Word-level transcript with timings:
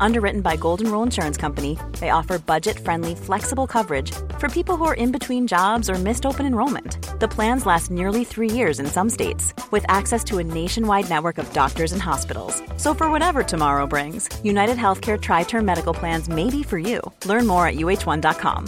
Underwritten 0.00 0.40
by 0.40 0.56
Golden 0.56 0.90
Rule 0.90 1.02
Insurance 1.02 1.36
Company, 1.36 1.78
they 2.00 2.10
offer 2.10 2.38
budget 2.38 2.78
friendly, 2.78 3.14
flexible 3.14 3.66
coverage 3.66 4.12
for 4.38 4.48
people 4.48 4.76
who 4.76 4.84
are 4.84 4.94
in 4.94 5.12
between 5.12 5.46
jobs 5.46 5.88
or 5.88 5.94
missed 5.94 6.26
open 6.26 6.46
enrollment. 6.46 6.98
The 7.20 7.28
plans 7.28 7.66
last 7.66 7.90
nearly 7.90 8.24
three 8.24 8.50
years 8.50 8.78
in 8.78 8.86
some 8.86 9.10
states, 9.10 9.54
with 9.70 9.84
access 9.88 10.22
to 10.24 10.38
a 10.38 10.44
nationwide 10.44 11.08
network 11.08 11.38
of 11.38 11.52
doctors 11.52 11.92
and 11.92 12.02
hospitals. 12.02 12.62
So, 12.76 12.94
for 12.94 13.10
whatever 13.10 13.42
tomorrow 13.42 13.86
brings, 13.86 14.28
United 14.44 14.76
Healthcare 14.76 15.20
Tri 15.20 15.44
Term 15.44 15.64
Medical 15.64 15.94
Plans 15.94 16.28
may 16.28 16.50
be 16.50 16.62
for 16.62 16.78
you. 16.78 17.00
Learn 17.24 17.46
more 17.46 17.66
at 17.66 17.76
uh1.com. 17.76 18.66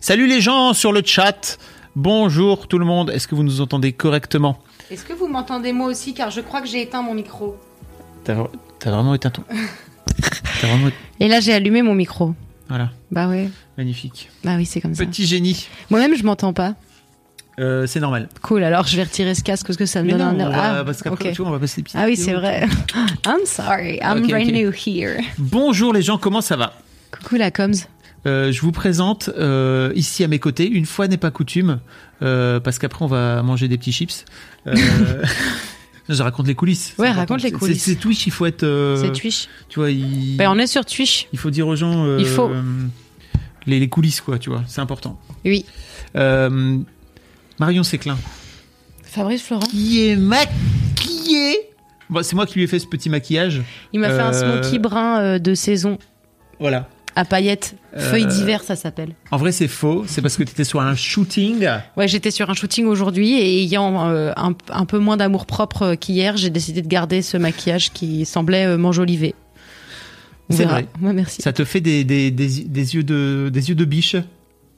Salut 0.00 0.26
les 0.26 0.40
gens 0.40 0.74
sur 0.74 0.92
le 0.92 1.02
chat. 1.04 1.58
Bonjour 1.96 2.68
tout 2.68 2.78
le 2.78 2.84
monde. 2.84 3.10
Est-ce 3.10 3.26
que 3.26 3.34
vous 3.34 3.42
nous 3.42 3.60
entendez 3.60 3.92
correctement 3.92 4.58
Est-ce 4.90 5.04
que 5.04 5.12
vous 5.12 5.26
m'entendez 5.26 5.72
moi 5.72 5.88
aussi 5.88 6.14
Car 6.14 6.30
je 6.30 6.40
crois 6.40 6.60
que 6.60 6.68
j'ai 6.68 6.82
éteint 6.82 7.02
mon 7.02 7.14
micro. 7.14 7.56
T'as 8.78 8.90
vraiment 8.90 9.14
éteint 9.14 9.30
ton. 9.30 9.42
Vraiment. 10.62 10.90
Et 11.20 11.28
là, 11.28 11.40
j'ai 11.40 11.52
allumé 11.54 11.82
mon 11.82 11.94
micro. 11.94 12.34
Voilà, 12.68 12.90
Bah 13.10 13.28
ouais. 13.28 13.48
magnifique. 13.78 14.28
Bah 14.44 14.56
oui, 14.56 14.66
c'est 14.66 14.80
comme 14.80 14.94
ça. 14.94 15.04
Petit 15.06 15.24
génie. 15.26 15.68
Moi-même, 15.90 16.14
je 16.16 16.22
m'entends 16.24 16.52
pas. 16.52 16.74
Euh, 17.60 17.86
c'est 17.86 18.00
normal. 18.00 18.28
Cool, 18.42 18.62
alors 18.62 18.86
je 18.86 18.96
vais 18.96 19.02
retirer 19.04 19.34
ce 19.34 19.42
casque 19.42 19.66
parce 19.66 19.76
que 19.78 19.86
ça 19.86 20.02
me 20.02 20.06
Mais 20.06 20.12
donne 20.12 20.36
non, 20.36 20.44
un 20.44 20.48
on 20.48 20.50
va- 20.52 20.78
Ah, 20.80 20.84
parce 20.84 21.02
qu'après, 21.02 21.28
ok. 21.30 21.32
tu 21.34 21.42
vois, 21.42 21.50
on 21.50 21.54
va 21.54 21.58
passer 21.58 21.80
des 21.82 21.90
Ah 21.94 22.04
oui, 22.06 22.16
c'est 22.16 22.34
vrai. 22.34 22.66
I'm 23.26 23.44
sorry, 23.46 23.98
I'm 24.02 24.26
brand 24.28 24.52
new 24.52 24.70
here. 24.72 25.16
Bonjour 25.38 25.92
les 25.92 26.02
gens, 26.02 26.18
comment 26.18 26.40
ça 26.40 26.56
va? 26.56 26.74
Coucou 27.10 27.36
la 27.36 27.50
coms. 27.50 27.72
Euh, 28.26 28.52
Je 28.52 28.60
vous 28.60 28.72
présente 28.72 29.30
euh, 29.38 29.92
ici 29.96 30.22
à 30.22 30.28
mes 30.28 30.38
côtés, 30.38 30.68
une 30.68 30.86
fois 30.86 31.08
n'est 31.08 31.16
pas 31.16 31.30
coutume, 31.30 31.80
parce 32.20 32.78
qu'après 32.78 33.04
on 33.04 33.08
va 33.08 33.42
manger 33.42 33.66
des 33.68 33.78
petits 33.78 33.92
chips. 33.92 34.24
Je 36.08 36.22
raconte 36.22 36.46
les 36.46 36.54
coulisses. 36.54 36.94
Ouais, 36.98 37.10
raconte 37.10 37.42
les 37.42 37.52
coulisses. 37.52 37.82
C'est 37.82 37.96
Twitch, 37.96 38.26
il 38.26 38.32
faut 38.32 38.46
être. 38.46 38.62
euh, 38.62 38.96
C'est 39.00 39.12
Twitch. 39.12 39.48
Tu 39.68 39.78
vois, 39.78 39.90
il, 39.90 40.36
Bah, 40.36 40.46
on 40.50 40.58
est 40.58 40.66
sur 40.66 40.84
Twitch. 40.84 41.28
il 41.32 41.38
faut 41.38 41.50
dire 41.50 41.66
aux 41.68 41.76
gens. 41.76 42.04
euh, 42.06 42.16
Il 42.18 42.26
faut. 42.26 42.50
Les, 43.66 43.78
les 43.78 43.88
coulisses, 43.88 44.20
quoi, 44.22 44.38
tu 44.38 44.48
vois, 44.48 44.62
c'est 44.66 44.80
important. 44.80 45.20
Oui. 45.44 45.66
Euh, 46.16 46.78
Marion 47.60 47.82
Séclin. 47.82 48.16
Fabrice 49.02 49.42
Florent. 49.42 49.66
Qui 49.66 50.06
est 50.08 50.16
maquillé? 50.16 51.56
Bon, 52.08 52.22
c'est 52.22 52.34
moi 52.36 52.46
qui 52.46 52.54
lui 52.54 52.62
ai 52.62 52.66
fait 52.66 52.78
ce 52.78 52.86
petit 52.86 53.10
maquillage. 53.10 53.60
Il 53.92 54.00
m'a 54.00 54.08
fait 54.08 54.20
un 54.20 54.32
smoky 54.32 54.78
brun 54.78 55.38
de 55.38 55.54
saison 55.54 55.98
Voilà. 56.58 56.88
À 57.18 57.24
paillettes. 57.24 57.74
Feuilles 57.96 58.24
Euh, 58.24 58.28
d'hiver, 58.28 58.62
ça 58.62 58.76
s'appelle. 58.76 59.14
En 59.32 59.38
vrai, 59.38 59.50
c'est 59.50 59.66
faux. 59.66 60.04
C'est 60.06 60.22
parce 60.22 60.36
que 60.36 60.44
tu 60.44 60.52
étais 60.52 60.62
sur 60.62 60.80
un 60.80 60.94
shooting. 60.94 61.66
Ouais, 61.96 62.06
j'étais 62.06 62.30
sur 62.30 62.48
un 62.48 62.54
shooting 62.54 62.86
aujourd'hui 62.86 63.32
et 63.32 63.62
ayant 63.64 64.08
euh, 64.08 64.32
un, 64.36 64.54
un 64.70 64.84
peu 64.84 64.98
moins 64.98 65.16
d'amour 65.16 65.44
propre 65.44 65.96
qu'hier, 65.96 66.36
j'ai 66.36 66.50
décidé 66.50 66.80
de 66.80 66.86
garder 66.86 67.20
ce 67.22 67.36
maquillage 67.36 67.92
qui 67.92 68.24
semblait 68.24 68.66
euh, 68.66 68.78
C'est 70.50 70.64
vrai. 70.64 70.86
Ouais, 71.02 71.12
merci. 71.12 71.42
Ça 71.42 71.52
te 71.52 71.64
fait 71.64 71.80
des, 71.80 72.04
des, 72.04 72.30
des, 72.30 72.46
des 72.64 72.94
yeux, 72.94 73.02
de, 73.02 73.50
des 73.52 73.68
yeux 73.68 73.74
de 73.74 73.84
biche? 73.84 74.14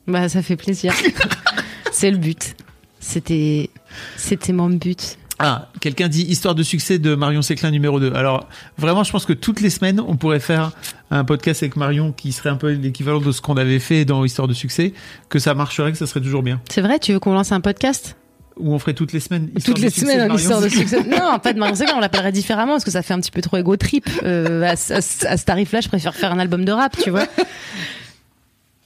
Bah, 0.06 0.30
ça 0.30 0.42
fait 0.42 0.56
plaisir. 0.56 0.94
C'est 1.92 2.10
le 2.10 2.16
but. 2.16 2.54
C'était, 3.00 3.69
c'était 4.16 4.54
mon 4.54 4.70
but. 4.70 5.19
Ah, 5.42 5.69
quelqu'un 5.80 6.08
dit 6.08 6.22
histoire 6.22 6.55
de 6.55 6.62
succès 6.62 6.98
de 6.98 7.14
Marion 7.14 7.41
Séclin 7.41 7.70
numéro 7.70 7.98
2. 7.98 8.12
Alors, 8.14 8.46
vraiment, 8.77 9.05
je 9.05 9.10
pense 9.10 9.24
que 9.24 9.33
toutes 9.33 9.60
les 9.62 9.70
semaines, 9.70 9.98
on 10.06 10.16
pourrait 10.16 10.38
faire 10.41 10.72
un 11.10 11.24
podcast 11.24 11.62
avec 11.62 11.77
Marion 11.77 12.12
qui 12.12 12.32
serait 12.32 12.50
un 12.50 12.56
peu 12.56 12.72
l'équivalent 12.72 13.20
de 13.20 13.32
ce 13.32 13.41
qu'on 13.41 13.56
avait 13.56 13.78
fait 13.78 14.05
dans 14.05 14.24
Histoire 14.24 14.48
de 14.48 14.52
succès, 14.55 14.92
que 15.30 15.38
ça 15.38 15.55
marcherait, 15.55 15.92
que 15.92 15.98
ça 15.98 16.06
serait 16.06 16.20
toujours 16.20 16.42
bien. 16.42 16.60
C'est 16.70 16.82
vrai, 16.82 16.98
tu 16.98 17.12
veux 17.14 17.19
qu'on 17.20 17.32
lance 17.32 17.52
un 17.52 17.60
podcast? 17.60 18.16
Ou 18.58 18.74
on 18.74 18.78
ferait 18.78 18.92
toutes 18.92 19.14
les 19.14 19.20
semaines. 19.20 19.48
Histoire 19.56 19.74
Toutes 19.74 19.77
de 19.78 19.82
les 19.86 19.91
succès 19.91 20.02
semaines, 20.12 20.20
une 20.20 20.28
Marion 20.28 20.42
histoire 20.42 20.60
de 20.60 20.69
succès. 20.69 21.03
Non, 21.04 21.38
pas 21.38 21.54
de 21.54 21.59
Marion 21.59 21.75
Séclin, 21.75 21.94
on 21.97 22.00
l'appellerait 22.00 22.32
différemment 22.32 22.72
parce 22.72 22.84
que 22.84 22.91
ça 22.91 23.00
fait 23.00 23.15
un 23.15 23.20
petit 23.20 23.31
peu 23.31 23.41
trop 23.41 23.56
égo 23.56 23.75
trip. 23.76 24.06
Euh, 24.25 24.62
à, 24.65 24.70
à 24.72 24.76
ce- 24.76 25.26
à 25.26 25.36
ce 25.38 25.44
tarif-là, 25.47 25.81
je 25.81 25.88
préfère 25.88 26.15
faire 26.15 26.32
un 26.32 26.38
album 26.38 26.66
de 26.66 26.72
rap, 26.72 26.94
tu 27.03 27.09
vois. 27.09 27.25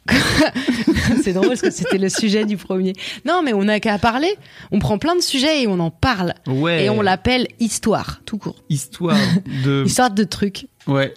c'est 1.22 1.32
drôle 1.32 1.48
parce 1.48 1.60
que 1.62 1.70
c'était 1.70 1.98
le 1.98 2.08
sujet 2.08 2.44
du 2.44 2.56
premier. 2.56 2.92
Non, 3.24 3.42
mais 3.42 3.52
on 3.52 3.64
n'a 3.64 3.80
qu'à 3.80 3.98
parler. 3.98 4.36
On 4.70 4.78
prend 4.78 4.98
plein 4.98 5.16
de 5.16 5.22
sujets 5.22 5.62
et 5.62 5.66
on 5.66 5.80
en 5.80 5.90
parle. 5.90 6.34
Ouais. 6.46 6.84
Et 6.84 6.90
on 6.90 7.00
l'appelle 7.00 7.48
histoire, 7.60 8.20
tout 8.26 8.38
court. 8.38 8.62
Histoire 8.68 9.16
de. 9.64 9.84
Histoire 9.86 10.10
de 10.10 10.24
trucs. 10.24 10.66
Ouais. 10.86 11.14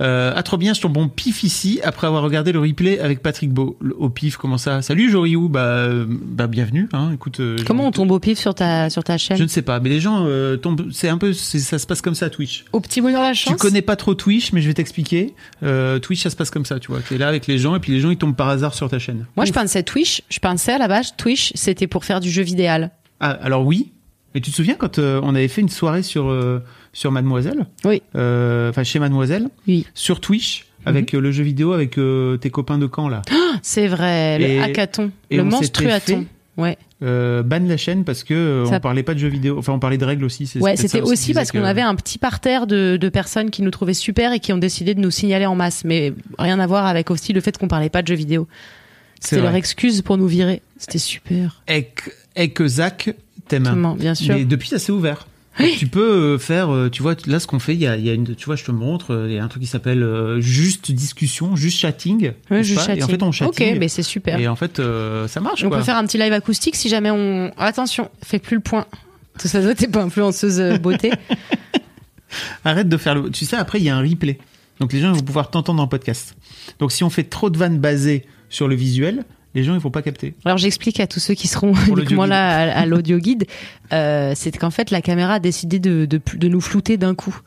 Euh, 0.00 0.32
ah 0.34 0.42
trop 0.42 0.56
bien, 0.56 0.74
je 0.74 0.80
tombe 0.80 0.92
bon 0.92 1.08
pif 1.08 1.42
ici 1.44 1.80
après 1.84 2.06
avoir 2.06 2.22
regardé 2.22 2.52
le 2.52 2.60
replay 2.60 2.98
avec 2.98 3.22
Patrick 3.22 3.50
Beau. 3.52 3.76
Le- 3.80 3.94
Au 3.96 4.08
pif, 4.10 4.36
comment 4.36 4.58
ça? 4.58 4.82
Salut 4.82 5.10
Joriou, 5.10 5.48
bah, 5.48 5.60
euh, 5.64 6.04
bah 6.08 6.46
bienvenue. 6.46 6.88
Hein. 6.92 7.10
Écoute, 7.14 7.40
euh, 7.40 7.56
Comment 7.66 7.86
on 7.86 7.90
tombe 7.92 8.10
au 8.10 8.18
pif 8.18 8.38
sur 8.38 8.54
ta, 8.54 8.90
sur 8.90 9.04
ta 9.04 9.18
chaîne? 9.18 9.36
Je 9.36 9.42
ne 9.42 9.48
sais 9.48 9.62
pas, 9.62 9.80
mais 9.80 9.88
les 9.88 10.00
gens 10.00 10.24
euh, 10.26 10.56
tombent. 10.56 10.88
C'est 10.92 11.08
un 11.08 11.18
peu, 11.18 11.32
c'est- 11.32 11.58
ça 11.60 11.78
se 11.78 11.86
passe 11.86 12.00
comme 12.02 12.14
ça 12.14 12.30
Twitch. 12.30 12.64
Au 12.72 12.80
petit 12.80 13.00
bonheur 13.00 13.22
la 13.22 13.34
chance? 13.34 13.52
Tu 13.54 13.58
connais 13.58 13.82
pas 13.82 13.96
trop 13.96 14.14
Twitch, 14.14 14.52
mais 14.52 14.60
je 14.62 14.68
vais 14.68 14.74
t'expliquer. 14.74 15.34
Euh, 15.62 15.98
Twitch, 15.98 16.22
ça 16.22 16.30
se 16.30 16.36
passe 16.36 16.50
comme 16.50 16.64
ça, 16.66 16.78
tu 16.80 16.88
vois. 16.90 17.00
T'es 17.00 17.18
là 17.18 17.28
avec 17.28 17.46
les 17.46 17.58
gens 17.58 17.74
et 17.76 17.80
puis 17.80 17.92
les 17.92 18.00
gens 18.00 18.10
ils 18.10 18.16
tombent 18.16 18.36
par 18.36 18.48
hasard 18.48 18.74
sur 18.74 18.88
ta 18.90 18.98
chaîne. 18.98 19.26
Moi, 19.36 19.46
je 19.46 19.52
pensais 19.52 19.82
Twitch. 19.82 20.22
Je 20.28 20.38
pensais 20.38 20.72
à 20.72 20.78
la 20.78 20.88
base, 20.88 21.14
Twitch, 21.16 21.52
c'était 21.54 21.86
pour 21.86 22.04
faire 22.04 22.20
du 22.20 22.30
jeu 22.30 22.42
vidéal. 22.42 22.90
Ah, 23.20 23.30
alors 23.30 23.64
oui. 23.64 23.92
Mais 24.34 24.40
tu 24.40 24.50
te 24.50 24.56
souviens 24.56 24.74
quand 24.74 24.98
euh, 24.98 25.20
on 25.22 25.34
avait 25.34 25.48
fait 25.48 25.60
une 25.60 25.68
soirée 25.68 26.02
sur 26.02 26.28
euh, 26.28 26.60
sur 26.92 27.12
Mademoiselle, 27.12 27.66
Oui. 27.84 28.02
Euh, 28.16 28.70
enfin 28.70 28.82
chez 28.84 28.98
Mademoiselle, 28.98 29.48
Oui. 29.68 29.86
sur 29.94 30.20
Twitch 30.20 30.66
avec 30.86 31.12
Mhm. 31.14 31.20
le 31.20 31.32
jeu 31.32 31.44
vidéo 31.44 31.72
avec 31.72 31.98
tes 32.40 32.50
copains 32.50 32.78
de 32.78 32.86
camp 32.86 33.08
là. 33.08 33.22
C'est 33.62 33.86
vrai, 33.86 34.40
Et- 34.40 34.56
le 34.56 34.62
hackathon, 34.62 35.10
et 35.30 35.36
le 35.36 35.42
on 35.44 35.50
s'était 35.62 35.84
monstruaton. 35.84 36.26
Ouais. 36.56 36.78
Euh, 37.02 37.42
ban 37.42 37.58
la 37.66 37.76
chaîne 37.76 38.04
parce 38.04 38.22
que 38.22 38.64
Ça- 38.68 38.76
on 38.76 38.80
parlait 38.80 39.02
pas 39.02 39.14
de 39.14 39.18
jeux 39.18 39.28
vidéo. 39.28 39.58
Enfin, 39.58 39.72
on 39.72 39.80
parlait 39.80 39.98
de 39.98 40.04
règles 40.04 40.24
aussi. 40.24 40.46
c'est 40.46 40.60
Ouais, 40.60 40.76
c'était 40.76 41.00
aussi 41.00 41.34
parce 41.34 41.50
qu'on 41.50 41.64
avait 41.64 41.80
un 41.82 41.94
petit 41.96 42.16
parterre 42.18 42.66
de, 42.68 42.96
de 42.96 43.08
personnes 43.08 43.50
qui 43.50 43.62
nous 43.62 43.72
trouvaient 43.72 43.92
super 43.92 44.32
et 44.32 44.38
qui 44.40 44.52
ont 44.52 44.58
décidé 44.58 44.94
de 44.94 45.00
nous 45.00 45.10
signaler 45.10 45.46
en 45.46 45.56
masse. 45.56 45.82
Mais 45.84 46.12
rien 46.38 46.60
à 46.60 46.66
voir 46.68 46.86
avec 46.86 47.10
aussi 47.10 47.32
le 47.32 47.40
fait 47.40 47.58
qu'on 47.58 47.66
parlait 47.68 47.90
pas 47.90 48.02
de 48.02 48.06
jeux 48.08 48.14
vidéo. 48.14 48.46
C'est 49.20 49.30
C'était 49.36 49.42
leur 49.42 49.54
excuse 49.56 50.00
pour 50.02 50.16
nous 50.16 50.28
virer. 50.28 50.62
C'était 50.78 50.98
super. 50.98 51.62
Et 51.66 51.84
que- 51.86 52.10
et 52.36 52.50
que 52.50 52.66
Zach 52.68 53.10
Comment, 53.48 53.94
bien 53.94 54.14
sûr. 54.14 54.34
Mais 54.34 54.44
depuis, 54.44 54.68
ça 54.68 54.78
s'est 54.78 54.92
ouvert. 54.92 55.26
Tu 55.78 55.86
peux 55.86 56.00
euh, 56.34 56.38
faire, 56.38 56.74
euh, 56.74 56.90
tu 56.90 57.00
vois, 57.00 57.14
là, 57.26 57.38
ce 57.38 57.46
qu'on 57.46 57.60
fait, 57.60 57.74
il 57.74 57.80
y 57.80 57.86
a, 57.86 57.96
il 57.96 58.04
y 58.04 58.10
a 58.10 58.12
une, 58.12 58.34
tu 58.34 58.46
vois, 58.46 58.56
je 58.56 58.64
te 58.64 58.72
montre, 58.72 59.14
euh, 59.14 59.28
il 59.28 59.36
y 59.36 59.38
a 59.38 59.44
un 59.44 59.46
truc 59.46 59.62
qui 59.62 59.68
s'appelle 59.68 60.02
euh, 60.02 60.40
juste 60.40 60.90
discussion, 60.90 61.54
juste 61.54 61.78
chatting. 61.78 62.32
Je 62.50 62.74
pas? 62.74 62.80
Chatting. 62.82 62.98
Et 63.00 63.04
en 63.04 63.06
fait, 63.06 63.22
on 63.22 63.28
Ok, 63.28 63.34
chatting. 63.34 63.78
mais 63.78 63.86
c'est 63.86 64.02
super. 64.02 64.40
Et 64.40 64.48
en 64.48 64.56
fait, 64.56 64.80
euh, 64.80 65.28
ça 65.28 65.40
marche, 65.40 65.62
on 65.62 65.68
quoi. 65.68 65.78
peut 65.78 65.84
faire 65.84 65.96
un 65.96 66.04
petit 66.06 66.18
live 66.18 66.32
acoustique 66.32 66.74
si 66.74 66.88
jamais 66.88 67.12
on. 67.12 67.52
Attention, 67.56 68.10
fais 68.24 68.40
plus 68.40 68.56
le 68.56 68.62
point. 68.62 68.86
Tout 69.38 69.46
ça, 69.46 69.62
doit 69.62 69.76
t'es 69.76 69.86
pas 69.86 70.02
influenceuse 70.02 70.60
beauté. 70.80 71.12
Arrête 72.64 72.88
de 72.88 72.96
faire 72.96 73.14
le. 73.14 73.30
Tu 73.30 73.44
sais, 73.44 73.56
après, 73.56 73.78
il 73.78 73.84
y 73.84 73.88
a 73.90 73.96
un 73.96 74.02
replay. 74.02 74.38
Donc, 74.80 74.92
les 74.92 75.00
gens 75.00 75.12
vont 75.12 75.22
pouvoir 75.22 75.50
t'entendre 75.50 75.80
en 75.80 75.86
podcast. 75.86 76.34
Donc, 76.80 76.90
si 76.90 77.04
on 77.04 77.10
fait 77.10 77.22
trop 77.24 77.48
de 77.48 77.56
vannes 77.56 77.78
basées 77.78 78.24
sur 78.48 78.66
le 78.66 78.74
visuel, 78.74 79.24
les 79.54 79.62
gens, 79.62 79.74
ils 79.74 79.80
vont 79.80 79.90
pas 79.90 80.02
capter. 80.02 80.34
Alors 80.44 80.58
j'explique 80.58 80.98
à 81.00 81.06
tous 81.06 81.20
ceux 81.20 81.34
qui 81.34 81.46
seront 81.48 81.74
uniquement 81.88 82.26
là 82.34 82.72
à, 82.74 82.80
à 82.80 82.86
l'audio 82.86 83.18
guide, 83.18 83.44
euh, 83.92 84.32
c'est 84.34 84.56
qu'en 84.56 84.70
fait 84.70 84.90
la 84.90 85.00
caméra 85.02 85.34
a 85.34 85.38
décidé 85.40 85.78
de, 85.78 86.06
de, 86.06 86.20
de 86.36 86.48
nous 86.48 86.60
flouter 86.60 86.96
d'un 86.96 87.14
coup, 87.14 87.38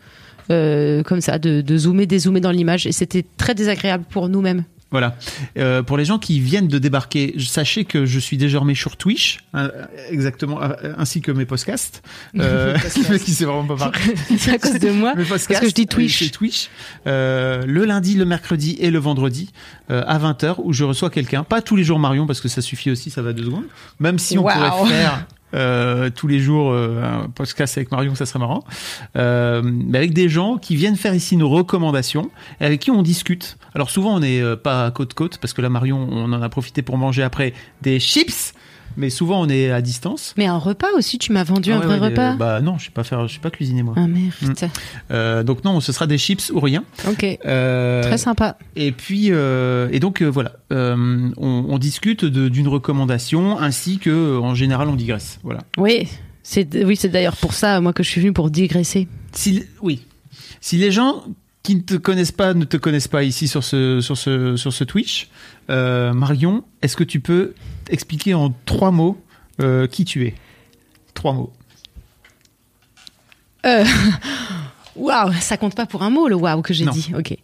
Euh, 0.50 1.04
comme 1.04 1.20
ça, 1.20 1.40
de, 1.40 1.60
de 1.60 1.78
zoomer, 1.78 2.06
dézoomer 2.08 2.40
dans 2.40 2.52
l'image, 2.52 2.88
et 2.88 2.94
c'était 2.94 3.26
très 3.36 3.54
désagréable 3.54 4.06
pour 4.10 4.30
nous-mêmes. 4.30 4.64
Voilà. 4.90 5.16
Euh, 5.58 5.84
pour 5.84 5.98
les 5.98 6.06
gens 6.06 6.18
qui 6.18 6.40
viennent 6.40 6.68
de 6.70 6.78
débarquer, 6.80 7.36
sachez 7.40 7.84
que 7.84 8.06
je 8.06 8.20
suis 8.20 8.38
désormais 8.38 8.74
sur 8.76 8.96
Twitch, 8.96 9.40
euh, 9.54 9.70
exactement, 10.10 10.62
euh, 10.62 10.94
ainsi 10.98 11.22
que 11.22 11.32
mes 11.32 11.46
podcasts. 11.46 12.02
Euh, 12.40 12.78
il 12.96 13.20
sait 13.34 13.46
vraiment 13.46 13.66
pas 13.66 13.76
parler. 13.76 14.00
c'est 14.38 14.52
à 14.54 14.58
cause 14.60 14.80
de 14.80 14.90
moi. 14.92 15.14
Parce 15.28 15.48
que 15.48 15.56
je 15.56 15.72
dis 15.74 15.88
Twitch. 15.88 16.22
euh, 16.22 16.26
C'est 16.26 16.32
Twitch. 16.32 16.70
Euh, 17.08 17.64
le 17.66 17.86
lundi, 17.86 18.16
le 18.16 18.26
mercredi 18.26 18.78
et 18.80 18.92
le 18.92 19.00
vendredi 19.00 19.52
euh, 19.92 20.04
à 20.08 20.18
20h 20.20 20.56
où 20.64 20.72
je 20.74 20.84
reçois 20.84 21.10
quelqu'un. 21.10 21.44
Pas 21.44 21.62
tous 21.62 21.76
les 21.76 21.84
jours 21.84 22.00
Marion 22.00 22.28
parce 22.28 22.42
que 22.42 22.48
ça 22.48 22.62
suffit 22.62 22.92
aussi, 22.92 23.10
ça 23.10 23.22
va 23.22 23.34
deux 23.34 23.44
secondes. 23.46 23.66
Même 24.00 24.20
si 24.20 24.38
on 24.38 24.44
Wow. 24.44 24.52
pourrait 24.54 24.90
faire 24.90 25.26
euh, 25.54 26.10
tous 26.10 26.28
les 26.28 26.40
jours 26.40 26.72
euh, 26.72 27.02
un 27.04 27.30
podcast 27.30 27.78
avec 27.78 27.92
Marion, 27.92 28.16
ça 28.16 28.26
serait 28.26 28.40
marrant. 28.40 28.64
Euh, 29.16 29.62
mais 29.64 29.98
avec 29.98 30.14
des 30.14 30.30
gens 30.30 30.58
qui 30.58 30.76
viennent 30.76 30.96
faire 30.96 31.14
ici 31.14 31.38
nos 31.38 31.50
recommandations 31.50 32.30
et 32.60 32.66
avec 32.66 32.82
qui 32.82 32.92
on 32.92 33.02
discute. 33.02 33.58
Alors 33.74 33.90
souvent 33.90 34.16
on 34.16 34.20
n'est 34.20 34.42
euh, 34.42 34.56
pas 34.56 34.92
côte 34.92 35.14
côte 35.14 35.38
parce 35.38 35.54
que 35.54 35.62
là 35.62 35.70
Marion, 35.70 36.08
on 36.12 36.34
en 36.34 36.42
a 36.42 36.50
profité 36.50 36.82
pour 36.82 36.98
manger 36.98 37.24
après 37.24 37.54
des 37.82 38.00
chips. 38.00 38.54
Mais 38.98 39.10
souvent 39.12 39.40
on 39.42 39.48
est 39.48 39.70
à 39.72 39.82
distance. 39.82 40.34
Mais 40.38 40.48
un 40.48 40.58
repas 40.58 40.88
aussi, 40.98 41.20
tu 41.20 41.32
m'as 41.32 41.44
vendu 41.44 41.72
Ah 41.72 41.76
un 41.76 41.80
ouais, 41.80 41.86
vrai 41.86 42.00
ouais, 42.00 42.08
repas. 42.10 42.34
Bah 42.36 42.62
non, 42.62 42.78
je 42.80 42.86
sais 42.86 42.92
pas 42.92 43.04
faire, 43.04 43.28
je 43.28 43.36
sais 43.36 43.40
pas 43.40 43.52
cuisiner 43.52 43.84
moi. 43.84 43.94
Ah 43.96 44.08
merde. 44.08 44.70
Euh, 45.12 45.44
donc 45.44 45.64
non, 45.64 45.80
ce 45.80 45.92
sera 45.92 46.08
des 46.08 46.18
chips 46.18 46.52
ou 46.54 46.60
rien. 46.60 46.84
Ok. 47.08 47.24
Euh, 47.46 48.02
Très 48.02 48.18
sympa. 48.18 48.58
et 48.76 48.92
puis, 48.92 49.28
euh, 49.30 49.88
et 49.92 50.00
donc 50.00 50.22
euh, 50.22 50.26
voilà, 50.26 50.54
euh, 50.74 51.30
on, 51.38 51.66
on 51.70 51.78
discute 51.78 52.26
d'une 52.26 52.68
recommandation 52.68 53.60
ainsi 53.60 54.00
que, 54.00 54.10
euh, 54.10 54.40
en 54.40 54.56
général, 54.56 54.90
on 54.90 54.96
digresse. 54.96 55.40
Voilà. 55.44 55.62
Oui, 55.78 56.08
c'est 56.44 56.68
oui, 56.84 56.96
c'est 56.96 57.10
d'ailleurs 57.10 57.38
pour 57.38 57.54
ça 57.54 57.80
moi 57.82 57.94
que 57.94 58.02
je 58.04 58.10
suis 58.10 58.22
venue 58.22 58.34
pour 58.34 58.50
digresser. 58.50 59.08
Si, 59.32 59.64
oui, 59.82 60.02
si 60.60 60.78
les 60.78 60.92
gens 60.92 61.24
qui 61.62 61.76
ne 61.76 61.82
te 61.82 61.96
connaissent 61.96 62.32
pas 62.32 62.54
ne 62.54 62.64
te 62.66 62.78
connaissent 62.78 63.10
pas 63.10 63.24
ici 63.24 63.48
sur 63.48 63.64
ce, 63.64 64.00
sur 64.02 64.18
ce, 64.18 64.56
sur 64.56 64.72
ce 64.74 64.84
Twitch, 64.86 65.28
euh, 65.70 66.14
Marion, 66.14 66.64
est-ce 66.82 66.96
que 66.96 67.04
tu 67.04 67.20
peux 67.20 67.54
expliquer 67.90 68.34
en 68.34 68.54
trois 68.66 68.92
mots 68.92 69.18
euh, 69.62 69.88
qui 69.88 70.06
tu 70.06 70.26
es 70.28 70.36
Trois 71.14 71.34
mots. 71.34 71.52
Euh, 73.66 73.84
Waouh, 74.96 75.32
ça 75.34 75.58
compte 75.58 75.76
pas 75.76 75.86
pour 75.86 76.04
un 76.04 76.10
mot 76.10 76.28
le 76.28 76.36
waouh 76.36 76.62
que 76.62 76.74
j'ai 76.74 76.86
Non. 76.86 76.92
dit. 76.92 77.12
Ok. 77.16 77.36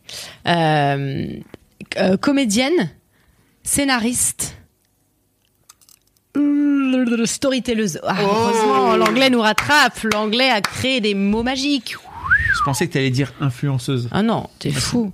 Euh, 0.47 1.39
comédienne, 2.19 2.89
scénariste, 3.63 4.55
storytelleuse. 7.25 7.99
Ah, 8.03 8.15
Oh. 8.21 8.25
Heureusement, 8.25 8.95
l'anglais 8.95 9.29
nous 9.29 9.41
rattrape. 9.41 9.99
L'anglais 10.13 10.49
a 10.49 10.61
créé 10.61 10.99
des 11.01 11.13
mots 11.13 11.43
magiques. 11.43 11.95
Je 12.55 12.61
pensais 12.63 12.87
que 12.87 12.93
tu 12.93 12.97
allais 12.97 13.09
dire 13.11 13.33
influenceuse. 13.39 14.07
Ah 14.11 14.23
non, 14.23 14.49
t'es 14.59 14.71
fou. 14.71 15.11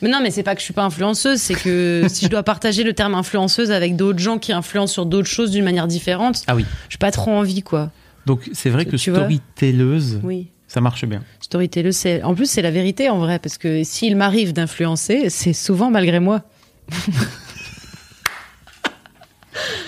Mais 0.00 0.08
non, 0.08 0.20
mais 0.22 0.30
c'est 0.30 0.42
pas 0.44 0.54
que 0.54 0.60
je 0.60 0.64
suis 0.64 0.74
pas 0.74 0.84
influenceuse, 0.84 1.40
c'est 1.40 1.54
que 1.54 2.04
si 2.08 2.24
je 2.26 2.30
dois 2.30 2.42
partager 2.42 2.84
le 2.84 2.92
terme 2.92 3.14
influenceuse 3.14 3.70
avec 3.72 3.96
d'autres 3.96 4.18
gens 4.20 4.38
qui 4.38 4.52
influencent 4.52 4.92
sur 4.92 5.06
d'autres 5.06 5.28
choses 5.28 5.50
d'une 5.50 5.64
manière 5.64 5.86
différente, 5.88 6.42
Ah 6.46 6.54
oui. 6.54 6.64
j'ai 6.88 6.98
pas 6.98 7.10
trop 7.10 7.32
envie, 7.32 7.62
quoi. 7.62 7.90
Donc 8.26 8.48
c'est 8.52 8.70
vrai 8.70 8.84
Tu- 8.84 8.90
que 8.92 8.96
tu 8.96 9.10
storytelleuse, 9.10 10.20
Oui. 10.22 10.48
ça 10.68 10.80
marche 10.80 11.04
bien. 11.06 11.22
Storyteller, 11.40 11.92
c'est 11.92 12.22
en 12.22 12.34
plus 12.34 12.48
c'est 12.48 12.62
la 12.62 12.70
vérité 12.70 13.08
en 13.08 13.18
vrai 13.18 13.38
parce 13.38 13.58
que 13.58 13.82
s'il 13.84 14.16
m'arrive 14.16 14.52
d'influencer, 14.52 15.30
c'est 15.30 15.52
souvent 15.54 15.90
malgré 15.90 16.20
moi. 16.20 16.42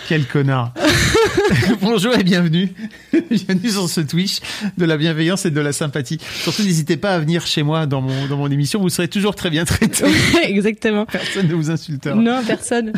Quel 0.09 0.27
connard. 0.27 0.73
Bonjour 1.81 2.15
et 2.15 2.23
bienvenue. 2.23 2.73
bienvenue 3.31 3.71
sur 3.71 3.89
ce 3.89 4.01
Twitch 4.01 4.41
de 4.77 4.85
la 4.85 4.97
bienveillance 4.97 5.47
et 5.47 5.51
de 5.51 5.61
la 5.61 5.73
sympathie. 5.73 6.19
Surtout 6.43 6.63
n'hésitez 6.63 6.97
pas 6.97 7.15
à 7.15 7.19
venir 7.19 7.47
chez 7.47 7.63
moi 7.63 7.87
dans 7.87 8.01
mon, 8.01 8.27
dans 8.27 8.37
mon 8.37 8.51
émission, 8.51 8.81
vous 8.81 8.89
serez 8.89 9.09
toujours 9.09 9.35
très 9.35 9.51
bien 9.51 9.65
traité. 9.65 10.05
Exactement. 10.45 11.07
Personne 11.07 11.49
ne 11.49 11.55
vous 11.55 11.71
insultera. 11.71 12.15
Non, 12.15 12.43
personne. 12.47 12.93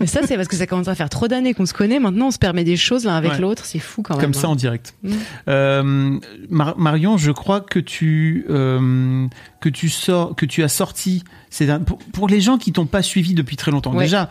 Mais 0.00 0.06
ça 0.06 0.20
c'est 0.26 0.36
parce 0.36 0.48
que 0.48 0.56
ça 0.56 0.66
commence 0.66 0.88
à 0.88 0.94
faire 0.94 1.08
trop 1.10 1.28
d'années 1.28 1.54
qu'on 1.54 1.66
se 1.66 1.74
connaît. 1.74 1.98
Maintenant, 1.98 2.28
on 2.28 2.30
se 2.30 2.38
permet 2.38 2.64
des 2.64 2.76
choses 2.76 3.04
l'un 3.04 3.16
avec 3.16 3.32
Ouais. 3.32 3.38
l'autre. 3.40 3.64
C'est 3.66 3.78
fou 3.78 4.02
quand 4.02 4.14
même. 4.14 4.22
Comme 4.22 4.34
ça 4.34 4.46
hein. 4.46 4.50
en 4.50 4.56
direct. 4.56 4.94
Mm. 5.02 5.12
Euh, 5.48 6.18
Mar- 6.48 6.78
Marion, 6.78 7.18
je 7.18 7.32
crois 7.32 7.60
que 7.60 7.78
tu 7.78 8.46
euh, 8.50 9.26
que 9.60 9.68
tu 9.68 9.88
sors, 9.88 10.34
que 10.36 10.46
tu 10.46 10.62
as 10.62 10.68
sorti. 10.68 11.24
C'est 11.50 11.66
pour, 11.84 11.98
pour 11.98 12.28
les 12.28 12.40
gens 12.40 12.58
qui 12.58 12.72
t'ont 12.72 12.86
pas 12.86 13.02
suivi 13.02 13.34
depuis 13.34 13.56
très 13.56 13.70
longtemps. 13.70 13.94
Ouais. 13.94 14.04
Déjà, 14.04 14.28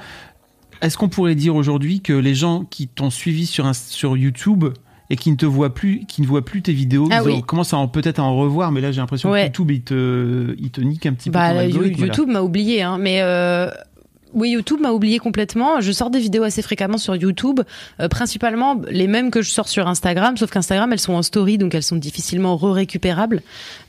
est-ce 0.82 0.98
qu'on 0.98 1.10
pourrait 1.10 1.36
dire 1.36 1.56
aujourd'hui 1.56 2.02
que 2.02 2.14
les 2.14 2.36
gens 2.36 2.64
qui 2.70 2.88
t'ont 2.88 3.10
suivi 3.10 3.46
sur 3.46 3.66
un- 3.66 3.74
sur 3.74 4.18
YouTube 4.18 4.66
et 5.10 5.16
qui 5.16 5.30
ne 5.32 5.36
te 5.36 5.46
voient 5.46 5.74
plus, 5.74 6.02
qui 6.08 6.22
ne 6.22 6.28
voient 6.28 6.44
plus 6.44 6.62
tes 6.64 6.74
vidéos, 6.74 7.08
Ah 7.12 7.20
ils 7.24 7.30
ont- 7.30 7.36
oui. 7.36 7.42
commencent 7.44 7.74
à 7.74 7.88
peut-être 7.88 8.20
à 8.20 8.24
en 8.24 8.36
revoir, 8.36 8.72
mais 8.72 8.82
là 8.82 8.92
j'ai 8.92 9.02
l'impression 9.02 9.30
Ouais. 9.32 9.42
que 9.42 9.46
YouTube 9.46 9.72
il 9.72 9.82
te 9.82 10.56
il 10.58 10.72
te 10.72 10.82
nique 10.82 11.06
un 11.06 11.14
petit 11.14 11.30
peu 11.30 11.34
Bah, 11.34 11.50
ton 11.52 11.56
là. 11.58 11.66
YouTube 11.88 12.28
m'a 12.30 12.42
oublié, 12.42 12.82
hein, 12.82 12.98
mais 13.00 13.22
euh, 13.22 13.70
oui, 14.36 14.50
YouTube 14.52 14.80
m'a 14.82 14.92
oublié 14.92 15.18
complètement. 15.18 15.80
Je 15.80 15.92
sors 15.92 16.10
des 16.10 16.20
vidéos 16.20 16.44
assez 16.44 16.62
fréquemment 16.62 16.98
sur 16.98 17.16
YouTube, 17.16 17.62
euh, 18.02 18.10
principalement 18.10 18.82
les 18.90 19.08
mêmes 19.08 19.32
que 19.32 19.42
je 19.42 19.50
sors 19.50 19.70
sur 19.70 19.88
Instagram, 19.88 20.36
sauf 20.36 20.52
qu'Instagram 20.52 20.92
elles 20.92 21.00
sont 21.00 21.14
en 21.14 21.24
story, 21.24 21.58
donc 21.58 21.74
elles 21.74 21.84
sont 21.84 21.96
difficilement 21.96 22.58
re-récupérables. 22.58 23.42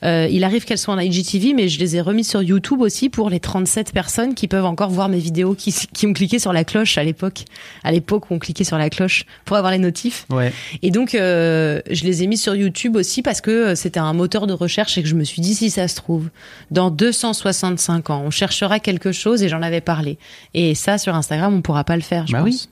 Euh, 0.04 0.28
il 0.30 0.44
arrive 0.44 0.64
qu'elles 0.64 0.78
soient 0.78 0.94
en 0.94 0.98
IGTV, 1.00 1.52
mais 1.52 1.68
je 1.68 1.80
les 1.80 1.96
ai 1.96 2.00
remises 2.00 2.28
sur 2.28 2.42
YouTube 2.42 2.80
aussi 2.80 3.08
pour 3.08 3.28
les 3.28 3.40
37 3.40 3.92
personnes 3.92 4.34
qui 4.34 4.46
peuvent 4.46 4.64
encore 4.64 4.90
voir 4.90 5.08
mes 5.08 5.18
vidéos, 5.18 5.54
qui, 5.54 5.74
qui 5.92 6.06
ont 6.06 6.12
cliqué 6.12 6.38
sur 6.38 6.52
la 6.52 6.62
cloche 6.62 6.96
à 6.96 7.02
l'époque, 7.02 7.44
à 7.82 7.90
l'époque 7.90 8.30
où 8.30 8.34
on 8.34 8.38
cliquait 8.38 8.64
sur 8.64 8.78
la 8.78 8.88
cloche 8.88 9.24
pour 9.44 9.56
avoir 9.56 9.72
les 9.72 9.78
notifs. 9.78 10.26
Ouais. 10.30 10.52
Et 10.82 10.92
donc, 10.92 11.16
euh, 11.16 11.80
je 11.90 12.04
les 12.04 12.22
ai 12.22 12.28
mis 12.28 12.36
sur 12.36 12.54
YouTube 12.54 12.94
aussi 12.94 13.22
parce 13.22 13.40
que 13.40 13.50
euh, 13.50 13.74
c'était 13.74 13.98
un 14.00 14.12
moteur 14.12 14.46
de 14.46 14.52
recherche 14.52 14.96
et 14.96 15.02
que 15.02 15.08
je 15.08 15.16
me 15.16 15.24
suis 15.24 15.42
dit, 15.42 15.56
si 15.56 15.70
ça 15.70 15.88
se 15.88 15.96
trouve, 15.96 16.28
dans 16.70 16.90
265 16.90 18.10
ans, 18.10 18.22
on 18.24 18.30
cherchera 18.30 18.78
quelque 18.78 19.10
chose 19.10 19.42
et 19.42 19.48
j'en 19.48 19.62
avais 19.62 19.80
parlé. 19.80 20.18
Et 20.54 20.74
ça, 20.74 20.98
sur 20.98 21.14
Instagram, 21.14 21.54
on 21.54 21.62
pourra 21.62 21.84
pas 21.84 21.96
le 21.96 22.02
faire, 22.02 22.26
je 22.26 22.32
Bah 22.32 22.38
pense. 22.40 22.46
oui. 22.48 22.68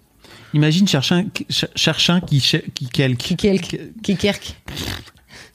Imagine 0.55 0.87
chercher 0.87 1.15
un, 2.13 2.21
qui 2.21 2.39
qui 2.75 2.89
quelque 2.89 3.17
Qui 3.23 3.37
quelque, 3.37 3.77
qui 4.03 4.17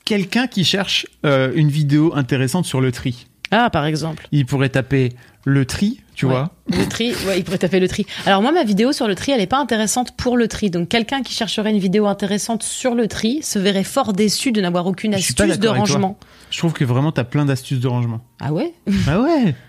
quelqu'un 0.05 0.47
qui 0.47 0.63
cherche 0.63 1.05
euh, 1.25 1.51
une 1.55 1.69
vidéo 1.69 2.11
intéressante 2.15 2.65
sur 2.65 2.81
le 2.81 2.91
tri. 2.91 3.27
Ah, 3.51 3.69
par 3.69 3.85
exemple. 3.85 4.27
Il 4.31 4.45
pourrait 4.45 4.69
taper 4.69 5.09
le 5.45 5.65
tri, 5.65 6.01
tu 6.13 6.25
Ouais. 6.25 6.31
vois. 6.33 6.51
Le 6.67 6.85
tri, 6.87 7.13
ouais, 7.25 7.39
il 7.39 7.43
pourrait 7.43 7.57
taper 7.57 7.79
le 7.79 7.87
tri. 7.87 8.05
Alors 8.25 8.41
moi, 8.41 8.51
ma 8.51 8.63
vidéo 8.63 8.91
sur 8.91 9.07
le 9.07 9.15
tri, 9.15 9.31
elle 9.31 9.41
est 9.41 9.47
pas 9.47 9.57
intéressante 9.59 10.15
pour 10.17 10.37
le 10.37 10.47
tri. 10.47 10.69
Donc 10.69 10.89
quelqu'un 10.89 11.21
qui 11.23 11.33
chercherait 11.33 11.71
une 11.71 11.79
vidéo 11.79 12.05
intéressante 12.07 12.61
sur 12.63 12.93
le 12.93 13.07
tri 13.07 13.41
se 13.41 13.57
verrait 13.57 13.83
fort 13.85 14.13
déçu 14.13 14.51
de 14.51 14.59
n'avoir 14.61 14.85
aucune 14.85 15.13
astuce 15.15 15.57
de 15.59 15.67
rangement. 15.67 16.17
Je 16.51 16.57
trouve 16.57 16.73
que 16.73 16.83
vraiment 16.83 17.11
t'as 17.11 17.23
plein 17.23 17.45
d'astuces 17.45 17.79
de 17.79 17.87
rangement. 17.87 18.21
Ah 18.39 18.51
ouais? 18.53 18.73
Ah 19.07 19.21
ouais. 19.21 19.55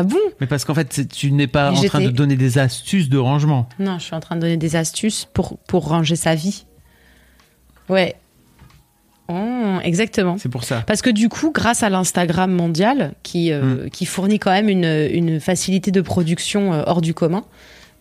Ah 0.00 0.04
bon? 0.04 0.16
Mais 0.40 0.46
parce 0.46 0.64
qu'en 0.64 0.74
fait, 0.74 1.08
tu 1.08 1.32
n'es 1.32 1.48
pas 1.48 1.72
en 1.72 1.74
train 1.82 2.00
de 2.00 2.10
donner 2.10 2.36
des 2.36 2.58
astuces 2.58 3.08
de 3.08 3.18
rangement. 3.18 3.68
Non, 3.80 3.98
je 3.98 4.04
suis 4.04 4.14
en 4.14 4.20
train 4.20 4.36
de 4.36 4.40
donner 4.42 4.56
des 4.56 4.76
astuces 4.76 5.26
pour, 5.34 5.58
pour 5.66 5.88
ranger 5.88 6.14
sa 6.14 6.36
vie. 6.36 6.66
Ouais. 7.88 8.14
Oh, 9.28 9.78
exactement. 9.82 10.36
C'est 10.38 10.48
pour 10.48 10.62
ça. 10.62 10.82
Parce 10.86 11.02
que 11.02 11.10
du 11.10 11.28
coup, 11.28 11.50
grâce 11.52 11.82
à 11.82 11.90
l'Instagram 11.90 12.50
mondial, 12.52 13.14
qui, 13.22 13.50
euh, 13.52 13.86
Mm. 13.86 13.90
qui 13.90 14.06
fournit 14.06 14.38
quand 14.38 14.52
même 14.52 14.68
une, 14.68 14.84
une 14.84 15.40
facilité 15.40 15.90
de 15.90 16.00
production 16.00 16.72
euh, 16.72 16.82
hors 16.86 17.00
du 17.00 17.12
commun, 17.12 17.44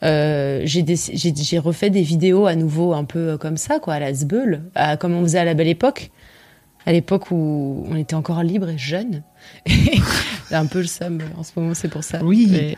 euh, 0.04 0.62
j'ai 0.64 1.58
refait 1.60 1.90
des 1.90 2.04
vidéos 2.04 2.46
à 2.46 2.56
nouveau 2.56 2.94
un 2.94 3.06
peu 3.06 3.38
comme 3.38 3.58
ça, 3.58 3.80
quoi, 3.80 3.96
à 3.96 4.00
la 4.00 4.14
zbeul, 4.14 4.62
à- 4.76 4.98
comme 4.98 5.14
on 5.16 5.24
faisait 5.24 5.40
à 5.40 5.46
la 5.46 5.56
belle 5.56 5.68
époque. 5.68 6.12
À 6.88 6.94
l'époque 6.94 7.32
où 7.32 7.86
on 7.92 7.98
était 7.98 8.16
encore 8.16 8.42
libre 8.44 8.70
et 8.70 8.78
jeune. 8.78 9.22
Un 10.52 10.66
peu 10.68 10.80
le 10.80 10.88
seum 10.88 11.20
en 11.38 11.44
ce 11.44 11.52
moment, 11.58 11.74
c'est 11.74 11.90
pour 11.90 12.02
ça. 12.02 12.24
Oui. 12.24 12.48
Mais 12.50 12.78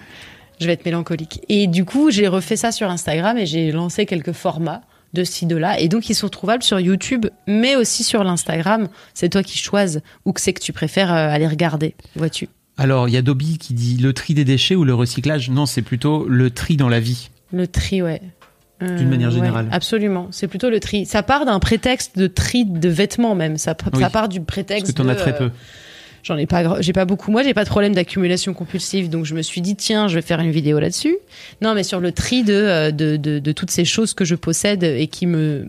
je 0.59 0.65
vais 0.65 0.73
être 0.73 0.83
mélancolique. 0.83 1.41
Et 1.47 1.67
du 1.67 1.85
coup, 1.85 2.09
j'ai 2.09 2.27
refait 2.27 2.55
ça 2.55 2.71
sur 2.71 2.89
Instagram 2.89 3.37
et 3.37 3.45
j'ai 3.45 3.71
lancé 3.71 4.07
quelques 4.07 4.31
formats 4.31 4.81
de 5.13 5.23
ci, 5.23 5.45
de 5.45 5.55
là. 5.55 5.79
Et 5.79 5.89
donc, 5.89 6.09
ils 6.09 6.15
sont 6.15 6.27
trouvables 6.27 6.63
sur 6.63 6.79
YouTube, 6.79 7.27
mais 7.45 7.75
aussi 7.75 8.03
sur 8.03 8.23
l'Instagram. 8.23 8.87
C'est 9.13 9.29
toi 9.29 9.43
qui 9.43 9.59
choisis 9.59 10.01
où 10.25 10.33
que 10.33 10.41
c'est 10.41 10.53
que 10.53 10.61
tu 10.61 10.73
préfères 10.73 11.13
euh, 11.13 11.29
aller 11.29 11.47
regarder, 11.47 11.93
vois-tu. 12.15 12.49
Alors, 12.77 13.09
il 13.09 13.13
y 13.13 13.17
a 13.17 13.21
Dobby 13.21 13.59
qui 13.59 13.75
dit 13.75 13.97
le 13.97 14.11
tri 14.13 14.33
des 14.33 14.43
déchets 14.43 14.75
ou 14.75 14.85
le 14.85 14.95
recyclage? 14.95 15.51
Non, 15.51 15.67
c'est 15.67 15.83
plutôt 15.83 16.25
le 16.27 16.49
tri 16.49 16.77
dans 16.77 16.89
la 16.89 16.99
vie. 16.99 17.29
Le 17.53 17.67
tri, 17.67 18.01
ouais. 18.01 18.23
Euh, 18.81 18.97
D'une 18.97 19.09
manière 19.09 19.29
ouais, 19.29 19.35
générale. 19.35 19.67
absolument. 19.71 20.27
C'est 20.31 20.47
plutôt 20.47 20.69
le 20.69 20.79
tri. 20.79 21.05
Ça 21.05 21.21
part 21.23 21.45
d'un 21.45 21.59
prétexte 21.59 22.17
de 22.17 22.27
tri 22.27 22.63
de 22.65 22.89
vêtements 22.89 23.35
même. 23.35 23.57
Ça, 23.57 23.75
Oui. 23.93 23.99
ça 23.99 24.09
part 24.09 24.29
du 24.29 24.39
Parce 24.39 24.47
prétexte. 24.47 24.87
que 24.87 25.01
t'en 25.01 25.09
as 25.09 25.15
très 25.15 25.33
euh, 25.33 25.37
peu. 25.37 25.51
J'en 26.23 26.37
ai 26.37 26.45
pas, 26.45 26.81
j'ai 26.81 26.93
pas 26.93 27.05
beaucoup. 27.05 27.31
Moi, 27.31 27.43
j'ai 27.43 27.53
pas 27.53 27.63
de 27.63 27.69
problème 27.69 27.93
d'accumulation 27.95 28.53
compulsive, 28.53 29.09
donc 29.09 29.25
je 29.25 29.33
me 29.35 29.41
suis 29.41 29.61
dit 29.61 29.75
tiens, 29.75 30.07
je 30.09 30.15
vais 30.15 30.21
faire 30.21 30.39
une 30.41 30.51
vidéo 30.51 30.79
là-dessus. 30.79 31.17
Non, 31.61 31.73
mais 31.73 31.83
sur 31.83 31.99
le 31.99 32.11
tri 32.11 32.43
de, 32.43 32.53
euh, 32.53 32.91
de, 32.91 33.15
de, 33.17 33.39
de 33.39 33.51
toutes 33.51 33.71
ces 33.71 33.85
choses 33.85 34.13
que 34.13 34.25
je 34.25 34.35
possède 34.35 34.83
et 34.83 35.07
qui 35.07 35.25
me 35.25 35.65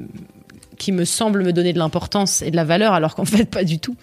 qui 0.78 0.92
me 0.92 1.04
semblent 1.04 1.42
me 1.44 1.52
donner 1.52 1.74
de 1.74 1.78
l'importance 1.78 2.40
et 2.40 2.50
de 2.50 2.56
la 2.56 2.64
valeur, 2.64 2.94
alors 2.94 3.14
qu'en 3.14 3.24
fait 3.26 3.44
pas 3.44 3.64
du 3.64 3.78
tout. 3.80 3.96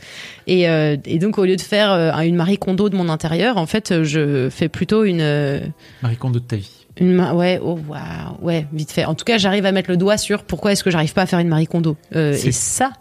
Et, 0.46 0.70
euh, 0.70 0.96
et 1.06 1.18
donc 1.18 1.38
au 1.40 1.46
lieu 1.46 1.56
de 1.56 1.62
faire 1.62 1.92
euh, 1.92 2.12
une 2.20 2.36
Marie 2.36 2.58
Kondo 2.60 2.88
de 2.90 2.96
mon 2.96 3.10
intérieur, 3.10 3.58
en 3.58 3.66
fait, 3.66 4.04
je 4.04 4.48
fais 4.52 4.70
plutôt 4.70 5.04
une 5.04 5.22
euh, 5.22 5.60
Marie 6.04 6.18
Kondo 6.18 6.40
de 6.40 6.46
ta 6.46 6.56
vie. 6.56 6.86
Une 7.00 7.14
ma- 7.14 7.34
ouais 7.34 7.60
oh 7.64 7.80
waouh 7.88 8.38
ouais 8.42 8.68
vite 8.74 8.92
fait. 8.92 9.06
En 9.06 9.16
tout 9.16 9.26
cas, 9.26 9.38
j'arrive 9.38 9.66
à 9.66 9.72
mettre 9.72 9.90
le 9.90 9.98
doigt 9.98 10.18
sur 10.18 10.44
pourquoi 10.44 10.72
est-ce 10.72 10.84
que 10.84 10.92
j'arrive 10.92 11.14
pas 11.14 11.24
à 11.24 11.26
faire 11.26 11.40
une 11.40 11.48
Marie 11.48 11.68
Kondo. 11.68 11.98
Euh, 12.16 12.34
C'est- 12.38 12.48
et 12.48 12.52
ça, 12.52 12.92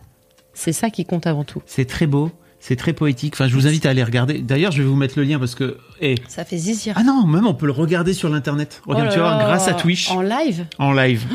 c'est 0.54 0.72
ça 0.72 0.90
qui 0.90 1.04
compte 1.04 1.26
avant 1.26 1.44
tout. 1.44 1.62
C'est 1.66 1.84
très 1.86 2.06
beau. 2.06 2.30
C'est 2.58 2.76
très 2.76 2.92
poétique. 2.94 3.34
Enfin, 3.34 3.46
je 3.46 3.54
vous 3.54 3.66
invite 3.68 3.86
à 3.86 3.90
aller 3.90 4.02
regarder. 4.02 4.38
D'ailleurs, 4.40 4.72
je 4.72 4.82
vais 4.82 4.88
vous 4.88 4.96
mettre 4.96 5.14
le 5.18 5.24
lien 5.24 5.38
parce 5.38 5.54
que. 5.54 5.76
eh. 6.00 6.16
Ça 6.26 6.44
fait 6.44 6.56
zizir. 6.56 6.94
Ah 6.96 7.04
non, 7.04 7.24
même 7.26 7.46
on 7.46 7.54
peut 7.54 7.66
le 7.66 7.72
regarder 7.72 8.12
sur 8.12 8.28
l'internet. 8.28 8.82
Regarde, 8.86 9.08
Oh 9.08 9.12
tu 9.12 9.18
là 9.18 9.22
vas 9.24 9.28
voir, 9.30 9.38
là, 9.40 9.44
grâce 9.46 9.68
à 9.68 9.74
Twitch, 9.74 10.10
En 10.10 10.20
live? 10.22 10.64
En 10.78 10.92
live. 10.92 11.26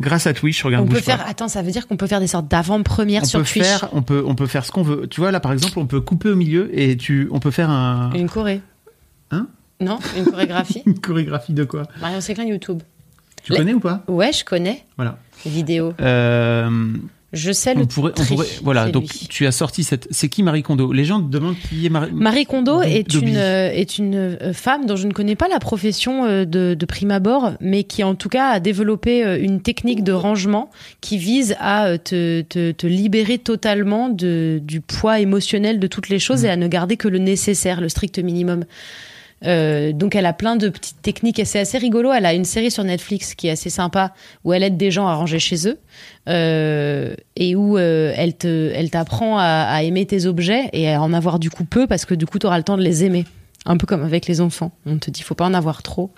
grâce 0.00 0.26
à 0.26 0.34
Twitch, 0.34 0.62
regarde. 0.62 0.84
On 0.84 0.88
peut 0.88 0.96
pas. 0.96 1.00
faire. 1.16 1.24
Attends, 1.26 1.48
ça 1.48 1.62
veut 1.62 1.72
dire 1.72 1.88
qu'on 1.88 1.96
peut 1.96 2.06
faire 2.06 2.20
des 2.20 2.26
sortes 2.28 2.46
d'avant-premières 2.48 3.22
on 3.22 3.26
sur 3.26 3.40
peut 3.40 3.46
Twitch. 3.46 3.64
faire, 3.64 3.88
on 3.92 4.02
peut, 4.02 4.22
on 4.26 4.34
peut 4.34 4.46
faire 4.46 4.64
ce 4.64 4.70
qu'on 4.70 4.82
veut. 4.82 5.06
Tu 5.08 5.20
vois 5.20 5.32
là, 5.32 5.40
par 5.40 5.52
exemple, 5.52 5.78
on 5.78 5.86
peut 5.86 6.00
couper 6.00 6.28
au 6.28 6.36
milieu 6.36 6.68
et 6.78 6.96
tu, 6.96 7.28
on 7.32 7.40
peut 7.40 7.50
faire 7.50 7.70
un, 7.70 8.12
Une 8.14 8.28
choré. 8.28 8.60
Non, 9.80 9.98
une 10.16 10.24
chorégraphie. 10.24 10.82
une 10.86 10.98
chorégraphie 10.98 11.52
de 11.52 11.64
quoi? 11.64 11.82
Marion 12.00 12.20
Séclin 12.20 12.44
YouTube. 12.44 12.82
Tu 13.42 13.52
connais 13.52 13.74
ou 13.74 13.80
pas? 13.80 14.02
Ouais, 14.08 14.32
je 14.32 14.44
connais. 14.44 14.84
Voilà. 14.96 15.18
Vidéo. 15.44 15.92
Euh, 16.00 16.68
Je 17.32 17.52
sais 17.52 17.74
le. 17.74 17.82
on 17.82 17.86
pourrait, 17.86 18.12
on 18.18 18.24
pourrait, 18.24 18.46
voilà. 18.62 18.88
Donc 18.90 19.04
lui. 19.12 19.26
tu 19.28 19.46
as 19.46 19.52
sorti 19.52 19.84
cette. 19.84 20.08
C'est 20.10 20.28
qui 20.28 20.42
Marie 20.42 20.62
Kondo? 20.64 20.92
Les 20.92 21.04
gens 21.04 21.20
te 21.20 21.30
demandent 21.30 21.54
qui 21.68 21.86
est 21.86 21.90
Marie. 21.90 22.10
Marie 22.12 22.46
Kondo 22.46 22.80
Dobby. 22.80 22.88
est 22.96 23.14
une, 23.14 23.36
euh, 23.36 23.70
est 23.70 23.98
une 23.98 24.14
euh, 24.16 24.52
femme 24.52 24.86
dont 24.86 24.96
je 24.96 25.06
ne 25.06 25.12
connais 25.12 25.36
pas 25.36 25.46
la 25.48 25.60
profession 25.60 26.24
euh, 26.24 26.44
de, 26.44 26.74
de 26.74 26.86
prime 26.86 27.10
abord, 27.12 27.52
mais 27.60 27.84
qui 27.84 28.02
en 28.02 28.14
tout 28.16 28.28
cas 28.30 28.48
a 28.48 28.58
développé 28.60 29.24
euh, 29.24 29.38
une 29.40 29.60
technique 29.60 30.02
de 30.02 30.12
rangement 30.12 30.70
qui 31.00 31.18
vise 31.18 31.54
à 31.60 31.86
euh, 31.86 31.98
te, 31.98 32.40
te, 32.42 32.72
te 32.72 32.86
libérer 32.88 33.38
totalement 33.38 34.08
de, 34.08 34.58
du 34.62 34.80
poids 34.80 35.20
émotionnel 35.20 35.78
de 35.78 35.86
toutes 35.86 36.08
les 36.08 36.18
choses 36.18 36.42
Mm. 36.42 36.46
et 36.46 36.50
à 36.50 36.56
ne 36.56 36.66
garder 36.66 36.96
que 36.96 37.06
le 37.08 37.18
nécessaire, 37.18 37.80
le 37.80 37.88
strict 37.90 38.18
minimum. 38.18 38.64
Euh, 39.44 39.92
donc 39.92 40.14
elle 40.14 40.24
a 40.24 40.32
plein 40.32 40.56
de 40.56 40.68
petites 40.70 41.02
techniques 41.02 41.38
et 41.38 41.44
c'est 41.44 41.58
assez 41.58 41.76
rigolo. 41.78 42.10
Elle 42.12 42.24
a 42.26 42.32
une 42.32 42.44
série 42.46 42.70
sur 42.70 42.84
Netflix 42.84 43.34
qui 43.34 43.48
est 43.48 43.50
assez 43.50 43.68
sympa 43.70 44.14
où 44.44 44.52
elle 44.54 44.62
aide 44.62 44.76
des 44.78 44.90
gens 44.90 45.06
à 45.06 45.14
ranger 45.14 45.38
chez 45.38 45.68
eux 45.68 45.78
euh, 46.28 47.14
et 47.36 47.54
où 47.54 47.76
euh, 47.76 48.12
elle 48.16 48.34
te, 48.36 48.72
elle 48.74 48.90
t'apprend 48.90 49.38
à, 49.38 49.44
à 49.68 49.82
aimer 49.82 50.06
tes 50.06 50.26
objets 50.26 50.70
et 50.72 50.90
à 50.90 51.02
en 51.02 51.12
avoir 51.12 51.38
du 51.38 51.50
coup 51.50 51.64
peu 51.64 51.86
parce 51.86 52.04
que 52.06 52.14
du 52.14 52.24
coup 52.26 52.38
tu 52.38 52.46
auras 52.46 52.56
le 52.58 52.64
temps 52.64 52.76
de 52.78 52.82
les 52.82 53.04
aimer. 53.04 53.24
Un 53.66 53.76
peu 53.76 53.86
comme 53.86 54.02
avec 54.04 54.26
les 54.26 54.40
enfants. 54.40 54.72
On 54.86 54.96
te 54.98 55.10
dit 55.10 55.22
faut 55.22 55.34
pas 55.34 55.44
en 55.46 55.54
avoir 55.54 55.82
trop 55.82 56.10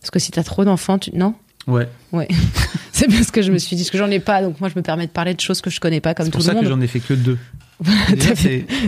parce 0.00 0.10
que 0.10 0.18
si 0.18 0.32
t'as 0.32 0.42
trop 0.42 0.64
d'enfants, 0.64 0.98
tu 0.98 1.10
non? 1.16 1.34
Ouais. 1.66 1.88
Ouais. 2.12 2.28
c'est 2.92 3.08
bien 3.08 3.22
ce 3.22 3.32
que 3.32 3.40
je 3.40 3.50
me 3.52 3.56
suis 3.58 3.74
dit, 3.76 3.82
parce 3.84 3.90
que 3.90 3.96
j'en 3.98 4.10
ai 4.10 4.18
pas, 4.20 4.42
donc 4.42 4.60
moi 4.60 4.68
je 4.68 4.74
me 4.76 4.82
permets 4.82 5.06
de 5.06 5.12
parler 5.12 5.32
de 5.32 5.40
choses 5.40 5.60
que 5.62 5.70
je 5.70 5.80
connais 5.80 6.00
pas 6.00 6.12
comme 6.14 6.26
C'est 6.26 6.32
tout 6.32 6.38
pour 6.38 6.44
ça 6.44 6.52
le 6.52 6.58
que 6.60 6.64
monde. 6.64 6.72
j'en 6.74 6.80
ai 6.82 6.86
fait 6.86 7.00
que 7.00 7.14
deux. 7.14 7.38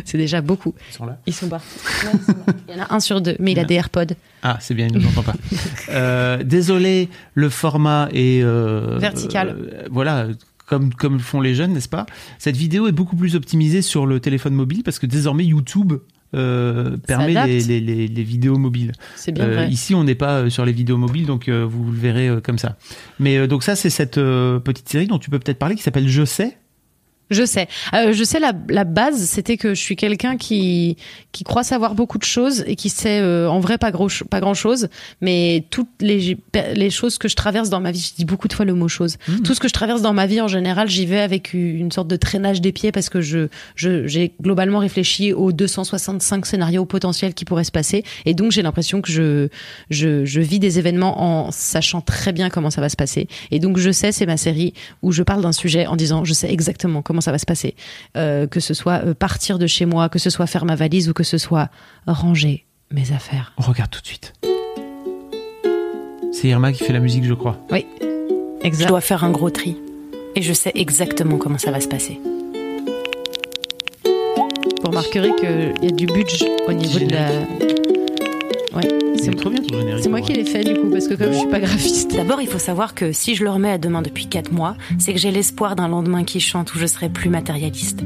C'est- 0.05 0.17
déjà 0.17 0.41
beaucoup. 0.41 0.75
Ils 0.91 0.95
sont 0.95 1.07
là. 1.07 1.19
Ils 1.27 1.33
sont 1.35 1.49
partis. 1.49 1.67
Ouais, 2.05 2.11
ils 2.15 2.25
sont 2.25 2.33
là. 2.47 2.55
Il 2.69 2.75
y 2.77 2.81
en 2.81 2.83
a 2.85 2.95
un 2.95 3.01
sur 3.01 3.21
deux, 3.21 3.37
mais 3.39 3.53
il 3.53 3.59
a 3.59 3.65
des 3.65 3.75
AirPods. 3.75 4.15
Ah, 4.43 4.59
c'est 4.61 4.75
bien, 4.75 4.87
il 4.89 4.99
nous 4.99 5.07
entend 5.09 5.23
pas. 5.23 5.35
Euh, 5.89 6.43
désolé, 6.43 7.09
le 7.35 7.49
format 7.49 8.09
est 8.13 8.43
euh, 8.43 8.99
Vertical. 8.99 9.57
euh, 9.57 9.83
voilà, 9.91 10.27
comme 10.67 11.21
font 11.21 11.41
les 11.41 11.55
jeunes, 11.55 11.73
n'est-ce 11.73 11.89
pas? 11.89 12.07
Cette 12.39 12.57
vidéo 12.57 12.89
est 12.89 12.93
beaucoup 12.93 13.15
plus 13.17 13.37
optimisée 13.37 13.83
sur 13.83 14.05
le 14.07 14.19
téléphone 14.19 14.53
mobile 14.55 14.83
parce 14.83 14.99
que 14.99 15.07
désormais 15.07 15.45
YouTube 15.45 15.93
euh, 16.35 16.97
permet 16.97 17.47
les, 17.47 17.61
les, 17.61 17.81
les, 17.81 18.09
les 18.09 18.23
vidéos 18.25 18.59
mobiles. 18.59 18.93
C'est 19.15 19.31
bien 19.33 19.45
Euh, 19.45 19.55
vrai. 19.55 19.69
ici, 19.69 19.95
on 19.95 20.03
n'est 20.03 20.17
pas 20.17 20.51
sur 20.51 20.65
les 20.65 20.73
vidéos 20.73 20.97
mobiles, 20.97 21.25
donc 21.27 21.49
euh, 21.49 21.65
vous 21.65 21.85
le 21.93 21.97
verrez 21.99 22.29
euh, 22.29 22.41
comme 22.41 22.59
ça. 22.59 22.77
Mais 23.21 23.37
euh, 23.39 23.47
donc 23.47 23.63
ça, 23.63 23.77
c'est 23.77 23.91
cette 23.91 24.19
euh, 24.19 24.59
petite 24.59 24.89
série 24.89 25.07
dont 25.07 25.19
tu 25.21 25.31
peux 25.31 25.39
peut-être 25.39 25.59
parler 25.61 25.77
qui 25.77 25.83
s'appelle 25.83 26.09
Je 26.09 26.25
sais. 26.25 26.59
Je 27.31 27.45
sais. 27.45 27.67
Euh, 27.93 28.13
je 28.13 28.23
sais 28.23 28.39
la, 28.39 28.53
la 28.69 28.85
base, 28.85 29.25
c'était 29.25 29.57
que 29.57 29.75
je 29.75 29.81
suis 29.81 29.97
quelqu'un 29.97 30.37
qui 30.37 30.97
qui 31.33 31.45
croit 31.45 31.65
savoir 31.65 31.95
beaucoup 31.95 32.19
de 32.19 32.25
choses 32.25 32.65
et 32.67 32.77
qui 32.77 32.89
sait 32.89 33.21
euh, 33.21 33.51
en 33.51 33.59
vrai 33.59 33.79
pas 33.79 33.91
gros 33.91 34.09
pas 34.31 34.41
grand 34.41 34.55
chose, 34.55 34.89
mais 35.21 35.65
toutes 35.71 35.89
les 36.01 36.39
les 36.75 36.91
choses 36.91 37.19
que 37.19 37.29
je 37.29 37.35
traverse 37.35 37.69
dans 37.69 37.81
ma 37.81 37.91
vie, 37.91 38.01
je 38.11 38.15
dis 38.15 38.25
beaucoup 38.25 38.47
de 38.47 38.53
fois 38.53 38.65
le 38.65 38.75
mot 38.75 38.89
chose. 38.89 39.17
Tout 39.45 39.55
ce 39.55 39.61
que 39.61 39.69
je 39.69 39.73
traverse 39.73 40.03
dans 40.03 40.13
ma 40.13 40.27
vie 40.27 40.41
en 40.41 40.49
général, 40.49 40.89
j'y 40.89 41.05
vais 41.05 41.19
avec 41.19 41.53
une 41.53 41.91
sorte 41.91 42.09
de 42.09 42.17
traînage 42.17 42.61
des 42.61 42.73
pieds 42.73 42.93
parce 42.93 43.09
que 43.09 43.21
je 43.21 43.49
je 43.75 44.07
j'ai 44.07 44.33
globalement 44.41 44.79
réfléchi 44.79 45.33
aux 45.33 45.53
265 45.53 46.47
scénarios 46.47 46.85
potentiels 46.85 47.35
qui 47.35 47.45
pourraient 47.45 47.65
se 47.65 47.73
passer 47.73 48.05
et 48.25 48.35
donc 48.35 48.53
j'ai 48.53 48.63
l'impression 48.63 49.01
que 49.01 49.11
je 49.11 49.49
je 49.91 50.25
je 50.25 50.41
vis 50.41 50.61
des 50.61 50.79
événements 50.79 51.23
en 51.23 51.51
sachant 51.51 52.01
très 52.01 52.33
bien 52.33 52.51
comment 52.51 52.71
ça 52.71 52.81
va 52.81 52.89
se 52.89 52.97
passer 52.97 53.27
et 53.51 53.59
donc 53.59 53.79
je 53.79 53.91
sais 53.91 54.13
c'est 54.13 54.27
ma 54.27 54.37
série 54.37 54.75
où 55.03 55.11
je 55.13 55.23
parle 55.23 55.43
d'un 55.43 55.53
sujet 55.53 55.87
en 55.87 55.97
disant 55.97 56.25
je 56.25 56.33
sais 56.33 56.51
exactement 56.51 57.03
comment 57.03 57.16
ça 57.21 57.33
va 57.33 57.39
se 57.39 57.47
passer 57.47 57.75
Euh, 58.17 58.47
que 58.47 58.61
ce 58.61 58.75
soit 58.75 59.05
euh, 59.05 59.15
partir 59.15 59.59
de 59.59 59.67
chez 59.67 59.87
moi 59.87 60.09
que 60.09 60.19
ce 60.19 60.31
soit 60.31 60.47
faire 60.47 60.65
ma 60.65 60.75
valise 60.77 61.09
ou 61.09 61.13
que 61.13 61.25
ce 61.25 61.39
soit 61.39 61.69
ranger 62.07 62.67
mes 62.91 63.13
affaires 63.13 63.53
On 63.59 63.63
regarde 63.63 63.91
tout 63.91 64.01
de 64.01 64.07
suite. 64.07 64.33
C'est 66.33 66.49
Irma 66.49 66.73
qui 66.73 66.85
fait 66.85 66.93
la 66.93 67.01
musique, 67.01 67.25
je 67.25 67.35
crois. 67.35 67.59
Je 67.71 68.67
exact 68.67 68.89
dois 68.89 69.01
faire 69.01 69.25
un 69.25 69.31
gros 69.31 69.51
tri. 69.51 69.77
Et 70.35 70.43
je 70.43 70.53
sais 70.53 70.73
exactement 70.75 71.39
comment 71.39 71.59
ça 71.59 71.71
va 71.71 71.81
se 71.81 71.89
passer. 71.89 72.21
vous 74.83 74.91
remarquerez 74.91 75.35
qu'il 75.37 75.75
y 75.83 75.87
a 75.87 75.91
du 75.91 76.07
budget 76.07 76.47
au 76.69 76.73
niveau 76.73 76.99
de 76.99 77.11
la 77.11 77.31
c'est 79.19 79.35
trop 79.35 79.51
bien 79.51 79.61
ton 79.63 79.79
générique. 79.79 80.03
c'est 80.03 80.09
moi 80.09 80.21
qui 80.21 80.33
l'ai 80.33 80.45
fait 80.45 80.65
du 80.65 80.75
coup 80.75 80.89
parce 80.91 81.09
que 81.09 81.15
comme 81.15 81.33
je 81.33 81.39
suis 81.39 81.49
pas 81.49 81.61
graphiste 81.61 82.15
D'abord, 82.17 82.41
il 82.41 82.49
faut 82.49 82.59
savoir 82.59 82.95
que 82.95 83.13
si 83.13 83.35
je 83.35 83.45
le 83.45 83.51
remets 83.51 83.71
à 83.71 83.79
demain 83.79 84.03
depuis 84.03 84.27
4 84.27 84.53
mois, 84.53 84.77
c'est 84.99 85.13
que 85.13 85.19
j'ai 85.19 85.31
l'espoir 85.31 85.77
d'un 85.77 85.89
lendemain 85.89 86.25
qui 86.25 86.41
chante 86.41 86.75
où 86.75 86.79
je 86.79 86.87
serai 86.87 87.09
plus 87.09 87.29
matérialiste. 87.31 88.03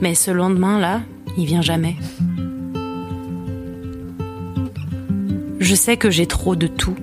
Mais 0.00 0.14
ce 0.14 0.30
lendemain-là, 0.30 1.02
il 1.38 1.46
vient 1.46 1.62
jamais. 1.62 1.96
Je 5.60 5.74
sais 5.74 5.96
que 5.96 6.10
j'ai 6.10 6.26
trop 6.26 6.56
de 6.56 6.66
tout. 6.66 6.96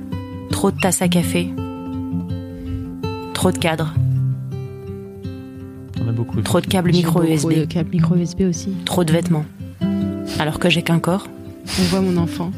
Trop 0.51 0.72
de 0.72 0.78
tasses 0.78 1.01
à 1.01 1.08
café. 1.08 1.50
Trop 3.34 3.51
de 3.51 3.58
cadres. 3.58 3.94
On 6.04 6.08
a 6.10 6.12
beaucoup. 6.12 6.42
Trop 6.42 6.60
de 6.60 6.68
câbles 6.68 6.92
micro 6.92 7.24
USB. 7.24 7.54
de 7.54 7.66
câbles 7.66 7.89
micro 7.92 8.16
USB 8.16 8.42
aussi 8.42 8.74
Trop 8.84 9.04
de 9.06 9.13
vêtements. 9.13 9.46
Alors 10.39 10.60
que 10.60 10.70
j'ai 10.70 10.82
qu'un 10.82 11.00
corps. 11.00 11.28
on 11.80 11.84
voit 11.84 12.01
mon 12.01 12.18
enfant 12.18 12.51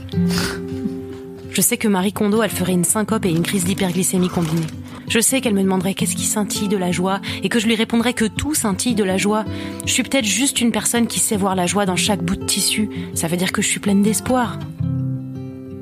Je 1.51 1.59
sais 1.59 1.75
que 1.75 1.89
Marie 1.89 2.13
Kondo, 2.13 2.41
elle 2.41 2.49
ferait 2.49 2.71
une 2.71 2.85
syncope 2.85 3.25
et 3.25 3.29
une 3.29 3.43
crise 3.43 3.65
d'hyperglycémie 3.65 4.29
combinée. 4.29 4.67
Je 5.09 5.19
sais 5.19 5.41
qu'elle 5.41 5.53
me 5.53 5.61
demanderait 5.61 5.93
qu'est-ce 5.93 6.15
qui 6.15 6.23
scintille 6.23 6.69
de 6.69 6.77
la 6.77 6.93
joie 6.93 7.19
et 7.43 7.49
que 7.49 7.59
je 7.59 7.67
lui 7.67 7.75
répondrais 7.75 8.13
que 8.13 8.23
tout 8.23 8.55
scintille 8.55 8.95
de 8.95 9.03
la 9.03 9.17
joie. 9.17 9.43
Je 9.85 9.91
suis 9.91 10.03
peut-être 10.03 10.25
juste 10.25 10.61
une 10.61 10.71
personne 10.71 11.07
qui 11.07 11.19
sait 11.19 11.35
voir 11.35 11.55
la 11.55 11.67
joie 11.67 11.85
dans 11.85 11.97
chaque 11.97 12.23
bout 12.23 12.37
de 12.37 12.45
tissu. 12.45 12.89
Ça 13.15 13.27
veut 13.27 13.35
dire 13.35 13.51
que 13.51 13.61
je 13.61 13.67
suis 13.67 13.81
pleine 13.81 14.01
d'espoir. 14.01 14.59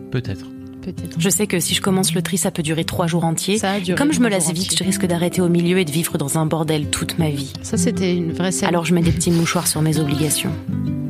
Peut-être. 0.09 0.47
peut-être 0.81 1.19
Je 1.19 1.29
sais 1.29 1.45
que 1.45 1.59
si 1.59 1.75
je 1.75 1.81
commence 1.81 2.15
le 2.15 2.23
tri, 2.23 2.39
ça 2.39 2.49
peut 2.49 2.63
durer 2.63 2.83
trois 2.83 3.05
jours 3.05 3.23
entiers. 3.23 3.59
Ça 3.59 3.73
a 3.73 3.79
duré 3.79 3.95
comme 3.95 4.11
je 4.11 4.21
me 4.21 4.29
lasse 4.29 4.51
vite, 4.51 4.75
je 4.75 4.83
risque 4.83 5.05
d'arrêter 5.05 5.41
au 5.41 5.49
milieu 5.49 5.77
et 5.77 5.85
de 5.85 5.91
vivre 5.91 6.17
dans 6.17 6.39
un 6.39 6.47
bordel 6.47 6.89
toute 6.89 7.19
ma 7.19 7.29
vie. 7.29 7.53
ça 7.61 7.77
c'était 7.77 8.15
une 8.15 8.31
vraie 8.31 8.51
scène 8.51 8.69
Alors 8.69 8.85
je 8.85 8.95
mets 8.95 9.01
des 9.01 9.11
petits 9.11 9.29
mouchoirs 9.29 9.67
sur 9.67 9.83
mes 9.83 9.99
obligations. 9.99 10.51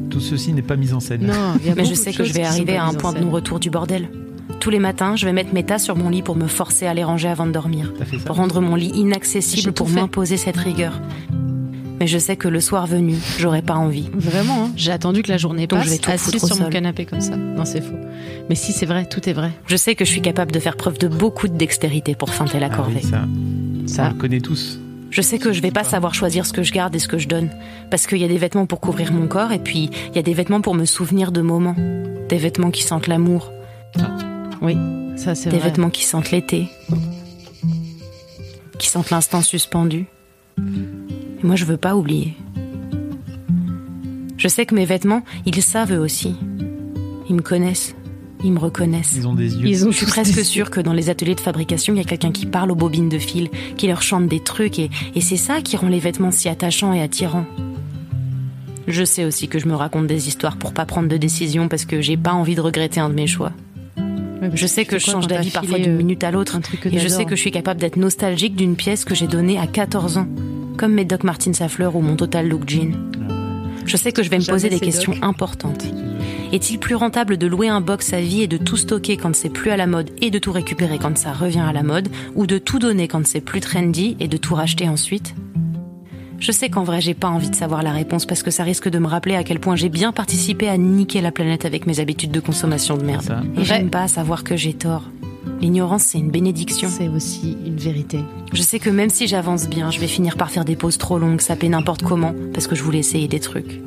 Tout 0.10 0.20
ceci 0.20 0.51
n'est 0.51 0.62
pas 0.62 0.75
mis 0.75 0.92
en 0.92 1.00
scène. 1.00 1.28
non 1.28 1.56
y 1.66 1.70
a 1.70 1.75
Mais 1.75 1.86
je 1.86 1.94
sais 1.94 2.12
que 2.12 2.25
je 2.25 2.34
vais 2.34 2.44
arriver 2.44 2.75
à 2.75 2.84
un 2.84 2.94
point 2.94 3.13
de 3.13 3.20
non-retour 3.20 3.62
du 3.62 3.70
bordel. 3.70 4.10
Tous 4.60 4.70
les 4.70 4.80
matins, 4.80 5.16
je 5.16 5.25
vais 5.25 5.32
mettre 5.32 5.54
mes 5.54 5.63
tasses 5.63 5.86
sur 5.86 5.96
mon 5.96 6.10
lit 6.10 6.22
pour 6.22 6.36
me 6.36 6.48
forcer 6.48 6.86
à 6.86 6.94
les 6.94 7.04
ranger 7.04 7.30
avant 7.30 7.46
de 7.46 7.51
dormir. 7.51 7.94
T'as 7.98 8.06
Pour 8.25 8.36
rendre 8.36 8.60
mon 8.60 8.75
lit 8.75 8.92
inaccessible 8.94 9.72
pour 9.72 9.88
m'imposer 9.89 10.36
cette 10.38 10.58
rigueur. 10.58 11.00
Mais 12.00 12.08
je 12.08 12.18
sais 12.18 12.36
que 12.36 12.48
le 12.48 12.62
soir 12.62 12.88
venu, 12.88 13.16
j'aurai 13.38 13.62
pas 13.62 13.75
envie. 13.75 14.10
Vraiment, 14.13 14.66
hein. 14.66 14.72
j'ai 14.75 14.92
attendu 14.92 15.22
que 15.22 15.30
la 15.30 15.38
journée 15.38 15.68
Donc 15.68 15.80
passe, 15.80 15.88
je 15.88 15.94
vais 15.94 15.98
tout 15.98 16.12
assise 16.12 16.32
foutre 16.32 16.44
au 16.44 16.48
sur 16.48 16.63
mon 16.63 16.70
canapé 16.70 17.06
comme 17.06 17.20
ça. 17.20 17.36
Non, 17.36 17.66
c'est 17.66 17.82
faux. 17.82 17.98
Mais 18.50 18.56
si, 18.56 18.72
c'est 18.72 18.86
vrai, 18.86 19.06
tout 19.06 19.28
est 19.30 19.34
vrai. 19.34 19.51
Je 19.68 19.75
sais 19.75 19.96
que 19.96 20.06
je 20.06 20.10
suis 20.10 20.22
capable 20.22 20.51
de 20.51 20.60
faire 20.60 20.78
preuve 20.78 20.98
de 20.98 21.08
beaucoup 21.10 21.48
de 21.50 21.58
dextérité 21.58 22.16
pour 22.16 22.34
feinter 22.34 22.60
la 22.60 22.68
Ah 22.72 22.75
corvée. 22.75 23.01
oui, 23.04 23.10
ça. 23.10 23.25
Ça. 23.86 24.06
On 24.06 24.13
le 24.13 24.20
connaît 24.20 24.39
tous. 24.39 24.80
Je 25.10 25.22
sais 25.22 25.39
que 25.39 25.51
je 25.51 25.62
vais 25.62 25.72
pas 25.72 25.84
savoir 25.84 26.13
choisir 26.13 26.46
ce 26.46 26.54
que 26.54 26.63
je 26.63 26.72
garde 26.72 26.96
et 26.96 27.00
ce 27.00 27.08
que 27.08 27.18
je 27.18 27.28
donne. 27.28 27.50
Parce 27.89 28.08
qu'il 28.08 28.20
y 28.20 28.24
a 28.24 28.28
des 28.30 28.38
vêtements 28.38 28.66
pour 28.66 28.80
couvrir 28.80 29.12
mon 29.12 29.28
corps 29.28 29.51
et 29.51 29.60
puis 29.60 29.89
il 30.10 30.16
y 30.16 30.20
a 30.20 30.24
des 30.24 30.34
vêtements 30.34 30.62
pour 30.62 30.75
me 30.75 30.86
souvenir 30.86 31.32
de 31.32 31.42
moments. 31.42 31.75
Des 32.30 32.38
vêtements 32.38 32.72
qui 32.72 32.84
sentent 32.84 33.08
l'amour. 33.08 33.51
Oui, 34.62 34.78
ça 35.16 35.36
c'est 35.36 35.50
Des 35.50 35.58
vrai. 35.58 35.70
vêtements 35.70 35.89
qui 35.89 36.04
sentent 36.04 36.32
l'été. 36.32 36.68
Qui 38.78 38.88
sentent 38.89 39.10
l'instant 39.10 39.42
suspendu. 39.42 40.06
Et 40.58 41.44
moi, 41.46 41.56
je 41.56 41.66
veux 41.66 41.78
pas 41.78 41.96
oublier. 41.96 42.36
Je 44.38 44.48
sais 44.48 44.66
que 44.66 44.75
mes 44.75 44.86
vêtements, 44.86 45.24
ils 45.46 45.62
savent 45.62 45.94
eux 45.94 46.00
aussi. 46.00 46.36
Ils 47.30 47.36
me 47.36 47.42
connaissent. 47.42 47.96
Ils 48.44 48.54
me 48.54 48.60
reconnaissent. 48.60 49.16
Ils 49.18 49.28
ont 49.28 49.34
des 49.34 49.54
yeux. 49.56 49.68
Ils 49.68 49.86
ont 49.88 49.92
Je 49.92 49.98
suis 49.98 50.06
presque 50.06 50.44
sûre 50.46 50.70
que 50.70 50.80
dans 50.80 50.94
les 50.94 51.10
ateliers 51.10 51.36
de 51.36 51.42
fabrication, 51.42 51.94
il 51.94 51.98
y 51.98 52.01
a 52.01 52.06
quelqu'un 52.06 52.32
qui 52.32 52.46
parle 52.46 52.72
aux 52.72 52.75
bobines 52.75 53.10
de 53.10 53.20
fil, 53.20 53.50
qui 53.75 53.88
leur 53.88 54.01
chante 54.01 54.28
des 54.30 54.39
trucs, 54.42 54.80
et, 54.80 54.89
et 55.13 55.20
c'est 55.22 55.36
ça 55.38 55.62
qui 55.62 55.75
rend 55.75 55.89
les 55.89 56.00
vêtements 56.00 56.32
si 56.32 56.48
attachants 56.48 56.94
et 56.94 57.01
attirants. 57.01 57.46
Je 58.88 59.04
sais 59.04 59.25
aussi 59.25 59.50
que 59.50 59.60
je 59.60 59.68
me 59.68 59.75
raconte 59.75 60.08
des 60.08 60.30
histoires 60.30 60.58
pour 60.58 60.74
pas 60.74 60.86
prendre 60.86 61.10
de 61.10 61.18
décision 61.18 61.68
parce 61.68 61.86
que 61.86 62.01
j'ai 62.01 62.18
pas 62.18 62.34
envie 62.34 62.56
de 62.56 62.62
regretter 62.62 63.00
un 63.01 63.10
de 63.10 63.13
mes 63.13 63.28
choix. 63.28 63.51
Ouais, 64.41 64.50
Je 64.53 64.67
sais 64.67 64.86
que 64.86 64.98
je 64.98 65.05
change 65.05 65.27
d'avis 65.27 65.51
parfois 65.51 65.79
d'une 65.79 65.93
euh, 65.93 65.98
minute 65.98 66.24
à 66.24 66.31
l'autre. 66.31 66.58
Et 66.91 67.00
je 67.00 67.08
sais 67.08 67.25
que 67.25 67.36
je 67.36 67.41
suis 67.41 67.51
capable 67.51 67.79
d'être 67.79 67.98
nostalgique 67.98 68.55
d'une 68.55 68.75
pièce 68.75 69.05
que 69.05 69.15
j'ai 69.15 69.27
donnée 69.27 69.58
à 69.58 69.67
14 69.67 70.17
ans, 70.17 70.27
comme 70.77 70.93
mes 70.93 71.05
Doc 71.05 71.24
Martens 71.24 71.62
à 71.62 71.67
fleurs 71.67 71.96
ou 71.96 72.01
mon 72.01 72.15
Total 72.15 72.48
Look 72.48 72.67
Jean. 72.67 72.91
Je 73.86 73.98
sais 73.98 74.12
que 74.12 74.22
je 74.24 74.29
vais 74.29 74.38
me 74.38 74.46
poser 74.46 74.69
des 74.69 74.79
questions 74.79 75.13
Doc. 75.13 75.24
importantes. 75.24 75.86
Est-il 76.51 76.79
plus 76.79 76.96
rentable 76.96 77.38
de 77.38 77.48
louer 77.48 77.67
un 77.67 77.81
box 77.81 78.13
à 78.13 78.22
vie 78.22 78.41
et 78.41 78.48
de 78.48 78.58
tout 78.58 78.77
stocker 78.77 79.17
quand 79.17 79.36
c'est 79.36 79.50
plus 79.50 79.72
à 79.72 79.77
la 79.77 79.88
mode 79.88 80.10
et 80.22 80.31
de 80.31 80.39
tout 80.39 80.51
récupérer 80.51 80.98
quand 80.98 81.17
ça 81.17 81.31
revient 81.31 81.60
à 81.60 81.74
la 81.74 81.84
mode, 81.84 82.08
ou 82.36 82.48
de 82.48 82.58
tout 82.58 82.79
donner 82.79 83.08
quand 83.08 83.25
c'est 83.25 83.41
plus 83.41 83.60
trendy 83.60 84.15
et 84.19 84.27
de 84.27 84.38
tout 84.38 84.55
racheter 84.55 84.88
ensuite? 84.88 85.36
Je 86.39 86.51
sais 86.51 86.69
qu'en 86.69 86.84
vrai 86.84 87.01
j'ai 87.01 87.13
pas 87.13 87.27
envie 87.27 87.50
de 87.50 87.55
savoir 87.55 87.84
la 87.84 87.91
réponse 87.91 88.25
parce 88.25 88.43
que 88.43 88.51
ça 88.51 88.63
risque 88.63 88.89
de 88.89 88.98
me 88.98 89.08
rappeler 89.08 89.36
à 89.36 89.43
quel 89.43 89.60
point 89.60 89.75
j'ai 89.75 89.89
bien 89.89 90.12
participé 90.12 90.69
à 90.69 90.77
niquer 90.77 91.22
la 91.22 91.31
planète 91.31 91.65
avec 91.65 91.86
mes 91.86 92.00
habitudes 92.00 92.31
de 92.31 92.39
consommation 92.39 92.98
de 92.98 93.03
merde. 93.03 93.24
Ça. 93.24 93.41
Et 93.58 93.65
j'aime 93.65 93.89
pas 93.89 94.08
savoir 94.08 94.43
que 94.43 94.55
j'ai 94.55 94.74
tort. 94.74 95.03
L'ignorance 95.60 96.03
c'est 96.03 96.17
une 96.17 96.31
bénédiction. 96.31 96.89
C'est 96.89 97.10
aussi 97.10 97.58
une 97.65 97.77
vérité. 97.77 98.19
Je 98.53 98.62
sais 98.62 98.79
que 98.79 98.89
même 98.89 99.10
si 99.10 99.27
j'avance 99.27 99.67
bien, 99.67 99.91
je 99.91 100.00
vais 100.00 100.08
finir 100.08 100.38
par 100.38 100.50
faire 100.50 100.63
des 100.63 100.75
pauses 100.75 100.98
trop 100.98 101.19
longues, 101.19 101.41
saper 101.41 101.67
n'importe 101.67 102.03
comment, 102.03 102.34
parce 102.53 102.67
que 102.67 102.75
je 102.75 102.84
voulais 102.84 103.00
essayer 103.00 103.27
des 103.27 103.39
trucs. 103.39 103.81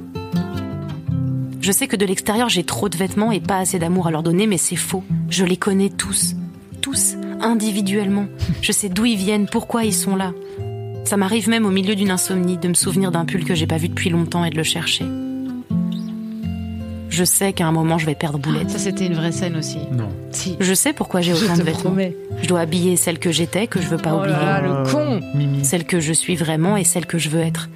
Je 1.62 1.72
sais 1.72 1.86
que 1.86 1.96
de 1.96 2.04
l'extérieur, 2.04 2.48
j'ai 2.48 2.64
trop 2.64 2.88
de 2.88 2.96
vêtements 2.96 3.32
et 3.32 3.40
pas 3.40 3.58
assez 3.58 3.78
d'amour 3.78 4.08
à 4.08 4.10
leur 4.10 4.22
donner, 4.22 4.46
mais 4.46 4.58
c'est 4.58 4.76
faux. 4.76 5.04
Je 5.30 5.44
les 5.44 5.56
connais 5.56 5.90
tous. 5.90 6.34
Tous, 6.80 7.14
individuellement. 7.40 8.26
Je 8.60 8.72
sais 8.72 8.88
d'où 8.88 9.04
ils 9.04 9.16
viennent, 9.16 9.46
pourquoi 9.46 9.84
ils 9.84 9.94
sont 9.94 10.16
là. 10.16 10.32
Ça 11.04 11.16
m'arrive 11.16 11.48
même 11.48 11.66
au 11.66 11.70
milieu 11.70 11.94
d'une 11.94 12.10
insomnie 12.10 12.56
de 12.56 12.68
me 12.68 12.74
souvenir 12.74 13.10
d'un 13.10 13.24
pull 13.24 13.44
que 13.44 13.54
j'ai 13.54 13.66
pas 13.66 13.76
vu 13.76 13.88
depuis 13.88 14.08
longtemps 14.10 14.44
et 14.44 14.50
de 14.50 14.56
le 14.56 14.62
chercher. 14.62 15.04
Je 17.10 17.24
sais 17.24 17.52
qu'à 17.52 17.66
un 17.66 17.72
moment, 17.72 17.98
je 17.98 18.06
vais 18.06 18.14
perdre 18.14 18.38
boulette. 18.38 18.70
Ça, 18.70 18.78
c'était 18.78 19.04
une 19.06 19.12
vraie 19.14 19.32
scène 19.32 19.56
aussi. 19.56 19.76
Non. 19.92 20.08
Si. 20.30 20.56
Je 20.60 20.72
sais 20.72 20.94
pourquoi 20.94 21.20
j'ai 21.20 21.34
autant 21.34 21.56
de 21.58 21.62
vêtements. 21.62 21.80
promets. 21.90 22.16
Je 22.42 22.48
dois 22.48 22.60
habiller 22.60 22.96
celle 22.96 23.18
que 23.18 23.30
j'étais, 23.30 23.66
que 23.66 23.82
je 23.82 23.86
veux 23.88 23.98
pas 23.98 24.14
Oh 24.14 24.20
oublier. 24.20 24.32
là, 24.34 24.60
le 24.62 24.90
con 24.90 25.20
Mimi. 25.34 25.62
celle 25.64 25.84
que 25.84 26.00
je 26.00 26.12
suis 26.14 26.36
vraiment 26.36 26.78
et 26.78 26.84
celle 26.84 27.04
que 27.04 27.18
je 27.18 27.28
veux 27.28 27.40
être. 27.40 27.68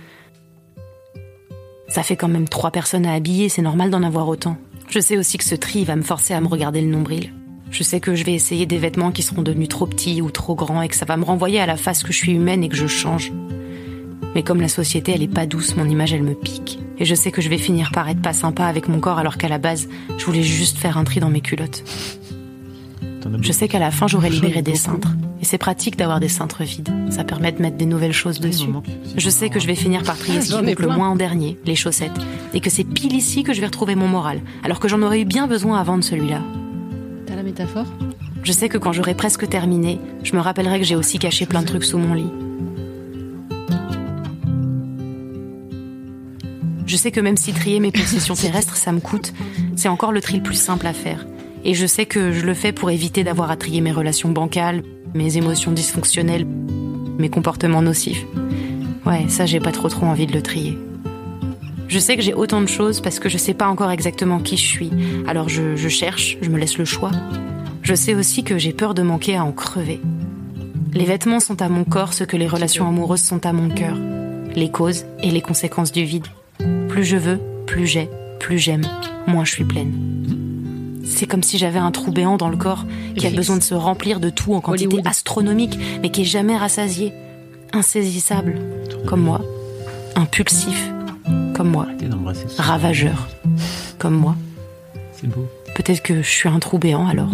Ça 1.88 2.02
fait 2.02 2.16
quand 2.16 2.28
même 2.28 2.48
trois 2.48 2.70
personnes 2.70 3.04
à 3.04 3.12
habiller, 3.12 3.50
c'est 3.50 3.60
normal 3.62 3.90
d'en 3.90 4.02
avoir 4.02 4.26
autant. 4.28 4.56
Je 4.88 5.00
sais 5.00 5.18
aussi 5.18 5.36
que 5.36 5.44
ce 5.44 5.54
tri 5.54 5.84
va 5.84 5.96
me 5.96 6.02
forcer 6.02 6.32
à 6.32 6.40
me 6.40 6.48
regarder 6.48 6.80
le 6.80 6.88
nombril. 6.88 7.32
Je 7.70 7.82
sais 7.82 8.00
que 8.00 8.14
je 8.14 8.24
vais 8.24 8.34
essayer 8.34 8.66
des 8.66 8.78
vêtements 8.78 9.10
qui 9.10 9.22
seront 9.22 9.42
devenus 9.42 9.68
trop 9.68 9.86
petits 9.86 10.22
ou 10.22 10.30
trop 10.30 10.54
grands 10.54 10.82
et 10.82 10.88
que 10.88 10.96
ça 10.96 11.04
va 11.04 11.16
me 11.16 11.24
renvoyer 11.24 11.60
à 11.60 11.66
la 11.66 11.76
face 11.76 12.02
que 12.02 12.12
je 12.12 12.18
suis 12.18 12.32
humaine 12.32 12.64
et 12.64 12.68
que 12.68 12.76
je 12.76 12.86
change. 12.86 13.32
Mais 14.34 14.42
comme 14.42 14.60
la 14.60 14.68
société, 14.68 15.12
elle 15.12 15.22
est 15.22 15.28
pas 15.28 15.46
douce, 15.46 15.76
mon 15.76 15.88
image, 15.88 16.12
elle 16.12 16.22
me 16.22 16.34
pique. 16.34 16.78
Et 16.98 17.04
je 17.04 17.14
sais 17.14 17.30
que 17.30 17.42
je 17.42 17.48
vais 17.48 17.58
finir 17.58 17.90
par 17.92 18.08
être 18.08 18.22
pas 18.22 18.32
sympa 18.32 18.64
avec 18.64 18.88
mon 18.88 19.00
corps 19.00 19.18
alors 19.18 19.36
qu'à 19.36 19.48
la 19.48 19.58
base, 19.58 19.88
je 20.16 20.24
voulais 20.24 20.42
juste 20.42 20.78
faire 20.78 20.98
un 20.98 21.04
tri 21.04 21.20
dans 21.20 21.30
mes 21.30 21.40
culottes. 21.40 21.84
Je 23.40 23.52
sais 23.52 23.68
qu'à 23.68 23.78
la 23.78 23.90
fin, 23.90 24.06
j'aurai 24.06 24.30
libéré 24.30 24.62
des 24.62 24.76
cintres. 24.76 25.12
Et 25.40 25.44
c'est 25.44 25.58
pratique 25.58 25.96
d'avoir 25.96 26.20
des 26.20 26.28
cintres 26.28 26.62
vides. 26.62 26.90
Ça 27.10 27.24
permet 27.24 27.52
de 27.52 27.60
mettre 27.60 27.76
des 27.76 27.86
nouvelles 27.86 28.12
choses 28.12 28.40
dessus. 28.40 28.68
Je 29.16 29.30
sais 29.30 29.50
que 29.50 29.60
je 29.60 29.66
vais 29.66 29.74
finir 29.74 30.02
par 30.02 30.16
trier 30.16 30.40
ce 30.42 30.56
qui 30.56 30.62
manque 30.62 30.80
le 30.80 30.88
moins 30.88 31.10
en 31.10 31.16
dernier, 31.16 31.58
les 31.64 31.74
chaussettes. 31.74 32.18
Et 32.54 32.60
que 32.60 32.70
c'est 32.70 32.84
pile 32.84 33.14
ici 33.14 33.42
que 33.42 33.52
je 33.52 33.60
vais 33.60 33.66
retrouver 33.66 33.94
mon 33.94 34.08
moral. 34.08 34.40
Alors 34.64 34.80
que 34.80 34.88
j'en 34.88 35.02
aurais 35.02 35.20
eu 35.20 35.24
bien 35.24 35.46
besoin 35.46 35.78
avant 35.78 35.98
de 35.98 36.04
celui-là. 36.04 36.42
Métaphore 37.46 37.86
Je 38.42 38.50
sais 38.50 38.68
que 38.68 38.76
quand 38.76 38.92
j'aurai 38.92 39.14
presque 39.14 39.48
terminé, 39.48 40.00
je 40.24 40.34
me 40.34 40.40
rappellerai 40.40 40.80
que 40.80 40.84
j'ai 40.84 40.96
aussi 40.96 41.20
caché 41.20 41.46
plein 41.46 41.62
de 41.62 41.66
trucs 41.66 41.84
sous 41.84 41.96
mon 41.96 42.12
lit. 42.12 42.30
Je 46.86 46.96
sais 46.96 47.12
que 47.12 47.20
même 47.20 47.36
si 47.36 47.52
trier 47.52 47.78
mes 47.78 47.92
possessions 47.92 48.34
terrestres, 48.40 48.76
ça 48.76 48.90
me 48.90 48.98
coûte, 48.98 49.32
c'est 49.76 49.88
encore 49.88 50.10
le 50.10 50.20
tri 50.20 50.38
le 50.38 50.42
plus 50.42 50.56
simple 50.56 50.88
à 50.88 50.92
faire. 50.92 51.24
Et 51.64 51.74
je 51.74 51.86
sais 51.86 52.04
que 52.04 52.32
je 52.32 52.44
le 52.44 52.52
fais 52.52 52.72
pour 52.72 52.90
éviter 52.90 53.22
d'avoir 53.22 53.52
à 53.52 53.56
trier 53.56 53.80
mes 53.80 53.92
relations 53.92 54.30
bancales, 54.30 54.82
mes 55.14 55.36
émotions 55.36 55.70
dysfonctionnelles, 55.70 56.46
mes 57.18 57.28
comportements 57.28 57.82
nocifs. 57.82 58.26
Ouais, 59.06 59.26
ça 59.28 59.46
j'ai 59.46 59.60
pas 59.60 59.72
trop 59.72 59.88
trop 59.88 60.06
envie 60.06 60.26
de 60.26 60.32
le 60.32 60.42
trier. 60.42 60.76
Je 61.88 61.98
sais 61.98 62.16
que 62.16 62.22
j'ai 62.22 62.34
autant 62.34 62.60
de 62.60 62.66
choses 62.66 63.00
parce 63.00 63.18
que 63.18 63.28
je 63.28 63.38
sais 63.38 63.54
pas 63.54 63.68
encore 63.68 63.90
exactement 63.90 64.40
qui 64.40 64.56
je 64.56 64.66
suis. 64.66 64.90
Alors 65.26 65.48
je, 65.48 65.76
je 65.76 65.88
cherche, 65.88 66.36
je 66.40 66.50
me 66.50 66.58
laisse 66.58 66.78
le 66.78 66.84
choix. 66.84 67.12
Je 67.82 67.94
sais 67.94 68.14
aussi 68.14 68.42
que 68.42 68.58
j'ai 68.58 68.72
peur 68.72 68.94
de 68.94 69.02
manquer 69.02 69.36
à 69.36 69.44
en 69.44 69.52
crever. 69.52 70.00
Les 70.92 71.04
vêtements 71.04 71.40
sont 71.40 71.62
à 71.62 71.68
mon 71.68 71.84
corps 71.84 72.14
ce 72.14 72.24
que 72.24 72.36
les 72.36 72.48
relations 72.48 72.88
amoureuses 72.88 73.22
sont 73.22 73.46
à 73.46 73.52
mon 73.52 73.68
cœur. 73.68 73.96
Les 74.54 74.70
causes 74.70 75.04
et 75.22 75.30
les 75.30 75.42
conséquences 75.42 75.92
du 75.92 76.04
vide. 76.04 76.26
Plus 76.88 77.04
je 77.04 77.16
veux, 77.16 77.38
plus 77.66 77.86
j'ai, 77.86 78.08
plus 78.40 78.58
j'aime, 78.58 78.86
moins 79.26 79.44
je 79.44 79.52
suis 79.52 79.64
pleine. 79.64 79.92
C'est 81.04 81.26
comme 81.26 81.42
si 81.42 81.58
j'avais 81.58 81.78
un 81.78 81.92
trou 81.92 82.10
béant 82.10 82.36
dans 82.36 82.48
le 82.48 82.56
corps 82.56 82.84
qui 83.16 83.26
a 83.26 83.30
besoin 83.30 83.56
de 83.58 83.62
se 83.62 83.74
remplir 83.74 84.18
de 84.18 84.30
tout 84.30 84.54
en 84.54 84.60
quantité 84.60 84.86
Hollywood. 84.86 85.06
astronomique, 85.06 85.78
mais 86.02 86.10
qui 86.10 86.22
est 86.22 86.24
jamais 86.24 86.56
rassasié. 86.56 87.12
Insaisissable, 87.72 88.58
comme 89.06 89.20
moi. 89.20 89.40
Impulsif, 90.16 90.90
comme 91.56 91.70
moi. 91.70 91.86
Ravageur, 92.58 93.28
comme 93.98 94.14
moi. 94.14 94.36
C'est 95.12 95.26
beau. 95.26 95.48
Peut-être 95.74 96.02
que 96.02 96.20
je 96.20 96.28
suis 96.28 96.50
un 96.50 96.58
trou 96.58 96.78
béant 96.78 97.08
alors. 97.08 97.30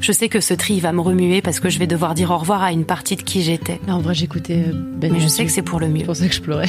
Je 0.00 0.12
sais 0.12 0.28
que 0.28 0.40
ce 0.40 0.54
tri 0.54 0.78
va 0.78 0.92
me 0.92 1.00
remuer 1.00 1.42
parce 1.42 1.58
que 1.58 1.68
je 1.68 1.80
vais 1.80 1.88
devoir 1.88 2.14
dire 2.14 2.30
au 2.30 2.38
revoir 2.38 2.62
à 2.62 2.70
une 2.70 2.84
partie 2.84 3.16
de 3.16 3.22
qui 3.22 3.42
j'étais. 3.42 3.80
En 3.88 3.98
vrai, 3.98 4.14
j'écoutais 4.14 4.64
euh, 4.68 4.72
Ben 4.72 5.12
Mais 5.12 5.18
je 5.18 5.26
sais 5.26 5.44
que 5.44 5.50
c'est 5.50 5.62
pour 5.62 5.80
le 5.80 5.88
mieux. 5.88 6.00
C'est 6.00 6.06
pour 6.06 6.16
ça 6.16 6.28
que 6.28 6.34
je 6.34 6.40
pleurais. 6.40 6.68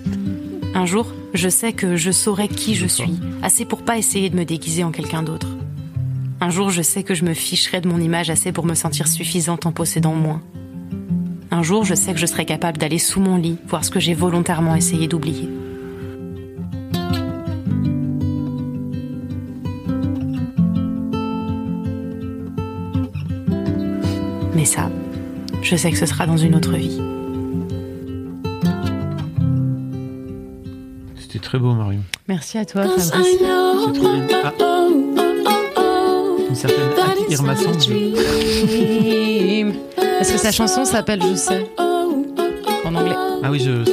Un 0.74 0.84
jour, 0.84 1.10
je 1.32 1.48
sais 1.48 1.72
que 1.72 1.96
je 1.96 2.10
saurai 2.10 2.48
qui 2.48 2.74
je 2.74 2.86
suis, 2.86 3.18
assez 3.42 3.64
pour 3.64 3.82
pas 3.82 3.96
essayer 3.96 4.28
de 4.28 4.36
me 4.36 4.44
déguiser 4.44 4.84
en 4.84 4.90
quelqu'un 4.90 5.22
d'autre. 5.22 5.48
Un 6.40 6.50
jour, 6.50 6.68
je 6.68 6.82
sais 6.82 7.02
que 7.02 7.14
je 7.14 7.24
me 7.24 7.32
ficherai 7.32 7.80
de 7.80 7.88
mon 7.88 7.98
image 7.98 8.28
assez 8.28 8.52
pour 8.52 8.66
me 8.66 8.74
sentir 8.74 9.08
suffisante 9.08 9.64
en 9.64 9.72
possédant 9.72 10.14
moins. 10.14 10.42
Un 11.54 11.62
jour, 11.62 11.84
je 11.84 11.94
sais 11.94 12.12
que 12.12 12.18
je 12.18 12.26
serai 12.26 12.44
capable 12.46 12.78
d'aller 12.78 12.98
sous 12.98 13.20
mon 13.20 13.36
lit, 13.36 13.58
voir 13.68 13.84
ce 13.84 13.90
que 13.92 14.00
j'ai 14.00 14.12
volontairement 14.12 14.74
essayé 14.74 15.06
d'oublier. 15.06 15.48
Mais 24.52 24.64
ça, 24.64 24.90
je 25.62 25.76
sais 25.76 25.92
que 25.92 25.96
ce 25.96 26.06
sera 26.06 26.26
dans 26.26 26.36
une 26.36 26.56
autre 26.56 26.72
vie. 26.72 27.00
C'était 31.14 31.38
très 31.38 31.60
beau, 31.60 31.72
Marion. 31.74 32.02
Merci 32.26 32.58
à 32.58 32.64
toi, 32.64 32.82
Fabrice. 32.82 33.12
Trop 33.12 34.16
bien. 34.18 34.28
Ah, 34.42 34.52
une 36.48 36.56
certaine 36.56 36.90
Aki 36.98 37.34
Est-ce 40.20 40.32
que 40.32 40.38
sa 40.38 40.52
chanson 40.52 40.84
s'appelle 40.84 41.20
Je 41.22 41.34
sais 41.34 41.66
en 41.78 42.94
anglais 42.94 43.16
Ah 43.42 43.50
oui, 43.50 43.60
je. 43.60 43.84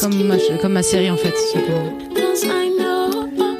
comme 0.00 0.26
ma, 0.26 0.36
comme 0.60 0.72
ma 0.72 0.82
série 0.82 1.10
en 1.10 1.16
fait. 1.16 1.34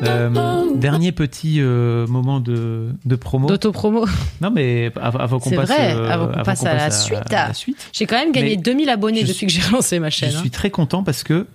Euh, 0.04 0.30
dernier 0.76 1.11
petit 1.11 1.56
euh, 1.61 2.06
moment 2.06 2.38
de, 2.38 2.90
de 3.04 3.16
promo. 3.16 3.48
D'auto-promo. 3.48 4.06
Non, 4.40 4.50
mais 4.52 4.92
av- 5.00 5.20
avant 5.20 5.40
qu'on 5.40 5.50
passe, 5.50 5.68
vrai, 5.68 5.92
euh, 5.96 6.08
avant 6.08 6.28
qu'on 6.28 6.42
passe 6.44 6.64
à 6.64 6.74
la 6.74 6.90
suite. 6.92 7.32
à 7.32 7.48
la 7.48 7.54
suite. 7.54 7.88
J'ai 7.92 8.06
quand 8.06 8.16
même 8.16 8.30
gagné 8.30 8.50
Mais 8.50 8.56
2000 8.62 8.88
abonnés 8.90 9.22
je 9.22 9.26
depuis 9.26 9.34
suis- 9.34 9.46
que 9.46 9.52
j'ai 9.52 9.72
lancé 9.72 9.98
ma 9.98 10.08
Je 10.11 10.16
chaîne. 10.16 10.34
hein. 10.37 10.40
suis 10.40 10.50
très 10.50 10.70
content 10.70 11.02
parce 11.02 11.24
que 11.24 11.46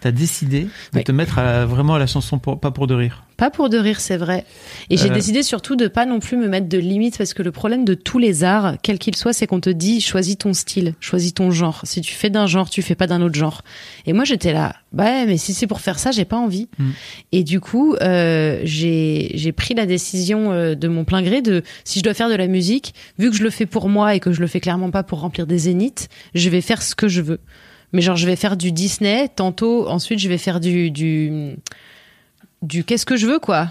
tu 0.00 0.08
as 0.08 0.12
décidé 0.12 0.62
de 0.62 0.68
Oui. 0.94 1.04
te 1.04 1.12
mettre 1.12 1.38
à, 1.38 1.66
vraiment 1.66 1.94
à 1.96 1.98
la 1.98 2.06
chanson 2.06 2.38
pour, 2.38 2.58
pas 2.58 2.70
pour 2.70 2.86
de 2.86 2.94
rire. 2.94 3.24
Pas 3.40 3.48
pour 3.48 3.70
de 3.70 3.78
rire, 3.78 4.00
c'est 4.00 4.18
vrai. 4.18 4.44
Et 4.90 4.98
j'ai 4.98 5.08
Euh. 5.10 5.14
décidé 5.14 5.42
surtout 5.42 5.74
de 5.74 5.88
pas 5.88 6.04
non 6.04 6.20
plus 6.20 6.36
me 6.36 6.46
mettre 6.46 6.68
de 6.68 6.76
limites 6.76 7.16
parce 7.16 7.32
que 7.32 7.42
le 7.42 7.50
problème 7.50 7.86
de 7.86 7.94
tous 7.94 8.18
les 8.18 8.44
arts, 8.44 8.74
quel 8.82 8.98
qu'il 8.98 9.16
soit, 9.16 9.32
c'est 9.32 9.46
qu'on 9.46 9.60
te 9.60 9.70
dit 9.70 10.02
choisis 10.02 10.36
ton 10.36 10.52
style, 10.52 10.92
choisis 11.00 11.32
ton 11.32 11.50
genre. 11.50 11.80
Si 11.84 12.02
tu 12.02 12.12
fais 12.12 12.28
d'un 12.28 12.46
genre, 12.46 12.68
tu 12.68 12.82
fais 12.82 12.94
pas 12.94 13.06
d'un 13.06 13.22
autre 13.22 13.36
genre. 13.36 13.62
Et 14.04 14.12
moi 14.12 14.24
j'étais 14.24 14.52
là, 14.52 14.76
bah 14.92 15.24
mais 15.24 15.38
si 15.38 15.54
c'est 15.54 15.66
pour 15.66 15.80
faire 15.80 15.98
ça, 15.98 16.10
j'ai 16.10 16.26
pas 16.26 16.36
envie. 16.36 16.68
Mm. 16.78 16.90
Et 17.32 17.42
du 17.42 17.60
coup, 17.60 17.94
euh, 18.02 18.60
j'ai 18.64 19.30
j'ai 19.36 19.52
pris 19.52 19.72
la 19.72 19.86
décision 19.86 20.52
euh, 20.52 20.74
de 20.74 20.88
mon 20.88 21.04
plein 21.04 21.22
gré 21.22 21.40
de 21.40 21.62
si 21.84 21.98
je 22.00 22.04
dois 22.04 22.12
faire 22.12 22.28
de 22.28 22.34
la 22.34 22.46
musique, 22.46 22.92
vu 23.18 23.30
que 23.30 23.36
je 23.36 23.42
le 23.42 23.48
fais 23.48 23.64
pour 23.64 23.88
moi 23.88 24.14
et 24.14 24.20
que 24.20 24.32
je 24.32 24.40
le 24.42 24.48
fais 24.48 24.60
clairement 24.60 24.90
pas 24.90 25.02
pour 25.02 25.20
remplir 25.20 25.46
des 25.46 25.56
zéniths, 25.56 26.10
je 26.34 26.50
vais 26.50 26.60
faire 26.60 26.82
ce 26.82 26.94
que 26.94 27.08
je 27.08 27.22
veux. 27.22 27.40
Mais 27.94 28.02
genre 28.02 28.16
je 28.16 28.26
vais 28.26 28.36
faire 28.36 28.58
du 28.58 28.70
Disney, 28.70 29.28
tantôt 29.34 29.88
ensuite 29.88 30.18
je 30.18 30.28
vais 30.28 30.36
faire 30.38 30.60
du 30.60 30.90
du 30.90 31.56
du 32.62 32.84
qu'est-ce 32.84 33.06
que 33.06 33.16
je 33.16 33.26
veux 33.26 33.38
quoi. 33.38 33.68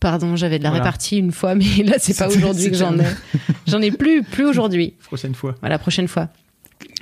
Pardon, 0.00 0.34
j'avais 0.34 0.58
de 0.58 0.64
la 0.64 0.70
Voilà. 0.70 0.84
répartie 0.84 1.18
une 1.18 1.30
fois, 1.32 1.54
mais 1.56 1.64
là 1.84 1.94
c'est 1.98 2.16
pas 2.16 2.28
aujourd'hui 2.28 2.70
que 2.70 2.76
j'en 2.76 2.98
ai. 2.98 3.04
J'en 3.68 3.80
ai 3.80 3.92
plus, 3.92 4.22
plus 4.24 4.44
aujourd'hui. 4.44 4.94
Prochaine 5.04 5.34
fois. 5.34 5.54
Voilà, 5.60 5.78
prochaine 5.78 6.08
fois. 6.08 6.28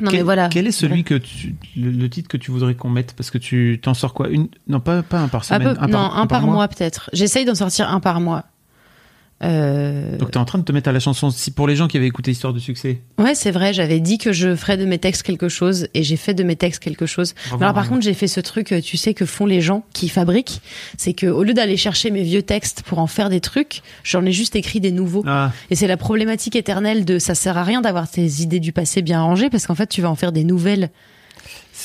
Non 0.03 0.11
quel, 0.11 0.18
mais 0.20 0.22
voilà. 0.22 0.48
quel 0.50 0.66
est 0.66 0.72
celui 0.72 1.05
que 1.05 1.14
tu, 1.14 1.55
le, 1.76 1.90
le 1.90 2.11
titre 2.11 2.29
que 2.29 2.37
tu 2.37 2.50
voudrais 2.50 2.74
qu'on 2.74 2.90
mette? 2.90 3.14
Parce 3.14 3.31
que 3.31 3.38
tu 3.38 3.81
t'en 3.83 3.94
sors 3.94 4.12
quoi? 4.12 4.29
Une, 4.29 4.48
Non, 4.68 4.79
pas, 4.81 5.03
pas 5.03 5.20
un 5.20 5.29
par 5.29 5.40
Un 5.40 5.44
semaine. 5.44 5.74
peu- 5.79 5.87
non, 5.87 5.98
un 6.12 6.26
par, 6.26 6.42
mois, 6.46 6.68
peut-être. 6.68 7.09
J'essaye 7.14 7.46
d'en 7.46 7.55
sortir 7.55 7.90
un 7.90 8.00
par 8.00 8.20
mois. 8.20 8.44
Euh, 9.42 10.18
Donc 10.18 10.31
tu 10.33 10.37
es 10.37 10.40
en 10.40 10.44
train 10.44 10.59
de 10.59 10.64
te 10.64 10.70
mettre 10.72 10.88
à 10.88 10.92
la 10.92 11.00
chanson. 11.00 11.31
Si 11.31 11.50
pour 11.50 11.66
les 11.66 11.74
gens 11.74 11.88
qui 11.88 11.96
avaient 11.96 12.07
écouté 12.07 12.31
Histoire 12.31 12.53
de 12.53 12.59
succès, 12.59 13.00
Ouais, 13.18 13.35
c'est 13.35 13.50
vrai, 13.50 13.72
j'avais 13.72 13.98
dit 14.00 14.18
que 14.18 14.33
je 14.33 14.55
ferais 14.55 14.76
de 14.76 14.85
mes 14.85 14.98
textes 14.98 15.22
quelque 15.22 15.48
chose 15.48 15.88
et 15.94 16.03
j'ai 16.03 16.16
fait 16.16 16.35
de 16.35 16.42
mes 16.42 16.57
textes 16.57 16.83
quelque 16.83 17.07
chose. 17.07 17.35
Bravo, 17.48 17.62
alors 17.62 17.74
par 17.74 17.88
contre, 17.88 18.03
j'ai 18.03 18.12
fait 18.14 18.26
ce 18.29 18.40
truc, 18.40 18.72
euh, 18.72 18.81
tu 18.83 18.96
sais, 18.98 19.14
que 19.14 19.24
font 19.24 19.46
les 19.46 19.61
gens 19.62 19.83
qui 19.94 20.09
fabriquent, 20.11 20.61
c'est 20.98 21.14
que 21.14 21.26
au 21.26 21.42
lieu 21.42 21.55
d'aller 21.55 21.76
chercher 21.79 22.11
mes 22.11 22.22
vieux 22.22 22.42
textes 22.42 22.83
pour 22.83 22.98
en 22.98 23.07
faire 23.07 23.31
des 23.31 23.40
trucs, 23.40 23.81
j'en 24.05 24.24
ai 24.26 24.33
juste 24.33 24.57
écrit 24.57 24.81
des 24.81 24.92
nouveaux. 24.92 25.24
ah, 25.26 25.53
Et 25.70 25.74
c'est 25.74 25.87
la 25.87 25.96
problématique 25.96 26.55
éternelle 26.57 27.05
de 27.07 27.18
ça 27.18 27.35
sert 27.35 27.57
à 27.57 27.64
rien 27.64 27.81
d'avoir 27.81 28.11
tes 28.11 28.26
idées 28.42 28.61
du 28.61 28.72
passé 28.72 29.00
bien 29.00 29.22
rangées 29.22 29.48
parce 29.48 29.66
qu'en 29.66 29.74
fait, 29.74 29.87
tu 29.88 30.03
vas 30.03 30.11
en 30.11 30.16
faire 30.16 30.33
des 30.33 30.44
nouvelles. 30.44 30.90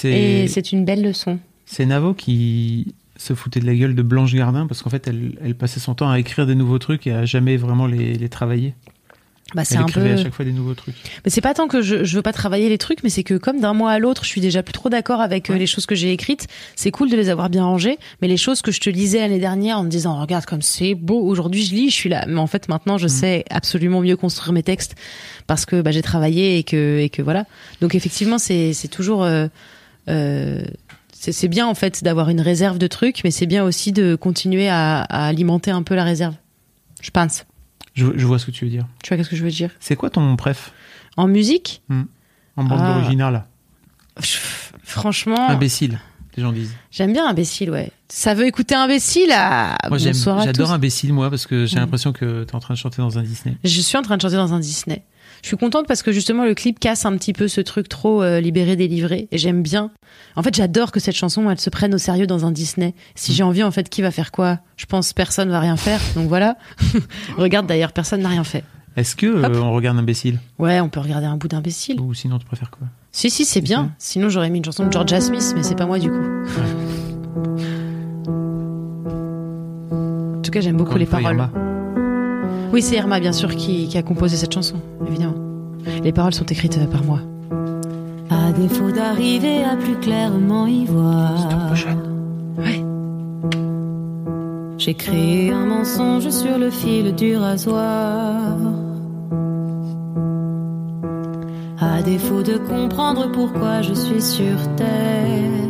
Et 0.03 0.47
c'est 0.49 0.71
une 0.73 0.83
belle 0.85 1.01
leçon. 1.01 1.39
c'est 1.65 1.85
Navo 1.85 2.13
qui 2.13 2.93
se 3.17 3.34
foutait 3.34 3.60
de 3.60 3.65
la 3.65 3.75
gueule 3.75 3.95
de 3.95 4.01
Blanche 4.01 4.34
Gardin 4.34 4.67
parce 4.67 4.82
qu'en 4.82 4.89
fait 4.89 5.08
elle, 5.08 5.38
elle 5.43 5.56
passait 5.56 5.80
son 5.80 5.93
temps 5.95 6.10
à 6.10 6.19
écrire 6.19 6.45
des 6.45 6.56
nouveaux 6.56 6.80
trucs 6.80 7.08
et 7.08 7.12
à 7.13 7.25
jamais 7.25 7.58
vraiment 7.58 7.88
les, 7.88 8.13
les 8.15 8.30
travailler. 8.30 8.73
Bah, 9.54 9.63
c'est 9.63 9.75
Elle 9.75 9.82
un 9.82 9.86
écrivait 9.86 10.13
peu. 10.15 10.19
à 10.19 10.23
chaque 10.23 10.34
fois 10.34 10.43
des 10.43 10.51
nouveaux 10.51 10.73
trucs. 10.73 10.95
Mais 11.23 11.30
c'est 11.30 11.39
pas 11.39 11.54
tant 11.54 11.67
que 11.67 11.82
je, 11.84 12.04
je 12.04 12.15
veux 12.15 12.23
pas 12.23 12.34
travailler 12.34 12.67
les 12.67 12.80
trucs, 12.80 13.04
mais 13.04 13.10
c'est 13.12 13.23
que 13.23 13.36
comme 13.36 13.62
d'un 13.62 13.73
mois 13.73 13.91
à 13.91 13.99
l'autre, 13.99 14.23
je 14.23 14.30
suis 14.30 14.41
déjà 14.41 14.63
plus 14.63 14.73
trop 14.73 14.89
d'accord 14.89 15.21
avec 15.21 15.49
euh, 15.49 15.54
Ouais. 15.54 15.60
les 15.60 15.67
choses 15.67 15.86
que 15.86 15.93
j'ai 15.93 16.12
écrites. 16.12 16.47
C'est 16.75 16.89
cool 16.89 17.10
de 17.12 17.15
les 17.15 17.30
avoir 17.30 17.49
bien 17.51 17.63
rangées, 17.63 17.99
mais 18.21 18.28
les 18.28 18.38
choses 18.38 18.63
que 18.63 18.71
je 18.71 18.82
te 18.82 18.89
lisais 18.89 19.19
l'année 19.19 19.39
dernière 19.39 19.78
en 19.78 19.84
me 19.84 19.89
disant 19.89 20.19
regarde 20.19 20.45
comme 20.45 20.63
c'est 20.63 20.95
beau. 20.95 21.21
Aujourd'hui, 21.21 21.63
je 21.63 21.75
lis, 21.75 21.89
je 21.91 21.95
suis 21.95 22.10
là. 22.10 22.25
Mais 22.28 22.39
en 22.39 22.47
fait, 22.47 22.67
maintenant, 22.69 22.97
je 22.97 23.08
sais 23.08 23.45
absolument 23.51 24.01
mieux 24.01 24.17
construire 24.17 24.51
mes 24.51 24.63
textes 24.63 24.95
parce 25.45 25.65
que 25.67 25.80
bah, 25.82 25.91
j'ai 25.91 26.01
travaillé 26.01 26.58
et 26.58 26.63
que 26.63 26.97
et 26.99 27.10
que 27.10 27.21
voilà. 27.21 27.45
Donc 27.82 27.93
effectivement, 27.93 28.39
c'est 28.39 28.73
c'est 28.73 28.89
toujours 28.89 29.23
euh, 29.23 29.47
euh, 30.10 30.63
c'est 31.31 31.47
bien 31.47 31.67
en 31.67 31.75
fait 31.75 32.03
d'avoir 32.03 32.29
une 32.29 32.41
réserve 32.41 32.77
de 32.77 32.88
trucs, 32.88 33.23
mais 33.23 33.31
c'est 33.31 33.45
bien 33.45 33.63
aussi 33.63 33.91
de 33.91 34.15
continuer 34.15 34.67
à, 34.69 35.01
à 35.01 35.27
alimenter 35.27 35.71
un 35.71 35.83
peu 35.83 35.95
la 35.95 36.03
réserve. 36.03 36.35
Je 37.01 37.11
pense. 37.11 37.45
Je, 37.93 38.05
je 38.15 38.25
vois 38.25 38.39
ce 38.39 38.45
que 38.45 38.51
tu 38.51 38.65
veux 38.65 38.71
dire. 38.71 38.85
Tu 39.03 39.09
vois 39.09 39.17
qu'est-ce 39.17 39.29
que 39.29 39.35
je 39.35 39.43
veux 39.43 39.51
dire? 39.51 39.69
C'est 39.79 39.95
quoi 39.95 40.09
ton 40.09 40.35
préf? 40.35 40.71
En 41.17 41.27
musique, 41.27 41.81
en 42.57 42.63
bande 42.63 42.79
Ah. 42.81 42.97
originale 42.99 43.45
franchement. 44.83 45.49
Imbécile, 45.49 45.99
les 46.38 46.43
gens 46.43 46.51
disent. 46.51 46.73
J'aime 46.91 47.13
bien 47.13 47.27
imbécile, 47.27 47.69
ouais. 47.71 47.91
Ça 48.07 48.33
veut 48.33 48.45
écouter 48.45 48.75
imbécile 48.75 49.31
à 49.33 49.77
Moi 49.89 49.97
j'aime, 49.97 50.13
j'adore. 50.13 50.71
Imbécile 50.71 51.13
moi 51.13 51.29
parce 51.29 51.47
que 51.47 51.65
j'ai 51.65 51.77
l'impression 51.77 52.13
que 52.13 52.43
tu 52.43 52.51
es 52.51 52.55
en 52.55 52.59
train 52.59 52.73
de 52.73 52.79
chanter 52.79 53.01
dans 53.01 53.17
un 53.17 53.23
Disney. 53.23 53.57
Je 53.63 53.81
suis 53.81 53.97
en 53.97 54.01
train 54.01 54.17
de 54.17 54.21
chanter 54.21 54.35
dans 54.35 54.53
un 54.53 54.59
Disney. 54.59 55.03
Je 55.41 55.48
suis 55.48 55.58
contente 55.58 55.88
parce 55.88 56.02
que 56.04 56.12
justement 56.12 56.45
le 56.45 56.54
clip 56.54 56.80
casse 56.80 57.06
un 57.06 57.15
petit 57.17 57.34
peu 57.34 57.48
ce 57.48 57.62
truc 57.62 57.89
trop 57.89 58.24
euh, 58.24 58.39
libéré 58.39 58.76
délivré 58.76 59.28
et 59.32 59.38
j'aime 59.38 59.62
bien. 59.62 59.91
En 60.36 60.43
fait, 60.43 60.56
j'adore 60.56 60.91
que 60.91 61.00
cette 61.00 61.15
chanson 61.15 61.50
elle 61.50 61.60
se 61.60 61.69
prenne 61.69 61.93
au 61.93 61.98
sérieux 61.98 62.28
dans 62.28 62.45
un 62.45 62.52
Disney. 62.52 62.93
Si 63.15 63.34
j'ai 63.34 63.43
envie 63.43 63.63
en 63.63 63.71
fait 63.71 63.89
qui 63.89 64.02
va 64.02 64.12
faire 64.12 64.32
quoi? 64.32 64.60
Je 64.78 64.86
pense 64.86 65.13
personne 65.13 65.50
va 65.50 65.60
rien 65.60 65.78
faire. 65.78 66.00
Donc 66.15 66.28
voilà. 66.28 66.58
Regarde 67.38 67.67
d'ailleurs, 67.67 67.91
personne 67.91 68.21
n'a 68.21 68.30
rien 68.30 68.43
fait. 68.43 68.63
Est-ce 68.95 69.15
que 69.15 69.26
euh, 69.26 69.62
on 69.62 69.74
regarde 69.74 69.98
imbécile? 69.98 70.39
Ouais, 70.58 70.80
on 70.80 70.88
peut 70.88 71.02
regarder 71.02 71.26
un 71.26 71.36
bout 71.36 71.50
d'imbécile. 71.50 72.00
ou 72.00 72.13
sinon 72.13 72.39
tu 72.39 72.45
préfères 72.45 72.71
quoi? 72.71 72.88
Si 73.12 73.30
si, 73.30 73.43
c'est 73.45 73.62
bien. 73.62 73.91
Sinon 73.98 74.30
j'aurais 74.30 74.50
mis 74.50 74.60
une 74.60 74.65
chanson 74.65 74.86
de 74.86 74.91
Georgia 74.91 75.19
Smith, 75.19 75.54
mais 75.56 75.63
c'est 75.63 75.76
pas 75.76 75.86
moi 75.86 76.00
du 76.00 76.10
coup. 76.10 76.15
En 80.38 80.41
tout 80.41 80.52
cas, 80.52 80.62
j'aime 80.62 80.78
beaucoup 80.78 80.98
les 80.98 81.06
paroles. 81.06 81.50
Oui, 82.73 82.82
c'est 82.82 82.95
Irma, 82.95 83.19
bien 83.19 83.32
sûr, 83.32 83.56
qui, 83.56 83.88
qui 83.88 83.97
a 83.97 84.04
composé 84.04 84.38
cette 84.38 84.54
chanson, 84.54 84.75
évidemment. 85.08 85.36
Les 86.04 86.12
paroles 86.12 86.34
sont 86.34 86.45
écrites 86.45 86.78
euh, 86.78 86.88
par 86.88 87.04
moi. 87.04 87.19
À 88.30 88.51
défaut 88.51 88.91
d'arriver 88.91 89.63
à 89.63 89.75
plus 89.75 89.95
clairement 89.95 90.65
y 90.65 90.86
voir. 90.86 91.73
Ouais. 92.58 92.84
J'ai 94.78 94.93
créé 94.93 95.51
un 95.51 95.65
mensonge 95.65 96.30
sur 96.30 96.58
le 96.58 96.69
fil 96.69 97.15
du 97.15 97.38
rasoir. 97.38 98.58
À 101.80 102.01
défaut 102.01 102.41
de 102.41 102.58
comprendre 102.58 103.32
pourquoi 103.32 103.82
je 103.82 103.93
suis 103.93 104.21
sur 104.21 104.75
terre. 104.75 105.64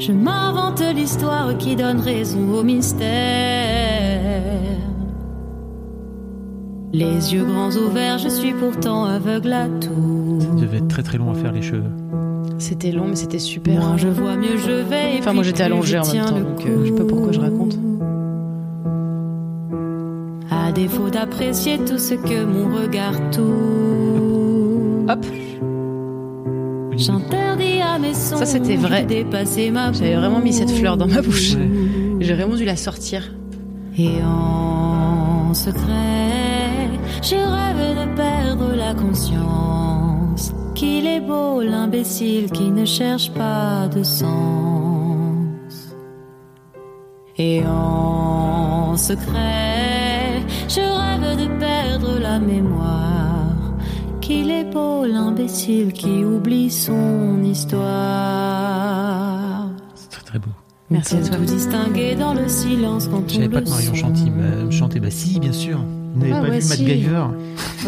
Je 0.00 0.12
m'invente 0.12 0.82
l'histoire 0.94 1.58
qui 1.58 1.76
donne 1.76 2.00
raison 2.00 2.54
au 2.54 2.62
mystère. 2.62 3.10
Les 6.94 7.34
yeux 7.34 7.44
grands 7.44 7.70
ouverts, 7.70 8.16
je 8.16 8.28
suis 8.30 8.54
pourtant 8.54 9.04
aveugle 9.04 9.52
à 9.52 9.68
tout. 9.68 10.38
Ça 10.40 10.54
devait 10.60 10.78
être 10.78 10.88
très 10.88 11.02
très 11.02 11.18
long 11.18 11.30
à 11.30 11.34
faire 11.34 11.52
les 11.52 11.60
cheveux. 11.60 11.92
C'était 12.58 12.92
long, 12.92 13.08
mais 13.08 13.16
c'était 13.16 13.38
super. 13.38 13.98
Je 13.98 14.08
vois, 14.08 14.36
mieux 14.36 14.56
je 14.56 14.70
vais. 14.70 15.16
et 15.16 15.18
Enfin, 15.18 15.34
moi, 15.34 15.42
j'étais 15.44 15.64
allongée 15.64 15.98
en 15.98 16.06
même 16.06 16.24
temps, 16.24 16.40
donc, 16.40 16.66
euh, 16.66 16.84
je 16.84 16.90
sais 16.90 16.96
pas 16.96 17.04
pourquoi 17.04 17.32
je 17.32 17.40
raconte. 17.40 17.78
À 20.50 20.72
défaut 20.72 21.10
d'apprécier 21.10 21.78
tout 21.78 21.98
ce 21.98 22.14
que 22.14 22.44
mon 22.44 22.74
regard 22.74 23.14
touche. 23.30 25.10
Hop. 25.10 25.26
J'interdis 26.96 27.79
Ça, 28.12 28.46
c'était 28.46 28.76
vrai. 28.76 29.06
J'avais 29.08 30.14
vraiment 30.14 30.40
mis 30.40 30.52
cette 30.52 30.70
fleur 30.70 30.96
dans 30.96 31.06
ma 31.06 31.22
bouche. 31.22 31.56
J'ai 32.20 32.34
vraiment 32.34 32.56
dû 32.56 32.64
la 32.64 32.76
sortir. 32.76 33.32
Et 33.98 34.22
en 34.24 35.52
secret, 35.52 36.88
je 37.22 37.34
rêve 37.34 37.98
de 37.98 38.16
perdre 38.16 38.74
la 38.76 38.94
conscience 38.94 40.52
qu'il 40.74 41.06
est 41.06 41.20
beau 41.20 41.60
l'imbécile 41.60 42.50
qui 42.50 42.70
ne 42.70 42.84
cherche 42.84 43.30
pas 43.32 43.88
de 43.88 44.02
sens. 44.02 44.30
Et 47.36 47.62
en 47.66 48.96
secret, 48.96 50.40
je 50.68 50.80
rêve 50.80 51.38
de 51.38 51.58
perdre 51.58 52.18
la 52.20 52.38
mémoire 52.38 53.19
qu'il 54.30 54.50
est 54.50 54.64
beau 54.72 55.04
l'imbécile 55.06 55.92
qui 55.92 56.24
oublie 56.24 56.70
son 56.70 57.42
histoire. 57.42 57.88
C'est 59.96 60.08
très 60.10 60.22
très 60.22 60.38
beau. 60.38 60.50
Merci 60.88 61.16
à 61.16 61.22
toi. 61.22 61.36
Tout 61.36 61.44
distinguer 61.44 62.14
dans 62.14 62.34
le 62.34 62.46
silence 62.48 63.08
quand 63.08 63.24
Je 63.26 63.34
savais 63.34 63.48
pas 63.48 63.60
que 63.62 63.68
Marion. 63.70 63.92
Chanty 63.94 64.30
bah, 64.30 64.70
chantait. 64.70 65.00
Bah 65.00 65.10
si, 65.10 65.40
bien 65.40 65.52
sûr. 65.52 65.80
Vous 66.14 66.20
n'avez 66.20 66.32
Ah 66.32 66.42
pas 66.42 66.48
ouais, 66.48 66.60
vu 66.60 66.62
si. 66.62 66.82
MacGyver 66.84 67.24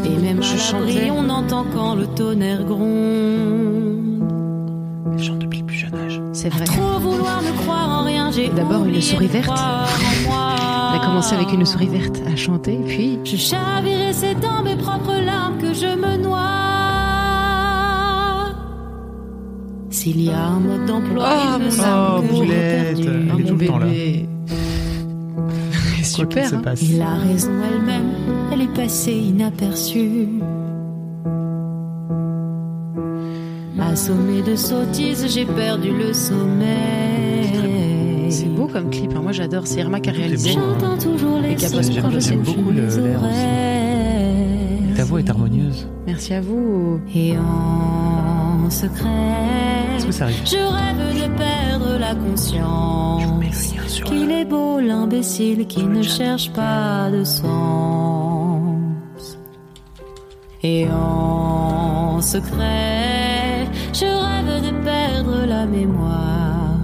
Et 0.04 0.16
même 0.20 0.42
Je 0.42 0.56
chantais. 0.56 1.10
on 1.12 1.28
entend 1.28 1.64
quand 1.72 1.94
le 1.94 2.06
tonnerre 2.08 2.64
gronde. 2.64 4.24
Elle 5.16 5.22
chante 5.22 5.38
depuis 5.38 5.60
le 5.60 5.66
plus 5.66 5.76
jeune 5.76 5.94
âge. 5.94 6.20
C'est 6.32 6.48
vrai. 6.48 6.64
Trop 6.64 6.98
vouloir 6.98 7.40
ne 7.42 7.52
croire 7.62 7.88
en 8.00 8.04
rien, 8.04 8.32
j'ai 8.32 8.48
D'abord, 8.48 8.84
une 8.84 9.00
souris 9.00 9.28
verte. 9.28 9.48
Elle 10.94 11.00
a 11.00 11.04
commencé 11.04 11.34
avec 11.36 11.52
une 11.52 11.64
souris 11.64 11.86
verte 11.88 12.20
à 12.32 12.34
chanter, 12.36 12.78
puis 12.86 13.18
Je 13.24 13.36
chavirais, 13.36 14.12
c'est 14.12 14.34
dans 14.40 14.62
mes 14.62 14.76
propres 14.76 15.14
larmes 15.24 15.58
que 15.58 15.72
je 15.74 15.94
S'il 20.02 20.20
y 20.20 20.30
a 20.30 20.46
un 20.48 20.58
mode 20.58 20.86
d'emploi, 20.86 21.28
Oh, 21.30 21.58
il 21.60 21.64
me 21.64 21.70
oh, 21.70 22.22
Boulette, 22.22 22.98
elle 22.98 23.40
est 23.40 23.44
tout 23.44 23.54
le 23.54 23.66
temps 23.68 23.78
là. 23.78 23.86
Super. 26.02 26.44
se 26.44 26.56
se 26.56 26.60
passe. 26.60 26.82
Et 26.82 26.98
la 26.98 27.14
raison 27.14 27.52
elle-même, 27.64 28.10
elle 28.52 28.62
est 28.62 28.74
passée 28.74 29.12
inaperçue. 29.12 30.26
Assommé 33.78 34.42
de 34.42 34.56
sottises, 34.56 35.24
j'ai 35.32 35.44
perdu 35.44 35.96
le 35.96 36.12
sommeil. 36.12 37.52
C'est 38.28 38.46
beau 38.46 38.66
comme 38.66 38.90
clip, 38.90 39.12
hein. 39.14 39.20
moi 39.22 39.30
j'adore. 39.30 39.68
C'est 39.68 39.78
Irma 39.78 40.00
qui 40.00 40.10
a 40.10 40.14
réalisé. 40.14 40.56
beau. 40.56 40.62
J'entends 40.80 40.98
toujours 40.98 41.38
les 41.38 41.56
j'aime 42.18 42.42
beaucoup 42.42 42.72
l'air. 42.72 43.20
Ta 44.96 45.04
voix 45.04 45.20
est 45.20 45.30
harmonieuse. 45.30 45.86
Merci 46.08 46.34
à 46.34 46.40
vous. 46.40 46.98
Et 47.14 47.36
en 47.38 48.68
secret, 48.68 49.81
Est-ce 49.96 50.06
que 50.06 50.12
ça 50.12 50.24
arrive 50.24 50.42
je 50.44 50.56
rêve 50.56 51.22
de 51.22 51.36
perdre 51.36 51.98
la 51.98 52.14
conscience. 52.14 53.22
Qu'il 54.04 54.30
est 54.30 54.44
beau 54.44 54.80
l'imbécile 54.80 55.66
qui 55.66 55.84
ne 55.84 56.02
cherche 56.02 56.52
pas 56.52 57.10
de 57.10 57.24
sens. 57.24 58.72
Et 60.62 60.86
en 60.88 62.20
secret, 62.20 63.68
je 63.92 64.06
rêve 64.06 64.62
de 64.66 64.84
perdre 64.84 65.44
la 65.46 65.66
mémoire. 65.66 66.78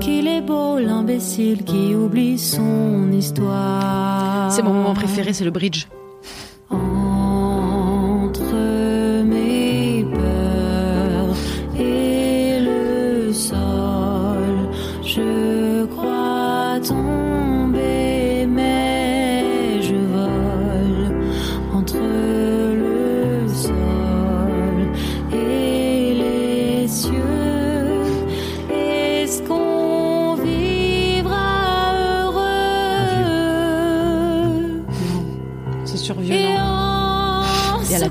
Qu'il 0.00 0.26
est 0.28 0.42
beau 0.42 0.78
l'imbécile 0.78 1.64
qui 1.64 1.94
oublie 1.94 2.38
son 2.38 3.10
histoire. 3.12 4.50
C'est 4.50 4.62
mon 4.62 4.72
moment 4.72 4.94
préféré, 4.94 5.32
c'est 5.32 5.44
le 5.44 5.50
bridge. 5.50 5.86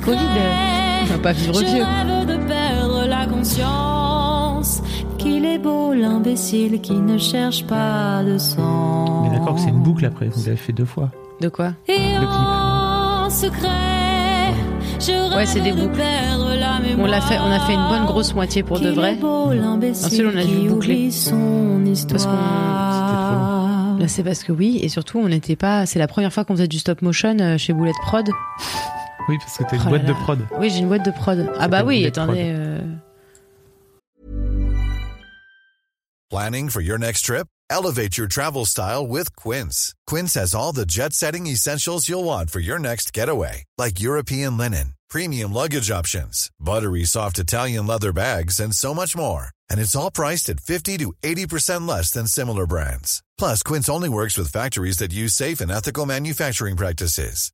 Covid, 0.04 0.18
on 1.04 1.06
va 1.06 1.18
pas 1.20 1.32
vivre 1.32 1.54
je 1.54 1.66
vieux. 1.66 1.84
rêve 1.84 2.26
de 2.28 2.38
perdre 2.48 3.06
la 3.08 3.26
conscience 3.28 4.82
qu'il 5.18 5.46
est 5.46 5.60
beau 5.60 5.94
l'imbécile 5.94 6.82
qui 6.82 6.94
ne 6.94 7.18
cherche 7.18 7.66
pas 7.68 8.24
de 8.24 8.38
sens. 8.38 8.58
On 8.60 9.26
est 9.32 9.38
d'accord 9.38 9.56
que 9.56 9.62
c'est 9.62 9.70
une 9.70 9.84
boucle 9.84 10.06
après. 10.06 10.28
Vous 10.28 10.44
l'avez 10.46 10.58
fait 10.58 10.74
deux 10.74 10.86
fois. 10.86 11.10
De 11.40 11.50
quoi 11.50 11.74
Et 11.88 11.98
Le 12.16 12.20
clip. 12.20 12.30
en 12.30 13.30
secret, 13.30 14.54
je 15.00 15.12
rêve 15.12 15.38
Ouais, 15.38 15.46
c'est 15.46 15.62
des 15.62 15.72
de 15.72 15.82
boucles. 15.82 15.98
perdre 15.98 16.50
la 16.60 16.80
mémoire. 16.80 17.08
On 17.08 17.12
l'a 17.12 17.22
fait, 17.22 17.38
on 17.40 17.52
a 17.52 17.60
fait 17.62 17.74
une 17.74 17.88
bonne 17.90 18.06
grosse 18.06 18.34
moitié 18.34 18.64
pour 18.64 18.80
de 18.80 18.90
vrai. 18.90 19.18
Ensuite, 19.22 20.24
on 20.34 20.38
a 20.38 20.44
dû 20.44 20.70
boucler. 20.70 21.12
son 21.12 21.32
Parce 21.32 22.26
qu'on- 22.26 22.32
histoire. 22.34 23.98
Là, 24.00 24.08
c'est 24.08 24.24
parce 24.24 24.44
que 24.44 24.52
oui, 24.52 24.80
et 24.82 24.90
surtout, 24.90 25.20
on 25.20 25.28
n'était 25.30 25.56
pas. 25.56 25.86
C'est 25.86 26.00
la 26.00 26.08
première 26.08 26.34
fois 26.34 26.44
qu'on 26.44 26.54
faisait 26.54 26.68
du 26.68 26.80
stop 26.80 27.02
motion 27.04 27.38
euh, 27.40 27.58
chez 27.60 27.72
Boulette 27.74 27.96
Prod. 28.08 28.28
Oui, 29.32 29.38
parce 29.38 29.58
que 29.58 29.64
t'as 29.64 29.78
une 29.78 29.82
Oh 29.84 29.86
là 29.86 29.90
boîte 29.92 30.06
de 30.06 30.14
prod. 30.14 30.40
Oui, 30.60 30.70
j'ai 30.70 30.80
une 30.80 30.90
boîte 30.90 31.06
de 31.06 31.12
prod. 31.12 31.50
Ah 31.58 31.70
bah 31.70 31.84
oui, 31.86 32.06
attendez. 32.06 32.52
Euh, 32.54 32.82
Planning 36.30 36.68
for 36.70 36.82
your 36.82 36.98
next 36.98 37.22
trip? 37.22 37.48
Elevate 37.70 38.18
your 38.18 38.28
travel 38.28 38.66
style 38.66 39.08
with 39.08 39.34
Quince. 39.38 39.94
Quince 40.06 40.34
has 40.34 40.54
all 40.54 40.74
the 40.74 40.86
jet 40.86 41.14
setting 41.14 41.48
essentials 41.48 42.10
you'll 42.10 42.26
want 42.26 42.50
for 42.50 42.60
your 42.60 42.78
next 42.78 43.14
getaway, 43.14 43.64
like 43.78 44.02
European 44.02 44.58
linen, 44.58 44.96
premium 45.10 45.54
luggage 45.54 45.90
options, 45.90 46.50
buttery 46.60 47.06
soft 47.06 47.40
Italian 47.40 47.88
leather 47.88 48.12
bags, 48.12 48.60
and 48.60 48.76
so 48.76 48.94
much 48.94 49.16
more. 49.16 49.48
And 49.70 49.80
it's 49.80 49.96
all 49.96 50.12
priced 50.12 50.50
at 50.50 50.60
50 50.60 50.98
to 50.98 51.14
80% 51.24 51.88
less 51.88 52.12
than 52.12 52.28
similar 52.28 52.68
brands. 52.68 53.24
Plus, 53.38 53.64
Quince 53.64 53.88
only 53.88 54.10
works 54.10 54.38
with 54.38 54.52
factories 54.52 54.98
that 54.98 55.14
use 55.14 55.34
safe 55.34 55.62
and 55.62 55.72
ethical 55.72 56.06
manufacturing 56.06 56.76
practices. 56.76 57.54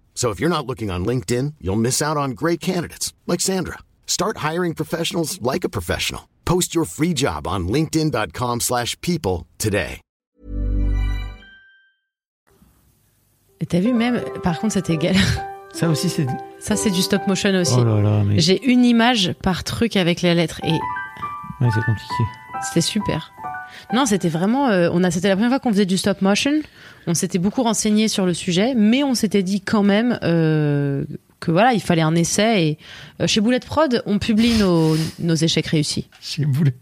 So 0.21 0.29
if 0.29 0.39
you're 0.39 0.51
not 0.51 0.67
looking 0.67 0.91
on 0.91 1.03
LinkedIn, 1.03 1.55
you'll 1.59 1.81
miss 1.81 1.99
out 1.99 2.15
on 2.15 2.35
great 2.35 2.59
candidates 2.59 3.11
like 3.25 3.41
Sandra. 3.41 3.79
Start 4.05 4.37
hiring 4.47 4.75
professionals 4.75 5.41
like 5.41 5.63
a 5.63 5.67
professional. 5.69 6.27
Post 6.45 6.75
your 6.75 6.85
free 6.85 7.15
job 7.15 7.47
on 7.47 7.67
linkedin.com/people 7.67 8.59
slash 8.59 8.95
people 9.01 9.47
today. 9.57 9.99
Et 13.61 13.65
t'as 13.65 13.79
vu 13.79 13.93
même, 13.93 14.21
par 14.43 14.59
contre, 14.59 14.73
c'était 14.73 14.97
galère. 14.97 15.41
Ça 15.73 15.89
aussi, 15.89 16.07
c'est. 16.07 16.27
Ça, 16.59 16.75
c'est 16.75 16.91
du 16.91 17.01
stop 17.01 17.25
motion 17.25 17.55
aussi. 17.55 17.73
Oh 17.79 17.83
là 17.83 17.99
là, 18.01 18.23
mais 18.23 18.37
J'ai 18.39 18.63
une 18.63 18.85
image 18.85 19.33
par 19.41 19.63
truc 19.63 19.95
avec 19.95 20.21
les 20.21 20.35
lettres 20.35 20.59
et 20.63 20.73
ouais, 20.73 21.69
c'est 21.73 21.83
compliqué. 21.83 22.23
c'était 22.61 22.81
super. 22.81 23.31
Non, 23.91 24.05
c'était 24.05 24.29
vraiment. 24.29 24.67
euh, 24.69 24.89
on 24.93 25.03
a, 25.03 25.09
c'était 25.09 25.29
la 25.29 25.35
première 25.35 25.49
fois 25.49 25.59
qu'on 25.59 25.71
faisait 25.71 25.87
du 25.87 25.97
stop 25.97 26.21
motion. 26.21 26.61
On 27.07 27.13
s'était 27.13 27.39
beaucoup 27.39 27.63
renseigné 27.63 28.07
sur 28.07 28.25
le 28.25 28.33
sujet, 28.33 28.73
mais 28.75 29.03
on 29.03 29.15
s'était 29.15 29.43
dit 29.43 29.61
quand 29.61 29.83
même 29.83 30.19
euh, 30.23 31.03
que 31.39 31.51
voilà, 31.51 31.73
il 31.73 31.81
fallait 31.81 32.01
un 32.03 32.15
essai. 32.15 32.63
Et 32.63 32.77
euh, 33.21 33.27
chez 33.27 33.41
Boulette 33.41 33.65
Prod, 33.65 34.03
on 34.05 34.19
publie 34.19 34.57
nos, 34.59 34.95
nos 35.19 35.35
échecs 35.35 35.67
réussis. 35.67 36.07
J'ai 36.21 36.45
voulu. 36.45 36.73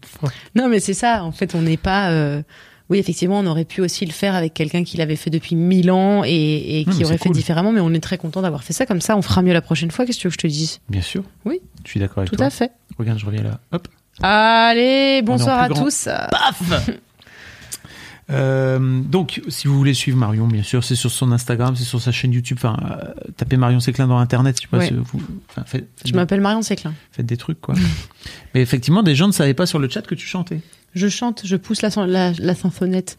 Non, 0.54 0.68
mais 0.68 0.80
c'est 0.80 0.94
ça. 0.94 1.24
En 1.24 1.32
fait, 1.32 1.54
on 1.54 1.62
n'est 1.62 1.76
pas. 1.78 2.10
euh, 2.10 2.42
Oui, 2.90 2.98
effectivement, 2.98 3.38
on 3.38 3.46
aurait 3.46 3.64
pu 3.64 3.80
aussi 3.80 4.04
le 4.04 4.12
faire 4.12 4.34
avec 4.34 4.52
quelqu'un 4.52 4.84
qui 4.84 4.96
l'avait 4.98 5.16
fait 5.16 5.30
depuis 5.30 5.56
mille 5.56 5.90
ans 5.90 6.22
et, 6.24 6.84
qui 6.92 7.04
aurait 7.04 7.16
fait 7.16 7.28
cool. 7.28 7.34
différemment. 7.36 7.72
Mais 7.72 7.80
on 7.80 7.94
est 7.94 8.00
très 8.02 8.18
content 8.18 8.42
d'avoir 8.42 8.62
fait 8.62 8.72
ça 8.74 8.84
comme 8.84 9.00
ça. 9.00 9.16
On 9.16 9.22
fera 9.22 9.40
mieux 9.42 9.54
la 9.54 9.62
prochaine 9.62 9.90
fois. 9.90 10.04
Qu'est-ce 10.04 10.18
que 10.18 10.22
tu 10.22 10.26
veux 10.28 10.30
que 10.32 10.34
je 10.42 10.46
te 10.48 10.52
dise? 10.52 10.80
Bien 10.90 11.02
sûr. 11.02 11.22
Oui. 11.46 11.60
Je 11.84 11.90
suis 11.90 12.00
d'accord 12.00 12.18
avec 12.18 12.30
Tout 12.30 12.36
toi. 12.36 12.46
à 12.46 12.50
fait. 12.50 12.72
Regarde, 12.98 13.18
je 13.18 13.24
reviens 13.26 13.42
là. 13.42 13.60
Hop. 13.72 13.88
Allez, 14.22 15.22
bonsoir 15.22 15.58
à 15.60 15.68
grand. 15.68 15.84
tous. 15.84 16.04
Paf 16.30 16.90
Euh, 18.30 19.00
donc, 19.02 19.42
si 19.48 19.66
vous 19.68 19.76
voulez 19.76 19.94
suivre 19.94 20.16
Marion, 20.16 20.46
bien 20.46 20.62
sûr, 20.62 20.84
c'est 20.84 20.94
sur 20.94 21.10
son 21.10 21.32
Instagram, 21.32 21.74
c'est 21.76 21.84
sur 21.84 22.00
sa 22.00 22.12
chaîne 22.12 22.32
YouTube. 22.32 22.58
Enfin, 22.58 22.76
euh, 22.90 23.12
tapez 23.36 23.56
Marion 23.56 23.80
Séclin 23.80 24.06
dans 24.06 24.18
Internet. 24.18 24.56
Je 24.62 24.76
Ouais. 24.76 24.86
si 24.88 24.94
Je 26.04 26.14
m'appelle 26.14 26.40
Marion 26.40 26.62
Séclin. 26.62 26.94
faites 27.12 27.26
des 27.26 27.36
trucs, 27.36 27.60
quoi. 27.60 27.74
Mais 28.54 28.62
effectivement, 28.62 29.02
des 29.02 29.14
gens 29.14 29.26
ne 29.26 29.32
savaient 29.32 29.54
pas 29.54 29.66
sur 29.66 29.78
le 29.78 29.88
chat 29.88 30.02
que 30.02 30.14
tu 30.14 30.26
chantais. 30.26 30.60
Je 30.94 31.08
chante, 31.08 31.42
je 31.44 31.56
pousse 31.56 31.82
la, 31.82 31.90
la, 32.06 32.32
la 32.32 32.54
symphonette. 32.54 33.16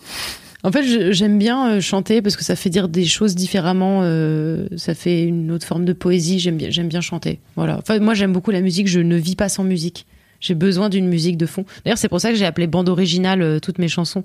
En 0.63 0.71
fait, 0.71 1.12
j'aime 1.12 1.39
bien 1.39 1.71
euh, 1.71 1.82
chanter 1.82 2.21
parce 2.21 2.36
que 2.36 2.43
ça 2.43 2.56
fait 2.56 2.69
dire 2.69 2.88
des 2.88 3.06
choses 3.06 3.34
différemment. 3.36 4.02
euh, 4.04 4.67
ça 4.78 4.93
fait 4.93 5.24
une 5.24 5.52
autre 5.52 5.65
forme 5.65 5.86
de 5.86 5.93
poésie. 5.93 6.39
J'aime 6.39 6.58
bien, 6.58 6.69
j'aime 6.69 6.88
bien 6.88 7.02
chanter. 7.02 7.39
Voilà. 7.56 7.78
Enfin, 7.80 8.00
moi, 8.00 8.13
j'aime 8.13 8.32
beaucoup 8.32 8.52
la 8.52 8.62
musique. 8.62 8.88
Je 8.88 9.00
ne 9.00 9.15
vis 9.15 9.36
pas 9.36 9.50
sans 9.50 9.63
musique. 9.63 10.06
J'ai 10.42 10.56
besoin 10.56 10.90
d'une 10.90 11.08
musique 11.08 11.38
de 11.38 11.46
fond. 11.46 11.66
D'ailleurs, 11.86 11.98
c'est 12.00 12.10
pour 12.10 12.20
ça 12.20 12.30
que 12.32 12.36
j'ai 12.36 12.46
appelé 12.46 12.68
bande 12.68 12.90
originale 12.90 13.42
euh, 13.42 13.60
toutes 13.60 13.78
mes 13.78 13.88
chansons. 13.88 14.24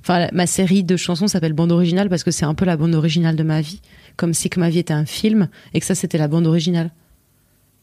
Enfin, 0.00 0.18
la- 0.18 0.30
ma 0.32 0.46
série 0.46 0.82
de 0.82 0.96
chansons 0.96 1.28
s'appelle 1.28 1.52
bande 1.52 1.70
originale 1.72 2.08
parce 2.08 2.24
que 2.24 2.30
c'est 2.30 2.46
un 2.46 2.54
peu 2.54 2.64
la 2.64 2.76
bande 2.76 2.94
originale 2.94 3.36
de 3.36 3.42
ma 3.42 3.60
vie, 3.60 3.80
comme 4.16 4.32
si 4.34 4.48
que 4.50 4.58
ma 4.58 4.70
vie 4.70 4.78
était 4.80 4.94
un 4.94 5.04
film 5.06 5.48
et 5.74 5.80
que 5.80 5.86
ça 5.86 5.94
c'était 5.94 6.18
la 6.18 6.26
bande 6.26 6.46
originale. 6.46 6.90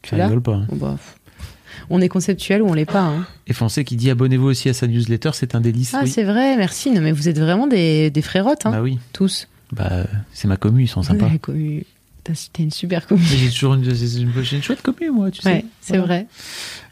Tu 0.02 0.14
rigole 0.16 0.42
pas. 0.42 0.54
hein. 0.56 0.66
Bon, 0.70 0.76
bah, 0.76 0.98
on 1.90 2.00
est 2.00 2.08
conceptuel 2.08 2.62
ou 2.62 2.68
on 2.68 2.74
l'est 2.74 2.84
pas. 2.86 3.02
Hein. 3.02 3.26
Et 3.46 3.52
Foncé 3.52 3.84
qui 3.84 3.96
dit 3.96 4.10
abonnez-vous 4.10 4.46
aussi 4.48 4.68
à 4.68 4.72
sa 4.74 4.86
newsletter, 4.88 5.30
c'est 5.34 5.54
un 5.54 5.60
délice. 5.60 5.94
Ah, 5.94 6.00
oui. 6.04 6.10
c'est 6.10 6.24
vrai, 6.24 6.56
merci. 6.56 6.90
Non, 6.90 7.00
mais 7.00 7.12
vous 7.12 7.28
êtes 7.28 7.38
vraiment 7.38 7.66
des, 7.68 8.10
des 8.10 8.22
frérottes, 8.22 8.66
hein, 8.66 8.72
Bah 8.72 8.82
oui. 8.82 8.98
tous. 9.12 9.46
Bah, 9.72 10.04
c'est 10.32 10.48
ma 10.48 10.56
commu, 10.56 10.84
ils 10.84 10.88
sont 10.88 11.02
sympas. 11.02 11.26
Ouais, 11.26 11.38
commu. 11.38 11.84
T'as 12.26 12.62
une 12.62 12.72
super. 12.72 13.06
Mais 13.10 13.18
j'ai 13.18 13.50
toujours 13.50 13.74
une, 13.74 14.62
chouette 14.62 14.82
commu, 14.82 15.10
moi, 15.10 15.30
tu 15.30 15.42
sais. 15.42 15.64
C'est 15.80 15.96
Voilà. 15.96 16.06
vrai. 16.06 16.26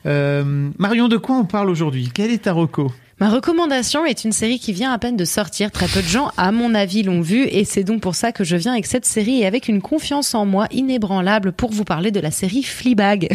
Euh, 0.07 0.71
Marion, 0.79 1.09
de 1.09 1.17
quoi 1.17 1.37
on 1.37 1.45
parle 1.45 1.71
aujourd'hui? 1.71 2.11
Quel 2.15 2.31
est 2.31 2.45
ta 2.45 2.53
reco? 2.53 2.93
Ma 3.21 3.31
recommandation 3.31 4.05
est 4.05 4.25
une 4.25 4.33
série 4.33 4.59
qui 4.59 4.73
vient 4.73 4.93
à 4.93 4.99
peine 4.99 5.17
de 5.17 5.25
sortir. 5.25 5.71
Très 5.71 5.87
peu 5.87 6.03
de 6.03 6.07
gens, 6.07 6.31
à 6.37 6.53
mon 6.53 6.75
avis, 6.75 7.03
l'ont 7.03 7.21
vue. 7.21 7.45
Et 7.45 7.65
c'est 7.65 7.85
donc 7.85 8.01
pour 8.01 8.15
ça 8.15 8.33
que 8.33 8.45
je 8.45 8.57
viens 8.57 8.73
avec 8.73 8.87
cette 8.87 9.07
série 9.07 9.41
et 9.41 9.47
avec 9.47 9.69
une 9.69 9.81
confiance 9.83 10.35
en 10.35 10.47
moi 10.47 10.67
inébranlable 10.71 11.53
pour 11.53 11.71
vous 11.73 11.85
parler 11.85 12.11
de 12.11 12.21
la 12.21 12.31
série 12.31 12.63
Fleabag. 12.63 13.29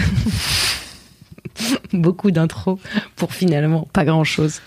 Beaucoup 1.93 2.31
d'intro 2.31 2.79
pour 3.15 3.33
finalement 3.33 3.87
pas 3.91 4.05
grand 4.05 4.23
chose. 4.23 4.61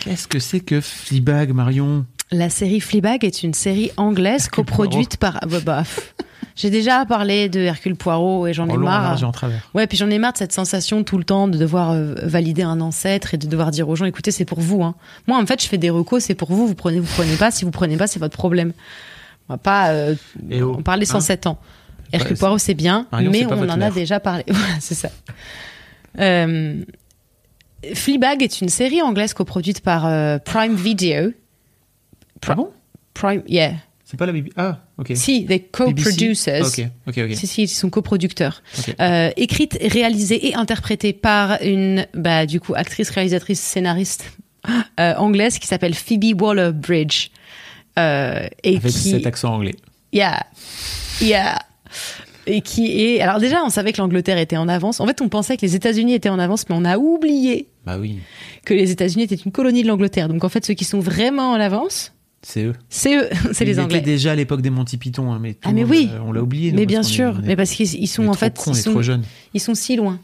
Qu'est-ce 0.00 0.28
que 0.28 0.38
c'est 0.38 0.60
que 0.60 0.80
Fleabag, 0.80 1.52
Marion? 1.52 2.04
La 2.30 2.50
série 2.50 2.80
Fleabag 2.80 3.24
est 3.24 3.42
une 3.42 3.54
série 3.54 3.90
anglaise 3.96 4.44
Hercule 4.44 4.64
coproduite 4.64 5.16
par. 5.18 5.38
Ah, 5.42 5.46
bah, 5.46 5.60
bah. 5.64 5.82
J'ai 6.56 6.70
déjà 6.70 7.04
parlé 7.04 7.48
de 7.48 7.60
Hercule 7.60 7.96
Poirot 7.96 8.46
et 8.46 8.52
j'en 8.52 8.68
ai 8.68 8.72
en 8.72 8.78
marre. 8.78 9.22
en 9.24 9.32
travers. 9.32 9.68
Ouais, 9.74 9.88
puis 9.88 9.98
j'en 9.98 10.08
ai 10.08 10.18
marre 10.18 10.34
de 10.34 10.38
cette 10.38 10.52
sensation 10.52 11.02
tout 11.02 11.18
le 11.18 11.24
temps 11.24 11.48
de 11.48 11.58
devoir 11.58 11.90
euh, 11.90 12.14
valider 12.22 12.62
un 12.62 12.80
ancêtre 12.80 13.34
et 13.34 13.38
de 13.38 13.48
devoir 13.48 13.72
dire 13.72 13.88
aux 13.88 13.96
gens, 13.96 14.04
écoutez, 14.04 14.30
c'est 14.30 14.44
pour 14.44 14.60
vous. 14.60 14.82
Hein. 14.84 14.94
Moi, 15.26 15.36
en 15.36 15.46
fait, 15.46 15.60
je 15.60 15.66
fais 15.66 15.78
des 15.78 15.90
recos, 15.90 16.22
c'est 16.22 16.36
pour 16.36 16.52
vous. 16.52 16.68
Vous 16.68 16.76
prenez, 16.76 17.00
vous 17.00 17.12
prenez 17.12 17.36
pas. 17.36 17.50
Si 17.50 17.64
vous 17.64 17.72
prenez 17.72 17.96
pas, 17.96 18.06
c'est 18.06 18.20
votre 18.20 18.36
problème. 18.36 18.72
On 19.48 19.54
va 19.54 19.58
pas 19.58 19.88
euh, 19.88 20.14
oh, 20.52 20.76
en 20.78 20.82
parler 20.82 21.06
hein. 21.08 21.20
107 21.20 21.48
ans. 21.48 21.58
Hercule 22.12 22.36
Poirot, 22.36 22.58
c'est 22.58 22.74
bien, 22.74 23.08
Marion, 23.10 23.32
mais 23.32 23.46
on 23.46 23.68
en 23.68 23.80
a 23.80 23.90
déjà 23.90 24.20
parlé. 24.20 24.44
Voilà, 24.48 24.74
c'est 24.78 24.94
ça. 24.94 25.08
Euh, 26.20 26.84
Fleabag 27.94 28.44
est 28.44 28.60
une 28.60 28.68
série 28.68 29.02
anglaise 29.02 29.34
coproduite 29.34 29.80
par 29.80 30.02
Prime 30.44 30.76
Video. 30.76 31.32
Ah 32.52 32.54
bon 32.54 32.70
Prime, 33.14 33.42
yeah. 33.48 33.74
C'est 34.04 34.18
pas 34.18 34.26
la 34.26 34.32
BBC 34.32 34.52
Ah, 34.56 34.80
ok. 34.98 35.12
Si, 35.14 35.46
les 35.48 35.60
co-producers. 35.60 36.62
Ok, 36.66 36.84
ok, 37.08 37.18
ok. 37.30 37.34
Si, 37.36 37.46
si, 37.46 37.62
ils 37.62 37.68
sont 37.68 37.88
coproducteurs. 37.90 38.62
Ok. 38.78 38.94
Euh, 39.00 39.30
écrite, 39.36 39.78
réalisée 39.80 40.48
et 40.48 40.54
interprétée 40.54 41.12
par 41.14 41.58
une, 41.62 42.06
bah, 42.14 42.44
du 42.44 42.60
coup, 42.60 42.74
actrice, 42.74 43.08
réalisatrice, 43.10 43.60
scénariste 43.60 44.24
euh, 45.00 45.14
anglaise 45.16 45.58
qui 45.58 45.66
s'appelle 45.66 45.94
Phoebe 45.94 46.40
Waller-Bridge. 46.40 47.30
Euh, 47.98 48.46
et 48.62 48.76
Avec 48.76 48.92
qui, 48.92 49.10
cet 49.10 49.26
accent 49.26 49.54
anglais. 49.54 49.74
yeah, 50.12 50.44
yeah, 51.20 51.58
et 52.46 52.60
qui 52.60 53.00
est, 53.02 53.20
alors 53.20 53.38
déjà, 53.38 53.62
on 53.64 53.70
savait 53.70 53.92
que 53.92 53.98
l'Angleterre 53.98 54.38
était 54.38 54.56
en 54.56 54.68
avance. 54.68 55.00
En 55.00 55.06
fait, 55.06 55.20
on 55.22 55.28
pensait 55.28 55.56
que 55.56 55.62
les 55.62 55.74
États-Unis 55.76 56.14
étaient 56.14 56.28
en 56.28 56.38
avance, 56.38 56.68
mais 56.68 56.74
on 56.78 56.84
a 56.84 56.98
oublié 56.98 57.68
Bah 57.86 57.96
oui, 57.98 58.18
que 58.64 58.74
les 58.74 58.90
États-Unis 58.90 59.24
étaient 59.24 59.36
une 59.36 59.52
colonie 59.52 59.82
de 59.82 59.88
l'Angleterre. 59.88 60.28
Donc 60.28 60.44
en 60.44 60.48
fait, 60.48 60.64
ceux 60.64 60.74
qui 60.74 60.84
sont 60.84 61.00
vraiment 61.00 61.52
en 61.52 61.60
avance, 61.60 62.12
c'est 62.46 62.64
eux. 62.64 62.72
c'est 62.88 63.16
eux, 63.16 63.28
c'est 63.52 63.64
Ils 63.64 63.68
les 63.68 63.80
Anglais. 63.80 64.00
déjà 64.00 64.32
à 64.32 64.34
l'époque 64.34 64.60
des 64.62 64.70
Monty 64.70 64.96
Python, 64.98 65.32
hein, 65.32 65.38
mais, 65.40 65.54
tout 65.54 65.60
Ah, 65.64 65.72
mais 65.72 65.82
monde, 65.82 65.90
oui. 65.90 66.08
euh, 66.12 66.18
on 66.26 66.32
l'a 66.32 66.42
oublié. 66.42 66.72
Mais 66.72 66.86
bien 66.86 67.02
sûr, 67.02 67.38
est- 67.38 67.46
mais 67.46 67.56
parce 67.56 67.70
qu'ils 67.70 67.94
ils 67.94 68.04
on 68.04 68.06
sont 68.06 68.28
en 68.28 68.34
fait, 68.34 68.62
ils 68.66 68.74
sont, 68.76 68.90
trop 68.90 69.02
jeunes. 69.02 69.22
ils 69.54 69.60
sont 69.60 69.74
si 69.74 69.96
loin. 69.96 70.18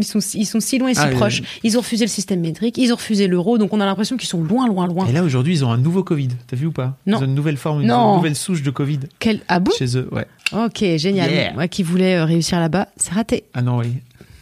Ils 0.00 0.04
sont, 0.04 0.20
ils 0.34 0.46
sont 0.46 0.60
si 0.60 0.78
loin 0.78 0.90
et 0.90 0.94
si 0.94 1.00
Ah, 1.02 1.08
proches. 1.08 1.42
Ils 1.64 1.76
ont 1.76 1.80
refusé 1.80 2.04
le 2.04 2.08
système 2.08 2.38
métrique, 2.40 2.78
ils 2.78 2.92
ont 2.92 2.96
refusé 2.96 3.26
l'euro, 3.26 3.58
donc 3.58 3.72
on 3.72 3.80
a 3.80 3.84
l'impression 3.84 4.16
qu'ils 4.16 4.28
sont 4.28 4.44
loin, 4.44 4.68
loin, 4.68 4.86
loin. 4.86 5.06
Et 5.08 5.12
là, 5.12 5.24
aujourd'hui, 5.24 5.54
ils 5.54 5.64
ont 5.64 5.72
un 5.72 5.76
nouveau 5.76 6.04
Covid. 6.04 6.28
T'as 6.46 6.56
vu 6.56 6.66
ou 6.66 6.70
pas? 6.72 6.96
Non. 7.06 7.18
Ils 7.18 7.22
ont 7.22 7.26
une 7.26 7.34
nouvelle 7.34 7.56
forme, 7.56 7.80
une 7.80 7.88
Non. 7.88 8.14
nouvelle 8.16 8.36
souche 8.36 8.62
de 8.62 8.70
Covid 8.70 9.00
Quel... 9.18 9.40
Ah 9.48 9.58
bon? 9.58 9.72
Chez 9.76 9.96
eux. 9.96 10.08
Ouais. 10.12 10.26
Ok, 10.52 10.84
génial. 10.98 11.30
Yeah. 11.32 11.52
Moi 11.54 11.66
qui 11.66 11.82
voulais 11.82 12.14
euh, 12.14 12.24
réussir 12.26 12.60
là-bas, 12.60 12.86
c'est 12.96 13.12
raté. 13.12 13.42
Ah 13.54 13.62
non, 13.62 13.78
oui. 13.78 13.88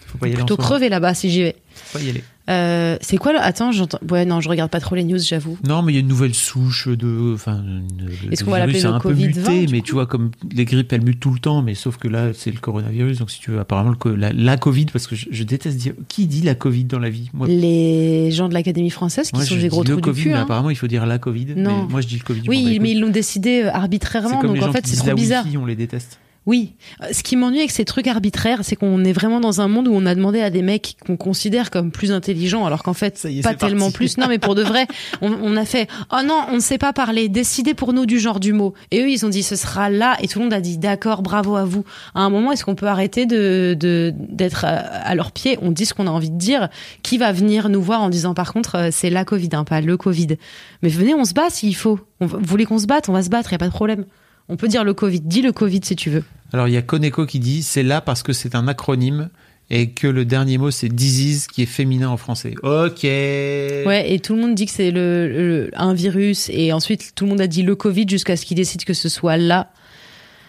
Faut 0.09 0.19
pas 0.19 0.27
y 0.27 0.31
aller 0.33 0.37
Plutôt 0.37 0.57
moment. 0.59 0.69
crever 0.69 0.91
là-bas 0.91 1.15
si 1.15 1.31
j'y 1.31 1.43
vais. 1.45 1.57
Faut 1.75 1.99
pas 1.99 2.05
y 2.05 2.11
aller. 2.11 2.23
Euh, 2.49 2.97
c'est 3.01 3.17
quoi 3.17 3.33
le... 3.33 3.41
Attends, 3.41 3.73
j'entends. 3.73 3.99
Ouais, 4.11 4.25
non, 4.25 4.41
je 4.41 4.49
regarde 4.49 4.71
pas 4.71 4.79
trop 4.81 4.95
les 4.95 5.03
news, 5.05 5.19
j'avoue. 5.19 5.59
Non, 5.67 5.83
mais 5.83 5.93
il 5.93 5.97
y 5.97 5.99
a 5.99 6.01
une 6.01 6.07
nouvelle 6.09 6.35
souche 6.35 6.87
de. 6.89 7.33
Enfin, 7.35 7.63
une- 7.63 8.33
Est-ce 8.33 8.45
qu'on 8.45 8.53
va 8.53 8.61
l'appeler 8.61 8.81
le 8.81 8.89
un 8.89 9.01
peu 9.01 9.13
Covid-20, 9.13 9.27
muté, 9.27 9.67
du 9.67 9.73
mais 9.73 9.81
tu 9.81 9.93
vois, 9.93 10.07
comme 10.07 10.31
les 10.53 10.65
grippes, 10.65 10.93
elles 10.93 11.03
mutent 11.03 11.21
tout 11.21 11.33
le 11.33 11.41
temps, 11.41 11.63
mais 11.63 11.75
sauf 11.75 11.97
que 11.97 12.07
là, 12.09 12.29
c'est 12.35 12.53
le 12.53 12.59
coronavirus. 12.61 13.19
Donc, 13.19 13.31
si 13.31 13.41
tu 13.41 13.51
veux, 13.51 13.59
apparemment, 13.59 13.93
le 14.05 14.15
la, 14.15 14.33
la 14.33 14.57
Covid, 14.57 14.87
parce 14.87 15.07
que 15.07 15.17
je, 15.17 15.27
je 15.31 15.43
déteste 15.43 15.77
dire. 15.77 15.95
Qui 16.09 16.27
dit 16.27 16.43
la 16.43 16.55
Covid 16.55 16.85
dans 16.85 16.99
la 17.01 17.11
vie? 17.11 17.31
Moi, 17.35 17.49
Les 17.49 18.31
gens 18.31 18.49
de 18.49 18.55
l'Académie 18.55 18.91
française 18.91 19.31
qui 19.31 19.37
moi, 19.37 19.45
sont 19.45 19.57
des 19.57 19.69
gros 19.69 19.83
trous 19.83 19.97
du 19.97 20.01
Covid, 20.03 20.27
mais 20.27 20.33
hein. 20.35 20.43
apparemment, 20.43 20.71
il 20.71 20.77
faut 20.77 20.87
dire 20.87 21.05
la 21.07 21.19
Covid. 21.19 21.55
Non. 21.57 21.83
Mais 21.85 21.93
moi, 21.93 22.01
je 22.01 22.07
dis 22.07 22.17
le 22.19 22.25
Covid. 22.25 22.43
Oui, 22.49 22.79
mais 22.81 22.93
ils 22.93 23.01
l'ont 23.01 23.11
décidé 23.11 23.65
arbitrairement, 23.65 24.43
donc 24.43 24.63
en 24.63 24.73
fait 24.73 24.87
c'est 24.87 24.97
trop 24.97 25.15
bizarre. 25.15 25.45
Wi-Fi, 25.45 25.59
on 25.59 25.67
les 25.67 25.77
déteste. 25.77 26.19
Oui, 26.47 26.75
Euh, 27.03 27.09
ce 27.13 27.25
qui 27.25 27.35
m'ennuie 27.37 27.59
avec 27.59 27.73
ces 27.73 27.85
trucs 27.85 28.07
arbitraires, 28.07 28.61
c'est 28.63 28.77
qu'on 28.77 29.05
est 29.05 29.13
vraiment 29.13 29.41
dans 29.41 29.61
un 29.61 29.67
monde 29.67 29.89
où 29.89 29.93
on 29.93 30.07
a 30.07 30.15
demandé 30.15 30.41
à 30.41 30.49
des 30.51 30.63
mecs 30.63 30.97
qu'on 31.05 31.17
considère 31.17 31.71
comme 31.73 31.91
plus 31.91 32.13
intelligents, 32.13 32.65
alors 32.65 32.85
qu'en 32.85 32.93
fait, 32.95 33.25
est, 33.25 33.43
pas 33.43 33.55
tellement 33.55 33.87
parti. 33.87 33.97
plus. 33.97 34.19
Non, 34.19 34.29
mais 34.29 34.39
pour 34.39 34.55
de 34.55 34.63
vrai, 34.63 34.87
on, 35.23 35.33
on 35.33 35.57
a 35.57 35.65
fait 35.65 35.89
oh 36.13 36.23
non, 36.25 36.45
on 36.51 36.55
ne 36.55 36.61
sait 36.61 36.79
pas 36.79 36.93
parler, 36.93 37.29
décidez 37.29 37.75
pour 37.75 37.93
nous 37.93 38.07
du 38.07 38.21
genre 38.21 38.39
du 38.39 38.53
mot. 38.53 38.75
Et 38.93 39.01
eux, 39.03 39.11
ils 39.11 39.27
ont 39.27 39.29
dit 39.29 39.43
ce 39.43 39.57
sera 39.57 39.91
là, 39.91 40.17
et 40.23 40.29
tout 40.29 40.39
le 40.39 40.45
monde 40.45 40.55
a 40.55 40.61
dit 40.61 40.79
d'accord, 40.79 41.23
bravo 41.23 41.57
à 41.57 41.65
vous. 41.65 41.85
À 42.15 42.21
un 42.21 42.31
moment, 42.31 42.53
est-ce 42.53 42.65
qu'on 42.65 42.77
peut 42.77 42.87
arrêter 42.87 43.27
de 43.27 43.77
de- 43.79 44.13
d'être 44.17 44.65
à, 44.65 44.69
à 44.77 45.15
leurs 45.17 45.33
pieds? 45.33 45.59
On 45.63 45.73
dit 45.73 45.85
ce 45.85 45.95
qu'on 45.95 46.07
a 46.07 46.11
envie 46.11 46.31
de 46.31 46.39
dire. 46.39 46.69
Qui 47.03 47.19
va 47.19 47.33
venir 47.33 47.69
nous 47.69 47.83
voir 47.83 48.03
en 48.03 48.09
disant 48.09 48.35
par 48.35 48.53
contre 48.53 48.77
euh, 48.77 48.89
c'est 48.93 49.11
la 49.11 49.25
Covid, 49.25 49.49
hein, 49.53 49.65
pas 49.65 49.81
le 49.81 49.97
Covid? 49.97 50.37
Mais 50.83 50.89
venez, 50.91 51.13
on 51.15 51.25
se 51.25 51.35
bat 51.35 51.51
s'il 51.51 51.75
faut. 51.75 51.99
On, 52.21 52.27
vous 52.27 52.39
voulez 52.43 52.67
qu'on 52.67 52.79
se 52.79 52.87
batte, 52.87 53.09
on 53.09 53.13
va 53.13 53.23
se 53.25 53.31
battre, 53.31 53.51
y 53.51 53.57
a 53.57 53.59
pas 53.59 53.67
de 53.67 53.73
problème. 53.73 54.05
On 54.49 54.57
peut 54.57 54.69
dire 54.69 54.85
le 54.85 54.95
Covid, 54.95 55.21
dis 55.21 55.43
le 55.43 55.53
Covid 55.53 55.81
si 55.83 55.97
tu 55.97 56.11
veux. 56.11 56.25
Alors, 56.53 56.69
il 56.69 56.75
y 56.75 56.77
a 56.77 56.83
Koneko 56.83 57.27
qui 57.27 57.41
dit 57.41 57.63
c'est 57.63 57.83
là 57.83 58.01
parce 58.01 58.23
que 58.23 58.33
c'est 58.33 58.55
un 58.55 58.69
acronyme 58.69 59.29
et 59.69 59.91
que 59.91 60.07
le 60.07 60.25
dernier 60.25 60.59
mot 60.59 60.71
c'est 60.71 60.89
disease 60.89 61.49
qui 61.49 61.63
est 61.63 61.67
féminin 61.67 62.09
en 62.09 62.17
français. 62.17 62.55
Ok. 62.63 63.03
Ouais, 63.03 64.05
et 64.09 64.21
tout 64.21 64.37
le 64.37 64.41
monde 64.43 64.55
dit 64.55 64.67
que 64.67 64.71
c'est 64.73 64.93
le, 64.93 65.27
le- 65.29 65.71
un 65.75 65.93
virus, 65.93 66.49
et 66.53 66.73
ensuite 66.73 67.13
tout 67.17 67.25
le 67.25 67.31
monde 67.31 67.41
a 67.41 67.49
dit 67.49 67.63
le 67.63 67.75
Covid 67.75 68.07
jusqu'à 68.09 68.37
ce 68.37 68.47
qu'ils 68.47 68.57
décident 68.57 68.85
que 68.87 68.95
ce 68.95 69.09
soit 69.09 69.37
là. 69.37 69.71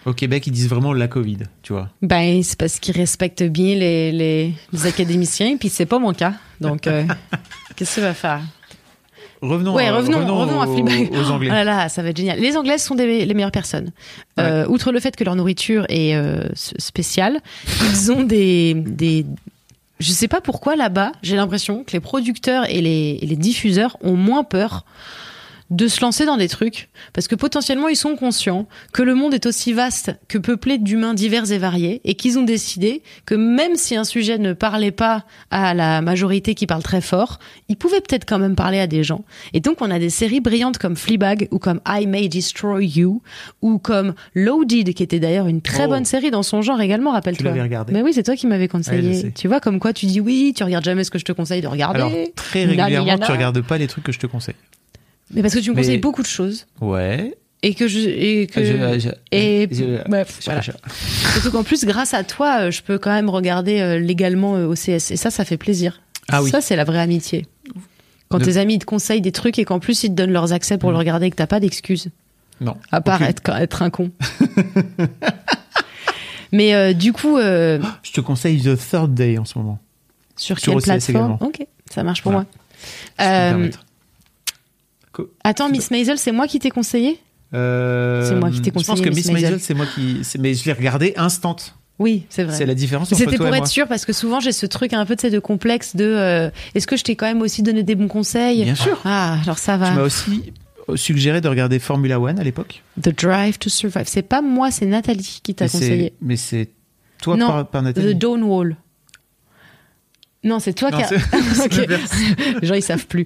Au 0.06 0.14
Québec, 0.14 0.46
ils 0.48 0.52
disent 0.52 0.70
vraiment 0.70 0.94
la 0.94 1.08
Covid, 1.10 1.40
tu 1.64 1.74
vois. 1.74 1.90
Ben, 2.02 2.42
c'est 2.44 2.58
parce 2.58 2.80
qu'ils 2.80 2.96
respectent 2.96 3.44
bien 3.44 3.76
les, 3.76 4.12
les, 4.14 4.54
les 4.72 4.86
académiciens, 4.86 5.58
puis 5.58 5.68
c'est 5.70 5.86
pas 5.88 6.00
mon 6.00 6.14
cas. 6.14 6.34
Donc, 6.62 6.88
euh, 6.88 7.04
qu'est-ce 7.76 7.96
que 7.96 8.02
ça 8.02 8.08
va 8.08 8.14
faire? 8.14 8.42
Revenons, 9.42 9.76
Ouais, 9.76 9.88
à- 9.88 9.96
revenons, 9.96 10.20
revenons 10.36 10.62
à 10.62 10.68
aux, 10.68 10.74
Fleabag. 10.74 11.12
aux 11.14 11.30
Anglais. 11.32 11.50
Oh 11.52 11.54
là 11.54 11.64
là, 11.64 11.90
ça 11.90 12.02
va 12.02 12.10
être 12.10 12.18
génial. 12.18 12.40
Les 12.40 12.58
Anglaises 12.58 12.82
sont 12.84 12.96
des, 12.96 13.26
les 13.26 13.34
meilleures 13.34 13.52
personnes. 13.52 13.92
Euh, 14.40 14.66
outre 14.68 14.92
le 14.92 15.00
fait 15.00 15.16
que 15.16 15.24
leur 15.24 15.36
nourriture 15.36 15.86
est 15.90 16.16
euh, 16.16 16.42
spéciale, 16.56 17.40
ils 17.92 18.12
ont 18.12 18.24
des, 18.24 18.74
des. 18.74 19.26
Je 20.00 20.12
sais 20.12 20.28
pas 20.28 20.42
pourquoi 20.42 20.76
là-bas, 20.76 21.12
j'ai 21.24 21.36
l'impression 21.36 21.84
que 21.84 21.92
les 21.94 22.00
producteurs 22.00 22.70
et 22.70 22.82
les, 22.82 23.20
et 23.22 23.26
les 23.26 23.36
diffuseurs 23.36 23.98
ont 24.02 24.16
moins 24.16 24.44
peur 24.44 24.86
de 25.70 25.88
se 25.88 26.00
lancer 26.02 26.26
dans 26.26 26.38
des 26.38 26.48
trucs 26.48 26.90
parce 27.14 27.28
que 27.28 27.36
potentiellement 27.36 27.88
ils 27.90 27.96
sont 27.98 28.16
conscients 28.16 28.68
que 28.94 29.02
le 29.02 29.16
monde 29.16 29.34
est 29.34 29.46
aussi 29.46 29.74
vaste 29.74 30.12
que 30.28 30.38
peuplé 30.38 30.78
d'humains 30.78 31.14
divers 31.14 31.52
et 31.52 31.58
variés 31.58 32.00
et 32.06 32.16
qu'ils 32.16 32.38
ont 32.40 32.44
décidé 32.44 33.02
que 33.26 33.36
même 33.36 33.76
si 33.76 33.96
un 33.96 34.04
sujet 34.06 34.38
ne 34.38 34.54
parlait 34.54 34.92
pas 34.92 35.26
à 35.52 35.74
la 35.74 36.02
majorité 36.02 36.56
qui 36.56 36.68
parle 36.68 36.84
très 36.84 37.02
fort, 37.02 37.40
il 37.68 37.76
pouvait 37.76 38.02
peut-être 38.02 38.26
quand 38.26 38.40
même 38.40 38.56
parler 38.56 38.80
à 38.80 38.88
des 38.88 39.04
gens. 39.04 39.26
Et 39.54 39.60
donc 39.60 39.82
on 39.82 39.92
a 39.92 40.00
des 40.00 40.10
séries 40.10 40.40
brillantes 40.42 40.78
comme 40.78 40.96
Fleabag 40.96 41.48
ou 41.52 41.60
comme 41.60 41.82
I 41.88 42.08
May 42.08 42.30
Destroy 42.30 42.86
You 42.86 43.22
ou 43.62 43.78
comme 43.78 44.14
Loaded 44.36 44.94
qui 44.94 45.04
était 45.04 45.20
d'ailleurs 45.20 45.48
une 45.48 45.62
très 45.62 45.86
Oh. 45.86 45.90
bonne 45.90 46.06
série 46.06 46.32
dans 46.32 46.44
son 46.44 46.62
genre 46.62 46.82
également, 46.82 47.12
rappelle-toi. 47.12 47.52
Mais 47.92 48.02
oui, 48.02 48.12
c'est 48.14 48.24
toi 48.24 48.36
qui 48.36 48.48
m'avais 48.48 48.68
conseillé. 48.68 49.32
tu 49.34 49.48
vois 49.48 49.60
comme 49.60 49.80
quoi 49.80 49.94
tu 49.94 50.06
dis 50.06 50.20
oui, 50.22 50.54
tu 50.56 50.64
regardes 50.64 50.84
jamais 50.86 51.04
ce 51.04 51.12
que 51.12 51.20
je 51.20 51.26
te 51.26 51.32
conseille 51.32 51.62
de 51.62 51.68
regarder. 51.68 52.00
Alors, 52.00 52.12
très 52.36 52.66
régulièrement, 52.66 53.18
tu 53.20 53.32
regardes 53.32 53.62
pas 53.62 53.78
les 53.78 53.88
trucs 53.88 54.04
que 54.04 54.12
je 54.12 54.20
te 54.20 54.28
conseille. 54.28 54.56
Mais 55.34 55.42
parce 55.42 55.54
que 55.54 55.60
tu 55.60 55.70
me 55.72 55.76
Mais- 55.76 55.82
conseilles 55.82 55.98
beaucoup 56.00 56.22
de 56.22 56.28
choses 56.28 56.66
Ouais. 56.82 57.36
et 57.64 57.74
que 57.74 57.88
je 57.88 58.00
et 58.00 58.48
que 58.48 58.64
Je- 58.64 59.00
je- 59.00 59.10
et 59.36 59.68
je- 59.72 60.08
bref, 60.10 60.38
je- 60.40 60.46
voilà. 60.46 60.62
je- 60.62 60.72
Surtout 61.34 61.52
qu'en 61.52 61.64
plus, 61.64 61.84
grâce 61.86 62.14
à 62.14 62.24
toi, 62.24 62.62
euh, 62.62 62.72
je 62.72 62.82
peux 62.82 62.98
quand 62.98 63.12
même 63.12 63.30
regarder 63.30 63.80
euh, 63.82 64.00
légalement 64.00 64.56
euh, 64.56 64.68
OCS. 64.68 65.12
Et 65.12 65.18
ça, 65.18 65.30
ça 65.32 65.44
fait 65.46 65.58
plaisir. 65.58 66.02
Ah 66.30 66.42
oui. 66.44 66.50
Ça, 66.50 66.62
c'est 66.62 66.76
la 66.76 66.84
vraie 66.86 67.00
amitié. 67.00 67.46
Quand 68.30 68.40
tes 68.40 68.58
amis 68.58 68.76
ils 68.76 68.80
te 68.80 68.86
conseillent 68.86 69.22
des 69.22 69.32
trucs 69.32 69.58
et 69.60 69.64
qu'en 69.66 69.80
plus 69.80 70.04
ils 70.04 70.10
te 70.10 70.14
donnent 70.16 70.34
leurs 70.34 70.52
accès 70.54 70.78
pour 70.78 70.92
le 70.92 70.98
regarder 70.98 71.28
et 71.28 71.30
que 71.30 71.36
t'as 71.38 71.48
pas 71.48 71.60
d'excuses. 71.62 72.10
Non. 72.60 72.76
À 72.92 73.00
part 73.02 73.16
Aucune. 73.22 73.28
être, 73.28 73.50
être 73.56 73.82
un 73.84 73.90
con. 73.90 74.12
Mais 76.52 76.74
euh, 76.74 76.94
du 76.94 77.14
coup, 77.14 77.38
euh, 77.38 77.80
Je 78.04 78.12
te 78.14 78.22
conseille 78.22 78.62
The 78.62 78.78
Third 78.78 79.14
Day 79.14 79.38
en 79.38 79.46
ce 79.46 79.58
moment. 79.58 79.80
sur, 80.36 80.58
Sur 80.60 80.72
quelle 80.72 80.78
OCS 80.78 80.84
plateforme 80.86 81.18
également. 81.18 81.38
Ok, 81.42 81.66
ça 81.94 82.04
marche 82.04 82.22
pour 82.24 82.32
Voilà. 82.32 82.48
moi. 83.20 83.28
Euh, 83.28 83.70
Attends, 85.44 85.70
Miss 85.70 85.92
Maisel, 85.92 86.18
c'est 86.18 86.32
moi 86.32 86.48
qui 86.48 86.60
t'ai 86.60 86.70
conseillé 86.70 87.20
Euh, 87.54 88.28
c'est 88.28 88.36
moi 88.36 88.50
qui 88.50 88.62
t'ai 88.62 88.70
Je 88.70 88.74
pense 88.74 88.88
conseillé 88.88 89.10
que 89.10 89.16
Miss 89.16 89.32
Maisel, 89.32 89.60
c'est 89.60 89.74
moi 89.74 89.86
qui. 89.94 90.22
Mais 90.40 90.54
je 90.54 90.66
l'ai 90.66 90.74
regardé 90.74 91.14
instant. 91.18 91.56
Oui, 92.00 92.26
c'est 92.30 92.44
vrai. 92.44 92.56
C'est 92.56 92.66
la 92.66 92.76
différence 92.76 93.12
entre 93.12 93.20
C'était 93.20 93.38
pour 93.38 93.54
être 93.56 93.68
sûr 93.68 93.88
parce 93.88 94.06
que 94.06 94.14
souvent 94.14 94.40
j'ai 94.40 94.52
ce 94.52 94.68
truc 94.68 94.94
un 94.94 95.06
peu 95.06 95.16
de 95.16 95.40
complexe 95.40 95.96
de 95.96 96.06
euh, 96.06 96.50
est-ce 96.76 96.86
que 96.86 96.96
je 96.96 97.04
t'ai 97.04 97.16
quand 97.16 97.26
même 97.26 97.42
aussi 97.42 97.64
donné 97.64 97.82
des 97.84 97.96
bons 97.96 98.08
conseils? 98.08 98.64
Bien 98.64 98.76
sûr. 98.76 99.00
Ah, 99.04 99.40
alors 99.44 99.58
ça 99.58 99.74
Tu 99.76 99.80
m'as 99.80 99.96
va. 99.96 100.04
aussi 100.04 100.54
suggéré 100.96 101.42
de 101.42 101.48
regarder 101.48 101.80
Formula 101.80 102.20
One 102.20 102.40
à 102.40 102.44
l'époque. 102.44 102.84
The 103.02 103.10
Drive 103.10 103.58
to 103.58 103.70
Survive. 103.70 104.06
C'est 104.06 104.22
pas 104.22 104.42
moi, 104.42 104.72
c'est 104.72 104.86
Nathalie 104.86 105.40
qui 105.44 105.56
t'a 105.56 105.68
conseillé. 105.68 106.14
Mais 106.22 106.38
c'est 106.38 106.70
toi 107.22 107.36
Non, 107.36 107.48
par, 107.48 107.68
par 107.68 107.82
Nathalie. 107.82 108.14
The 108.14 108.18
Dawn 108.18 108.44
Wall. 108.44 108.78
Non, 110.44 110.60
c'est 110.60 110.74
toi 110.74 110.92
qui 110.92 111.02
a. 111.02 111.08
c'est- 111.08 111.18
c'est 111.54 111.66
Ok. 111.66 111.76
l'inverse. 111.76 112.12
Les 112.62 112.68
gens 112.68 112.76
ils 112.76 112.82
savent 112.84 113.08
plus. 113.08 113.26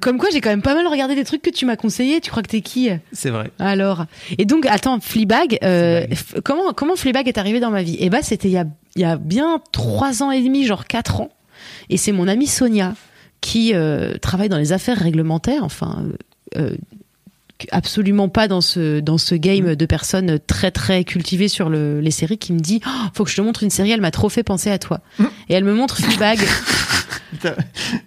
Comme 0.00 0.18
quoi 0.18 0.30
j'ai 0.32 0.40
quand 0.40 0.50
même 0.50 0.62
pas 0.62 0.74
mal 0.74 0.86
regardé 0.86 1.14
des 1.14 1.24
trucs 1.24 1.42
que 1.42 1.50
tu 1.50 1.66
m'as 1.66 1.76
conseillé. 1.76 2.20
Tu 2.20 2.30
crois 2.30 2.42
que 2.42 2.48
t'es 2.48 2.60
qui 2.62 2.88
C'est 3.12 3.30
vrai. 3.30 3.50
Alors, 3.58 4.06
et 4.38 4.44
donc, 4.46 4.66
attends, 4.66 4.98
Fleabag, 5.00 5.58
euh, 5.62 6.06
Fleabag. 6.14 6.42
comment, 6.42 6.72
comment 6.72 6.96
Fleabag 6.96 7.28
est 7.28 7.38
arrivé 7.38 7.60
dans 7.60 7.70
ma 7.70 7.82
vie? 7.82 7.96
Eh 8.00 8.08
ben, 8.10 8.22
c'était 8.22 8.48
il 8.48 8.52
y 8.54 8.58
a, 8.58 8.64
il 8.96 9.02
y 9.02 9.04
a 9.04 9.16
bien 9.16 9.60
trois 9.72 10.22
ans 10.22 10.30
et 10.30 10.42
demi, 10.42 10.64
genre 10.66 10.86
quatre 10.86 11.20
ans. 11.20 11.30
Et 11.90 11.96
c'est 11.98 12.12
mon 12.12 12.26
amie 12.26 12.46
Sonia 12.46 12.94
qui 13.40 13.74
euh, 13.74 14.16
travaille 14.18 14.48
dans 14.48 14.56
les 14.58 14.72
affaires 14.72 14.98
réglementaires, 14.98 15.62
enfin, 15.64 16.02
euh, 16.56 16.60
euh, 16.72 16.76
absolument 17.70 18.28
pas 18.28 18.48
dans 18.48 18.60
ce, 18.60 19.00
dans 19.00 19.18
ce 19.18 19.34
game 19.34 19.74
de 19.74 19.86
personnes 19.86 20.38
très 20.46 20.70
très 20.70 21.04
cultivées 21.04 21.48
sur 21.48 21.68
le, 21.68 22.00
les 22.00 22.10
séries, 22.10 22.38
qui 22.38 22.52
me 22.52 22.60
dit 22.60 22.80
Oh, 22.86 22.90
faut 23.14 23.24
que 23.24 23.30
je 23.30 23.36
te 23.36 23.40
montre 23.40 23.62
une 23.62 23.70
série, 23.70 23.90
elle 23.90 24.00
m'a 24.00 24.10
trop 24.10 24.28
fait 24.28 24.42
penser 24.42 24.70
à 24.70 24.78
toi. 24.78 25.00
Et 25.48 25.54
elle 25.54 25.64
me 25.64 25.74
montre 25.74 25.96
Fleabag 25.98 26.38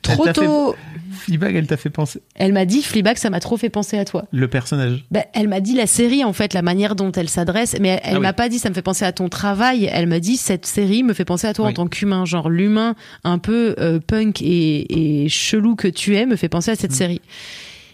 trop 0.02 0.26
fait- 0.26 0.34
tôt. 0.34 0.76
Fleabag, 1.20 1.56
elle 1.56 1.68
t'a 1.68 1.78
fait 1.78 1.90
penser. 1.90 2.22
Elle 2.36 2.54
m'a 2.54 2.64
dit 2.66 2.82
Fleabag, 2.82 3.18
ça 3.18 3.30
m'a 3.30 3.40
trop 3.40 3.58
fait 3.58 3.70
penser 3.70 3.98
à 3.98 4.06
toi. 4.06 4.26
Le 4.32 4.48
personnage. 4.48 5.04
Ben, 5.12 5.24
elle 5.34 5.48
m'a 5.50 5.60
dit 5.60 5.74
la 5.74 5.88
série, 5.88 6.24
en 6.24 6.32
fait, 6.32 6.54
la 6.54 6.62
manière 6.62 6.96
dont 6.96 7.12
elle 7.12 7.28
s'adresse, 7.28 7.76
mais 7.82 7.90
elle, 7.90 8.00
elle 8.04 8.14
Ah 8.14 8.16
oui. 8.18 8.22
m'a 8.22 8.34
pas 8.34 8.48
dit 8.50 8.60
ça 8.60 8.70
me 8.70 8.74
fait 8.76 8.82
penser 8.82 9.04
à 9.04 9.12
ton 9.12 9.28
travail. 9.28 9.90
Elle 9.92 10.08
m'a 10.08 10.20
dit 10.20 10.38
cette 10.38 10.66
série 10.66 11.04
me 11.04 11.14
fait 11.14 11.26
penser 11.26 11.48
à 11.48 11.54
toi 11.54 11.68
en 11.68 11.74
tant 11.74 11.88
qu'humain, 11.88 12.24
genre 12.26 12.50
l'humain 12.50 12.96
un 13.26 13.40
peu 13.40 13.76
euh, 13.80 14.00
punk 14.00 14.42
et, 14.42 15.24
et 15.26 15.30
chelou 15.30 15.76
que 15.76 15.88
tu 15.88 16.16
es 16.16 16.26
me 16.26 16.36
fait 16.36 16.50
penser 16.50 16.72
à 16.72 16.76
cette 16.76 16.92
Mm. 16.92 16.96
série. 16.96 17.22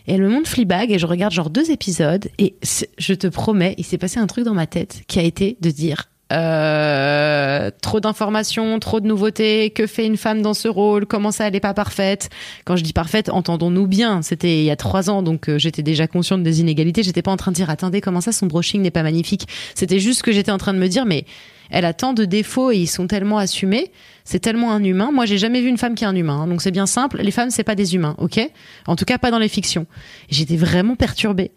Et 0.07 0.13
elle 0.13 0.21
me 0.21 0.29
montre 0.29 0.49
Fleabag 0.49 0.91
et 0.91 0.99
je 0.99 1.05
regarde 1.05 1.33
genre 1.33 1.49
deux 1.49 1.71
épisodes 1.71 2.27
et 2.37 2.55
je 2.97 3.13
te 3.13 3.27
promets, 3.27 3.75
il 3.77 3.85
s'est 3.85 3.97
passé 3.97 4.19
un 4.19 4.27
truc 4.27 4.45
dans 4.45 4.53
ma 4.53 4.67
tête 4.67 5.03
qui 5.07 5.19
a 5.19 5.23
été 5.23 5.57
de 5.61 5.69
dire 5.69 6.09
euh, 6.31 7.69
trop 7.81 7.99
d'informations, 7.99 8.79
trop 8.79 8.99
de 8.99 9.07
nouveautés, 9.07 9.69
que 9.69 9.85
fait 9.85 10.05
une 10.05 10.17
femme 10.17 10.41
dans 10.41 10.53
ce 10.53 10.67
rôle, 10.67 11.05
comment 11.05 11.31
ça 11.31 11.47
elle 11.47 11.55
est 11.55 11.59
pas 11.59 11.73
parfaite. 11.73 12.29
Quand 12.65 12.75
je 12.75 12.83
dis 12.83 12.93
parfaite, 12.93 13.29
entendons-nous 13.29 13.87
bien, 13.87 14.21
c'était 14.21 14.59
il 14.59 14.63
y 14.63 14.71
a 14.71 14.75
trois 14.75 15.09
ans, 15.09 15.21
donc 15.21 15.49
euh, 15.49 15.59
j'étais 15.59 15.83
déjà 15.83 16.07
consciente 16.07 16.41
des 16.41 16.61
inégalités, 16.61 17.03
j'étais 17.03 17.21
pas 17.21 17.31
en 17.31 17.37
train 17.37 17.51
de 17.51 17.55
dire 17.55 17.69
attendez 17.69 18.01
comment 18.01 18.21
ça 18.21 18.31
son 18.31 18.47
brushing 18.47 18.81
n'est 18.81 18.91
pas 18.91 19.03
magnifique? 19.03 19.47
C'était 19.75 19.99
juste 19.99 20.23
que 20.23 20.31
j'étais 20.31 20.51
en 20.51 20.57
train 20.57 20.73
de 20.73 20.79
me 20.79 20.87
dire 20.87 21.05
mais 21.05 21.25
elle 21.69 21.85
a 21.85 21.93
tant 21.93 22.13
de 22.13 22.25
défauts 22.25 22.71
et 22.71 22.77
ils 22.77 22.87
sont 22.87 23.07
tellement 23.07 23.37
assumés, 23.37 23.91
c'est 24.23 24.39
tellement 24.39 24.71
un 24.71 24.83
humain. 24.83 25.11
Moi 25.11 25.25
j'ai 25.25 25.37
jamais 25.37 25.61
vu 25.61 25.67
une 25.67 25.77
femme 25.77 25.93
qui 25.93 26.03
est 26.03 26.07
un 26.07 26.15
humain, 26.15 26.41
hein, 26.41 26.47
donc 26.47 26.61
c'est 26.61 26.71
bien 26.71 26.87
simple, 26.87 27.21
les 27.21 27.31
femmes 27.31 27.51
c'est 27.51 27.63
pas 27.63 27.75
des 27.75 27.95
humains, 27.95 28.15
ok? 28.17 28.39
En 28.87 28.95
tout 28.95 29.05
cas 29.05 29.17
pas 29.17 29.29
dans 29.29 29.39
les 29.39 29.49
fictions. 29.49 29.85
J'étais 30.29 30.57
vraiment 30.57 30.95
perturbée. 30.95 31.51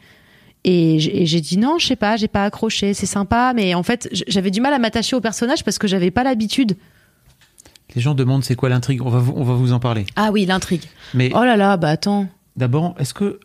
Et 0.68 0.98
j'ai 0.98 1.40
dit 1.40 1.59
non, 1.59 1.79
je 1.79 1.87
sais 1.87 1.94
pas, 1.96 2.16
j'ai 2.16 2.26
pas 2.26 2.44
accroché, 2.44 2.92
c'est 2.92 3.07
sympa, 3.07 3.52
mais 3.55 3.74
en 3.74 3.85
fait, 3.85 4.09
j'avais 4.26 4.50
du 4.50 4.61
mal 4.61 4.72
à 4.74 4.81
m'attacher 4.81 5.14
au 5.14 5.20
personnage 5.20 5.62
parce 5.62 5.79
que 5.79 5.87
j'avais 5.87 6.11
pas 6.11 6.24
l'habitude. 6.24 6.76
Les 7.94 8.02
gens 8.02 8.14
demandent 8.14 8.42
c'est 8.42 8.57
quoi 8.57 8.68
l'intrigue? 8.68 9.00
On 9.02 9.09
va, 9.09 9.20
vous- 9.20 9.33
on 9.37 9.44
va 9.44 9.55
vous 9.55 9.72
en 9.72 9.79
parler. 9.79 10.07
Ah 10.16 10.31
oui, 10.33 10.44
l'intrigue. 10.44 10.83
Mais 11.14 11.31
Oh 11.35 11.44
là 11.44 11.57
là, 11.57 11.76
bah 11.76 11.88
attends. 11.90 12.26
d'abord, 12.57 12.96
est-ce 12.98 13.14
que 13.14 13.38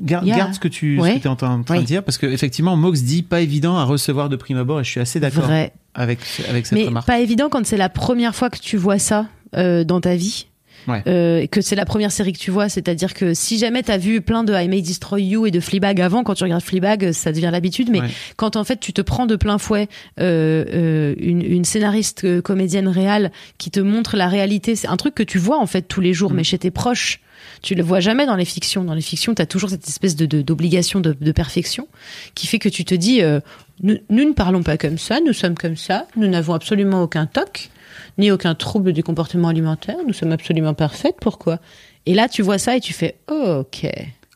garde, 0.00 0.26
Yeah. 0.26 0.36
garde 0.38 0.54
ce 0.54 0.60
que 0.60 0.68
tu 0.68 0.98
Ouais. 0.98 1.18
es 1.22 1.26
en 1.26 1.36
train, 1.36 1.50
en 1.58 1.62
train 1.62 1.74
Oui. 1.76 1.82
de 1.82 1.86
dire 1.86 2.02
parce 2.02 2.16
que 2.16 2.26
effectivement, 2.26 2.74
Mox 2.74 3.02
dit 3.02 3.22
pas 3.22 3.42
évident 3.42 3.76
à 3.76 3.84
recevoir 3.84 4.30
de 4.30 4.36
prime 4.36 4.56
abord 4.56 4.80
et 4.80 4.84
je 4.84 4.88
suis 4.90 5.00
assez 5.00 5.20
d'accord 5.20 5.44
Vrai. 5.44 5.74
avec 5.94 6.20
avec 6.48 6.64
cette 6.64 6.78
Mais 6.78 6.86
remarque. 6.86 7.06
pas 7.06 7.20
évident 7.20 7.48
quand 7.50 7.66
c'est 7.66 7.76
la 7.76 7.90
première 7.90 8.34
fois 8.34 8.48
que 8.48 8.58
tu 8.58 8.78
vois 8.78 8.98
ça 8.98 9.26
euh, 9.56 9.84
dans 9.84 10.00
ta 10.00 10.16
vie. 10.16 10.46
Ouais. 10.88 11.02
Euh, 11.06 11.46
que 11.46 11.60
c'est 11.60 11.76
la 11.76 11.84
première 11.84 12.10
série 12.12 12.32
que 12.32 12.38
tu 12.38 12.50
vois, 12.50 12.68
c'est-à-dire 12.68 13.14
que 13.14 13.34
si 13.34 13.58
jamais 13.58 13.82
t'as 13.82 13.98
vu 13.98 14.20
plein 14.20 14.42
de 14.44 14.52
I 14.54 14.68
May 14.68 14.82
Destroy 14.82 15.22
You 15.22 15.46
et 15.46 15.50
de 15.50 15.60
Fleabag 15.60 16.00
avant, 16.00 16.24
quand 16.24 16.34
tu 16.34 16.42
regardes 16.44 16.62
Fleabag, 16.62 17.12
ça 17.12 17.30
devient 17.32 17.50
l'habitude. 17.52 17.88
Mais 17.90 18.00
Ouais. 18.00 18.08
quand 18.36 18.56
en 18.56 18.64
fait 18.64 18.80
tu 18.80 18.92
te 18.92 19.00
prends 19.00 19.26
de 19.26 19.36
plein 19.36 19.58
fouet 19.58 19.88
euh, 20.20 20.64
euh, 20.72 21.14
une, 21.18 21.42
une 21.42 21.64
scénariste 21.64 22.40
comédienne 22.42 22.88
réelle 22.88 23.30
qui 23.58 23.70
te 23.70 23.80
montre 23.80 24.16
la 24.16 24.28
réalité, 24.28 24.74
c'est 24.76 24.88
un 24.88 24.96
truc 24.96 25.14
que 25.14 25.22
tu 25.22 25.38
vois 25.38 25.58
en 25.58 25.66
fait 25.66 25.82
tous 25.82 26.00
les 26.00 26.12
jours, 26.14 26.32
Mm. 26.32 26.36
mais 26.36 26.44
chez 26.44 26.58
tes 26.58 26.70
proches. 26.70 27.20
Tu 27.60 27.74
le 27.74 27.82
vois 27.82 28.00
jamais 28.00 28.24
dans 28.26 28.36
les 28.36 28.44
fictions. 28.44 28.84
Dans 28.84 28.94
les 28.94 29.00
fictions, 29.02 29.34
tu 29.34 29.42
as 29.42 29.46
toujours 29.46 29.70
cette 29.70 29.88
espèce 29.88 30.16
de 30.16 30.26
de- 30.26 30.42
d'obligation 30.42 31.00
de, 31.00 31.12
de 31.20 31.32
perfection 31.32 31.86
qui 32.34 32.46
fait 32.46 32.58
que 32.58 32.68
tu 32.68 32.84
te 32.84 32.94
dis 32.94 33.20
euh, 33.22 33.40
nous, 33.82 33.98
nous 34.10 34.24
ne 34.24 34.32
parlons 34.32 34.62
pas 34.62 34.76
comme 34.76 34.98
ça, 34.98 35.18
nous 35.24 35.32
sommes 35.32 35.56
comme 35.56 35.76
ça, 35.76 36.06
nous 36.16 36.28
n'avons 36.28 36.54
absolument 36.54 37.02
aucun 37.02 37.26
toc, 37.26 37.70
ni 38.18 38.30
aucun 38.30 38.54
trouble 38.54 38.92
du 38.92 39.02
comportement 39.02 39.48
alimentaire, 39.48 39.96
nous 40.06 40.12
sommes 40.12 40.32
absolument 40.32 40.74
parfaites, 40.74 41.16
pourquoi? 41.20 41.58
Et 42.06 42.14
là, 42.14 42.28
tu 42.28 42.42
vois 42.42 42.58
ça 42.58 42.76
et 42.76 42.80
tu 42.80 42.92
fais 42.92 43.16
oh, 43.28 43.60
ok. 43.60 43.86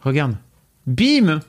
Regarde. 0.03 0.37
Bim 0.87 1.41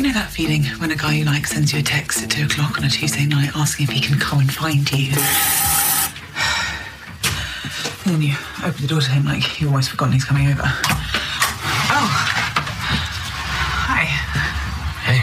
You 0.00 0.02
know 0.04 0.12
that 0.12 0.30
feeling 0.30 0.64
when 0.80 0.90
a 0.90 0.96
guy 0.96 1.14
you 1.14 1.24
like 1.24 1.46
sends 1.46 1.72
you 1.72 1.78
a 1.78 1.82
text 1.82 2.22
at 2.22 2.30
two 2.30 2.44
o'clock 2.44 2.78
on 2.78 2.84
a 2.84 2.88
Tuesday 2.88 3.26
night 3.26 3.50
asking 3.54 3.84
if 3.88 3.92
he 3.92 4.00
can 4.00 4.18
come 4.18 4.40
and 4.40 4.52
find 4.52 4.90
you? 4.92 5.12
And 8.04 8.14
then 8.14 8.22
you 8.22 8.34
open 8.64 8.80
the 8.82 8.86
door 8.88 9.00
to 9.00 9.10
him 9.10 9.24
like 9.24 9.60
you've 9.60 9.70
always 9.70 9.88
forgotten 9.88 10.14
he's 10.14 10.24
coming 10.24 10.48
over. 10.48 10.62
Oh. 11.92 12.08
Hi. 13.88 14.04
Hey. 15.04 15.20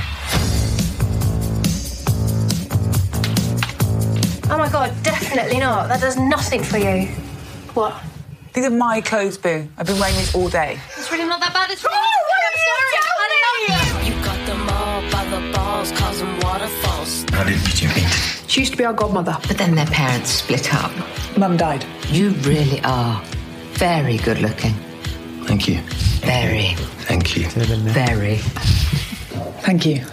Oh 4.51 4.57
my 4.57 4.69
god, 4.69 4.91
definitely 5.37 5.59
not. 5.59 5.87
That 5.89 6.01
does 6.01 6.17
nothing 6.17 6.63
for 6.63 6.77
you. 6.77 7.05
What? 7.75 7.93
These 8.53 8.65
are 8.65 8.71
my 8.71 9.01
clothes, 9.01 9.37
Boo. 9.37 9.67
I've 9.77 9.85
been 9.85 9.99
wearing 9.99 10.15
these 10.15 10.33
all 10.33 10.49
day. 10.49 10.79
It's 10.97 11.11
really 11.11 11.25
not 11.25 11.39
that 11.41 11.53
bad. 11.53 11.69
It's 11.69 11.85
oh, 11.85 11.89
really 11.89 12.01
not 12.01 12.15
that 12.17 12.25
bad. 12.33 12.41
I'm 12.49 12.57
sorry. 12.65 12.97
I 13.21 13.39
love 13.45 13.61
you. 13.67 14.15
You 14.15 14.23
got 14.25 14.39
them 14.49 14.61
all 14.77 15.01
by 15.11 15.23
the 15.29 15.53
balls, 15.53 15.91
causing 15.91 16.39
waterfalls. 16.39 17.23
How 17.29 17.43
did 17.43 17.81
you 17.81 17.87
meet? 17.89 18.09
She 18.47 18.61
used 18.61 18.71
to 18.71 18.77
be 18.77 18.85
our 18.85 18.93
godmother. 18.93 19.37
But 19.47 19.59
then 19.59 19.75
their 19.75 19.85
parents 19.85 20.31
split 20.31 20.73
up. 20.73 20.91
Mum 21.37 21.55
died. 21.55 21.85
You 22.07 22.29
really 22.41 22.81
are 22.83 23.21
very 23.73 24.17
good 24.17 24.39
looking. 24.39 24.73
Thank 25.43 25.67
you. 25.67 25.81
Very, 26.25 26.73
Thank 27.05 27.37
you. 27.37 27.47
C'est 27.49 27.59
la 27.59 27.67
belle-mère. 27.67 27.93
very. 27.93 28.37
Thank 29.61 29.85
you. 29.85 30.03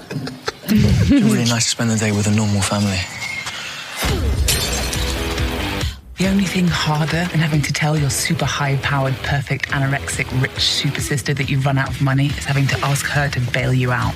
It's 0.66 1.11
really 1.11 1.47
nice 1.47 1.64
to 1.64 1.70
spend 1.70 1.91
the 1.91 1.97
day 1.97 2.12
with 2.12 2.27
a 2.27 2.31
normal 2.31 2.61
family. 2.61 3.01
The 6.17 6.29
only 6.29 6.45
thing 6.45 6.69
harder 6.69 7.25
than 7.25 7.41
having 7.41 7.61
to 7.62 7.73
tell 7.73 7.99
your 7.99 8.09
super 8.09 8.45
high 8.45 8.77
powered, 8.77 9.15
perfect, 9.25 9.71
anorexic, 9.71 10.31
rich 10.41 10.61
super 10.61 11.01
sister 11.01 11.35
that 11.35 11.51
you've 11.51 11.67
run 11.67 11.77
out 11.77 11.89
of 11.89 12.01
money 12.01 12.27
is 12.27 12.45
having 12.45 12.69
to 12.69 12.79
ask 12.85 13.05
her 13.07 13.29
to 13.31 13.41
bail 13.51 13.75
you 13.75 13.91
out. 13.91 14.15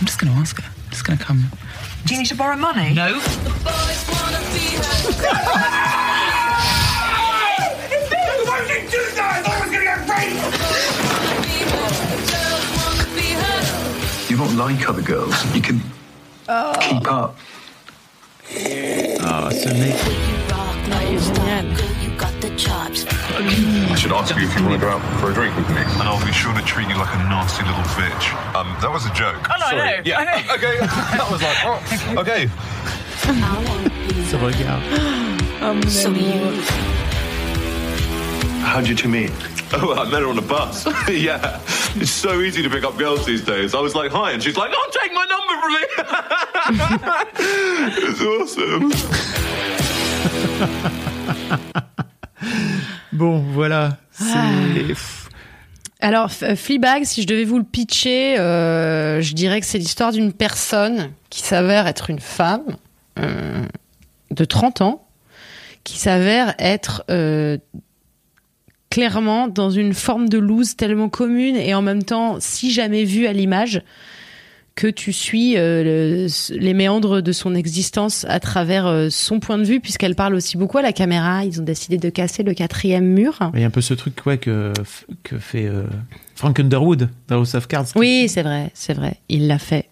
I'm 0.00 0.06
just 0.06 0.18
going 0.18 0.32
to 0.32 0.38
ask 0.38 0.58
her. 0.62 0.66
I'm 0.66 0.90
just 0.90 1.04
going 1.04 1.18
to 1.18 1.24
come. 1.24 1.44
Do 2.06 2.14
you 2.14 2.20
need 2.20 2.28
to 2.28 2.36
borrow 2.36 2.56
money? 2.56 2.94
No. 2.94 3.20
You're 14.28 14.38
not 14.38 14.54
like 14.56 14.88
other 14.88 15.02
girls. 15.02 15.54
You 15.54 15.60
can 15.60 15.82
oh. 16.48 16.74
keep 16.80 17.12
up. 17.12 17.36
Ce 19.56 19.66
I 23.88 23.94
should 23.96 24.12
ask 24.12 24.36
you 24.36 24.42
if 24.46 24.54
you 24.56 24.64
want 24.64 24.74
to 24.74 24.86
go 24.86 24.88
out 24.90 25.20
for 25.20 25.30
a 25.30 25.34
drink 25.34 25.56
with 25.56 25.68
me. 25.70 25.76
And 25.80 26.02
I'll 26.02 26.24
be 26.24 26.32
sure 26.32 26.52
to 26.54 26.60
treat 26.62 26.88
you 26.88 26.96
like 26.96 27.12
a 27.14 27.18
nasty 27.18 27.64
little 27.64 27.82
bitch. 27.96 28.34
Um, 28.54 28.76
that 28.82 28.90
was 28.90 29.06
a 29.06 29.12
joke. 29.14 29.48
Oh, 29.50 29.56
no, 29.58 29.66
I 29.66 29.70
Sorry. 29.70 29.96
know, 29.96 30.02
Yeah. 30.04 30.18
I 30.18 30.24
know. 30.24 30.54
Okay. 30.56 30.78
that 30.78 31.28
was 31.30 31.42
like, 31.42 31.56
oh, 31.64 32.20
okay. 32.20 32.48
Ce 34.26 34.34
regard. 34.34 34.82
How'd 38.62 38.88
you 38.88 38.94
two 38.94 39.08
meet? 39.08 39.30
Oh, 39.72 39.94
I 39.94 40.04
met 40.10 40.20
her 40.22 40.28
on 40.28 40.38
a 40.38 40.42
bus. 40.42 40.86
yeah. 41.08 41.60
It's 42.00 42.10
so 42.10 42.40
easy 42.42 42.62
to 42.62 42.68
pick 42.70 42.84
up 42.84 42.96
girls 42.98 43.24
these 43.24 43.42
days. 43.44 43.74
I 43.74 43.80
was 43.80 43.94
like, 43.94 44.10
hi. 44.12 44.32
And 44.32 44.42
she's 44.42 44.56
like, 44.56 44.70
oh, 44.74 44.90
take 44.92 45.12
my 45.14 45.24
number 45.26 45.60
from 45.60 45.72
me. 45.72 45.80
it's 48.08 48.20
awesome. 48.22 48.92
Bon, 53.12 53.38
voilà. 53.54 53.96
C'est. 54.12 54.84
pff, 54.88 55.28
Alors, 56.00 56.28
F- 56.28 56.54
Fleabag, 56.54 57.04
si 57.04 57.22
je 57.22 57.26
devais 57.26 57.44
vous 57.44 57.56
le 57.58 57.64
pitcher, 57.64 58.38
euh, 58.38 59.22
je 59.22 59.32
dirais 59.32 59.58
que 59.60 59.66
c'est 59.66 59.78
l'histoire 59.78 60.12
d'une 60.12 60.32
personne 60.34 61.12
qui 61.30 61.40
s'avère 61.40 61.86
être 61.86 62.10
une 62.10 62.20
femme 62.20 62.76
euh, 63.18 63.64
de 64.32 64.44
30 64.44 64.82
ans, 64.82 65.08
qui 65.82 65.96
s'avère 65.98 66.54
être 66.58 67.04
euh, 67.10 67.56
clairement 68.96 69.46
dans 69.46 69.68
une 69.70 69.92
forme 69.92 70.26
de 70.30 70.38
loose 70.38 70.74
tellement 70.74 71.10
commune 71.10 71.54
et 71.56 71.74
en 71.74 71.82
même 71.82 72.02
temps 72.02 72.38
si 72.40 72.72
jamais 72.72 73.04
vue 73.04 73.26
à 73.26 73.34
l'image 73.34 73.82
que 74.74 74.86
tu 74.86 75.12
suis 75.12 75.58
euh, 75.58 75.84
le- 75.84 76.56
les 76.58 76.72
méandres 76.72 77.20
de 77.20 77.32
son 77.32 77.54
existence 77.54 78.24
à 78.26 78.40
travers 78.40 78.86
euh, 78.86 79.08
son 79.10 79.38
point 79.38 79.58
de 79.58 79.64
vue, 79.64 79.80
puisqu'elle 79.80 80.14
parle 80.14 80.34
aussi 80.34 80.56
beaucoup 80.56 80.78
à 80.78 80.82
la 80.82 80.92
caméra. 80.94 81.44
Ils 81.44 81.60
ont 81.60 81.64
décidé 81.64 81.98
de 81.98 82.08
casser 82.08 82.42
le 82.42 82.54
quatrième 82.54 83.04
mur. 83.04 83.38
Il 83.52 83.60
y 83.60 83.64
a 83.64 83.66
un 83.66 83.70
peu 83.70 83.82
ce 83.82 83.92
truc 83.92 84.14
ouais, 84.24 84.38
que, 84.38 84.72
que 85.22 85.36
fait 85.38 85.66
euh, 85.66 85.84
Frank 86.34 86.58
Underwood 86.58 87.10
dans 87.28 87.36
House 87.36 87.54
of 87.54 87.68
Cards. 87.68 87.88
Oui, 87.96 88.28
c'est 88.30 88.42
vrai, 88.42 88.70
c'est 88.72 88.94
vrai. 88.94 89.16
Il 89.28 89.46
l'a 89.46 89.58
fait. 89.58 89.90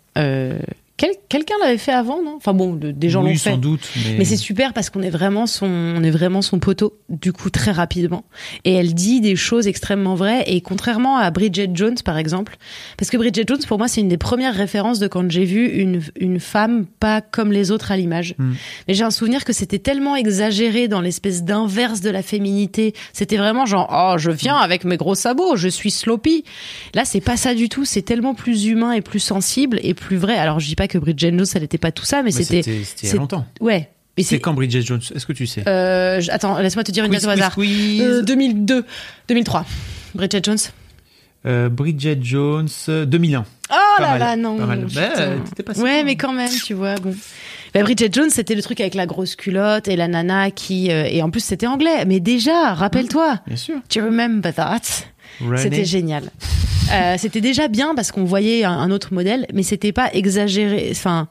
Quel- 0.97 1.11
Quelqu'un 1.28 1.55
l'avait 1.61 1.78
fait 1.78 1.92
avant, 1.92 2.22
non? 2.22 2.34
Enfin 2.36 2.55
bon, 2.55 2.74
de- 2.74 2.92
des 2.92 3.11
gens 3.11 3.24
oui, 3.24 3.30
l'ont 3.32 3.38
fait. 3.38 3.51
sans 3.51 3.57
doute. 3.57 3.80
Mais, 3.97 4.18
Mais 4.18 4.24
c'est 4.24 4.36
super 4.36 4.72
parce 4.72 4.90
qu'on 4.90 5.03
est 5.03 5.11
vraiment 5.11 5.47
son, 5.49 5.66
on 5.66 6.03
est 6.05 6.11
vraiment 6.12 6.40
son 6.40 6.61
poteau 6.61 6.97
du 7.09 7.32
coup 7.32 7.51
très 7.51 7.72
rapidement. 7.72 8.24
Et 8.64 8.74
elle 8.74 8.95
dit 8.95 9.20
des 9.20 9.34
choses 9.34 9.66
extrêmement 9.66 10.14
vraies. 10.14 10.45
Et 10.47 10.61
contrairement 10.61 11.16
à 11.16 11.28
Bridget 11.32 11.70
Jones 11.74 11.97
par 12.05 12.16
exemple, 12.16 12.57
parce 12.97 13.11
que 13.11 13.16
Bridget 13.16 13.42
Jones 13.49 13.59
pour 13.66 13.78
moi 13.78 13.88
c'est 13.88 14.03
une 14.03 14.09
des 14.09 14.18
premières 14.18 14.55
références 14.55 15.01
de 15.01 15.09
quand 15.09 15.28
j'ai 15.30 15.45
vu 15.45 15.66
une 15.66 16.01
une 16.20 16.38
femme 16.38 16.86
pas 17.01 17.20
comme 17.20 17.51
les 17.51 17.72
autres 17.72 17.90
à 17.90 17.97
l'image. 17.97 18.36
Mm. 18.38 18.53
Mais 18.86 18.95
j'ai 18.95 19.03
un 19.05 19.11
souvenir 19.11 19.45
que 19.45 19.53
c'était 19.53 19.80
tellement 19.80 20.14
exagéré 20.14 20.86
dans 20.86 21.01
l'espèce 21.01 21.42
d'inverse 21.42 22.03
de 22.03 22.11
la 22.11 22.22
féminité. 22.22 22.95
C'était 23.12 23.36
vraiment 23.36 23.66
genre 23.66 23.88
oh 23.92 24.14
je 24.16 24.30
viens 24.30 24.57
avec 24.57 24.84
mes 24.84 24.97
gros 24.97 25.16
sabots, 25.16 25.57
je 25.57 25.66
suis 25.68 25.90
sloppy. 25.90 26.45
Là 26.95 27.05
c'est 27.05 27.20
pas 27.20 27.36
ça 27.36 27.55
du 27.57 27.68
tout. 27.68 27.84
C'est 27.84 28.03
tellement 28.03 28.34
plus 28.34 28.66
humain 28.66 28.92
et 28.92 29.01
plus 29.01 29.18
sensible 29.20 29.80
et 29.82 29.95
plus 29.95 30.16
vrai. 30.18 30.36
Alors 30.36 30.61
je 30.61 30.66
dis 30.68 30.76
pas 30.76 30.84
que 30.89 30.99
Bridget 30.99 31.30
Jones 31.30 31.47
elle 31.55 31.62
était 31.62 31.78
pas 31.78 31.93
tout 31.93 32.05
ça, 32.05 32.18
mais, 32.18 32.24
mais 32.24 32.30
c'était 32.30 32.62
c'était 32.62 32.85
c'était 32.85 33.01
il 33.03 33.07
y 33.07 33.09
a 33.09 33.12
c'est- 33.12 33.18
longtemps. 33.18 33.47
ouais. 33.61 33.91
C'est 34.22 34.39
quand 34.39 34.55
Bridget 34.55 34.82
Jones? 34.82 35.01
Est-ce 35.12 35.26
que 35.26 35.32
tu 35.32 35.45
sais? 35.47 35.68
Euh, 35.68 36.20
je- 36.20 36.30
attends, 36.30 36.57
laisse-moi 36.61 36.85
te 36.85 36.93
dire 36.93 37.05
une 37.05 37.11
Quiz, 37.11 37.22
date 37.24 37.30
au 37.30 37.32
quiz, 37.32 37.41
hasard. 37.43 37.55
quiz. 37.55 38.01
Euh, 38.01 38.22
2002, 38.22 38.85
2003. 39.28 39.66
Bridget 40.14 40.41
Jones. 40.45 40.59
Euh, 41.47 41.68
Bridget 41.68 42.18
Jones, 42.22 42.68
euh, 42.89 43.05
2001. 43.07 43.45
Oh 43.70 43.74
là 44.01 44.16
là, 44.16 44.37
non. 44.37 44.57
pas 44.57 44.66
mal. 44.66 44.87
Bah, 44.95 45.01
euh, 45.18 45.39
pas 45.66 45.72
ouais, 45.80 46.05
mais 46.05 46.14
quand 46.16 46.32
même, 46.32 46.49
tu 46.64 46.74
vois. 46.74 46.95
Bon. 46.95 47.12
Bah, 47.74 47.82
Bridget 47.82 48.09
Jones, 48.12 48.30
c'était 48.30 48.55
le 48.55 48.62
truc 48.62 48.80
avec 48.80 48.95
la 48.95 49.07
grosse 49.07 49.35
culotte 49.35 49.89
et 49.89 49.97
la 49.97 50.07
nana 50.07 50.53
qui. 50.53 50.93
euh, 50.93 51.07
et 51.11 51.20
en 51.20 51.30
plus, 51.30 51.43
c'était 51.43 51.66
anglais. 51.66 52.05
Mais 52.07 52.20
déjà, 52.20 52.72
rappelle-toi. 52.72 53.41
Bien 53.49 53.57
sûr. 53.57 53.74
Do 53.93 54.01
you 54.01 54.05
remember 54.07 54.55
that? 54.55 54.80
C'était 55.57 55.85
génial. 55.85 56.30
Euh, 56.93 57.16
c'était 57.18 57.41
déjà 57.41 57.68
bien 57.68 57.95
parce 57.95 58.12
qu'on 58.12 58.24
voyait 58.24 58.64
un, 58.64 58.72
un 58.72 58.91
autre 58.91 59.14
modèle, 59.14 59.47
mais 59.53 59.62
c'était 59.62 59.93
pas 59.93 60.11
exagéré. 60.12 60.89
Enfin, 60.91 61.28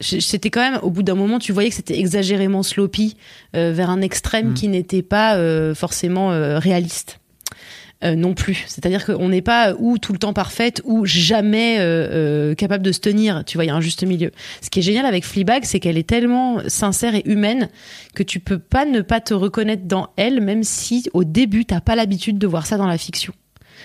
c'était 0.00 0.50
quand 0.50 0.60
même 0.60 0.80
au 0.82 0.90
bout 0.90 1.02
d'un 1.02 1.14
moment, 1.14 1.38
tu 1.38 1.52
voyais 1.52 1.68
que 1.70 1.76
c'était 1.76 1.98
exagérément 1.98 2.62
sloppy 2.62 3.16
euh, 3.54 3.72
vers 3.72 3.90
un 3.90 4.00
extrême 4.00 4.50
Mm. 4.50 4.54
qui 4.54 4.68
n'était 4.68 5.02
pas 5.02 5.36
euh, 5.36 5.74
forcément 5.74 6.32
euh, 6.32 6.58
réaliste. 6.58 7.20
Euh, 8.02 8.16
non 8.16 8.34
plus. 8.34 8.64
C'est-à-dire 8.66 9.06
qu'on 9.06 9.30
n'est 9.30 9.40
pas 9.40 9.72
ou 9.78 9.96
tout 9.96 10.12
le 10.12 10.18
temps 10.18 10.34
parfaite 10.34 10.82
ou 10.84 11.06
jamais 11.06 11.78
euh, 11.78 12.50
euh, 12.50 12.54
capable 12.54 12.82
de 12.84 12.92
se 12.92 13.00
tenir. 13.00 13.44
Tu 13.46 13.56
vois, 13.56 13.64
il 13.64 13.68
y 13.68 13.70
a 13.70 13.74
un 13.74 13.80
juste 13.80 14.04
milieu. 14.04 14.30
Ce 14.60 14.68
qui 14.68 14.80
est 14.80 14.82
génial 14.82 15.06
avec 15.06 15.24
Fleabag, 15.24 15.64
c'est 15.64 15.80
qu'elle 15.80 15.96
est 15.96 16.06
tellement 16.06 16.58
sincère 16.66 17.14
et 17.14 17.22
humaine 17.24 17.70
que 18.14 18.22
tu 18.22 18.40
peux 18.40 18.58
pas 18.58 18.84
ne 18.84 19.00
pas 19.00 19.20
te 19.20 19.32
reconnaître 19.32 19.84
dans 19.84 20.08
elle, 20.16 20.42
même 20.42 20.64
si 20.64 21.08
au 21.14 21.24
début 21.24 21.64
t'as 21.64 21.80
pas 21.80 21.94
l'habitude 21.94 22.36
de 22.36 22.46
voir 22.46 22.66
ça 22.66 22.76
dans 22.76 22.88
la 22.88 22.98
fiction. 22.98 23.32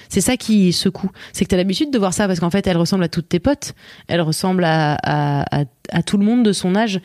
C'est 0.09 0.21
ça 0.21 0.37
qui 0.37 0.73
secoue. 0.73 1.11
C'est 1.33 1.45
que 1.45 1.49
tu 1.49 1.55
as 1.55 1.57
l'habitude 1.57 1.91
de 1.91 1.97
voir 1.99 2.13
ça 2.13 2.27
parce 2.27 2.39
qu'en 2.39 2.49
fait, 2.49 2.67
elle 2.67 2.77
ressemble 2.77 3.03
à 3.03 3.09
toutes 3.09 3.29
tes 3.29 3.39
potes. 3.39 3.73
Elle 4.07 4.21
ressemble 4.21 4.63
à, 4.65 4.97
à 5.01 6.03
tout 6.03 6.17
le 6.17 6.25
monde 6.25 6.43
de 6.43 6.51
son 6.51 6.75
âge. 6.75 6.99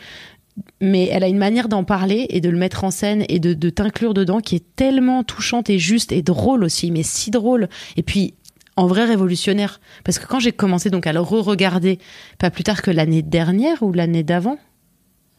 Mais 0.80 1.08
elle 1.10 1.24
a 1.24 1.28
une 1.28 1.38
manière 1.38 1.68
d'en 1.68 1.84
parler 1.84 2.26
et 2.30 2.40
de 2.40 2.48
le 2.48 2.56
mettre 2.56 2.84
en 2.84 2.90
scène 2.90 3.24
et 3.28 3.40
de, 3.40 3.54
de 3.54 3.70
t'inclure 3.70 4.14
dedans 4.14 4.40
qui 4.40 4.56
est 4.56 4.76
tellement 4.76 5.24
touchante 5.24 5.68
et 5.68 5.78
juste 5.78 6.12
et 6.12 6.22
drôle 6.22 6.62
aussi, 6.62 6.90
mais 6.90 7.02
si 7.02 7.30
drôle. 7.30 7.68
Et 7.96 8.02
puis, 8.02 8.34
en 8.76 8.86
vrai 8.86 9.04
révolutionnaire. 9.04 9.80
Parce 10.04 10.18
que 10.18 10.26
quand 10.26 10.40
j'ai 10.40 10.52
commencé 10.52 10.90
donc 10.90 11.06
à 11.06 11.12
le 11.12 11.20
re-regarder, 11.20 11.98
pas 12.38 12.50
plus 12.50 12.64
tard 12.64 12.82
que 12.82 12.90
l'année 12.90 13.22
dernière 13.22 13.82
ou 13.82 13.92
l'année 13.92 14.22
d'avant. 14.22 14.58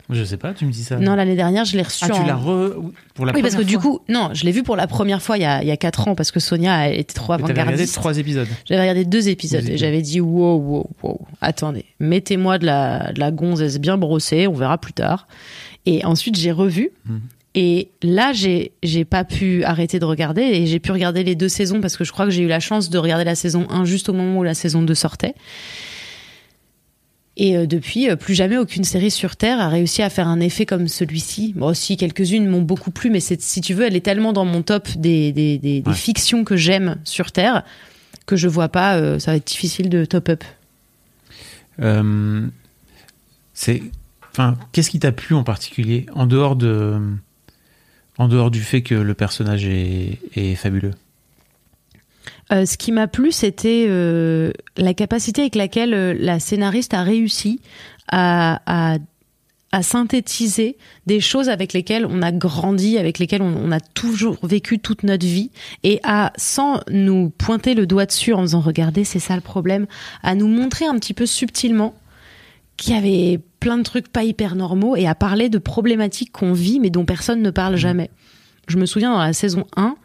Je 0.10 0.24
sais 0.24 0.38
pas, 0.38 0.54
tu 0.54 0.66
me 0.66 0.72
dis 0.72 0.84
ça. 0.84 0.98
Non, 0.98 1.16
l'année 1.16 1.36
dernière, 1.36 1.66
je 1.66 1.76
l'ai 1.76 1.84
reçu 1.84 2.06
Ah, 2.08 2.10
tu 2.10 2.24
l'as 2.26 2.36
re... 2.36 2.76
pour 3.16 3.26
la 3.26 3.34
oui, 3.34 3.42
parce 3.42 3.56
que 3.56 3.64
du 3.64 3.80
coup, 3.80 4.02
non, 4.08 4.30
je 4.34 4.46
l'ai 4.46 4.52
vu 4.52 4.62
pour 4.62 4.76
la 4.76 4.88
première 4.88 5.22
fois 5.22 5.38
il 5.38 5.42
y 5.42 5.46
a, 5.46 5.64
il 5.64 5.68
y 5.68 5.72
a 5.72 5.78
4 5.78 6.08
ans 6.10 6.16
parce 6.16 6.32
que 6.32 6.40
Sonia 6.40 6.90
était 6.90 7.14
trop 7.14 7.34
Mais 7.34 7.40
T'avais 7.40 7.54
regardé 7.54 7.62
avant-gardiste. 7.72 7.96
trois 7.96 8.18
épisodes. 8.18 8.48
J'avais 8.66 8.82
regardé 8.82 9.06
deux 9.06 9.30
épisodes 9.30 9.64
Deux 9.64 9.72
et 9.72 9.78
j'avais 9.78 10.02
dit 10.02 10.22
wow, 10.22 10.58
wow, 10.58 10.90
wow, 11.02 11.22
attendez, 11.42 11.86
mettez-moi 12.00 12.58
de 12.60 12.66
la, 12.66 13.12
de 13.14 13.20
la 13.20 13.32
gonzesse 13.32 13.80
bien 13.80 13.98
brossée, 13.98 14.48
on 14.48 14.54
verra 14.54 14.78
plus 14.78 14.94
tard. 14.94 15.28
Et 15.86 16.06
ensuite, 16.06 16.38
j'ai 16.38 16.52
revu. 16.52 16.92
Mhm. 17.06 17.22
Et 17.58 17.90
là, 18.04 18.34
j'ai 18.34 18.74
j'ai 18.84 19.06
pas 19.06 19.24
pu 19.24 19.64
arrêter 19.64 19.98
de 19.98 20.06
regarder 20.06 20.42
et 20.42 20.68
j'ai 20.68 20.80
pu 20.80 20.92
regarder 20.92 21.24
les 21.24 21.36
deux 21.36 21.48
saisons 21.48 21.80
parce 21.80 21.96
que 21.96 22.04
je 22.04 22.12
crois 22.12 22.26
que 22.26 22.32
j'ai 22.32 22.44
eu 22.44 22.48
la 22.48 22.60
chance 22.60 22.90
de 22.90 22.98
regarder 22.98 23.24
la 23.24 23.36
saison 23.36 23.66
1 23.70 23.86
juste 23.86 24.10
au 24.10 24.14
moment 24.14 24.40
où 24.40 24.44
la 24.44 24.54
saison 24.54 24.82
2 24.82 24.94
sortait. 24.94 25.36
Et 27.38 27.58
euh, 27.58 27.66
depuis, 27.66 28.10
euh, 28.10 28.16
plus 28.16 28.34
jamais 28.34 28.58
aucune 28.58 28.86
série 28.86 29.12
sur 29.12 29.36
Terre 29.36 29.60
a 29.60 29.68
réussi 29.68 30.02
à 30.02 30.10
faire 30.10 30.28
un 30.28 30.40
effet 30.40 30.66
comme 30.66 30.88
celui-ci. 30.88 31.54
Bon, 31.56 31.68
aussi, 31.68 31.98
quelques-unes 31.98 32.48
m'ont 32.48 32.62
beaucoup 32.62 32.92
plu, 32.92 33.10
mais 33.10 33.20
si 33.20 33.62
tu 33.62 33.74
veux, 33.74 33.86
elle 33.86 33.96
est 33.96 34.06
tellement 34.06 34.32
dans 34.32 34.46
mon 34.46 34.62
top 34.62 34.88
des, 34.98 35.32
des, 35.34 35.58
des, 35.58 35.84
fictions 35.94 36.44
que 36.44 36.56
j'aime 36.56 36.98
sur 37.04 37.32
Terre 37.32 37.64
que 38.26 38.36
je 38.36 38.48
vois 38.48 38.70
pas, 38.70 38.96
euh, 38.96 39.20
ça 39.20 39.32
va 39.32 39.38
être 39.38 39.48
difficile 39.48 39.90
de 39.90 40.06
top 40.06 40.30
up. 40.30 40.44
Euh, 41.80 42.48
c'est, 43.54 43.84
enfin, 44.32 44.58
qu'est-ce 44.72 44.90
qui 44.90 45.00
t'a 45.00 45.12
plu 45.12 45.36
en 45.36 45.44
particulier 45.44 46.06
en 46.14 46.26
dehors 46.26 46.56
de, 46.56 47.00
en 48.18 48.28
dehors 48.28 48.52
du 48.52 48.62
fait 48.62 48.82
que 48.82 48.96
le 48.96 49.14
personnage 49.14 49.66
est, 49.66 50.20
est 50.36 50.56
fabuleux? 50.56 50.94
Euh, 52.52 52.66
ce 52.66 52.78
qui 52.78 52.92
m'a 52.92 53.08
plu, 53.08 53.32
c'était 53.32 53.86
euh, 53.88 54.52
la 54.78 54.94
capacité 54.94 55.42
avec 55.42 55.56
laquelle 55.56 55.94
euh, 55.94 56.14
la 56.18 56.40
scénariste 56.40 56.94
a 56.94 57.02
réussi 57.02 57.60
à, 58.08 58.62
à, 58.68 58.98
à 59.72 59.82
synthétiser 59.82 60.78
des 61.08 61.20
choses 61.20 61.50
avec 61.50 61.74
lesquelles 61.74 62.06
on 62.06 62.22
a 62.22 62.32
grandi, 62.32 63.00
avec 63.00 63.18
lesquelles 63.18 63.42
on, 63.42 63.56
on 63.56 63.72
a 63.72 63.80
toujours 63.80 64.38
vécu 64.44 64.78
toute 64.78 65.04
notre 65.04 65.26
vie, 65.26 65.50
et 65.84 66.00
à, 66.04 66.34
sans 66.38 66.82
nous 66.92 67.32
pointer 67.32 67.74
le 67.74 67.88
doigt 67.88 68.06
dessus 68.06 68.34
en 68.34 68.44
disant 68.44 68.62
regardez, 68.62 69.06
c'est 69.06 69.20
ça 69.20 69.36
le 69.36 69.42
problème, 69.42 69.88
à 70.22 70.36
nous 70.36 70.48
montrer 70.48 70.86
un 70.86 70.98
petit 71.00 71.16
peu 71.16 71.26
subtilement 71.26 71.96
qui 72.78 72.94
avait 72.94 73.40
plein 73.60 73.78
de 73.78 73.84
trucs 73.84 74.10
pas 74.10 74.24
hyper 74.24 74.56
normaux 74.56 74.96
et 74.96 75.08
à 75.08 75.16
parler 75.16 75.50
de 75.50 75.58
problématiques 75.58 76.32
qu'on 76.32 76.54
vit 76.54 76.80
mais 76.80 76.90
dont 76.90 77.06
personne 77.06 77.42
ne 77.42 77.50
parle 77.50 77.78
jamais. 77.78 78.12
Je 78.68 78.78
me 78.78 78.86
souviens 78.86 79.12
dans 79.12 79.20
la 79.20 79.34
saison 79.34 79.66
1, 79.76 79.96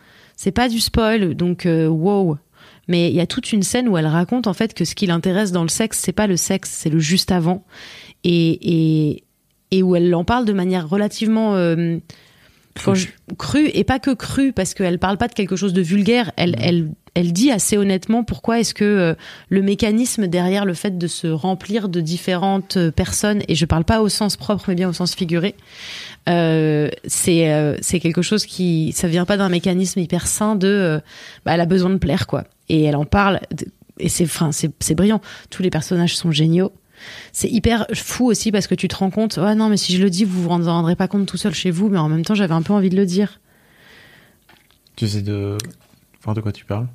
c'est 0.43 0.53
pas 0.53 0.70
du 0.70 0.80
spoil, 0.80 1.34
donc 1.34 1.66
euh, 1.66 1.86
wow. 1.86 2.38
Mais 2.88 3.11
il 3.11 3.14
y 3.14 3.20
a 3.20 3.26
toute 3.26 3.53
une 3.53 3.62
scène 3.62 3.91
où 3.91 3.99
elle 3.99 4.07
raconte 4.07 4.47
en 4.47 4.55
fait 4.55 4.72
que 4.72 4.86
ce 4.86 4.95
qui 4.95 5.05
l'intéresse 5.05 5.53
dans 5.53 5.64
le 5.64 5.68
sexe, 5.68 5.99
c'est 5.99 6.14
pas 6.14 6.26
le 6.26 6.38
sexe, 6.38 6.70
c'est 6.70 6.88
le 6.88 6.99
juste 6.99 7.30
avant. 7.30 7.62
Et, 8.24 8.59
et, 8.62 9.24
et 9.70 9.82
où 9.82 9.95
elle 9.97 10.14
en 10.14 10.24
parle 10.24 10.47
de 10.47 10.55
manière 10.55 10.88
relativement 10.88 11.57
euh, 11.57 11.99
crue 13.36 13.70
et 13.74 13.84
pas 13.84 13.99
que 13.99 14.12
crue 14.12 14.55
parce 14.55 14.72
qu'elle 14.72 14.99
parle 14.99 15.18
pas 15.18 15.28
de 15.28 15.34
quelque 15.34 15.57
chose 15.57 15.74
de 15.74 15.82
vulgaire. 15.82 16.32
Elle, 16.38 16.57
elle, 16.59 16.88
elle 17.14 17.32
dit 17.32 17.50
assez 17.50 17.76
honnêtement 17.76 18.24
pourquoi 18.24 18.61
est-ce 18.61 18.74
que 18.74 18.84
euh, 18.84 19.14
le 19.48 19.62
mécanisme 19.62 20.26
derrière 20.26 20.64
le 20.64 20.74
fait 20.74 20.96
de 20.96 21.06
se 21.06 21.26
remplir 21.26 21.88
de 21.88 22.00
différentes 22.00 22.76
euh, 22.76 22.90
personnes 22.90 23.42
et 23.48 23.54
je 23.54 23.66
parle 23.66 23.84
pas 23.84 24.00
au 24.00 24.08
sens 24.08 24.36
propre 24.36 24.64
mais 24.68 24.74
bien 24.74 24.88
au 24.88 24.92
sens 24.92 25.14
figuré. 25.14 25.54
Euh, 26.28 26.88
c'est 27.06 28.00
quelque 28.00 28.22
chose 28.22 28.46
qui 28.46 28.92
ça 28.92 29.08
vient 29.08 29.24
pas 29.24 29.36
d'un 29.36 29.48
mécanisme 29.48 30.00
hyper 30.00 30.26
sain 30.26 30.54
de 30.54 31.00
bah, 31.44 31.52
elle 31.54 31.61
a 31.61 31.66
besoin 31.66 31.90
de 31.90 31.96
plaire 31.96 32.26
quoi 32.26 32.44
et 32.68 32.84
elle 32.84 32.96
en 32.96 33.04
parle 33.04 33.40
et 33.98 34.08
c'est 34.08 34.24
enfin 34.24 34.50
c'est 34.52 34.94
brillant 34.94 35.20
tous 35.48 35.62
les 35.62 35.70
personnages 35.70 36.16
sont 36.16 36.30
géniaux 36.30 36.72
c'est 37.32 37.48
hyper 37.48 37.86
fou 37.94 38.26
aussi 38.26 38.52
parce 38.52 38.66
que 38.66 38.74
tu 38.74 38.86
te 38.86 38.96
rends 38.96 39.11
compte 39.11 39.38
ouais 39.38 39.54
non 39.54 39.70
mais 39.70 39.78
si 39.78 39.96
je 39.96 40.02
le 40.02 40.11
dis 40.11 40.24
vous 40.24 40.42
vous 40.42 40.50
en 40.50 40.61
rendrez 40.61 40.94
pas 40.94 41.08
compte 41.08 41.26
tout 41.26 41.38
seul 41.38 41.54
chez 41.54 41.70
vous 41.70 41.88
mais 41.88 41.98
en 41.98 42.08
même 42.08 42.24
temps 42.24 42.34
j'avais 42.34 42.54
un 42.54 42.62
peu 42.62 42.74
envie 42.74 42.90
de 42.90 42.96
le 42.96 43.06
dire 43.06 43.40
Tu 44.96 45.08
sais 45.08 45.22
de 45.22 45.56
voir 46.22 46.34
de 46.34 46.42
quoi 46.42 46.52
tu 46.52 46.66
parles? 46.66 46.86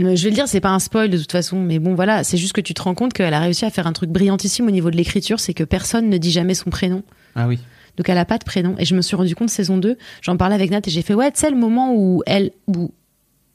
Euh, 0.00 0.14
Je 0.16 0.24
vais 0.24 0.30
le 0.30 0.34
dire, 0.34 0.48
c'est 0.48 0.60
pas 0.60 0.70
un 0.70 0.78
spoil 0.78 1.10
de 1.10 1.18
toute 1.18 1.32
façon, 1.32 1.60
mais 1.60 1.78
bon 1.78 1.94
voilà, 1.94 2.24
c'est 2.24 2.36
juste 2.36 2.52
que 2.52 2.60
tu 2.60 2.74
te 2.74 2.82
rends 2.82 2.94
compte 2.94 3.12
qu'elle 3.12 3.32
a 3.32 3.40
réussi 3.40 3.64
à 3.64 3.70
faire 3.70 3.86
un 3.86 3.92
truc 3.92 4.10
brillantissime 4.10 4.66
au 4.66 4.70
niveau 4.70 4.90
de 4.90 4.96
l'écriture, 4.96 5.40
c'est 5.40 5.54
que 5.54 5.64
personne 5.64 6.08
ne 6.10 6.18
dit 6.18 6.30
jamais 6.30 6.54
son 6.54 6.70
prénom. 6.70 7.02
Ah 7.34 7.48
oui. 7.48 7.58
Donc 7.96 8.08
elle 8.10 8.18
a 8.18 8.26
pas 8.26 8.36
de 8.38 8.44
prénom. 8.44 8.74
Et 8.78 8.84
je 8.84 8.94
me 8.94 9.00
suis 9.00 9.16
rendu 9.16 9.34
compte 9.34 9.48
saison 9.48 9.78
2, 9.78 9.96
j'en 10.20 10.36
parlais 10.36 10.54
avec 10.54 10.70
Nat 10.70 10.80
et 10.86 10.90
j'ai 10.90 11.02
fait 11.02 11.14
ouais, 11.14 11.30
tu 11.32 11.40
sais 11.40 11.50
le 11.50 11.56
moment 11.56 11.94
où 11.94 12.22
elle 12.26 12.50
où 12.66 12.92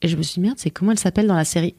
et 0.02 0.08
je 0.08 0.18
me 0.18 0.24
suis 0.24 0.36
dit 0.36 0.39
merde, 0.42 0.58
c'est 0.58 0.72
comment 0.72 0.92
elle 0.92 1.00
s'appelle 1.00 1.28
dans 1.28 1.36
la 1.36 1.46
série? 1.46 1.76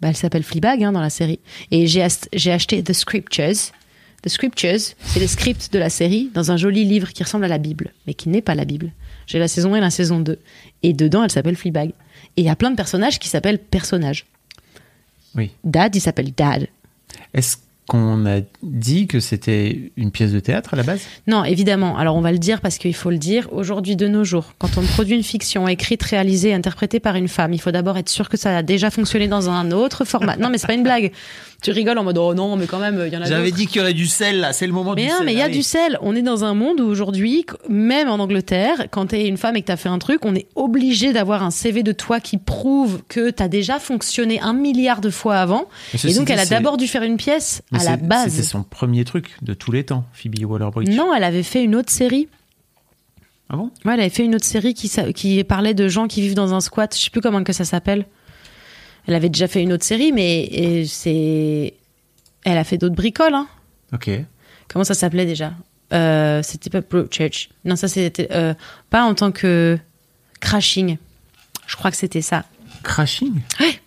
Bah 0.00 0.08
elle 0.08 0.16
s'appelle 0.16 0.42
Fleabag 0.42 0.82
hein, 0.82 0.92
dans 0.92 1.00
la 1.00 1.10
série. 1.10 1.38
Et 1.70 1.86
j'ai 1.86 2.06
j'ai 2.32 2.52
acheté 2.52 2.82
The 2.82 2.92
Scriptures. 2.92 3.72
The 4.22 4.28
Scriptures, 4.28 4.80
c'est 5.02 5.20
les 5.20 5.26
scripts 5.26 5.72
de 5.72 5.78
la 5.78 5.88
série 5.88 6.30
dans 6.34 6.50
un 6.50 6.58
joli 6.58 6.84
livre 6.84 7.10
qui 7.10 7.22
ressemble 7.22 7.44
à 7.44 7.48
la 7.48 7.56
Bible, 7.56 7.94
mais 8.06 8.12
qui 8.12 8.28
n'est 8.28 8.42
pas 8.42 8.54
la 8.54 8.66
Bible. 8.66 8.92
J'ai 9.26 9.38
la 9.38 9.48
saison 9.48 9.72
1 9.72 9.78
et 9.78 9.80
la 9.80 9.90
saison 9.90 10.20
2. 10.20 10.38
Et 10.82 10.92
dedans, 10.92 11.24
elle 11.24 11.30
s'appelle 11.30 11.56
Fleabag. 11.56 11.92
Et 12.36 12.42
il 12.42 12.44
y 12.44 12.50
a 12.50 12.56
plein 12.56 12.70
de 12.70 12.76
personnages 12.76 13.18
qui 13.18 13.28
s'appellent 13.28 13.58
personnages. 13.58 14.26
Oui. 15.34 15.50
Dad, 15.64 15.94
il 15.94 16.00
s'appelle 16.00 16.32
Dad. 16.32 16.68
Est-ce 17.34 17.56
qu'on 17.90 18.24
a 18.24 18.40
dit 18.62 19.08
que 19.08 19.18
c'était 19.18 19.90
une 19.96 20.12
pièce 20.12 20.30
de 20.30 20.38
théâtre 20.38 20.74
à 20.74 20.76
la 20.76 20.84
base? 20.84 21.02
Non, 21.26 21.42
évidemment. 21.44 21.98
Alors 21.98 22.14
on 22.14 22.20
va 22.20 22.30
le 22.30 22.38
dire 22.38 22.60
parce 22.60 22.78
qu'il 22.78 22.94
faut 22.94 23.10
le 23.10 23.18
dire. 23.18 23.48
Aujourd'hui, 23.52 23.96
de 23.96 24.06
nos 24.06 24.22
jours, 24.22 24.54
quand 24.58 24.78
on 24.78 24.82
produit 24.82 25.16
une 25.16 25.24
fiction 25.24 25.66
écrite, 25.66 26.02
réalisée, 26.04 26.54
interprétée 26.54 27.00
par 27.00 27.16
une 27.16 27.26
femme, 27.26 27.52
il 27.52 27.60
faut 27.60 27.72
d'abord 27.72 27.98
être 27.98 28.08
sûr 28.08 28.28
que 28.28 28.36
ça 28.36 28.56
a 28.56 28.62
déjà 28.62 28.90
fonctionné 28.90 29.26
dans 29.26 29.50
un 29.50 29.72
autre 29.72 30.04
format. 30.04 30.36
Non, 30.36 30.50
mais 30.50 30.58
c'est 30.58 30.68
pas 30.68 30.74
une 30.74 30.84
blague. 30.84 31.10
Tu 31.62 31.70
rigoles 31.72 31.98
en 31.98 32.04
mode 32.04 32.16
oh 32.18 32.32
non, 32.34 32.56
mais 32.56 32.66
quand 32.66 32.78
même, 32.78 33.02
il 33.06 33.12
y 33.12 33.16
en 33.16 33.20
a 33.22 33.24
J'avais 33.26 33.50
dit 33.52 33.66
qu'il 33.66 33.78
y 33.78 33.80
aurait 33.80 33.92
du 33.92 34.06
sel 34.06 34.40
là, 34.40 34.52
c'est 34.52 34.66
le 34.66 34.72
moment 34.72 34.94
Mais 34.94 35.02
du 35.04 35.08
non, 35.08 35.18
sel. 35.18 35.26
mais 35.26 35.32
il 35.32 35.38
y 35.38 35.42
a 35.42 35.44
allez. 35.44 35.54
du 35.54 35.62
sel. 35.62 35.98
On 36.00 36.16
est 36.16 36.22
dans 36.22 36.44
un 36.44 36.54
monde 36.54 36.80
où 36.80 36.84
aujourd'hui, 36.86 37.44
même 37.68 38.08
en 38.08 38.18
Angleterre, 38.18 38.86
quand 38.90 39.06
t'es 39.06 39.26
une 39.28 39.36
femme 39.36 39.56
et 39.56 39.62
que 39.62 39.66
t'as 39.66 39.76
fait 39.76 39.88
un 39.88 39.98
truc, 39.98 40.24
on 40.24 40.34
est 40.34 40.46
obligé 40.54 41.12
d'avoir 41.12 41.42
un 41.42 41.50
CV 41.50 41.82
de 41.82 41.92
toi 41.92 42.20
qui 42.20 42.38
prouve 42.38 43.02
que 43.08 43.30
t'as 43.30 43.48
déjà 43.48 43.78
fonctionné 43.78 44.40
un 44.40 44.52
milliard 44.54 45.00
de 45.00 45.10
fois 45.10 45.36
avant. 45.36 45.66
Et 46.04 46.14
donc, 46.14 46.26
dit, 46.26 46.32
elle 46.32 46.38
a 46.40 46.46
d'abord 46.46 46.76
dû 46.76 46.86
faire 46.86 47.02
une 47.02 47.16
pièce 47.16 47.62
Mais 47.72 47.80
à 47.80 47.84
la 47.84 47.96
base. 47.96 48.30
C'était 48.30 48.42
son 48.42 48.62
premier 48.62 49.04
truc 49.04 49.36
de 49.42 49.54
tous 49.54 49.72
les 49.72 49.84
temps, 49.84 50.04
Phoebe 50.12 50.44
Waller-Bridge. 50.44 50.94
Non, 50.94 51.14
elle 51.14 51.24
avait 51.24 51.42
fait 51.42 51.62
une 51.62 51.74
autre 51.76 51.90
série. 51.90 52.28
Ah 53.52 53.56
bon? 53.56 53.70
Ouais, 53.84 53.94
elle 53.94 54.00
avait 54.00 54.08
fait 54.10 54.24
une 54.24 54.36
autre 54.36 54.44
série 54.46 54.74
qui, 54.74 54.88
qui 55.14 55.42
parlait 55.44 55.74
de 55.74 55.88
gens 55.88 56.06
qui 56.06 56.20
vivent 56.20 56.34
dans 56.34 56.54
un 56.54 56.60
squat. 56.60 56.94
Je 56.96 57.02
sais 57.02 57.10
plus 57.10 57.20
comment 57.20 57.42
que 57.42 57.52
ça 57.52 57.64
s'appelle. 57.64 58.06
Elle 59.06 59.14
avait 59.14 59.28
déjà 59.28 59.48
fait 59.48 59.62
une 59.62 59.72
autre 59.72 59.84
série, 59.84 60.12
mais 60.12 60.84
c'est. 60.86 61.74
Elle 62.44 62.58
a 62.58 62.64
fait 62.64 62.78
d'autres 62.78 62.94
bricoles, 62.94 63.34
hein. 63.34 63.46
Ok. 63.92 64.10
Comment 64.68 64.84
ça 64.84 64.94
s'appelait 64.94 65.26
déjà? 65.26 65.52
Euh, 65.92 66.42
C'était 66.42 66.70
pas 66.70 66.80
Church. 67.10 67.48
Non, 67.64 67.76
ça 67.76 67.88
c'était 67.88 68.28
euh, 68.30 68.54
pas 68.90 69.02
en 69.04 69.14
tant 69.14 69.32
que 69.32 69.78
crashing. 70.40 70.96
Je 71.66 71.76
crois 71.76 71.90
que 71.90 71.96
c'était 71.96 72.22
ça. 72.22 72.44
Crashing? 72.82 73.40
Ouais. 73.58 73.80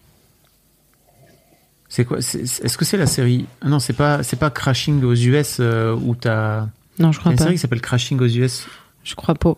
C'est 1.89 2.05
quoi? 2.05 2.17
Est-ce 2.19 2.77
que 2.77 2.85
c'est 2.85 2.97
la 2.97 3.05
série? 3.05 3.45
Ah 3.61 3.69
Non, 3.69 3.79
c'est 3.79 3.93
pas 3.93 4.23
c'est 4.23 4.35
pas 4.39 4.49
Crashing 4.49 5.03
aux 5.03 5.13
US 5.13 5.57
euh, 5.59 5.93
où 5.95 6.15
t'as. 6.15 6.67
Non, 6.99 7.11
je 7.11 7.19
crois 7.19 7.31
une 7.31 7.37
pas. 7.37 7.43
série 7.45 7.55
qui 7.55 7.59
s'appelle 7.61 7.81
Crashing 7.81 8.19
aux 8.19 8.27
US. 8.27 8.65
Je 9.03 9.15
crois 9.15 9.35
pas. 9.35 9.55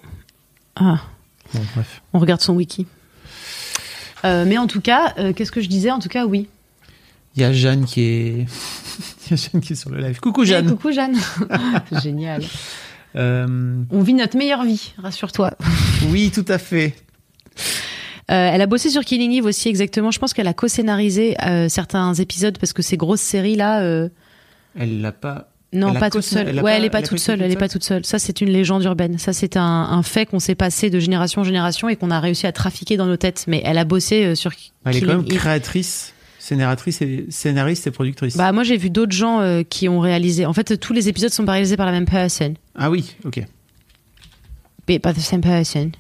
Ah, 0.75 1.01
Bon, 1.53 1.61
bref. 1.75 2.01
on 2.13 2.19
regarde 2.19 2.41
son 2.41 2.53
wiki. 2.53 2.87
Euh, 4.25 4.45
mais 4.45 4.57
en 4.57 4.67
tout 4.67 4.81
cas, 4.81 5.13
euh, 5.17 5.33
qu'est-ce 5.33 5.51
que 5.51 5.61
je 5.61 5.69
disais 5.69 5.91
En 5.91 5.99
tout 5.99 6.09
cas, 6.09 6.25
oui. 6.25 6.47
Il 7.35 7.41
y 7.41 7.45
a 7.45 7.53
Jeanne 7.53 7.85
qui 7.85 8.01
est. 8.01 8.45
Il 9.27 9.31
y 9.31 9.33
a 9.33 9.35
Jeanne 9.37 9.61
qui 9.61 9.73
est 9.73 9.75
sur 9.75 9.89
le 9.89 9.99
live. 9.99 10.19
Coucou 10.19 10.45
Jeanne. 10.45 10.69
coucou 10.69 10.91
Jeanne. 10.91 11.17
Génial. 12.03 12.43
Euh, 13.15 13.81
On 13.91 14.01
vit 14.01 14.13
notre 14.13 14.37
meilleure 14.37 14.63
vie, 14.63 14.93
rassure-toi. 14.97 15.51
oui, 16.09 16.31
tout 16.33 16.45
à 16.47 16.57
fait. 16.57 16.95
Euh, 18.31 18.49
elle 18.51 18.61
a 18.61 18.65
bossé 18.67 18.89
sur 18.89 19.05
Killing 19.05 19.31
Eve 19.31 19.45
aussi 19.45 19.69
exactement. 19.69 20.11
Je 20.11 20.19
pense 20.19 20.33
qu'elle 20.33 20.47
a 20.47 20.53
co-scénarisé 20.53 21.37
euh, 21.45 21.69
certains 21.69 22.13
épisodes 22.15 22.57
parce 22.57 22.73
que 22.73 22.81
ces 22.81 22.97
grosses 22.97 23.21
séries 23.21 23.55
là. 23.55 23.81
Elle 24.77 25.01
l'a 25.01 25.11
pas. 25.11 25.49
Non, 25.73 25.91
Elle 25.93 25.99
pas 25.99 26.09
toute 26.09 26.21
seule. 26.23 26.47
elle 26.47 26.55
ouais, 26.57 26.61
pas- 26.61 26.71
elle 26.77 26.85
est 26.85 26.89
pas 26.89 26.99
elle 26.99 27.07
toute 27.07 27.19
seule. 27.19 27.41
Elle 27.41 27.51
est 27.51 27.57
pas 27.57 27.67
toute 27.67 27.83
seule. 27.83 28.05
Ça, 28.05 28.17
c'est 28.19 28.39
une 28.41 28.49
légende 28.49 28.83
urbaine. 28.83 29.17
Ça, 29.17 29.33
c'est 29.33 29.57
un, 29.57 29.63
un 29.63 30.03
fait 30.03 30.25
qu'on 30.25 30.39
s'est 30.39 30.55
passé 30.55 30.89
de 30.89 30.99
génération 30.99 31.41
en 31.41 31.43
génération 31.43 31.89
et 31.89 31.95
qu'on 31.95 32.11
a 32.11 32.19
réussi 32.19 32.47
à 32.47 32.51
trafiquer 32.51 32.95
dans 32.97 33.07
nos 33.07 33.17
têtes. 33.17 33.45
Mais 33.47 33.61
elle 33.65 33.77
a 33.77 33.83
bossé 33.83 34.23
euh, 34.23 34.35
sur. 34.35 34.51
Elle 34.85 34.97
est 34.97 35.01
quand 35.01 35.07
même 35.07 35.25
créatrice, 35.25 36.13
et 37.01 37.25
scénariste 37.29 37.87
et 37.87 37.91
productrice. 37.91 38.37
Bah, 38.37 38.51
moi, 38.51 38.63
j'ai 38.63 38.77
vu 38.77 38.89
d'autres 38.89 39.11
gens 39.15 39.41
euh, 39.41 39.63
qui 39.63 39.89
ont 39.89 39.99
réalisé. 39.99 40.45
En 40.45 40.53
fait, 40.53 40.79
tous 40.79 40.93
les 40.93 41.09
épisodes 41.09 41.31
sont 41.31 41.45
pas 41.45 41.53
réalisés 41.53 41.77
par 41.77 41.87
la 41.87 41.91
même 41.91 42.05
personne. 42.05 42.55
Ah 42.75 42.89
oui, 42.89 43.15
ok. 43.25 43.43
Mais 44.87 44.99
pas 44.99 45.13
the 45.13 45.19
same 45.19 45.41
person. 45.41 45.91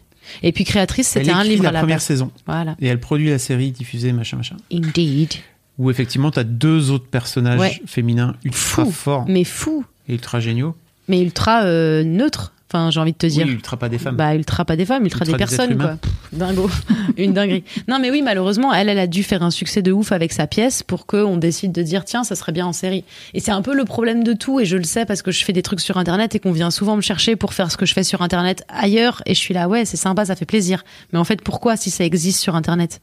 Et 0.43 0.51
puis 0.51 0.63
créatrice, 0.63 1.07
c'était 1.09 1.31
un 1.31 1.43
livre 1.43 1.63
la 1.63 1.69
à 1.69 1.71
la 1.71 1.79
première 1.79 2.01
saison. 2.01 2.31
Voilà. 2.45 2.75
Et 2.79 2.87
elle 2.87 2.99
produit 2.99 3.29
la 3.29 3.39
série 3.39 3.71
diffusée, 3.71 4.11
machin, 4.11 4.37
machin. 4.37 4.57
Indeed. 4.71 5.33
Où 5.77 5.89
effectivement, 5.89 6.31
tu 6.31 6.39
as 6.39 6.43
deux 6.43 6.91
autres 6.91 7.07
personnages 7.07 7.59
Ouais. 7.59 7.81
féminins 7.85 8.35
ultra 8.43 8.85
Fou. 8.85 8.91
forts 8.91 9.25
Mais 9.27 9.43
fou. 9.43 9.83
et 10.07 10.13
ultra 10.13 10.39
géniaux. 10.39 10.75
Mais 11.07 11.21
ultra 11.21 11.63
euh, 11.65 12.03
neutre. 12.03 12.51
Enfin, 12.73 12.89
j'ai 12.89 12.99
envie 12.99 13.11
de 13.13 13.17
te 13.17 13.27
dire. 13.27 13.45
Oui, 13.45 13.53
ultra 13.53 13.77
pas 13.77 13.89
des 13.89 13.99
femmes. 13.99 14.15
Bah, 14.15 14.33
ultra 14.35 14.65
pas 14.65 14.75
des 14.75 14.85
femmes, 14.85 15.03
ultra, 15.03 15.19
Ultra 15.23 15.37
des 15.37 15.43
des 15.43 15.55
personnes, 15.55 15.77
quoi. 15.77 15.97
Dingo. 16.33 16.67
Une 17.17 17.31
dinguerie. 17.31 17.63
Non, 17.87 17.99
mais 17.99 18.09
oui, 18.09 18.23
malheureusement, 18.23 18.73
elle, 18.73 18.89
elle 18.89 18.97
a 18.99 19.05
dû 19.05 19.21
faire 19.21 19.43
un 19.43 19.51
succès 19.51 19.83
de 19.83 19.91
ouf 19.91 20.11
avec 20.11 20.33
sa 20.33 20.47
pièce 20.47 20.81
pour 20.81 21.05
qu'on 21.05 21.37
décide 21.37 21.71
de 21.71 21.83
dire, 21.83 22.03
tiens, 22.05 22.23
ça 22.23 22.35
serait 22.35 22.51
bien 22.51 22.65
en 22.65 22.73
série. 22.73 23.03
Et 23.35 23.39
c'est 23.39 23.51
un 23.51 23.61
peu 23.61 23.75
le 23.75 23.85
problème 23.85 24.23
de 24.23 24.33
tout, 24.33 24.59
et 24.59 24.65
je 24.65 24.77
le 24.77 24.83
sais 24.83 25.05
parce 25.05 25.21
que 25.21 25.31
je 25.31 25.45
fais 25.45 25.53
des 25.53 25.61
trucs 25.61 25.79
sur 25.79 25.97
Internet 25.97 26.33
et 26.35 26.39
qu'on 26.39 26.51
vient 26.51 26.71
souvent 26.71 26.95
me 26.95 27.01
chercher 27.01 27.35
pour 27.35 27.53
faire 27.53 27.71
ce 27.71 27.77
que 27.77 27.85
je 27.85 27.93
fais 27.93 28.03
sur 28.03 28.23
Internet 28.23 28.63
ailleurs, 28.67 29.21
et 29.27 29.35
je 29.35 29.39
suis 29.39 29.53
là, 29.53 29.69
ouais, 29.69 29.85
c'est 29.85 29.95
sympa, 29.95 30.25
ça 30.25 30.35
fait 30.35 30.45
plaisir. 30.45 30.83
Mais 31.13 31.19
en 31.19 31.23
fait, 31.23 31.41
pourquoi 31.43 31.77
si 31.77 31.91
ça 31.91 32.03
existe 32.03 32.39
sur 32.41 32.55
Internet? 32.55 32.99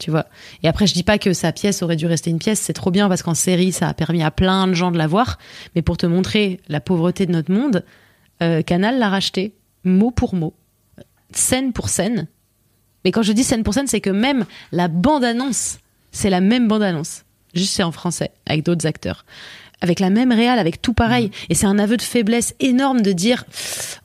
Tu 0.00 0.10
vois. 0.10 0.26
Et 0.62 0.68
après, 0.68 0.86
je 0.86 0.94
dis 0.94 1.02
pas 1.02 1.18
que 1.18 1.34
sa 1.34 1.52
pièce 1.52 1.82
aurait 1.82 1.94
dû 1.94 2.06
rester 2.06 2.30
une 2.30 2.38
pièce, 2.38 2.58
c'est 2.58 2.72
trop 2.72 2.90
bien 2.90 3.08
parce 3.08 3.22
qu'en 3.22 3.34
série, 3.34 3.70
ça 3.70 3.86
a 3.86 3.94
permis 3.94 4.22
à 4.22 4.30
plein 4.30 4.66
de 4.66 4.72
gens 4.72 4.90
de 4.90 4.96
la 4.96 5.06
voir. 5.06 5.38
Mais 5.76 5.82
pour 5.82 5.98
te 5.98 6.06
montrer 6.06 6.58
la 6.68 6.80
pauvreté 6.80 7.26
de 7.26 7.32
notre 7.32 7.52
monde, 7.52 7.84
euh, 8.42 8.62
Canal 8.62 8.98
l'a 8.98 9.10
racheté, 9.10 9.54
mot 9.84 10.10
pour 10.10 10.34
mot, 10.34 10.54
scène 11.32 11.74
pour 11.74 11.90
scène. 11.90 12.28
Mais 13.04 13.12
quand 13.12 13.22
je 13.22 13.32
dis 13.32 13.44
scène 13.44 13.62
pour 13.62 13.74
scène, 13.74 13.86
c'est 13.86 14.00
que 14.00 14.08
même 14.08 14.46
la 14.72 14.88
bande-annonce, 14.88 15.78
c'est 16.12 16.30
la 16.30 16.40
même 16.40 16.66
bande-annonce. 16.66 17.24
Juste 17.52 17.74
c'est 17.74 17.82
en 17.82 17.92
français, 17.92 18.30
avec 18.46 18.64
d'autres 18.64 18.86
acteurs. 18.86 19.26
Avec 19.82 19.98
la 19.98 20.10
même 20.10 20.30
réal, 20.30 20.58
avec 20.58 20.82
tout 20.82 20.92
pareil. 20.92 21.30
Et 21.48 21.54
c'est 21.54 21.66
un 21.66 21.78
aveu 21.78 21.96
de 21.96 22.02
faiblesse 22.02 22.54
énorme 22.60 23.00
de 23.00 23.12
dire 23.12 23.44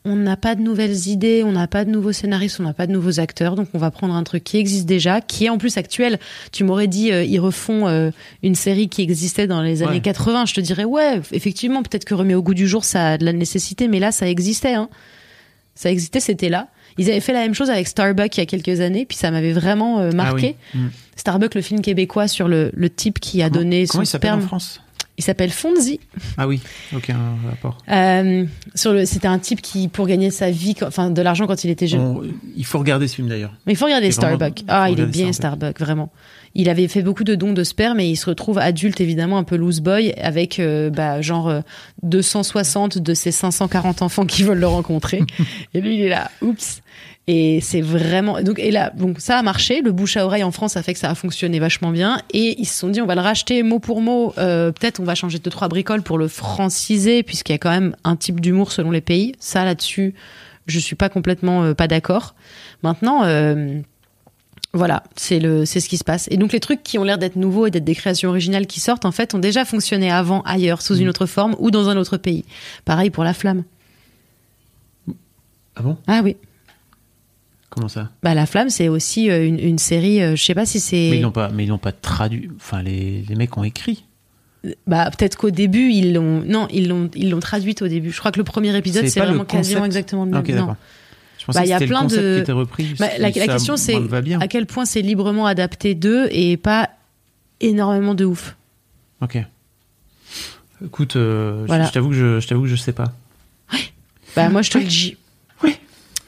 on 0.06 0.16
n'a 0.16 0.38
pas 0.38 0.56
de 0.56 0.62
nouvelles 0.62 1.08
idées, 1.08 1.44
on 1.46 1.52
n'a 1.52 1.68
pas 1.68 1.84
de 1.84 1.90
nouveaux 1.90 2.14
scénaristes, 2.14 2.60
on 2.62 2.64
n'a 2.64 2.74
pas 2.74 2.88
de 2.88 2.94
nouveaux 2.94 3.20
acteurs, 3.20 3.56
donc 3.56 3.68
on 3.74 3.78
va 3.78 3.92
prendre 3.92 4.14
un 4.16 4.24
truc 4.24 4.44
qui 4.46 4.58
existe 4.58 4.86
déjà, 4.86 5.20
qui 5.20 5.46
est 5.46 5.50
en 5.50 5.58
plus 5.58 5.78
actuel. 5.78 6.18
Tu 6.54 6.64
m'aurais 6.64 6.88
dit 6.88 7.12
euh, 7.12 7.24
ils 7.26 7.40
refont 7.40 7.88
euh, 7.88 8.12
une 8.42 8.56
série 8.56 8.88
qui 8.88 9.02
existait 9.02 9.48
dans 9.48 9.62
les 9.62 9.84
années 9.84 9.96
Ouais. 9.96 10.00
80, 10.02 10.46
je 10.46 10.54
te 10.54 10.62
dirais 10.62 10.86
ouais, 10.86 11.20
effectivement, 11.34 11.84
peut-être 11.84 12.06
que 12.06 12.14
remet 12.14 12.36
au 12.36 12.42
goût 12.42 12.54
du 12.54 12.68
jour 12.68 12.86
ça 12.86 13.12
a 13.14 13.18
de 13.18 13.26
la 13.26 13.34
nécessité, 13.34 13.88
mais 13.90 14.00
là 14.00 14.12
ça 14.14 14.30
existait. 14.30 14.76
Hein. 14.76 14.90
Ça 15.76 15.92
existait, 15.92 16.22
c'était 16.22 16.48
là. 16.48 16.70
Ils 16.98 17.10
avaient 17.12 17.20
fait 17.20 17.34
la 17.34 17.42
même 17.42 17.54
chose 17.54 17.70
avec 17.70 17.88
Starbuck 17.90 18.38
il 18.38 18.40
y 18.40 18.44
a 18.44 18.46
quelques 18.46 18.80
années, 18.80 19.06
puis 19.06 19.18
ça 19.18 19.30
m'avait 19.30 19.52
vraiment 19.52 20.00
euh, 20.00 20.12
marqué. 20.12 20.56
Ah 20.58 20.76
oui. 20.76 20.82
Mm. 20.82 20.88
Starbuck, 21.18 21.56
le 21.56 21.62
film 21.62 21.82
québécois 21.82 22.30
sur 22.30 22.48
le, 22.48 22.72
le 22.74 22.90
type 22.90 23.20
qui 23.20 23.42
a 23.42 23.50
donné 23.50 23.86
Comment 23.88 24.00
son 24.00 24.04
il 24.04 24.08
s'appelle 24.08 24.32
en 24.32 24.36
sperme. 24.36 24.48
France? 24.48 24.82
Il 25.18 25.24
s'appelle 25.24 25.50
Fonzie. 25.52 26.00
Ah 26.38 26.46
oui, 26.48 26.60
aucun 26.94 27.18
rapport. 27.50 27.78
Euh, 27.90 28.46
sur 28.74 28.92
le, 28.92 29.06
c'était 29.06 29.28
un 29.30 29.40
type 29.40 29.62
qui, 29.62 29.88
pour 29.88 30.08
gagner 30.08 30.30
sa 30.30 30.52
vie, 30.52 30.76
enfin 30.86 31.10
de 31.10 31.22
l'argent 31.22 31.48
quand 31.48 31.64
il 31.64 31.70
était 31.70 31.88
jeune. 31.88 32.02
On- 32.02 32.22
il 32.58 32.66
faut 32.66 32.80
regarder 32.80 33.08
ce 33.08 33.16
film 33.16 33.30
d'ailleurs. 33.30 33.54
Mais 33.66 33.74
il 33.74 33.76
faut 33.78 33.86
regarder 33.86 34.12
C'est 34.12 34.20
vraiment- 34.22 34.36
Starbuck. 34.38 34.60
faut 34.60 34.66
Ah, 34.68 34.90
il 34.90 35.00
est 35.00 35.06
bien. 35.06 35.32
Starbuck, 35.32 35.80
vraiment. 35.80 36.12
Il 36.56 36.70
avait 36.70 36.88
fait 36.88 37.02
beaucoup 37.02 37.26
de 37.26 37.36
dons 37.36 37.54
de 37.54 37.64
sperme 37.64 38.00
et 38.00 38.08
il 38.08 38.16
se 38.16 38.28
retrouve 38.28 38.58
adulte 38.58 39.02
évidemment 39.02 39.38
un 39.38 39.44
peu 39.44 39.58
loose 39.58 39.82
boy 39.82 40.14
avec 40.14 40.60
euh, 40.60 40.90
bah, 40.90 41.22
genre 41.22 41.50
euh, 41.50 41.62
260 42.04 42.98
de 42.98 43.14
ses 43.14 43.32
540 43.32 44.02
enfants 44.02 44.26
qui 44.26 44.44
veulent 44.44 44.60
le 44.60 44.68
rencontrer. 44.68 45.22
et 45.74 45.82
lui 45.82 45.96
il 45.96 46.02
est 46.02 46.10
là, 46.10 46.32
oups. 46.42 46.82
Et 47.28 47.60
c'est 47.60 47.82
vraiment 47.82 48.40
donc 48.42 48.60
et 48.60 48.70
là 48.70 48.92
donc 48.96 49.20
ça 49.20 49.38
a 49.38 49.42
marché. 49.42 49.82
Le 49.82 49.92
bouche 49.92 50.16
à 50.16 50.26
oreille 50.26 50.44
en 50.44 50.52
France 50.52 50.78
a 50.78 50.84
fait 50.84 50.94
que 50.94 51.00
ça 51.00 51.10
a 51.10 51.16
fonctionné 51.16 51.60
vachement 51.60 51.92
bien 51.92 52.22
et 52.32 52.56
ils 52.60 52.66
se 52.66 52.78
sont 52.78 52.90
dit 52.90 53.02
on 53.02 53.08
va 53.08 53.16
le 53.16 53.22
racheter 53.22 53.62
mot 53.64 53.80
pour 53.80 54.00
mot. 54.02 54.34
Euh, 54.38 54.72
Peut-être 54.72 55.00
on 55.00 55.04
va 55.04 55.16
changer 55.16 55.40
deux 55.40 55.50
trois 55.50 55.68
bricoles 55.68 56.04
pour 56.04 56.18
le 56.18 56.28
franciser 56.28 57.24
puisqu'il 57.24 57.54
y 57.54 57.56
a 57.56 57.58
quand 57.58 57.72
même 57.72 57.96
un 58.04 58.16
type 58.16 58.40
d'humour 58.40 58.72
selon 58.72 58.92
les 58.92 59.02
pays. 59.02 59.34
Ça 59.40 59.66
là-dessus 59.66 60.14
je 60.68 60.80
suis 60.80 60.96
pas 60.96 61.10
complètement 61.10 61.64
euh, 61.64 61.74
pas 61.74 61.88
d'accord. 61.88 62.36
Maintenant. 62.84 63.24
Euh, 63.24 63.82
voilà, 64.76 65.04
c'est 65.16 65.40
le, 65.40 65.66
c'est 65.66 65.80
ce 65.80 65.90
qui 65.90 65.98
se 65.98 66.04
passe. 66.04 66.28
Et 66.30 66.38
donc 66.38 66.52
les 66.54 66.60
trucs 66.60 66.84
qui 66.84 67.00
ont 67.00 67.04
l'air 67.04 67.18
d'être 67.18 67.36
nouveaux 67.38 67.66
et 67.66 67.72
d'être 67.72 67.84
des 67.86 67.96
créations 67.96 68.30
originales 68.30 68.68
qui 68.68 68.80
sortent, 68.80 69.06
en 69.06 69.12
fait, 69.12 69.34
ont 69.34 69.40
déjà 69.40 69.66
fonctionné 69.66 70.12
avant 70.12 70.42
ailleurs, 70.42 70.82
sous 70.82 70.98
une 70.98 71.10
autre 71.10 71.26
forme 71.26 71.56
ou 71.60 71.72
dans 71.72 71.90
un 71.90 71.98
autre 71.98 72.18
pays. 72.18 72.46
Pareil 72.84 73.10
pour 73.10 73.24
la 73.24 73.34
flamme. 73.34 73.64
Ah 75.76 75.82
bon? 75.82 75.98
Ah 76.08 76.22
oui. 76.24 76.36
Comment 77.70 77.88
ça? 77.90 78.10
Bah 78.24 78.34
la 78.34 78.46
flamme, 78.46 78.70
c'est 78.70 78.88
aussi 78.88 79.30
euh, 79.30 79.46
une, 79.46 79.60
une 79.60 79.78
série. 79.78 80.22
euh, 80.22 80.36
je 80.36 80.44
sais 80.44 80.54
pas 80.56 80.66
si 80.66 80.80
c'est. 80.80 81.10
Mais 81.12 81.18
ils 81.18 81.22
n'ont 81.22 81.32
pas, 81.32 81.50
mais 81.50 81.66
ils 81.66 81.70
n'ont 81.70 81.78
pas 81.78 81.92
traduit. 81.92 82.50
Enfin, 82.56 82.82
les, 82.82 83.26
les 83.28 83.36
mecs 83.36 83.58
ont 83.58 83.64
écrit. 83.64 84.06
Bah 84.88 85.12
peut-être 85.12 85.38
qu'au 85.38 85.52
début 85.52 85.92
ils 85.92 86.14
l'ont. 86.14 86.42
Non, 86.46 86.68
ils 86.72 86.88
l'ont, 86.88 87.10
ils 87.16 87.30
l'ont 87.30 87.40
traduite 87.40 87.82
au 87.82 87.88
début. 87.88 88.12
Je 88.12 88.18
crois 88.20 88.32
que 88.32 88.40
le 88.40 88.44
premier 88.46 88.76
épisode 88.78 89.08
C'est 89.08 89.20
vraiment 89.20 89.46
quasiment 89.46 89.86
exactement 89.86 90.26
le 90.26 90.32
même. 90.32 90.40
Ok, 90.40 90.50
non. 90.50 90.76
Je 91.48 91.52
pensais 91.52 91.60
Bah, 91.60 91.64
que 91.66 91.70
y 91.70 91.74
a 91.74 91.80
le 91.80 91.86
plein 91.86 92.02
concept 92.02 92.22
de. 92.24 92.36
qui 92.36 92.42
était 92.42 92.52
repris. 92.52 92.96
Bah, 93.00 93.08
la, 93.20 93.32
question 93.32 93.78
c'est 93.78 93.96
à 94.40 94.48
quel 94.48 94.66
point 94.66 94.86
c'est 94.86 95.02
librement 95.04 95.46
adapté 95.46 95.94
d'eux 95.94 96.28
et 96.32 96.58
pas 96.58 96.90
énormément 97.62 98.16
de 98.16 98.26
ouf. 98.26 98.56
Ok. 99.22 99.38
Écoute, 100.84 101.16
euh, 101.16 101.62
je- 101.62 101.68
Voilà. 101.68 101.86
je 101.86 101.92
t'avoue 101.92 102.10
que 102.10 102.16
je, 102.16 102.40
je 102.40 102.48
t'avoue 102.48 102.64
que 102.64 102.68
je 102.68 102.76
sais 102.76 102.92
pas. 102.94 103.14
Bah 104.36 104.50
moi 104.50 104.62
je 104.62 104.72
te 104.72 104.78
le 104.78 104.84
dis. 104.86 105.18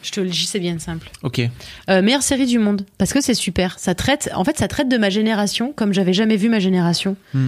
Je 0.03 0.11
te 0.11 0.21
le 0.21 0.29
dis, 0.29 0.45
c'est 0.45 0.59
bien 0.61 0.79
simple. 0.79 1.09
Ok. 1.23 1.41
Euh, 1.89 2.01
meilleure 2.01 2.21
série 2.23 2.45
du 2.45 2.59
monde 2.59 2.83
parce 2.97 3.11
que 3.11 3.19
c'est 3.19 3.33
super. 3.33 3.77
Ça 3.77 3.93
traite, 3.93 4.29
en 4.35 4.45
fait, 4.45 4.57
ça 4.57 4.69
traite 4.69 4.87
de 4.87 4.97
ma 4.97 5.09
génération 5.09 5.73
comme 5.75 5.91
j'avais 5.91 6.13
jamais 6.13 6.37
vu 6.37 6.47
ma 6.47 6.59
génération. 6.59 7.17
Hmm. 7.33 7.47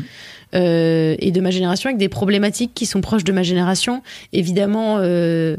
Euh, 0.56 1.16
et 1.20 1.32
de 1.32 1.40
ma 1.40 1.52
génération 1.52 1.88
avec 1.90 1.98
des 2.00 2.10
problématiques 2.10 2.72
qui 2.74 2.86
sont 2.88 3.00
proches 3.00 3.24
de 3.24 3.32
ma 3.32 3.44
génération. 3.44 4.02
Évidemment, 4.34 4.98
euh, 4.98 5.56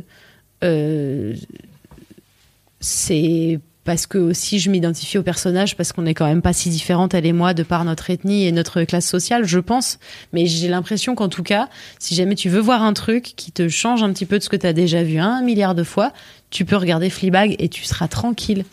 c'est 2.81 3.61
parce 3.85 4.07
que 4.07 4.19
aussi 4.19 4.59
je 4.59 4.71
m'identifie 4.71 5.19
au 5.19 5.23
personnage 5.23 5.77
parce 5.77 5.93
qu'on 5.93 6.07
est 6.07 6.15
quand 6.15 6.27
même 6.27 6.43
pas 6.43 6.53
si 6.53 6.69
différentes 6.69 7.15
elle 7.15 7.27
et 7.27 7.33
moi 7.33 7.55
de 7.55 7.63
par 7.63 7.85
notre 7.85 8.11
ethnie 8.11 8.47
et 8.47 8.53
notre 8.53 8.85
classe 8.85 9.09
sociale, 9.09 9.45
je 9.47 9.59
pense. 9.59 9.99
Mais 10.33 10.47
j'ai 10.47 10.69
l'impression 10.69 11.15
qu'en 11.15 11.29
tout 11.29 11.43
cas, 11.43 11.69
si 11.99 12.15
jamais 12.15 12.35
tu 12.35 12.49
veux 12.49 12.61
voir 12.61 12.83
un 12.83 12.93
truc 12.93 13.33
qui 13.37 13.53
te 13.53 13.69
change 13.69 14.03
un 14.03 14.13
petit 14.13 14.27
peu 14.27 14.39
de 14.39 14.43
ce 14.45 14.49
que 14.49 14.57
tu 14.57 14.67
as 14.67 14.73
déjà 14.73 15.03
vu 15.03 15.19
un 15.19 15.43
milliard 15.43 15.75
de 15.75 15.83
fois, 15.83 16.13
tu 16.51 16.65
peux 16.65 16.77
regarder 16.77 17.11
Fleabag 17.11 17.57
et 17.59 17.69
tu 17.69 17.85
seras 17.85 18.09
tranquille. 18.09 18.65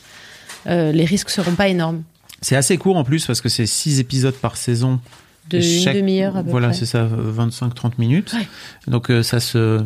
Euh, 0.67 0.91
les 0.91 1.05
risques 1.05 1.29
seront 1.29 1.55
pas 1.55 1.67
énormes. 1.67 2.03
C'est 2.41 2.55
assez 2.55 2.77
court 2.77 2.97
en 2.97 3.03
plus 3.03 3.25
parce 3.25 3.41
que 3.41 3.49
c'est 3.49 3.65
6 3.65 3.99
épisodes 3.99 4.35
par 4.35 4.57
saison. 4.57 4.99
De 5.49 5.59
Et 5.59 5.83
une 5.83 5.93
demi-heure 5.93 6.35
à 6.35 6.43
peu 6.43 6.49
Voilà, 6.49 6.73
c'est 6.73 6.85
ça, 6.85 7.07
25-30 7.07 7.93
minutes. 7.99 8.35
Donc 8.87 9.09
euh, 9.09 9.23
ça 9.23 9.39
se 9.39 9.81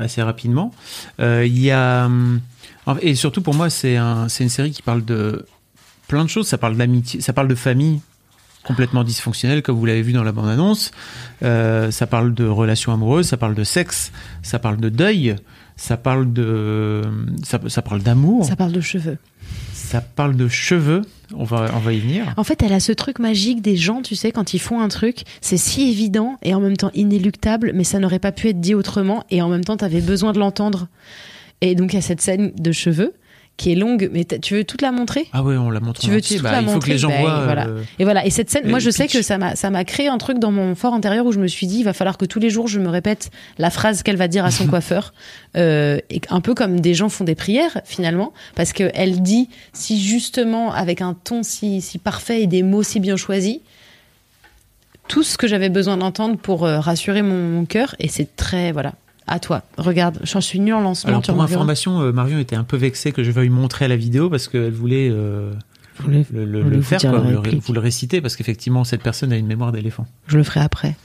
assez 0.00 0.22
rapidement. 0.22 0.72
Euh, 1.18 1.44
Il 1.44 1.60
y 1.60 1.72
a 1.72 2.06
hum, 2.06 2.40
et 3.00 3.14
surtout 3.14 3.42
pour 3.42 3.54
moi 3.54 3.70
c'est 3.70 3.96
un, 3.96 4.28
c'est 4.28 4.44
une 4.44 4.50
série 4.50 4.70
qui 4.70 4.82
parle 4.82 5.04
de 5.04 5.46
plein 6.08 6.24
de 6.24 6.28
choses. 6.30 6.48
Ça 6.48 6.58
parle 6.58 6.76
d'amitié, 6.76 7.20
ça 7.20 7.32
parle 7.32 7.48
de 7.48 7.54
famille 7.54 8.00
complètement 8.64 9.04
dysfonctionnelle 9.04 9.62
comme 9.62 9.76
vous 9.76 9.86
l'avez 9.86 10.02
vu 10.02 10.12
dans 10.12 10.24
la 10.24 10.32
bande 10.32 10.48
annonce. 10.48 10.90
Euh, 11.42 11.90
ça 11.90 12.06
parle 12.06 12.34
de 12.34 12.46
relations 12.46 12.92
amoureuses, 12.92 13.28
ça 13.28 13.36
parle 13.36 13.54
de 13.54 13.64
sexe, 13.64 14.12
ça 14.42 14.58
parle 14.58 14.76
de 14.78 14.88
deuil, 14.88 15.36
ça 15.76 15.96
parle 15.96 16.32
de 16.32 17.02
ça, 17.42 17.58
ça 17.68 17.82
parle 17.82 18.02
d'amour, 18.02 18.44
Ça 18.44 18.56
parle 18.56 18.72
de 18.72 18.80
cheveux. 18.80 19.18
ça 19.72 20.00
parle 20.00 20.36
de 20.36 20.48
cheveux. 20.48 21.02
On 21.34 21.44
va 21.44 21.70
on 21.74 21.78
va 21.78 21.92
y 21.92 22.00
venir. 22.00 22.34
En 22.36 22.44
fait, 22.44 22.62
elle 22.62 22.72
a 22.72 22.80
ce 22.80 22.92
truc 22.92 23.18
magique 23.18 23.62
des 23.62 23.76
gens, 23.76 24.02
tu 24.02 24.16
sais, 24.16 24.32
quand 24.32 24.52
ils 24.52 24.58
font 24.58 24.80
un 24.80 24.88
truc, 24.88 25.22
c'est 25.40 25.56
si 25.56 25.88
évident 25.90 26.36
et 26.42 26.54
en 26.54 26.60
même 26.60 26.76
temps 26.76 26.90
inéluctable, 26.94 27.72
mais 27.74 27.84
ça 27.84 27.98
n'aurait 27.98 28.18
pas 28.18 28.32
pu 28.32 28.48
être 28.48 28.60
dit 28.60 28.74
autrement 28.74 29.24
et 29.30 29.40
en 29.40 29.48
même 29.48 29.64
temps, 29.64 29.76
t'avais 29.76 30.00
besoin 30.00 30.32
de 30.32 30.38
l'entendre. 30.38 30.88
Et 31.60 31.74
donc, 31.74 31.92
il 31.92 31.96
y 31.96 31.98
a 31.98 32.02
cette 32.02 32.20
scène 32.20 32.52
de 32.56 32.72
cheveux 32.72 33.12
qui 33.56 33.72
est 33.72 33.74
longue, 33.74 34.08
mais 34.14 34.24
tu 34.24 34.54
veux 34.54 34.64
toute 34.64 34.80
la 34.80 34.90
montrer? 34.90 35.26
Ah 35.34 35.42
ouais, 35.42 35.54
on 35.58 35.68
la 35.68 35.80
montre. 35.80 36.00
tu 36.00 36.08
veux 36.10 36.22
toute 36.22 36.40
Bah, 36.40 36.50
la 36.52 36.60
il 36.60 36.64
faut 36.64 36.70
que 36.70 36.74
montrer 36.76 36.92
les 36.92 36.98
gens 36.98 37.10
Ben, 37.10 37.20
voient. 37.20 37.44
voilà. 37.44 37.66
euh, 37.66 37.82
Et 37.98 38.04
voilà. 38.04 38.24
Et 38.24 38.30
cette 38.30 38.48
scène, 38.48 38.66
moi, 38.66 38.78
je 38.78 38.88
sais 38.88 39.06
que 39.06 39.20
ça 39.20 39.36
m'a, 39.36 39.54
ça 39.54 39.68
m'a 39.68 39.84
créé 39.84 40.08
un 40.08 40.16
truc 40.16 40.38
dans 40.38 40.50
mon 40.50 40.74
fort 40.74 40.94
intérieur 40.94 41.26
où 41.26 41.32
je 41.32 41.38
me 41.38 41.46
suis 41.46 41.66
dit, 41.66 41.80
il 41.80 41.84
va 41.84 41.92
falloir 41.92 42.16
que 42.16 42.24
tous 42.24 42.38
les 42.38 42.48
jours 42.48 42.68
je 42.68 42.80
me 42.80 42.88
répète 42.88 43.30
la 43.58 43.68
phrase 43.68 44.02
qu'elle 44.02 44.16
va 44.16 44.28
dire 44.28 44.46
à 44.46 44.50
son 44.50 44.66
coiffeur, 44.68 45.12
euh, 45.58 45.98
et 46.08 46.22
un 46.30 46.40
peu 46.40 46.54
comme 46.54 46.80
des 46.80 46.94
gens 46.94 47.10
font 47.10 47.24
des 47.24 47.34
prières 47.34 47.82
finalement, 47.84 48.32
parce 48.54 48.72
que 48.72 48.90
elle 48.94 49.20
dit 49.20 49.50
si 49.74 50.00
justement 50.02 50.72
avec 50.72 51.02
un 51.02 51.12
ton 51.12 51.42
si, 51.42 51.82
si 51.82 51.98
parfait 51.98 52.40
et 52.40 52.46
des 52.46 52.62
mots 52.62 52.82
si 52.82 52.98
bien 52.98 53.16
choisis. 53.16 53.58
Tout 55.08 55.24
ce 55.24 55.36
que 55.36 55.48
j'avais 55.48 55.70
besoin 55.70 55.96
d'entendre 55.96 56.36
pour 56.38 56.64
euh, 56.64 56.78
rassurer 56.78 57.20
mon, 57.22 57.48
mon 57.48 57.64
cœur, 57.64 57.96
et 57.98 58.06
c'est 58.08 58.36
très 58.36 58.70
voilà. 58.72 58.92
À 59.30 59.38
toi, 59.38 59.62
regarde, 59.78 60.18
j'en 60.24 60.40
suis 60.40 60.58
nulle 60.60 60.74
en 60.74 60.80
lancement. 60.80 61.08
Alors 61.10 61.22
pour 61.22 61.40
information, 61.40 62.00
euh, 62.02 62.12
Marion 62.12 62.38
était 62.38 62.56
un 62.56 62.64
peu 62.64 62.76
vexée 62.76 63.12
que 63.12 63.22
je 63.22 63.30
veuille 63.30 63.48
montrer 63.48 63.86
la 63.88 63.96
vidéo 63.96 64.28
parce 64.28 64.48
qu'elle 64.48 64.72
voulait 64.72 65.08
euh, 65.08 65.52
le, 66.06 66.24
le- 66.44 66.62
voulez 66.62 66.62
le 66.70 66.76
vous 66.78 66.82
faire, 66.82 67.00
quoi, 67.00 67.10
le- 67.20 67.58
vous 67.60 67.72
le 67.72 67.80
réciter 67.80 68.20
parce 68.20 68.34
qu'effectivement 68.36 68.82
cette 68.84 69.02
personne 69.02 69.32
a 69.32 69.36
une 69.36 69.46
mémoire 69.46 69.70
d'éléphant. 69.72 70.06
Je 70.26 70.36
le 70.36 70.42
ferai 70.42 70.60
après. 70.60 70.96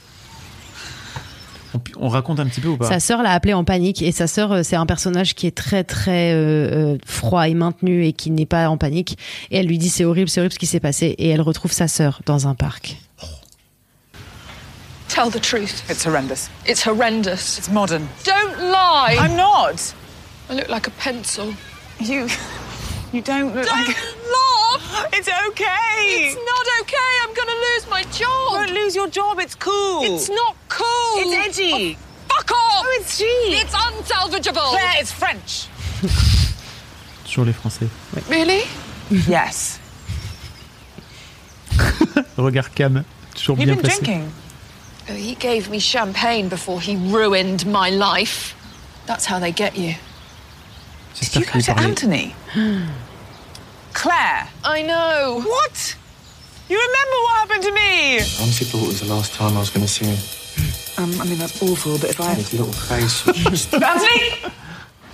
On, 1.74 1.80
on 1.98 2.08
raconte 2.08 2.40
un 2.40 2.46
petit 2.46 2.60
peu 2.60 2.68
ou 2.68 2.76
pas? 2.76 2.88
Sa 2.88 3.00
sœur 3.00 3.22
l'a 3.22 3.30
appelé 3.32 3.52
en 3.54 3.62
panique 3.64 4.02
et 4.02 4.10
sa 4.12 4.26
sœur, 4.26 4.50
euh, 4.52 4.62
c'est 4.62 4.76
un 4.76 4.86
personnage 4.86 5.34
qui 5.34 5.46
est 5.46 5.56
très 5.56 5.84
très 5.84 6.32
euh, 6.32 6.96
froid 7.04 7.48
et 7.48 7.54
maintenu 7.54 8.06
et 8.06 8.12
qui 8.12 8.30
n'est 8.30 8.46
pas 8.46 8.68
en 8.70 8.76
panique. 8.76 9.18
Et 9.50 9.58
elle 9.58 9.66
lui 9.66 9.78
dit 9.78 9.88
c'est 9.88 10.04
horrible, 10.04 10.28
c'est 10.28 10.40
horrible 10.40 10.54
ce 10.54 10.58
qui 10.58 10.66
s'est 10.66 10.80
passé. 10.80 11.14
Et 11.18 11.28
elle 11.28 11.40
retrouve 11.42 11.72
sa 11.72 11.86
sœur 11.88 12.22
dans 12.26 12.48
un 12.48 12.54
parc. 12.54 12.96
Tell 15.16 15.30
the 15.30 15.40
truth. 15.40 15.88
It's 15.88 16.04
horrendous. 16.04 16.50
It's 16.66 16.82
horrendous. 16.82 17.56
It's 17.56 17.70
modern. 17.70 18.06
Don't 18.24 18.58
lie. 18.70 19.16
I'm 19.18 19.34
not. 19.34 19.94
I 20.50 20.54
look 20.56 20.68
like 20.68 20.86
a 20.88 20.90
pencil. 20.90 21.54
You. 21.98 22.28
You 23.14 23.22
don't 23.22 23.54
look 23.54 23.64
Don't 23.64 23.86
like. 23.88 23.96
laugh. 23.96 25.08
It's 25.14 25.30
okay. 25.48 25.96
It's 26.26 26.36
not 26.36 26.66
okay. 26.82 27.10
I'm 27.22 27.32
gonna 27.32 27.58
lose 27.68 27.88
my 27.88 28.00
You 28.00 28.12
job. 28.12 28.52
won't 28.52 28.72
lose 28.72 28.94
your 28.94 29.08
job. 29.08 29.38
It's 29.38 29.54
cool. 29.54 30.02
It's 30.04 30.28
not 30.28 30.54
cool. 30.68 31.14
It's 31.22 31.58
edgy. 31.58 31.96
Oh, 31.96 32.34
fuck 32.34 32.50
off. 32.50 32.84
Oh, 32.84 32.98
it's 33.00 33.16
cheap. 33.16 33.62
It's 33.64 33.74
unsalvageable. 33.74 34.68
Claire, 34.72 34.96
it's 35.00 35.12
French. 35.12 35.68
Toujours 37.24 37.46
les 37.46 37.54
Français. 37.54 37.88
Really? 38.28 38.64
Yes. 39.26 39.78
Regard 42.36 42.74
cam, 42.74 43.02
toujours 43.34 43.56
You've 43.56 43.64
bien 43.66 43.76
been 43.76 43.82
placé. 43.82 44.04
drinking. 44.04 44.32
Oh, 45.08 45.14
he 45.14 45.34
gave 45.34 45.70
me 45.70 45.78
champagne 45.78 46.48
before 46.48 46.80
he 46.80 46.96
ruined 46.96 47.64
my 47.66 47.90
life. 47.90 48.54
That's 49.06 49.24
how 49.24 49.38
they 49.38 49.52
get 49.52 49.76
you. 49.76 49.94
Did 51.14 51.36
you 51.36 51.44
go 51.46 51.60
to 51.60 51.78
Anthony? 51.78 52.34
Claire. 53.92 54.48
I 54.64 54.82
know. 54.82 55.40
What? 55.44 55.96
You 56.68 56.76
remember 56.76 57.16
what 57.22 57.36
happened 57.48 57.62
to 57.64 57.72
me? 57.72 58.16
I 58.16 58.42
honestly 58.42 58.66
thought 58.66 58.82
it 58.82 58.88
was 58.88 59.00
the 59.00 59.06
last 59.14 59.34
time 59.34 59.56
I 59.56 59.60
was 59.60 59.70
going 59.70 59.86
to 59.86 59.92
see 59.92 60.06
him. 60.06 60.18
Um, 60.98 61.12
I 61.20 61.26
mean, 61.26 61.36
that's 61.36 61.62
awful, 61.62 61.98
but 61.98 62.08
if 62.08 62.18
I. 62.22 62.32
His 62.32 62.54
little 62.54 62.72
face. 62.72 63.28
Anthony! 63.74 64.50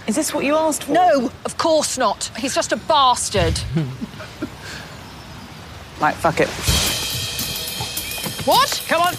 Is 0.07 0.15
this 0.15 0.33
what 0.33 0.45
you 0.45 0.55
asked 0.55 0.85
for? 0.85 0.93
No, 0.93 1.29
of 1.45 1.59
course 1.59 1.99
not. 1.99 2.31
He's 2.39 2.55
just 2.55 2.71
a 2.71 2.77
bastard. 2.77 3.59
Right, 6.01 6.15
fuck 6.17 6.41
it. 6.41 6.49
what? 8.45 8.85
Come 8.89 9.03
on. 9.03 9.15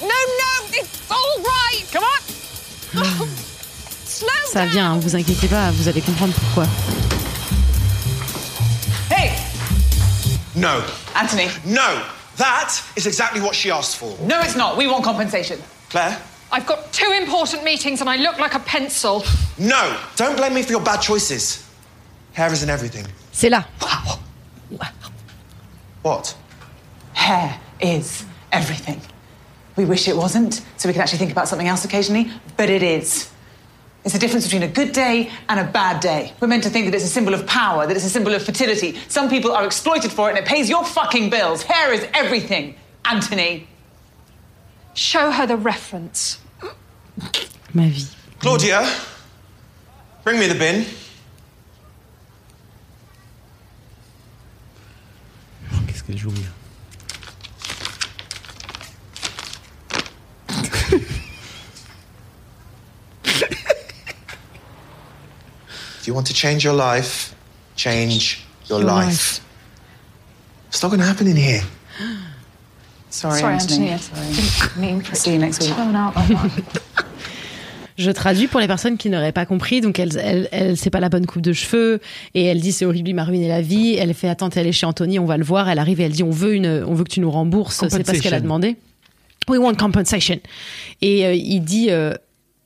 No, 0.00 0.08
no, 0.08 0.66
it's 0.72 1.10
all 1.10 1.42
right. 1.42 1.84
Come 1.92 2.04
on. 2.04 3.28
Slow 4.06 4.28
Ça 4.52 4.60
down. 4.64 4.68
vient, 4.70 4.92
hein, 4.92 4.98
vous 5.00 5.14
inquiétez 5.16 5.48
pas, 5.48 5.70
vous 5.72 5.88
allez 5.88 6.00
comprendre 6.00 6.32
pourquoi. 6.34 6.66
Hey, 9.10 9.32
No. 10.54 10.82
Anthony. 11.14 11.48
No. 11.64 12.02
That 12.38 12.82
is 12.96 13.06
exactly 13.06 13.40
what 13.40 13.54
she 13.54 13.70
asked 13.70 13.96
for. 13.96 14.14
No, 14.20 14.40
it's 14.40 14.56
not. 14.56 14.76
We 14.76 14.86
want 14.86 15.02
compensation. 15.04 15.58
Claire? 15.90 16.16
I've 16.52 16.66
got 16.66 16.92
two 16.92 17.10
important 17.12 17.64
meetings 17.64 18.00
and 18.00 18.08
I 18.08 18.16
look 18.16 18.38
like 18.38 18.54
a 18.54 18.60
pencil. 18.60 19.24
No. 19.58 19.96
Don't 20.16 20.36
blame 20.36 20.54
me 20.54 20.62
for 20.62 20.72
your 20.72 20.80
bad 20.82 21.00
choices. 21.00 21.62
Hair 22.34 22.52
isn't 22.52 22.70
everything. 22.70 23.06
C'est 23.32 23.50
là. 23.50 23.64
Wow! 23.80 24.18
What? 26.02 26.34
Hair 27.14 27.58
is 27.80 28.24
everything. 28.52 29.00
We 29.76 29.84
wish 29.84 30.08
it 30.08 30.16
wasn't, 30.16 30.62
so 30.76 30.88
we 30.88 30.94
can 30.94 31.02
actually 31.02 31.18
think 31.18 31.32
about 31.32 31.48
something 31.48 31.68
else 31.68 31.84
occasionally, 31.84 32.30
but 32.56 32.70
it 32.70 32.82
is. 32.82 33.30
It's 34.04 34.14
the 34.14 34.20
difference 34.20 34.44
between 34.44 34.62
a 34.62 34.68
good 34.68 34.92
day 34.92 35.30
and 35.48 35.60
a 35.60 35.64
bad 35.64 36.00
day. 36.00 36.32
We're 36.40 36.48
meant 36.48 36.62
to 36.62 36.70
think 36.70 36.86
that 36.86 36.94
it's 36.94 37.04
a 37.04 37.08
symbol 37.08 37.34
of 37.34 37.44
power, 37.46 37.86
that 37.86 37.96
it's 37.96 38.04
a 38.04 38.08
symbol 38.08 38.32
of 38.34 38.42
fertility. 38.42 38.96
Some 39.08 39.28
people 39.28 39.50
are 39.50 39.66
exploited 39.66 40.12
for 40.12 40.28
it 40.28 40.36
and 40.36 40.38
it 40.38 40.46
pays 40.46 40.70
your 40.70 40.84
fucking 40.84 41.28
bills. 41.28 41.62
Hair 41.64 41.92
is 41.92 42.06
everything, 42.14 42.76
Anthony. 43.04 43.66
Show 44.94 45.32
her 45.32 45.46
the 45.46 45.56
reference. 45.56 46.38
Ma 47.74 47.88
vie. 47.88 48.06
Claudia, 48.38 48.88
bring 50.22 50.38
me 50.38 50.46
the 50.46 50.54
bin. 50.54 50.86
Qu'est-ce 55.86 56.02
qu'elle 56.04 56.16
joue 56.16 56.30
bien. 56.30 56.55
If 66.06 66.10
you 66.10 66.14
want 66.14 66.28
to 66.28 66.34
change 66.34 66.62
your 66.62 66.76
life, 66.76 67.34
change 67.74 68.46
your, 68.68 68.78
Your 68.78 68.88
life. 68.88 69.40
It's 70.68 70.80
not 70.80 70.90
going 70.90 71.00
to 71.00 71.04
happen 71.04 71.26
in 71.26 71.34
here. 71.34 71.62
Sorry, 73.10 73.40
Sorry, 73.40 73.54
Anthony. 73.54 73.88
Anthony. 73.88 74.34
Sorry. 74.34 74.80
Mean 74.80 75.02
See 75.02 75.32
you 75.32 75.40
next 75.40 75.62
week. 75.62 75.74
Je 77.98 78.12
traduis 78.12 78.46
pour 78.46 78.60
les 78.60 78.68
personnes 78.68 78.98
qui 78.98 79.10
n'auraient 79.10 79.32
pas 79.32 79.46
compris. 79.46 79.80
Donc, 79.80 79.98
elle, 79.98 80.16
elle, 80.22 80.48
elle 80.52 80.76
c'est 80.76 80.90
pas 80.90 81.00
la 81.00 81.08
bonne 81.08 81.26
coupe 81.26 81.42
de 81.42 81.52
cheveux. 81.52 82.00
Et 82.34 82.44
elle 82.44 82.60
dit, 82.60 82.70
c'est 82.70 82.84
horrible, 82.84 83.08
il 83.08 83.14
m'a 83.14 83.24
ruiné 83.24 83.48
la 83.48 83.60
vie. 83.60 83.96
Elle 83.98 84.14
fait, 84.14 84.28
attends, 84.28 84.48
t'es 84.48 84.60
allée 84.60 84.70
chez 84.70 84.86
Anthony, 84.86 85.18
on 85.18 85.26
va 85.26 85.36
le 85.36 85.44
voir. 85.44 85.68
Elle 85.68 85.80
arrive 85.80 86.00
et 86.00 86.04
elle 86.04 86.12
dit, 86.12 86.22
on 86.22 86.30
veut 86.30 86.54
une, 86.54 86.84
on 86.86 86.94
veut 86.94 87.02
que 87.02 87.10
tu 87.10 87.18
nous 87.18 87.32
rembourses. 87.32 87.84
C'est 87.88 88.06
pas 88.06 88.14
ce 88.14 88.22
qu'elle 88.22 88.32
a 88.32 88.40
demandé. 88.40 88.76
We 89.48 89.58
want 89.58 89.74
compensation. 89.74 90.38
Et 91.02 91.26
euh, 91.26 91.34
il 91.34 91.62
dit, 91.62 91.90
euh, 91.90 92.14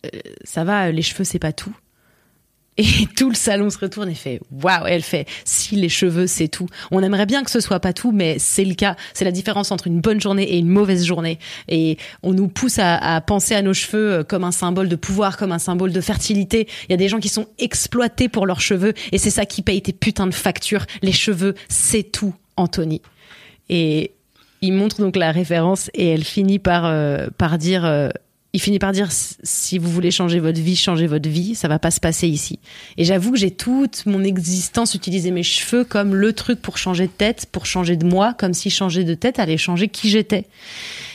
euh, 0.04 0.10
ça 0.44 0.64
va, 0.64 0.92
les 0.92 1.00
cheveux, 1.00 1.24
c'est 1.24 1.38
pas 1.38 1.54
tout. 1.54 1.72
Et 2.80 3.06
tout 3.16 3.28
le 3.28 3.34
salon 3.34 3.68
se 3.68 3.78
retourne 3.78 4.08
et 4.08 4.14
fait 4.14 4.40
waouh. 4.50 4.86
Elle 4.86 5.02
fait 5.02 5.26
si 5.44 5.76
les 5.76 5.90
cheveux 5.90 6.26
c'est 6.26 6.48
tout. 6.48 6.66
On 6.90 7.02
aimerait 7.02 7.26
bien 7.26 7.44
que 7.44 7.50
ce 7.50 7.60
soit 7.60 7.78
pas 7.78 7.92
tout, 7.92 8.10
mais 8.10 8.38
c'est 8.38 8.64
le 8.64 8.74
cas. 8.74 8.96
C'est 9.12 9.26
la 9.26 9.32
différence 9.32 9.70
entre 9.70 9.86
une 9.86 10.00
bonne 10.00 10.20
journée 10.20 10.44
et 10.44 10.58
une 10.58 10.68
mauvaise 10.68 11.04
journée. 11.04 11.38
Et 11.68 11.98
on 12.22 12.32
nous 12.32 12.48
pousse 12.48 12.78
à, 12.78 12.96
à 12.96 13.20
penser 13.20 13.54
à 13.54 13.60
nos 13.60 13.74
cheveux 13.74 14.12
euh, 14.12 14.24
comme 14.24 14.44
un 14.44 14.52
symbole 14.52 14.88
de 14.88 14.96
pouvoir, 14.96 15.36
comme 15.36 15.52
un 15.52 15.58
symbole 15.58 15.92
de 15.92 16.00
fertilité. 16.00 16.68
Il 16.88 16.92
y 16.92 16.94
a 16.94 16.96
des 16.96 17.08
gens 17.08 17.20
qui 17.20 17.28
sont 17.28 17.48
exploités 17.58 18.30
pour 18.30 18.46
leurs 18.46 18.62
cheveux 18.62 18.94
et 19.12 19.18
c'est 19.18 19.30
ça 19.30 19.44
qui 19.44 19.60
paye 19.60 19.82
tes 19.82 19.92
putains 19.92 20.26
de 20.26 20.34
factures. 20.34 20.86
Les 21.02 21.12
cheveux 21.12 21.54
c'est 21.68 22.04
tout, 22.04 22.34
Anthony. 22.56 23.02
Et 23.68 24.12
il 24.62 24.72
montre 24.72 25.00
donc 25.00 25.16
la 25.16 25.32
référence 25.32 25.90
et 25.92 26.08
elle 26.08 26.24
finit 26.24 26.58
par 26.58 26.86
euh, 26.86 27.28
par 27.36 27.58
dire 27.58 27.84
euh, 27.84 28.08
il 28.52 28.60
finit 28.60 28.78
par 28.80 28.92
dire 28.92 29.08
si 29.10 29.78
vous 29.78 29.90
voulez 29.90 30.10
changer 30.10 30.40
votre 30.40 30.60
vie, 30.60 30.74
changez 30.74 31.06
votre 31.06 31.28
vie, 31.28 31.54
ça 31.54 31.68
va 31.68 31.78
pas 31.78 31.90
se 31.90 32.00
passer 32.00 32.26
ici. 32.26 32.58
Et 32.96 33.04
j'avoue 33.04 33.32
que 33.32 33.38
j'ai 33.38 33.52
toute 33.52 34.06
mon 34.06 34.24
existence 34.24 34.94
utilisé 34.94 35.30
mes 35.30 35.44
cheveux 35.44 35.84
comme 35.84 36.14
le 36.14 36.32
truc 36.32 36.60
pour 36.60 36.76
changer 36.76 37.06
de 37.06 37.12
tête, 37.12 37.46
pour 37.52 37.66
changer 37.66 37.96
de 37.96 38.06
moi, 38.06 38.34
comme 38.34 38.52
si 38.52 38.68
changer 38.70 39.04
de 39.04 39.14
tête 39.14 39.38
allait 39.38 39.56
changer 39.56 39.88
qui 39.88 40.10
j'étais. 40.10 40.46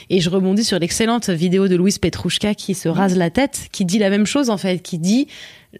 Et 0.09 0.21
je 0.21 0.29
rebondis 0.29 0.63
sur 0.63 0.79
l'excellente 0.79 1.29
vidéo 1.29 1.67
de 1.67 1.75
Louise 1.75 1.97
Petrouchka 1.97 2.53
qui 2.53 2.73
se 2.73 2.87
rase 2.87 3.17
la 3.17 3.29
tête, 3.29 3.67
qui 3.71 3.85
dit 3.85 3.99
la 3.99 4.09
même 4.09 4.25
chose 4.25 4.49
en 4.49 4.57
fait, 4.57 4.81
qui 4.81 4.97
dit 4.97 5.27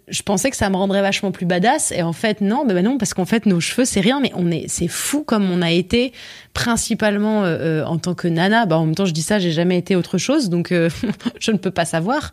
je 0.08 0.22
pensais 0.22 0.50
que 0.50 0.56
ça 0.56 0.70
me 0.70 0.76
rendrait 0.76 1.02
vachement 1.02 1.32
plus 1.32 1.46
badass 1.46 1.92
et 1.92 2.02
en 2.02 2.12
fait 2.12 2.40
non, 2.40 2.64
ben 2.64 2.84
non 2.84 2.98
parce 2.98 3.14
qu'en 3.14 3.24
fait 3.24 3.46
nos 3.46 3.60
cheveux 3.60 3.84
c'est 3.84 4.00
rien 4.00 4.20
mais 4.20 4.30
on 4.34 4.50
est 4.50 4.66
c'est 4.68 4.88
fou 4.88 5.24
comme 5.24 5.50
on 5.50 5.62
a 5.62 5.70
été 5.70 6.12
principalement 6.54 7.44
euh, 7.44 7.82
euh, 7.82 7.84
en 7.84 7.98
tant 7.98 8.14
que 8.14 8.28
nana. 8.28 8.66
Bah 8.66 8.78
en 8.78 8.86
même 8.86 8.94
temps 8.94 9.04
je 9.04 9.12
dis 9.12 9.22
ça, 9.22 9.38
j'ai 9.38 9.52
jamais 9.52 9.76
été 9.76 9.96
autre 9.96 10.18
chose 10.18 10.48
donc 10.48 10.72
euh, 10.72 10.88
je 11.40 11.50
ne 11.50 11.58
peux 11.58 11.70
pas 11.70 11.84
savoir. 11.84 12.32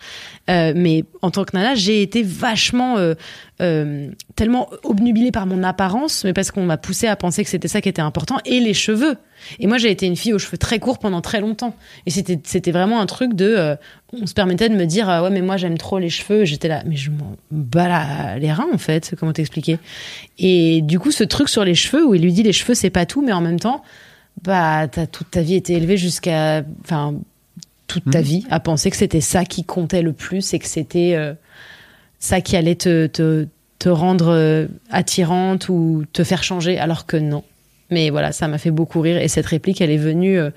Euh, 0.49 0.73
mais 0.75 1.05
en 1.21 1.31
tant 1.31 1.43
que 1.45 1.55
nana, 1.55 1.75
j'ai 1.75 2.01
été 2.01 2.21
vachement 2.21 2.97
euh, 2.97 3.13
euh, 3.61 4.09
tellement 4.35 4.69
obnubilée 4.83 5.31
par 5.31 5.45
mon 5.45 5.63
apparence, 5.63 6.23
mais 6.23 6.33
parce 6.33 6.51
qu'on 6.51 6.65
m'a 6.65 6.77
poussé 6.77 7.07
à 7.07 7.15
penser 7.15 7.43
que 7.43 7.49
c'était 7.49 7.67
ça 7.67 7.81
qui 7.81 7.89
était 7.89 8.01
important 8.01 8.39
et 8.45 8.59
les 8.59 8.73
cheveux. 8.73 9.15
Et 9.59 9.67
moi 9.67 9.77
j'ai 9.77 9.91
été 9.91 10.05
une 10.05 10.15
fille 10.15 10.33
aux 10.33 10.39
cheveux 10.39 10.57
très 10.57 10.79
courts 10.79 10.99
pendant 10.99 11.21
très 11.21 11.41
longtemps 11.41 11.75
et 12.05 12.11
c'était 12.11 12.39
c'était 12.43 12.71
vraiment 12.71 13.01
un 13.01 13.05
truc 13.05 13.33
de 13.33 13.75
on 14.21 14.27
se 14.27 14.33
permettait 14.33 14.69
de 14.69 14.75
me 14.75 14.85
dire 14.85 15.09
ah 15.09 15.23
ouais 15.23 15.29
mais 15.29 15.41
moi 15.41 15.57
j'aime 15.57 15.77
trop 15.77 15.99
les 15.99 16.09
cheveux. 16.09 16.45
J'étais 16.45 16.67
là 16.67 16.83
mais 16.85 16.95
je 16.95 17.09
m'en 17.11 17.35
bats 17.51 17.87
la- 17.87 18.37
les 18.39 18.51
reins 18.51 18.67
en 18.73 18.77
fait 18.77 19.15
comment 19.19 19.33
t'expliquer? 19.33 19.79
Et 20.39 20.81
du 20.81 20.99
coup 20.99 21.11
ce 21.11 21.23
truc 21.23 21.49
sur 21.49 21.63
les 21.65 21.75
cheveux 21.75 22.05
où 22.05 22.13
il 22.15 22.21
lui 22.21 22.31
dit 22.33 22.43
les 22.43 22.53
cheveux 22.53 22.73
c'est 22.75 22.89
pas 22.89 23.05
tout 23.05 23.21
mais 23.21 23.31
en 23.33 23.41
même 23.41 23.59
temps 23.59 23.83
bah 24.43 24.87
t'as 24.87 25.05
toute 25.07 25.31
ta 25.31 25.41
vie 25.41 25.55
été 25.55 25.73
élevée 25.73 25.97
jusqu'à 25.97 26.63
enfin 26.83 27.15
toute 27.87 28.09
ta 28.09 28.21
vie 28.21 28.45
à 28.49 28.59
penser 28.59 28.89
que 28.89 28.97
c'était 28.97 29.21
ça 29.21 29.45
qui 29.45 29.63
comptait 29.63 30.01
le 30.01 30.13
plus 30.13 30.53
et 30.53 30.59
que 30.59 30.65
c'était 30.67 31.13
euh, 31.15 31.33
ça 32.19 32.41
qui 32.41 32.55
allait 32.55 32.75
te, 32.75 33.05
te, 33.07 33.47
te 33.77 33.89
rendre 33.89 34.29
euh, 34.29 34.67
attirante 34.89 35.69
ou 35.69 36.03
te 36.13 36.23
faire 36.23 36.43
changer 36.43 36.79
alors 36.79 37.05
que 37.05 37.17
non. 37.17 37.43
Mais 37.91 38.09
voilà 38.09 38.31
ça 38.31 38.47
m'a 38.47 38.57
fait 38.57 38.71
beaucoup 38.71 39.01
rire 39.01 39.17
et 39.17 39.27
cette 39.27 39.45
réplique 39.45 39.81
elle 39.81 39.91
est 39.91 39.97
venue 39.97 40.39
euh, 40.39 40.49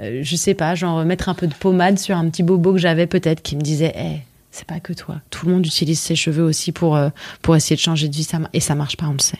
euh, 0.00 0.20
je 0.22 0.36
sais 0.36 0.54
pas, 0.54 0.74
genre 0.74 1.04
mettre 1.04 1.28
un 1.28 1.34
peu 1.34 1.46
de 1.46 1.54
pommade 1.54 1.98
sur 1.98 2.16
un 2.16 2.28
petit 2.30 2.42
bobo 2.42 2.72
que 2.72 2.78
j'avais 2.78 3.06
peut-être 3.06 3.42
qui 3.42 3.56
me 3.56 3.60
disait, 3.62 3.92
Eh, 3.96 4.18
c'est 4.50 4.66
pas 4.66 4.80
que 4.80 4.92
toi. 4.92 5.20
Tout 5.30 5.46
le 5.46 5.52
monde 5.52 5.66
utilise 5.66 6.00
ses 6.00 6.16
cheveux 6.16 6.42
aussi 6.44 6.72
pour, 6.72 6.96
euh, 6.96 7.10
pour 7.42 7.54
essayer 7.56 7.76
de 7.76 7.80
changer 7.80 8.08
de 8.08 8.14
vie. 8.14 8.24
Ça, 8.24 8.38
et 8.52 8.60
ça 8.60 8.74
marche 8.74 8.96
pas, 8.96 9.06
on 9.06 9.12
le 9.12 9.18
sait. 9.20 9.38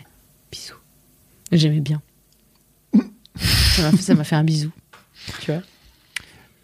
Bisous. 0.53 0.75
J'aimais 1.53 1.81
bien. 1.81 2.01
ça 4.01 4.15
m'a 4.15 4.25
fait, 4.25 4.37
un 4.37 4.45
bisou. 4.45 4.71
Tu 5.41 5.53
vois? 5.53 5.63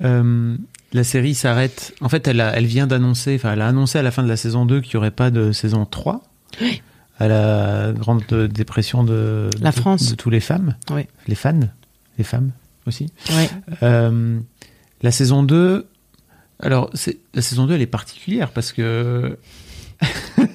Euh, 0.02 0.56
la 0.92 1.04
série 1.04 1.34
s'arrête. 1.34 1.94
En 2.00 2.08
fait, 2.08 2.26
elle, 2.28 2.40
a- 2.40 2.54
elle 2.56 2.66
vient 2.66 2.86
d'annoncer, 2.86 3.34
enfin, 3.36 3.52
elle 3.52 3.60
a 3.62 3.68
annoncé 3.68 3.98
à 3.98 4.02
la 4.02 4.10
fin 4.10 4.22
de 4.22 4.28
la 4.28 4.36
saison 4.36 4.66
2 4.66 4.80
qu'il 4.80 4.92
n'y 4.94 4.98
aurait 4.98 5.10
pas 5.10 5.30
de 5.30 5.52
saison 5.52 5.84
3. 5.86 6.22
Oui. 6.60 6.82
À 7.18 7.28
la 7.28 7.92
grande 7.92 8.24
dépression 8.52 9.04
de, 9.04 9.48
La 9.60 9.70
de- 9.70 9.76
France. 9.76 10.10
de 10.10 10.14
tous 10.16 10.30
les 10.30 10.40
femmes. 10.40 10.74
Oui. 10.90 11.06
Les 11.28 11.36
fans. 11.36 11.60
Les 12.18 12.24
femmes 12.24 12.50
aussi. 12.86 13.06
Ouais. 13.30 13.50
Euh, 13.82 14.38
la 15.02 15.10
saison 15.10 15.42
2. 15.42 15.86
Alors, 16.60 16.90
la 17.34 17.42
saison 17.42 17.66
2, 17.66 17.74
elle 17.74 17.82
est 17.82 17.86
particulière 17.86 18.50
parce 18.50 18.72
que. 18.72 19.38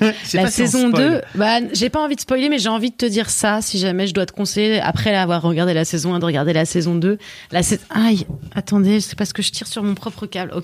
Je 0.02 0.14
sais 0.24 0.38
La 0.38 0.44
pas 0.44 0.52
si 0.52 0.62
on 0.62 0.66
saison 0.66 0.90
spoil. 0.90 1.12
2, 1.12 1.22
bah, 1.40 1.58
j'ai 1.74 1.90
pas 1.90 2.04
envie 2.04 2.16
de 2.16 2.20
spoiler, 2.22 2.50
mais 2.50 2.60
j'ai 2.60 2.70
envie 2.70 2.92
de 2.92 2.96
te 2.96 3.06
dire 3.06 3.30
ça, 3.30 3.62
si 3.62 3.80
jamais 3.80 4.06
je 4.06 4.14
dois 4.14 4.26
te 4.26 4.32
conseiller, 4.34 4.80
après 4.80 5.16
avoir 5.16 5.42
regardé 5.42 5.74
la 5.74 5.86
saison 5.86 6.14
1, 6.14 6.20
de 6.20 6.26
regarder 6.26 6.54
la 6.54 6.66
saison 6.66 6.94
2. 6.96 7.18
La 7.52 7.64
sais- 7.64 7.80
Aïe, 7.90 8.28
attendez, 8.54 9.00
c'est 9.02 9.18
parce 9.18 9.34
que 9.34 9.42
je 9.42 9.52
tire 9.52 9.66
sur 9.68 9.82
mon 9.82 9.96
propre 9.96 10.26
câble. 10.26 10.52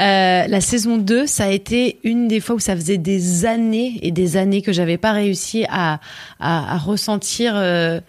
Euh, 0.00 0.46
la 0.46 0.60
saison 0.60 0.96
2, 0.98 1.26
ça 1.26 1.46
a 1.46 1.48
été 1.50 1.98
une 2.04 2.28
des 2.28 2.38
fois 2.40 2.54
où 2.54 2.60
ça 2.60 2.76
faisait 2.76 2.98
des 2.98 3.44
années 3.46 3.98
et 4.02 4.12
des 4.12 4.36
années 4.36 4.62
que 4.62 4.72
j'avais 4.72 4.96
pas 4.98 5.10
réussi 5.12 5.64
à, 5.68 6.00
à, 6.38 6.74
à 6.74 6.78
ressentir 6.78 7.54
euh, 7.56 8.00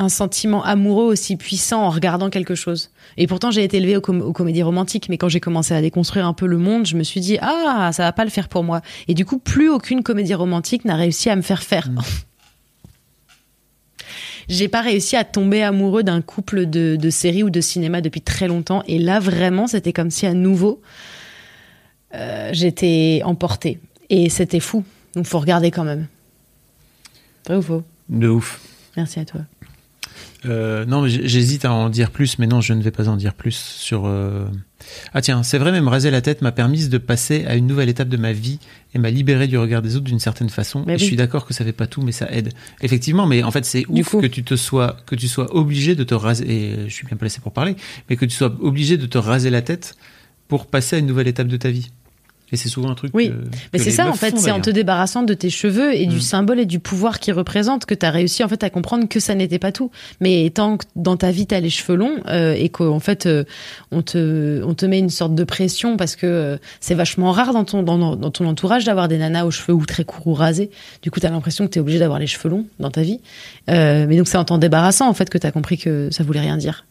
un 0.00 0.08
sentiment 0.08 0.62
amoureux 0.64 1.04
aussi 1.06 1.36
puissant 1.36 1.82
en 1.82 1.90
regardant 1.90 2.30
quelque 2.30 2.54
chose. 2.54 2.90
Et 3.16 3.26
pourtant, 3.26 3.50
j'ai 3.50 3.64
été 3.64 3.78
élevée 3.78 3.96
aux, 3.96 4.00
com- 4.00 4.22
aux 4.22 4.32
comédies 4.32 4.62
romantiques, 4.62 5.08
mais 5.08 5.18
quand 5.18 5.28
j'ai 5.28 5.40
commencé 5.40 5.74
à 5.74 5.80
déconstruire 5.82 6.24
un 6.26 6.32
peu 6.34 6.46
le 6.46 6.56
monde, 6.58 6.86
je 6.86 6.96
me 6.96 7.02
suis 7.02 7.20
dit 7.20 7.36
ah, 7.40 7.90
ça 7.92 8.04
va 8.04 8.12
pas 8.12 8.24
le 8.24 8.30
faire 8.30 8.48
pour 8.48 8.62
moi. 8.64 8.80
Et 9.08 9.14
du 9.14 9.24
coup, 9.24 9.38
plus 9.38 9.68
aucune 9.68 10.02
comédie 10.02 10.34
romantique 10.34 10.84
n'a 10.84 10.94
réussi 10.96 11.28
à 11.30 11.36
me 11.36 11.42
faire 11.42 11.62
faire. 11.62 11.88
J'ai 14.48 14.68
pas 14.68 14.80
réussi 14.80 15.14
à 15.16 15.24
tomber 15.24 15.62
amoureux 15.62 16.02
d'un 16.02 16.22
couple 16.22 16.64
de, 16.66 16.96
de 16.96 17.10
séries 17.10 17.42
ou 17.42 17.50
de 17.50 17.60
cinéma 17.60 18.00
depuis 18.00 18.22
très 18.22 18.48
longtemps. 18.48 18.82
Et 18.86 18.98
là, 18.98 19.20
vraiment, 19.20 19.66
c'était 19.66 19.92
comme 19.92 20.10
si 20.10 20.24
à 20.26 20.32
nouveau, 20.32 20.80
euh, 22.14 22.48
j'étais 22.52 23.20
emportée. 23.24 23.78
Et 24.08 24.30
c'était 24.30 24.60
fou. 24.60 24.84
Donc, 25.14 25.26
faut 25.26 25.38
regarder 25.38 25.70
quand 25.70 25.84
même. 25.84 26.06
Vrai 27.46 27.56
ou 27.56 27.62
faux 27.62 27.82
De 28.08 28.28
ouf. 28.28 28.60
Merci 28.96 29.20
à 29.20 29.26
toi. 29.26 29.42
Euh, 30.46 30.84
non, 30.84 31.06
j'hésite 31.06 31.64
à 31.64 31.72
en 31.72 31.88
dire 31.90 32.10
plus, 32.10 32.38
mais 32.38 32.46
non, 32.46 32.60
je 32.60 32.72
ne 32.72 32.82
vais 32.82 32.90
pas 32.92 33.08
en 33.08 33.16
dire 33.16 33.34
plus 33.34 33.56
sur. 33.56 34.06
euh, 34.06 34.46
Ah 35.12 35.20
tiens, 35.20 35.42
c'est 35.42 35.58
vrai, 35.58 35.72
même 35.72 35.88
raser 35.88 36.10
la 36.10 36.20
tête 36.20 36.42
m'a 36.42 36.52
permis 36.52 36.88
de 36.88 36.98
passer 36.98 37.44
à 37.46 37.56
une 37.56 37.66
nouvelle 37.66 37.88
étape 37.88 38.08
de 38.08 38.16
ma 38.16 38.32
vie 38.32 38.60
et 38.94 38.98
m'a 38.98 39.10
libéré 39.10 39.48
du 39.48 39.58
regard 39.58 39.82
des 39.82 39.96
autres 39.96 40.04
d'une 40.04 40.20
certaine 40.20 40.48
façon. 40.48 40.84
Mais 40.86 40.92
et 40.92 40.96
oui. 40.96 41.00
Je 41.00 41.04
suis 41.06 41.16
d'accord 41.16 41.44
que 41.44 41.54
ça 41.54 41.64
fait 41.64 41.72
pas 41.72 41.86
tout, 41.88 42.02
mais 42.02 42.12
ça 42.12 42.30
aide. 42.30 42.52
Effectivement, 42.82 43.26
mais 43.26 43.42
en 43.42 43.50
fait, 43.50 43.64
c'est 43.64 43.84
ouf 43.88 44.12
que 44.20 44.26
tu 44.28 44.44
te 44.44 44.54
sois 44.54 44.96
que 45.06 45.16
tu 45.16 45.26
sois 45.28 45.54
obligé 45.56 45.94
de 45.96 46.04
te 46.04 46.14
raser. 46.14 46.48
Et 46.48 46.88
je 46.88 46.94
suis 46.94 47.06
bien 47.06 47.16
placé 47.16 47.40
pour 47.40 47.52
parler, 47.52 47.74
mais 48.08 48.16
que 48.16 48.24
tu 48.24 48.36
sois 48.36 48.54
obligé 48.60 48.96
de 48.96 49.06
te 49.06 49.18
raser 49.18 49.50
la 49.50 49.62
tête 49.62 49.96
pour 50.46 50.66
passer 50.66 50.96
à 50.96 50.98
une 51.00 51.06
nouvelle 51.06 51.28
étape 51.28 51.48
de 51.48 51.56
ta 51.56 51.70
vie. 51.70 51.90
Et 52.50 52.56
c'est 52.56 52.70
souvent 52.70 52.88
un 52.90 52.94
truc. 52.94 53.10
Oui, 53.14 53.28
que- 53.28 53.34
mais 53.74 53.78
c'est 53.78 53.90
ça 53.90 54.08
en 54.08 54.14
fait, 54.14 54.38
c'est 54.38 54.50
en 54.50 54.60
te 54.60 54.70
débarrassant 54.70 55.22
de 55.22 55.34
tes 55.34 55.50
cheveux 55.50 55.94
et 55.94 56.06
Mm. 56.06 56.10
du 56.10 56.20
symbole 56.20 56.58
et 56.60 56.64
du 56.66 56.78
pouvoir 56.78 57.20
qu'ils 57.20 57.34
représentent 57.34 57.84
que 57.84 57.94
tu 57.94 58.06
as 58.06 58.10
réussi 58.10 58.42
en 58.42 58.48
fait 58.48 58.62
à 58.64 58.70
comprendre 58.70 59.06
que 59.06 59.20
ça 59.20 59.34
n'était 59.34 59.58
pas 59.58 59.70
tout. 59.70 59.90
Mais 60.20 60.48
tant 60.50 60.78
que 60.78 60.86
dans 60.96 61.18
ta 61.18 61.30
vie 61.30 61.46
tu 61.46 61.54
as 61.54 61.60
les 61.60 61.68
cheveux 61.68 61.96
longs 61.96 62.16
euh, 62.28 62.54
et 62.56 62.70
qu'en 62.70 63.00
fait 63.00 63.26
euh, 63.26 63.44
on 63.90 64.00
te 64.00 64.62
on 64.64 64.72
te 64.72 64.86
met 64.86 64.98
une 64.98 65.10
sorte 65.10 65.34
de 65.34 65.44
pression 65.44 65.96
parce 65.98 66.16
que 66.16 66.26
euh, 66.26 66.56
c'est 66.80 66.94
vachement 66.94 67.32
rare 67.32 67.52
dans 67.52 67.64
ton 67.64 67.82
dans, 67.82 68.16
dans 68.16 68.30
ton 68.30 68.46
entourage 68.46 68.84
d'avoir 68.84 69.08
des 69.08 69.18
nanas 69.18 69.44
aux 69.44 69.50
cheveux 69.50 69.74
ou 69.74 69.84
très 69.84 70.04
courts 70.04 70.26
ou 70.26 70.32
rasés. 70.34 70.70
Du 71.02 71.10
coup, 71.10 71.20
tu 71.20 71.26
as 71.26 71.30
l'impression 71.30 71.66
que 71.66 71.70
tu 71.72 71.78
es 71.78 71.82
obligé 71.82 71.98
d'avoir 71.98 72.18
les 72.18 72.26
cheveux 72.26 72.48
longs 72.48 72.66
dans 72.80 72.90
ta 72.90 73.02
vie. 73.02 73.20
Euh, 73.68 74.06
mais 74.08 74.16
donc 74.16 74.26
c'est 74.26 74.38
en 74.38 74.44
t'en 74.46 74.56
débarrassant 74.58 75.06
en 75.08 75.12
fait 75.14 75.28
que 75.28 75.36
tu 75.36 75.46
as 75.46 75.52
compris 75.52 75.76
que 75.76 76.08
ça 76.10 76.24
voulait 76.24 76.40
rien 76.40 76.56
dire. 76.56 76.86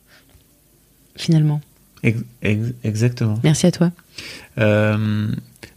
Finalement. 1.15 1.61
Ex- 2.03 2.23
ex- 2.41 2.73
exactement. 2.83 3.39
Merci 3.43 3.65
à 3.67 3.71
toi. 3.71 3.91
Euh, 4.59 5.27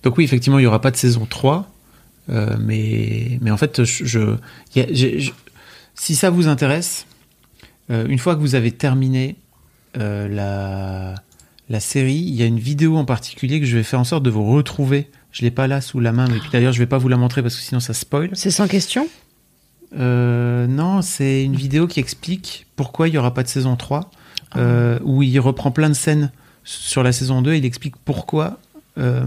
Donc 0.02 0.16
oui, 0.18 0.24
effectivement, 0.24 0.58
il 0.58 0.62
y 0.62 0.66
aura 0.66 0.80
pas 0.80 0.90
de 0.90 0.96
saison 0.96 1.26
3. 1.26 1.70
euh, 2.28 2.56
mais, 2.60 3.38
mais 3.40 3.50
en 3.50 3.56
fait, 3.56 3.82
je, 3.84 4.04
je- 4.04 4.36
y 4.76 4.80
a- 4.80 4.86
j'ai- 4.92 5.18
je- 5.20 5.32
si 5.94 6.14
ça 6.14 6.30
vous 6.30 6.46
intéresse, 6.48 7.06
euh, 7.90 8.06
une 8.08 8.18
fois 8.18 8.34
que 8.36 8.40
vous 8.40 8.54
avez 8.54 8.70
terminé 8.72 9.36
la, 9.96 11.14
la 11.68 11.80
série, 11.80 12.14
il 12.14 12.34
y 12.34 12.42
a 12.42 12.46
une 12.46 12.60
vidéo 12.60 12.96
en 12.96 13.04
particulier 13.04 13.58
que 13.60 13.66
je 13.66 13.76
vais 13.76 13.82
faire 13.82 13.98
en 14.00 14.04
sorte 14.04 14.22
de 14.22 14.30
vous 14.30 14.44
retrouver. 14.52 15.08
Je 15.32 15.42
l'ai 15.42 15.50
pas 15.50 15.66
là 15.66 15.80
sous 15.80 15.98
la 16.00 16.12
main, 16.12 16.26
mais 16.28 16.38
puis 16.38 16.50
d'ailleurs, 16.52 16.72
je 16.72 16.78
vais 16.78 16.86
pas 16.86 16.98
vous 16.98 17.08
la 17.08 17.16
montrer 17.16 17.42
parce 17.42 17.56
que 17.56 17.62
sinon 17.62 17.80
ça 17.80 17.92
spoil. 17.94 18.30
C'est 18.34 18.50
sans 18.52 18.68
question? 18.68 19.08
Non, 19.96 21.02
c'est 21.02 21.42
une 21.44 21.56
vidéo 21.56 21.86
qui 21.86 22.00
explique 22.00 22.66
pourquoi 22.76 23.08
il 23.08 23.12
n'y 23.12 23.18
aura 23.18 23.34
pas 23.34 23.42
de 23.42 23.48
saison 23.48 23.76
3, 23.76 24.10
euh, 24.56 24.98
où 25.04 25.22
il 25.22 25.38
reprend 25.40 25.70
plein 25.70 25.88
de 25.88 25.94
scènes 25.94 26.30
sur 26.64 27.02
la 27.02 27.12
saison 27.12 27.42
2, 27.42 27.54
il 27.54 27.64
explique 27.64 27.96
pourquoi. 28.04 28.58
euh, 28.98 29.24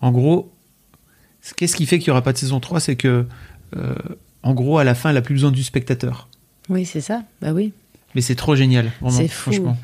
en 0.00 0.10
gros, 0.10 0.52
qu'est-ce 1.56 1.76
qui 1.76 1.86
fait 1.86 1.98
qu'il 1.98 2.08
n'y 2.08 2.12
aura 2.12 2.22
pas 2.22 2.32
de 2.32 2.38
saison 2.38 2.60
3 2.60 2.80
C'est 2.80 2.96
que, 2.96 3.26
euh, 3.76 3.94
en 4.42 4.52
gros, 4.54 4.78
à 4.78 4.84
la 4.84 4.94
fin, 4.94 5.10
elle 5.10 5.16
a 5.16 5.22
plus 5.22 5.34
besoin 5.34 5.50
du 5.52 5.62
spectateur. 5.62 6.28
Oui, 6.68 6.84
c'est 6.84 7.00
ça. 7.00 7.22
Bah 7.40 7.52
oui. 7.52 7.72
Mais 8.14 8.20
c'est 8.20 8.34
trop 8.34 8.54
génial, 8.56 8.92
vraiment, 9.00 9.16
C'est 9.16 9.28
fou. 9.28 9.52
franchement. 9.52 9.78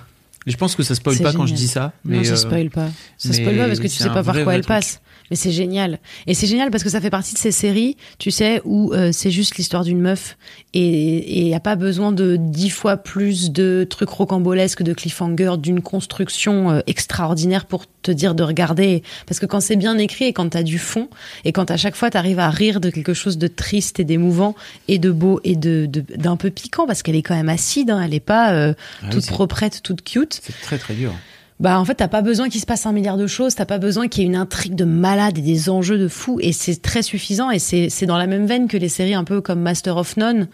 Et 0.47 0.51
je 0.51 0.57
pense 0.57 0.75
que 0.77 0.83
ça 0.83 0.95
spoil 0.95 1.19
pas 1.19 1.33
quand 1.33 1.47
je 1.47 1.55
dis 1.55 1.69
ça. 1.69 1.93
Mais 2.05 2.19
non, 2.19 2.25
ça 2.25 2.37
spoil 2.37 2.71
pas. 2.71 2.89
Ça 3.17 3.29
mais 3.29 3.35
spoil 3.35 3.57
pas 3.57 3.67
parce 3.67 3.79
que 3.81 3.87
tu 3.87 3.95
sais 3.95 4.09
pas 4.09 4.23
par 4.23 4.43
quoi 4.43 4.55
elle 4.55 4.65
passe. 4.65 5.01
Mais 5.31 5.37
c'est 5.37 5.53
génial. 5.53 5.99
Et 6.27 6.35
c'est 6.35 6.47
génial 6.47 6.71
parce 6.71 6.83
que 6.83 6.91
ça 6.91 7.01
fait 7.01 7.11
partie 7.11 7.35
de 7.35 7.39
ces 7.39 7.53
séries, 7.53 7.97
tu 8.19 8.31
sais, 8.31 8.61
où 8.65 8.93
euh, 8.93 9.11
c'est 9.13 9.31
juste 9.31 9.57
l'histoire 9.57 9.85
d'une 9.85 10.01
meuf 10.01 10.37
et 10.75 11.39
il 11.41 11.45
n'y 11.45 11.55
a 11.55 11.61
pas 11.61 11.77
besoin 11.77 12.13
de 12.13 12.37
dix 12.37 12.71
fois 12.71 12.97
plus 12.97 13.51
de 13.51 13.87
trucs 13.89 14.11
rocambolesques, 14.11 14.83
de 14.83 14.93
cliffhanger, 14.93 15.55
d'une 15.59 15.81
construction 15.81 16.71
euh, 16.71 16.81
extraordinaire 16.87 17.65
pour 17.65 17.85
te 18.03 18.11
dire 18.11 18.35
de 18.35 18.43
regarder. 18.43 19.03
Parce 19.27 19.41
que 19.41 19.47
quand 19.47 19.61
c'est 19.61 19.77
bien 19.77 19.97
écrit 19.99 20.27
et 20.27 20.33
quand 20.33 20.51
t'as 20.51 20.63
du 20.63 20.79
fond 20.79 21.09
et 21.45 21.53
quand 21.53 21.71
à 21.71 21.77
chaque 21.77 21.97
fois 21.97 22.11
t'arrives 22.11 22.39
à 22.39 22.51
rire 22.51 22.81
de 22.81 22.91
quelque 22.91 23.15
chose 23.15 23.39
de 23.39 23.49
triste 23.49 23.99
et 23.99 24.05
d'émouvant 24.05 24.55
et 24.89 24.99
de 24.99 25.11
beau 25.11 25.41
et 25.45 25.57
de 25.57 25.89
d'un 26.17 26.37
peu 26.37 26.51
piquant 26.51 26.87
parce 26.87 27.03
qu'elle 27.03 27.17
est 27.17 27.23
quand 27.23 27.37
même 27.37 27.49
acide, 27.49 27.91
hein, 27.91 28.01
elle 28.05 28.15
est 28.15 28.21
pas 28.21 28.53
euh, 28.53 28.75
Ah 29.03 29.07
oui, 29.07 29.11
toute 29.11 29.27
proprette, 29.27 29.83
toute 29.83 30.03
cute. 30.03 30.41
C'est 30.43 30.61
très 30.61 30.79
très 30.79 30.95
dur. 30.95 31.13
Bah 31.61 31.81
en 31.81 31.85
fait 31.85 31.97
t'as 31.97 32.09
pas 32.09 32.23
besoin 32.23 32.49
qu'il 32.49 32.61
se 32.61 32.67
passe 32.67 32.87
un 32.87 32.93
milliard 32.93 33.17
de 33.17 33.27
choses, 33.27 33.57
t'as 33.57 33.67
pas 33.67 33.79
besoin 33.79 34.07
qu'il 34.07 34.23
y 34.23 34.27
ait 34.27 34.29
une 34.29 34.37
intrigue 34.37 34.77
de 34.77 34.85
malade 34.85 35.39
et 35.39 35.43
des 35.43 35.69
enjeux 35.69 35.99
de 35.99 36.07
fou 36.07 36.39
et 36.41 36.53
c'est 36.53 36.81
très 36.81 37.03
suffisant 37.03 37.51
et 37.51 37.59
c'est 37.59 37.89
c'est 37.91 38.07
dans 38.07 38.17
la 38.17 38.29
même 38.29 38.47
veine 38.47 38.69
que 38.69 38.77
les 38.77 38.89
séries 38.89 39.15
un 39.15 39.25
peu 39.25 39.41
comme 39.41 39.61
Master 39.61 39.97
of 39.97 40.17
None 40.17 40.47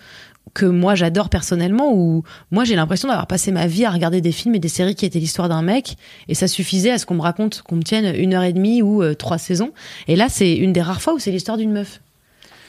que 0.54 0.64
moi 0.64 0.94
j'adore 0.94 1.28
personnellement 1.28 1.92
où 1.92 2.22
moi 2.50 2.64
j'ai 2.64 2.74
l'impression 2.74 3.08
d'avoir 3.08 3.26
passé 3.26 3.52
ma 3.52 3.66
vie 3.66 3.84
à 3.84 3.90
regarder 3.90 4.22
des 4.22 4.32
films 4.32 4.54
et 4.54 4.58
des 4.58 4.68
séries 4.68 4.94
qui 4.94 5.04
étaient 5.04 5.18
l'histoire 5.18 5.50
d'un 5.50 5.60
mec 5.60 5.96
et 6.28 6.34
ça 6.34 6.48
suffisait 6.48 6.92
à 6.92 6.96
ce 6.96 7.04
qu'on 7.04 7.16
me 7.16 7.22
raconte 7.22 7.60
qu'on 7.60 7.76
me 7.76 7.82
tienne 7.82 8.14
une 8.16 8.32
heure 8.32 8.44
et 8.44 8.54
demie 8.54 8.80
ou 8.80 9.02
euh, 9.02 9.12
trois 9.12 9.36
saisons. 9.36 9.72
Et 10.08 10.16
là 10.16 10.30
c'est 10.30 10.54
une 10.54 10.72
des 10.72 10.80
rares 10.80 11.02
fois 11.02 11.12
où 11.12 11.18
c'est 11.18 11.30
l'histoire 11.30 11.58
d'une 11.58 11.72
meuf 11.72 12.00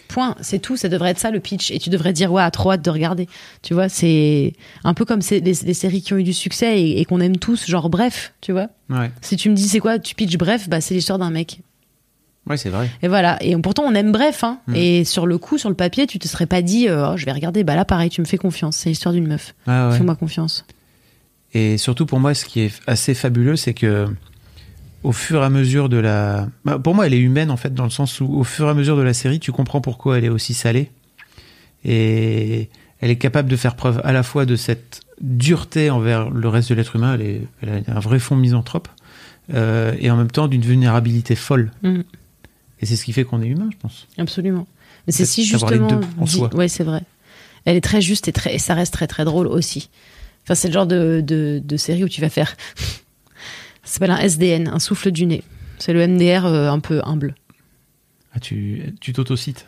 Point, 0.08 0.36
c'est 0.42 0.60
tout, 0.60 0.78
ça 0.78 0.88
devrait 0.90 1.10
être 1.12 1.20
ça 1.20 1.32
le 1.32 1.40
pitch. 1.40 1.72
Et 1.72 1.80
tu 1.80 1.90
devrais 1.90 2.14
dire, 2.14 2.32
ouais, 2.32 2.42
à 2.44 2.52
trop 2.52 2.72
hâte 2.72 2.84
de 2.84 2.90
regarder. 2.90 3.28
Tu 3.62 3.74
vois, 3.74 3.90
c'est 3.90 4.54
un 4.84 4.94
peu 4.94 5.06
comme 5.06 5.22
c'est- 5.22 5.40
les, 5.40 5.54
les 5.66 5.74
séries 5.74 6.02
qui 6.02 6.14
ont 6.14 6.18
eu 6.18 6.24
du 6.24 6.34
succès 6.34 6.80
et, 6.82 7.00
et 7.02 7.06
qu'on 7.06 7.20
aime 7.20 7.38
tous, 7.38 7.68
genre 7.68 7.90
bref, 7.90 8.34
tu 8.42 8.52
vois. 8.52 8.68
Ouais, 8.90 9.12
Si 9.22 9.36
tu 9.36 9.50
me 9.50 9.56
dis 9.56 9.68
c'est 9.68 9.80
quoi, 9.80 10.00
tu 10.00 10.16
pitches 10.16 10.38
bref, 10.38 10.70
bah 10.70 10.80
c'est 10.82 10.94
l'histoire 10.94 11.18
d'un 11.20 11.32
mec. 11.32 11.60
ouais 12.48 12.58
c'est 12.58 12.70
vrai. 12.70 12.90
Et 13.02 13.08
voilà. 13.08 13.42
Et 13.44 13.56
pourtant 13.58 13.84
on 13.86 13.94
aime 13.96 14.12
bref, 14.12 14.44
hein. 14.44 14.60
Mm. 14.68 14.76
Et 14.76 15.04
sur 15.04 15.26
le 15.26 15.38
coup, 15.38 15.58
sur 15.58 15.70
le 15.70 15.76
papier, 15.76 16.06
tu 16.08 16.20
te 16.20 16.28
serais 16.28 16.46
pas 16.46 16.62
dit, 16.62 16.88
euh, 16.88 17.12
oh, 17.14 17.18
je 17.18 17.26
vais 17.26 17.32
regarder. 17.32 17.64
Bah 17.64 17.76
là, 17.76 17.84
pareil, 17.86 18.10
tu 18.10 18.22
me 18.22 18.26
fais 18.26 18.38
confiance. 18.38 18.78
C'est 18.78 18.90
l'histoire 18.90 19.14
d'une 19.14 19.28
meuf. 19.28 19.56
Ah 19.68 19.90
ouais. 19.90 19.98
Fais-moi 19.98 20.16
confiance. 20.16 20.66
Et 21.54 21.78
surtout 21.78 22.06
pour 22.06 22.20
moi, 22.20 22.34
ce 22.34 22.46
qui 22.46 22.60
est 22.62 22.74
assez 22.86 23.14
fabuleux, 23.14 23.56
c'est 23.56 23.74
que 23.74 24.08
au 25.06 25.12
fur 25.12 25.42
et 25.42 25.46
à 25.46 25.50
mesure 25.50 25.88
de 25.90 25.98
la, 25.98 26.48
bah, 26.66 26.80
pour 26.80 26.96
moi, 26.96 27.06
elle 27.06 27.14
est 27.14 27.20
humaine 27.20 27.52
en 27.52 27.58
fait, 27.58 27.74
dans 27.74 27.84
le 27.84 27.90
sens 27.90 28.20
où 28.22 28.26
au 28.26 28.44
fur 28.44 28.68
et 28.68 28.70
à 28.70 28.74
mesure 28.74 28.98
de 28.98 29.02
la 29.04 29.14
série, 29.14 29.40
tu 29.40 29.52
comprends 29.52 29.82
pourquoi 29.82 30.18
elle 30.18 30.26
est 30.26 30.30
aussi 30.30 30.54
salée, 30.54 30.90
et 31.84 32.70
elle 33.02 33.10
est 33.12 33.18
capable 33.18 33.50
de 33.50 33.56
faire 33.56 33.76
preuve 33.76 34.02
à 34.04 34.12
la 34.12 34.24
fois 34.24 34.46
de 34.46 34.56
cette 34.56 35.02
dureté 35.22 35.90
envers 35.90 36.30
le 36.30 36.50
reste 36.50 36.70
de 36.70 36.76
l'être 36.76 36.96
humain, 36.96 37.14
elle, 37.16 37.22
est, 37.22 37.42
elle 37.62 37.84
a 37.88 37.98
un 37.98 38.00
vrai 38.00 38.20
fond 38.20 38.36
misanthrope, 38.36 38.88
euh, 39.54 39.94
et 40.00 40.10
en 40.10 40.18
même 40.18 40.32
temps 40.32 40.48
d'une 40.48 40.62
vulnérabilité 40.62 41.36
folle. 41.36 41.72
Mm. 41.84 42.02
Et 42.82 42.86
c'est 42.86 42.96
ce 42.96 43.06
qui 43.06 43.14
fait 43.14 43.24
qu'on 43.24 43.42
est 43.42 43.48
humain, 43.48 43.70
je 43.72 43.78
pense. 43.78 44.08
Absolument. 44.18 44.68
Mais 45.08 45.14
c'est 45.14 45.26
si 45.26 45.46
justement. 45.46 45.88
deux 45.88 46.00
en 46.20 46.26
dit- 46.26 46.38
soi. 46.38 46.54
Ouais, 46.56 46.68
c'est 46.68 46.84
vrai. 46.84 47.02
Elle 47.66 47.78
est 47.78 47.82
très 47.82 48.02
juste 48.02 48.28
et, 48.28 48.32
très, 48.32 48.56
et 48.56 48.60
ça 48.60 48.74
reste 48.74 48.94
très 48.94 49.08
très 49.08 49.24
drôle 49.24 49.48
aussi. 49.48 49.90
Enfin, 50.44 50.56
c'est 50.56 50.68
le 50.68 50.74
genre 50.74 50.88
de, 50.88 51.22
de, 51.26 51.62
de 51.64 51.78
série 51.78 52.04
où 52.04 52.10
tu 52.10 52.22
vas 52.22 52.30
faire. 52.30 52.56
Ça 53.86 53.94
s'appelle 53.94 54.12
un 54.12 54.18
SDN, 54.20 54.68
un 54.68 54.80
souffle 54.80 55.12
du 55.12 55.26
nez. 55.26 55.44
C'est 55.78 55.94
le 55.94 56.06
MDR 56.06 56.46
euh, 56.46 56.70
un 56.70 56.80
peu 56.80 57.02
humble. 57.04 57.36
Ah, 58.34 58.40
tu 58.40 58.94
tu 59.00 59.14
t'autocites. 59.14 59.66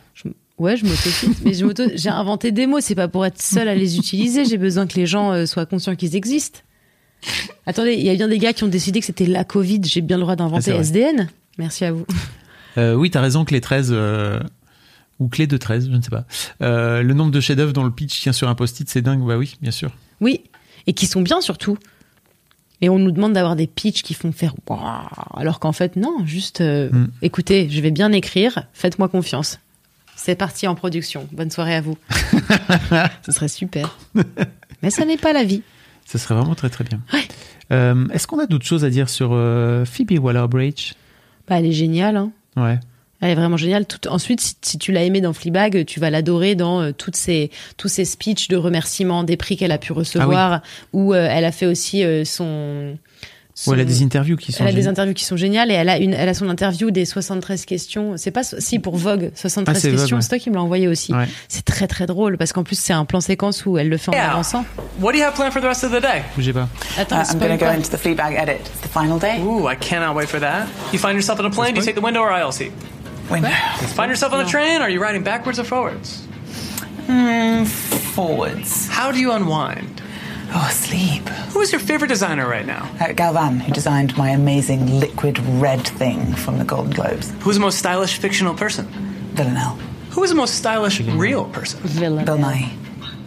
Ouais, 0.58 0.76
je 0.76 0.84
m'autocite, 0.84 1.38
mais 1.44 1.52
j'ai 1.96 2.08
inventé 2.10 2.50
des 2.52 2.66
mots. 2.66 2.80
C'est 2.80 2.94
pas 2.94 3.08
pour 3.08 3.24
être 3.24 3.40
seule 3.40 3.68
à 3.68 3.74
les 3.74 3.96
utiliser. 3.96 4.44
J'ai 4.44 4.58
besoin 4.58 4.86
que 4.86 4.96
les 4.96 5.06
gens 5.06 5.32
euh, 5.32 5.46
soient 5.46 5.66
conscients 5.66 5.94
qu'ils 5.96 6.16
existent. 6.16 6.60
Attendez, 7.66 7.94
il 7.94 8.02
y 8.02 8.10
a 8.10 8.14
bien 8.14 8.28
des 8.28 8.38
gars 8.38 8.52
qui 8.52 8.64
ont 8.64 8.68
décidé 8.68 9.00
que 9.00 9.06
c'était 9.06 9.26
la 9.26 9.44
Covid. 9.44 9.80
J'ai 9.84 10.00
bien 10.00 10.16
le 10.16 10.22
droit 10.22 10.32
Ah, 10.34 10.36
d'inventer 10.36 10.72
vrai. 10.72 10.80
SDN. 10.80 11.28
Merci 11.58 11.84
à 11.84 11.92
vous. 11.92 12.06
Euh, 12.76 12.94
oui, 12.94 13.10
t'as 13.10 13.20
raison, 13.20 13.44
clé 13.44 13.60
13, 13.60 13.90
euh, 13.92 14.40
ou 15.18 15.28
clé 15.28 15.46
de 15.46 15.56
13, 15.56 15.88
je 15.90 15.96
ne 15.96 16.02
sais 16.02 16.10
pas. 16.10 16.26
Euh, 16.62 17.02
le 17.02 17.14
nombre 17.14 17.32
de 17.32 17.40
chefs-d'œuvre 17.40 17.72
dont 17.72 17.82
le 17.84 17.90
pitch 17.90 18.20
tient 18.20 18.32
sur 18.32 18.48
un 18.48 18.54
post-it, 18.54 18.88
c'est 18.88 19.02
dingue, 19.02 19.26
bah 19.26 19.36
oui, 19.36 19.56
bien 19.60 19.72
sûr. 19.72 19.90
Oui, 20.20 20.42
et 20.86 20.92
qui 20.92 21.06
sont 21.06 21.20
bien 21.20 21.40
surtout. 21.40 21.76
Et 22.80 22.88
on 22.88 22.98
nous 22.98 23.10
demande 23.10 23.32
d'avoir 23.32 23.56
des 23.56 23.66
pitchs 23.66 24.02
qui 24.02 24.14
font 24.14 24.30
faire 24.32 24.54
waouh, 24.68 24.78
alors 25.36 25.58
qu'en 25.60 25.72
fait 25.72 25.96
non, 25.96 26.18
juste 26.24 26.60
euh, 26.60 26.90
Mm. 26.90 27.08
écoutez, 27.22 27.68
je 27.70 27.80
vais 27.80 27.90
bien 27.90 28.12
écrire, 28.12 28.64
faites-moi 28.72 29.08
confiance. 29.08 29.58
C'est 30.16 30.34
parti 30.36 30.66
en 30.66 30.74
production. 30.74 31.28
Bonne 31.32 31.50
soirée 31.50 31.74
à 31.76 31.80
vous. 31.80 31.96
Ce 33.26 33.32
serait 33.32 33.48
super. 33.48 33.96
Mais 34.82 34.90
ça 34.90 35.04
n'est 35.04 35.16
pas 35.16 35.32
la 35.32 35.44
vie. 35.44 35.62
Ça 36.04 36.18
serait 36.18 36.34
vraiment 36.34 36.54
très 36.56 36.70
très 36.70 36.84
bien. 36.84 37.00
Euh, 37.72 38.06
Est-ce 38.12 38.26
qu'on 38.26 38.38
a 38.40 38.46
d'autres 38.46 38.64
choses 38.64 38.84
à 38.84 38.90
dire 38.90 39.08
sur 39.08 39.30
euh, 39.32 39.84
Phoebe 39.84 40.18
Waller-Bridge? 40.18 40.94
Bah, 41.46 41.58
elle 41.58 41.66
est 41.66 41.72
géniale. 41.72 42.16
Hein. 42.16 42.32
Ouais. 42.56 42.80
Elle 43.20 43.30
est 43.30 43.34
vraiment 43.34 43.56
géniale. 43.56 43.84
Tout, 43.86 44.06
ensuite, 44.08 44.40
si, 44.40 44.54
si 44.62 44.78
tu 44.78 44.92
l'as 44.92 45.02
aimée 45.02 45.20
dans 45.20 45.32
Fleabag, 45.32 45.84
tu 45.86 45.98
vas 45.98 46.08
l'adorer 46.10 46.54
dans 46.54 46.80
euh, 46.80 46.92
toutes 46.92 47.16
ces, 47.16 47.50
tous 47.76 47.88
ces 47.88 48.04
speeches 48.04 48.46
de 48.48 48.56
remerciements 48.56 49.24
des 49.24 49.36
prix 49.36 49.56
qu'elle 49.56 49.72
a 49.72 49.78
pu 49.78 49.92
recevoir, 49.92 50.60
où 50.92 51.12
euh, 51.14 51.28
elle 51.30 51.44
a 51.44 51.50
fait 51.50 51.66
aussi 51.66 52.04
euh, 52.04 52.24
son, 52.24 52.96
Ou 53.66 53.72
elle 53.74 53.80
a 53.80 53.82
son- 53.82 53.88
des 53.88 54.02
interviews 54.04 54.36
qui 54.36 54.52
sont. 54.52 54.62
Elle 54.62 54.70
a 54.70 54.72
des 54.72 54.86
interviews 54.86 55.14
qui 55.14 55.24
sont 55.24 55.36
géniales 55.36 55.72
et 55.72 55.74
elle 55.74 55.88
a 55.88 55.98
une, 55.98 56.14
elle 56.14 56.28
a 56.28 56.34
son 56.34 56.48
interview 56.48 56.92
des 56.92 57.04
73 57.04 57.64
questions. 57.64 58.12
C'est 58.16 58.30
pas 58.30 58.44
si 58.44 58.78
pour 58.78 58.96
Vogue 58.96 59.32
73 59.34 59.84
Ah, 59.84 59.90
questions. 59.90 60.16
ouais. 60.18 60.22
C'est 60.22 60.28
toi 60.28 60.38
qui 60.38 60.50
me 60.50 60.54
l'as 60.54 60.62
envoyé 60.62 60.86
aussi. 60.86 61.12
Ouais. 61.12 61.26
C'est 61.48 61.64
très 61.64 61.88
très 61.88 62.06
drôle 62.06 62.38
parce 62.38 62.52
qu'en 62.52 62.62
plus 62.62 62.78
c'est 62.78 62.92
un 62.92 63.04
plan 63.04 63.20
séquence 63.20 63.66
où 63.66 63.78
elle 63.78 63.88
le 63.88 63.96
fait 63.96 64.10
en 64.10 64.12
Yeah. 64.12 64.30
avançant. 64.30 64.64
What 65.00 65.10
do 65.10 65.18
you 65.18 65.24
have 65.24 65.34
planned 65.34 65.52
for 65.52 65.60
the 65.60 65.64
rest 65.66 65.82
of 65.82 65.90
the 65.90 66.00
day? 66.00 66.22
Bougez 66.36 66.52
pas. 66.52 66.68
Attends, 66.96 67.16
Uh, 67.16 67.32
I'm 67.34 67.40
to 67.40 67.48
go 67.48 67.56
pas. 67.66 67.74
into 67.76 67.88
the 67.90 67.96
Fleabag 67.98 68.36
edit. 68.40 68.60
It's 68.60 68.80
the 68.88 68.92
final 68.92 69.18
day. 69.18 69.40
Ooh, 69.42 69.68
I 69.68 69.74
cannot 69.74 70.14
wait 70.14 70.28
for 70.28 70.38
that. 70.38 70.68
You 70.92 71.00
find 71.00 71.14
yourself 71.14 71.40
in 71.40 71.46
a 71.46 71.50
plane, 71.50 71.72
do 71.74 71.80
you 71.80 71.84
take 71.84 71.96
the 71.96 72.04
window 72.04 72.20
or 72.22 72.30
aisle 72.32 72.52
seat? 72.52 72.70
Window. 73.30 73.48
Find 73.94 74.10
yourself 74.10 74.32
on 74.32 74.44
a 74.44 74.48
train, 74.48 74.80
are 74.80 74.88
you 74.90 75.00
riding 75.00 75.22
backwards 75.22 75.58
or 75.58 75.64
forwards? 75.64 76.26
Mm, 77.06 77.66
forwards. 77.66 78.88
How 78.88 79.12
do 79.12 79.20
you 79.20 79.32
unwind? 79.32 80.02
Oh, 80.50 80.68
sleep. 80.72 81.28
Who 81.52 81.60
is 81.60 81.72
your 81.72 81.80
favorite 81.80 82.08
designer 82.08 82.48
right 82.48 82.64
now? 82.64 82.90
Uh, 83.00 83.12
Galvan, 83.12 83.60
who 83.60 83.72
designed 83.72 84.16
my 84.16 84.30
amazing 84.30 84.98
liquid 84.98 85.38
red 85.60 85.86
thing 85.86 86.34
from 86.34 86.58
the 86.58 86.64
Golden 86.64 86.92
Globes. 86.92 87.30
Who's 87.40 87.56
the 87.56 87.60
most 87.60 87.78
stylish 87.78 88.16
fictional 88.18 88.54
person? 88.54 88.86
Villanelle. 89.34 89.78
Who 90.12 90.24
is 90.24 90.30
the 90.30 90.36
most 90.36 90.54
stylish 90.54 91.00
real 91.00 91.44
person? 91.50 91.80
Villain. 91.80 92.24
Bill 92.24 92.38
Nye. 92.38 92.72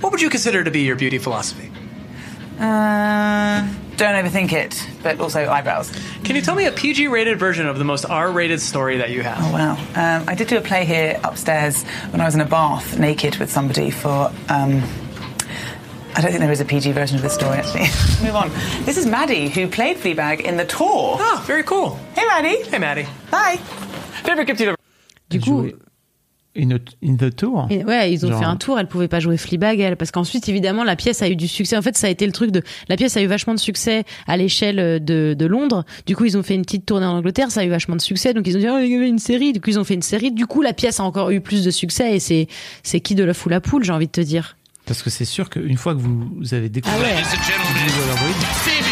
What 0.02 0.12
would 0.12 0.22
you 0.22 0.32
consider 0.32 0.64
to 0.64 0.72
be 0.72 0.82
your 0.82 0.96
beauty 0.96 1.20
philosophy? 1.20 1.72
Uh, 2.60 3.68
don't 4.02 4.26
overthink 4.26 4.52
it, 4.52 4.88
but 5.04 5.20
also 5.20 5.48
eyebrows. 5.48 5.92
Can 6.24 6.36
you 6.36 6.42
tell 6.42 6.56
me 6.56 6.66
a 6.66 6.72
PG 6.72 7.08
rated 7.08 7.38
version 7.38 7.68
of 7.68 7.78
the 7.78 7.84
most 7.84 8.04
R 8.06 8.32
rated 8.32 8.60
story 8.60 8.98
that 8.98 9.12
you 9.12 9.22
have? 9.22 9.38
Oh, 9.40 9.54
wow. 9.54 9.74
Um, 9.96 10.28
I 10.28 10.34
did 10.34 10.48
do 10.48 10.58
a 10.58 10.62
play 10.62 10.86
here 10.86 11.20
upstairs 11.24 11.84
when 12.10 12.20
I 12.20 12.26
was 12.26 12.34
in 12.34 12.42
a 12.42 12.46
bath 12.46 12.98
naked 12.98 13.38
with 13.38 13.52
somebody 13.52 13.92
for. 13.92 14.32
Um, 14.50 14.84
I 16.14 16.20
don't 16.20 16.32
think 16.32 16.40
there 16.40 16.52
is 16.52 16.60
a 16.60 16.66
PG 16.66 16.92
version 16.92 17.16
of 17.16 17.22
this 17.22 17.34
story, 17.34 17.58
actually. 17.58 17.82
Move 18.26 18.36
on. 18.36 18.50
This 18.86 18.98
is 18.98 19.06
Maddie, 19.06 19.48
who 19.48 19.68
played 19.68 19.98
Fleabag 19.98 20.42
in 20.42 20.58
The 20.58 20.66
Tour. 20.66 21.18
Ah, 21.20 21.42
very 21.48 21.64
cool. 21.64 21.96
Hey, 22.16 22.26
Maddie. 22.26 22.64
Hey, 22.64 22.80
Maddie. 22.80 23.08
Bye. 23.30 23.58
Favorite 24.26 24.46
gift 24.46 24.60
you've 24.60 24.70
ever. 24.70 24.78
Du 25.30 25.40
coup, 25.40 25.80
In 26.58 27.16
the 27.18 27.34
tour. 27.34 27.68
Et 27.70 27.86
ouais, 27.86 28.12
ils 28.12 28.26
ont 28.26 28.30
Genre- 28.30 28.40
fait 28.40 28.46
un 28.46 28.58
tour. 28.58 28.78
Elle 28.78 28.88
pouvait 28.88 29.08
pas 29.08 29.22
jouer 29.22 29.38
Fleabag, 29.38 29.80
elle, 29.80 29.96
parce 29.96 30.12
qu'ensuite, 30.12 30.50
évidemment, 30.50 30.84
la 30.84 30.98
pièce 30.98 31.22
a 31.22 31.30
eu 31.30 31.38
du 31.38 31.48
succès. 31.48 31.78
En 31.78 31.82
fait, 31.82 31.96
ça 31.98 32.08
a 32.08 32.10
été 32.10 32.26
le 32.26 32.34
truc 32.34 32.52
de 32.52 32.62
la 32.90 32.98
pièce 32.98 33.16
a 33.16 33.22
eu 33.22 33.26
vachement 33.28 33.54
de 33.54 33.60
succès 33.60 34.04
à 34.28 34.36
l'échelle 34.36 35.04
de, 35.04 35.34
de 35.34 35.46
Londres. 35.46 35.86
Du 36.06 36.16
coup, 36.16 36.26
ils 36.26 36.38
ont 36.38 36.44
fait 36.44 36.56
une 36.56 36.64
petite 36.64 36.86
tournée 36.86 37.06
en 37.06 37.14
Angleterre. 37.18 37.52
Ça 37.52 37.62
a 37.62 37.64
eu 37.64 37.70
vachement 37.70 37.96
de 37.96 38.02
succès. 38.02 38.34
Donc 38.34 38.48
ils 38.48 38.58
ont 38.58 38.60
dit 38.60 38.68
oh, 38.70 38.80
il 38.80 38.92
y 38.92 38.96
avait 38.96 39.08
une 39.08 39.18
série. 39.20 39.54
Du 39.54 39.62
coup, 39.62 39.70
ils 39.70 39.80
ont 39.80 39.86
fait 39.86 39.94
une 39.94 40.02
série. 40.02 40.32
Du 40.32 40.46
coup, 40.46 40.62
la 40.62 40.74
pièce 40.74 41.00
a 41.00 41.04
encore 41.06 41.30
eu 41.30 41.40
plus 41.40 41.64
de 41.64 41.72
succès. 41.72 42.16
Et 42.16 42.20
c'est 42.20 42.48
c'est 42.84 43.00
qui 43.00 43.16
de 43.16 43.24
l'œuf 43.24 43.46
ou 43.46 43.50
la 43.50 43.62
poule, 43.62 43.86
j'ai 43.86 43.94
envie 43.94 44.08
de 44.08 44.12
te 44.12 44.22
dire. 44.22 44.58
Parce 44.86 45.04
que 45.04 45.10
c'est 45.10 45.26
sûr 45.26 45.50
qu'une 45.50 45.78
fois 45.78 45.94
que 45.94 46.00
vous, 46.00 46.28
vous 46.38 46.54
avez 46.54 46.68
découvert 46.68 46.98
Ah 47.00 47.04
ouais. 47.04 48.91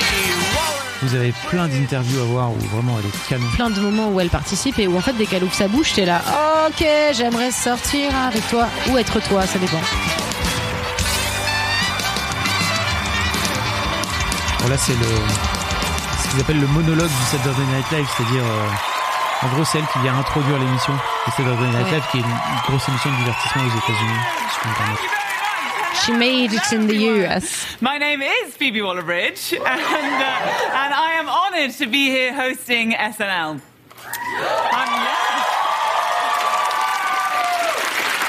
Vous 1.01 1.15
avez 1.15 1.33
plein 1.47 1.67
d'interviews 1.69 2.19
à 2.21 2.25
voir 2.25 2.51
où 2.51 2.57
vraiment 2.75 2.97
elle 2.99 3.05
est 3.05 3.27
canon. 3.29 3.45
Plein 3.55 3.69
de 3.69 3.79
moments 3.79 4.09
où 4.09 4.19
elle 4.19 4.29
participe 4.29 4.77
et 4.79 4.87
où 4.87 4.97
en 4.97 5.01
fait 5.01 5.13
dès 5.13 5.25
qu'elle 5.25 5.43
ouvre 5.45 5.53
sa 5.53 5.67
bouche, 5.69 5.93
t'es 5.93 6.05
là, 6.05 6.21
ok, 6.67 6.85
j'aimerais 7.13 7.51
sortir 7.51 8.09
avec 8.27 8.45
toi 8.49 8.67
ou 8.89 8.97
être 8.97 9.19
toi, 9.21 9.45
ça 9.47 9.57
dépend. 9.59 9.79
Bon, 14.61 14.67
là, 14.67 14.77
c'est 14.77 14.93
le 14.93 15.05
ce 16.23 16.27
qu'ils 16.31 16.41
appellent 16.41 16.59
le 16.59 16.67
monologue 16.67 17.07
du 17.09 17.23
Saturday 17.31 17.63
Night 17.73 17.85
Live, 17.91 18.07
c'est-à-dire 18.17 18.43
euh, 18.43 19.45
en 19.45 19.47
gros 19.55 19.63
c'est 19.63 19.79
elle 19.79 19.87
qui 19.93 19.99
vient 19.99 20.17
introduire 20.17 20.59
l'émission 20.59 20.93
du 20.93 21.31
Saturday 21.31 21.67
Night 21.69 21.85
Ouais. 21.85 21.91
Live, 21.93 22.03
qui 22.11 22.17
est 22.17 22.21
une, 22.21 22.27
une 22.27 22.61
grosse 22.67 22.87
émission 22.89 23.09
de 23.11 23.15
divertissement 23.15 23.63
aux 23.63 23.77
États-Unis. 23.77 24.19
si 24.49 24.55
je 24.55 24.59
peux 24.63 24.69
me 24.69 24.75
permettre. 24.75 25.03
She 25.95 26.13
made 26.13 26.53
it 26.53 26.73
in 26.73 26.87
the 26.87 26.95
US. 26.95 27.79
My 27.81 27.97
name 27.97 28.21
is 28.21 28.55
Phoebe 28.55 28.81
Waller-Bridge, 28.81 29.53
and, 29.53 29.63
uh, 29.63 29.65
and 29.65 30.93
I 30.93 31.11
am 31.13 31.29
honoured 31.29 31.71
to 31.77 31.87
be 31.87 32.09
here 32.09 32.33
hosting 32.33 32.91
SNL. 32.91 33.61
I'm, 34.71 35.07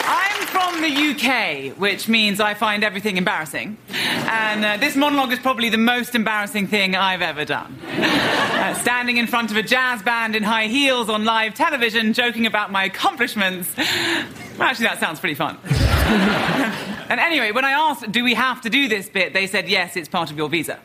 I'm 0.09 0.47
from 0.47 0.83
the 0.83 0.89
UK, 1.11 1.79
which 1.79 2.09
means 2.09 2.41
I 2.41 2.55
find 2.55 2.83
everything 2.85 3.17
embarrassing. 3.17 3.77
And 3.89 4.65
uh, 4.65 4.77
this 4.77 4.97
monologue 4.97 5.33
is 5.33 5.39
probably 5.39 5.69
the 5.69 5.79
most 5.79 6.15
embarrassing 6.15 6.67
thing 6.67 6.97
I've 6.97 7.23
ever 7.23 7.45
done. 7.45 7.79
Uh, 8.61 8.75
standing 8.75 9.17
in 9.17 9.27
front 9.27 9.51
of 9.51 9.57
a 9.57 9.63
jazz 9.63 10.03
band 10.03 10.37
in 10.37 10.43
high 10.43 10.67
heels 10.67 11.09
on 11.09 11.25
live 11.25 11.55
television, 11.55 12.13
joking 12.13 12.45
about 12.45 12.71
my 12.71 12.85
accomplishments. 12.85 13.75
Well, 13.75 14.69
actually, 14.69 14.85
that 14.85 15.01
sounds 15.01 15.19
pretty 15.19 15.35
fun. 15.35 15.57
and 17.11 17.19
anyway, 17.21 17.51
when 17.51 17.65
I 17.65 17.73
asked, 17.73 18.11
do 18.13 18.23
we 18.23 18.35
have 18.35 18.61
to 18.63 18.71
do 18.71 18.89
this 18.89 19.09
bit, 19.09 19.33
they 19.33 19.47
said, 19.49 19.69
yes, 19.69 19.97
it's 19.97 20.09
part 20.09 20.31
of 20.31 20.37
your 20.39 20.49
visa. 20.49 20.79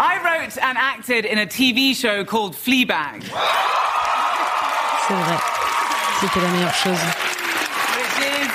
I 0.00 0.20
wrote 0.22 0.58
and 0.58 0.76
acted 0.76 1.24
in 1.24 1.38
a 1.38 1.46
TV 1.46 1.94
show 1.94 2.24
called 2.24 2.54
Fleabag. 2.54 3.22
C'est 5.06 5.14
vrai. 5.14 5.38
C'était 6.20 6.40
la 6.42 6.50
meilleure 6.50 6.74
chose. 6.74 7.00
which 7.96 8.18
is 8.42 8.48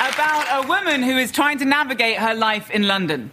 about 0.00 0.44
a 0.50 0.68
woman 0.68 1.02
who 1.02 1.16
is 1.16 1.32
trying 1.32 1.56
to 1.58 1.64
navigate 1.64 2.18
her 2.18 2.34
life 2.34 2.70
in 2.70 2.86
London. 2.86 3.30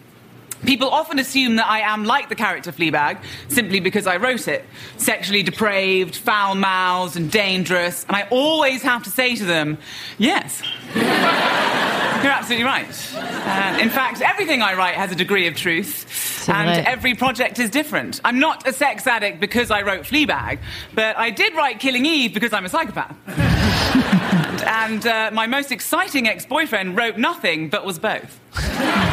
People 0.65 0.89
often 0.89 1.19
assume 1.19 1.55
that 1.55 1.67
I 1.67 1.79
am 1.79 2.05
like 2.05 2.29
the 2.29 2.35
character 2.35 2.71
Fleabag 2.71 3.23
simply 3.47 3.79
because 3.79 4.07
I 4.07 4.17
wrote 4.17 4.47
it. 4.47 4.63
Sexually 4.97 5.43
depraved, 5.43 6.15
foul 6.15 6.55
mouthed, 6.55 7.17
and 7.17 7.31
dangerous. 7.31 8.05
And 8.05 8.15
I 8.15 8.27
always 8.29 8.81
have 8.83 9.03
to 9.03 9.09
say 9.09 9.35
to 9.35 9.45
them, 9.45 9.77
yes. 10.17 10.61
You're 10.95 12.31
absolutely 12.31 12.65
right. 12.65 12.85
Uh, 13.15 13.79
in 13.81 13.89
fact, 13.89 14.21
everything 14.21 14.61
I 14.61 14.75
write 14.75 14.95
has 14.95 15.11
a 15.11 15.15
degree 15.15 15.47
of 15.47 15.55
truth. 15.55 16.47
And 16.47 16.67
vrai. 16.67 16.83
every 16.85 17.15
project 17.15 17.57
is 17.57 17.71
different. 17.71 18.21
I'm 18.23 18.39
not 18.39 18.67
a 18.67 18.73
sex 18.73 19.07
addict 19.07 19.39
because 19.39 19.71
I 19.71 19.81
wrote 19.81 20.01
Fleabag, 20.01 20.59
but 20.93 21.17
I 21.17 21.31
did 21.31 21.55
write 21.55 21.79
Killing 21.79 22.05
Eve 22.05 22.33
because 22.33 22.53
I'm 22.53 22.65
a 22.65 22.69
psychopath. 22.69 23.15
and 24.67 25.05
uh, 25.05 25.31
my 25.33 25.47
most 25.47 25.71
exciting 25.71 26.27
ex 26.27 26.45
boyfriend 26.45 26.95
wrote 26.95 27.17
nothing 27.17 27.69
but 27.69 27.85
was 27.85 27.97
both. 27.97 28.39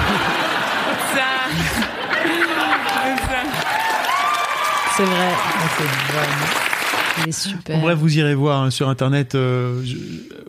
C'est 4.98 5.04
vrai. 5.04 6.67
Il 7.24 7.28
est 7.30 7.32
super. 7.32 7.76
Bon, 7.76 7.82
bref, 7.82 7.98
vous 7.98 8.18
irez 8.18 8.34
voir 8.34 8.62
hein, 8.62 8.70
sur 8.70 8.88
internet, 8.88 9.34
euh, 9.34 9.82
je- 9.84 9.96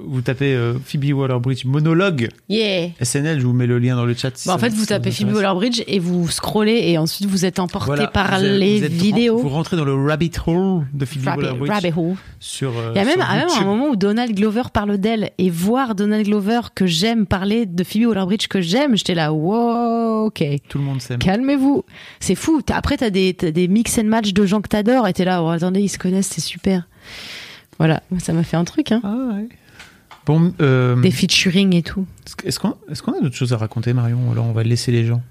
vous 0.02 0.22
tapez 0.22 0.54
euh, 0.54 0.74
Phoebe 0.84 1.14
Waller-Bridge 1.14 1.66
monologue 1.66 2.30
Yeah. 2.48 2.90
SNL, 3.02 3.40
je 3.40 3.46
vous 3.46 3.54
mets 3.54 3.68
le 3.68 3.80
lien 3.80 3.96
dans 3.96 4.06
le 4.06 4.14
chat. 4.14 4.32
si 4.36 4.48
Bah, 4.48 4.56
en 4.56 4.58
fait, 4.58 4.70
vous 4.70 4.86
tapez 4.86 5.12
Phoebe. 5.12 5.34
Waller-Bridge 5.34 5.82
et 5.88 6.00
vous 6.00 6.30
scrollez 6.30 6.84
et 6.90 6.98
ensuite 6.98 7.28
vous 7.30 7.46
êtes 7.46 7.60
emporté 7.60 7.86
Voilà, 7.88 8.08
par 8.08 8.40
vous 8.40 8.46
êtes- 8.46 8.60
les 8.60 8.80
vous 8.80 8.86
êtes- 8.86 8.92
vidéos. 8.92 9.38
Vous 9.40 9.50
rentrez 9.50 9.78
dans 9.78 9.86
le 9.86 9.94
rabbit 9.96 10.32
hole 10.48 10.86
de 10.94 11.06
Phoebe 11.06 11.26
Waller-Bridge 11.28 11.70
rabbit 11.72 11.94
hole. 11.96 12.16
sur. 12.40 12.72
euh, 12.78 12.92
Il 12.96 12.98
y 12.98 13.02
a 13.02 13.06
même, 13.06 13.20
même 13.20 13.48
un 13.60 13.64
moment 13.66 13.90
où 13.90 13.96
Donald 13.96 14.34
Glover 14.36 14.64
parle 14.74 14.98
d'elle 14.98 15.32
et 15.38 15.50
voir 15.50 15.96
Donald 15.96 16.26
Glover 16.26 16.62
que 16.76 16.86
j'aime 16.88 17.26
parler 17.26 17.66
de 17.66 17.84
Phoebe 17.84 18.08
Waller-Bridge 18.08 18.48
que 18.48 18.62
j'aime, 18.62 18.96
j'étais 18.98 19.16
là, 19.16 19.32
wow, 19.34 20.26
ok. 20.28 20.44
Tout 20.70 20.78
le 20.78 20.84
monde 20.84 21.02
s'aime. 21.02 21.20
Calmez-vous. 21.20 21.84
C'est 22.20 22.36
fou. 22.36 22.62
Après, 22.72 22.98
t'as 22.98 23.10
des, 23.10 23.34
des 23.34 23.68
mix 23.68 23.98
and 24.00 24.06
match 24.06 24.34
de 24.34 24.46
gens 24.46 24.62
que 24.62 24.68
t'adores 24.70 25.08
et 25.08 25.14
t'es 25.14 25.26
là, 25.26 25.44
oh, 25.44 25.50
attendez, 25.50 25.82
ils 25.82 25.90
se 25.90 25.98
connaissent, 25.98 26.30
c'est 26.34 26.42
super. 26.42 26.59
Voilà, 27.78 28.04
Moi, 28.12 28.20
ça 28.20 28.34
m'a 28.34 28.44
fait 28.44 28.58
un 28.58 28.66
truc, 28.66 28.92
hein. 28.92 29.02
Bon, 30.26 30.54
euh, 30.62 30.96
Des 31.02 31.12
featuring 31.12 31.74
et 31.76 31.82
tout. 31.82 32.06
est-ce 32.44 32.60
qu'on 32.60 32.76
est-ce 32.92 33.02
qu'on 33.02 33.14
a 33.18 33.22
d'autres 33.22 33.36
choses 33.36 33.54
à 33.54 33.58
raconter, 33.58 33.94
Marion 33.94 34.20
ou 34.28 34.32
Alors, 34.32 34.46
on 34.46 34.52
va 34.52 34.64
laisser 34.64 34.92
les 34.92 35.06
gens? 35.06 35.22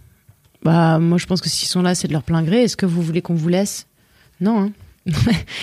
Bah, 0.65 0.99
moi, 0.99 1.19
je 1.19 1.27
pense 1.27 1.41
que 1.41 1.49
s'ils 1.49 1.69
sont 1.69 1.83
là, 1.83 1.95
c'est 1.95 2.09
de 2.09 2.13
leur 2.13 2.23
plein 2.25 2.43
gré. 2.43 2.65
Est-ce 2.65 2.77
que 2.77 2.87
vous 2.87 3.01
voulez 3.03 3.23
qu'on 3.23 3.35
vous 3.35 3.49
laisse? 3.49 3.87
Non, 4.41 4.63
hein. 4.65 4.73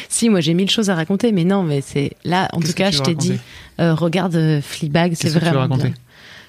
si, 0.10 0.30
moi, 0.30 0.40
j'ai 0.40 0.54
mille 0.54 0.70
choses 0.70 0.90
à 0.90 0.96
raconter, 0.96 1.32
mais 1.32 1.44
non, 1.44 1.64
mais 1.64 1.82
c'est 1.82 2.14
là, 2.24 2.48
en 2.54 2.60
Qu'est-ce 2.60 2.72
tout 2.72 2.78
que 2.78 2.84
cas, 2.84 2.92
je 2.92 3.02
t'ai 3.02 3.16
dit, 3.16 3.38
euh, 3.80 3.94
regarde 3.94 4.36
euh, 4.36 4.62
Fleabag, 4.62 5.14
c'est 5.16 5.24
Qu'est-ce 5.24 5.34
que 5.36 5.40
tu 5.40 5.46
veux 5.46 5.52
vraiment 5.52 5.62
raconter? 5.62 5.90
Bien. 5.90 5.98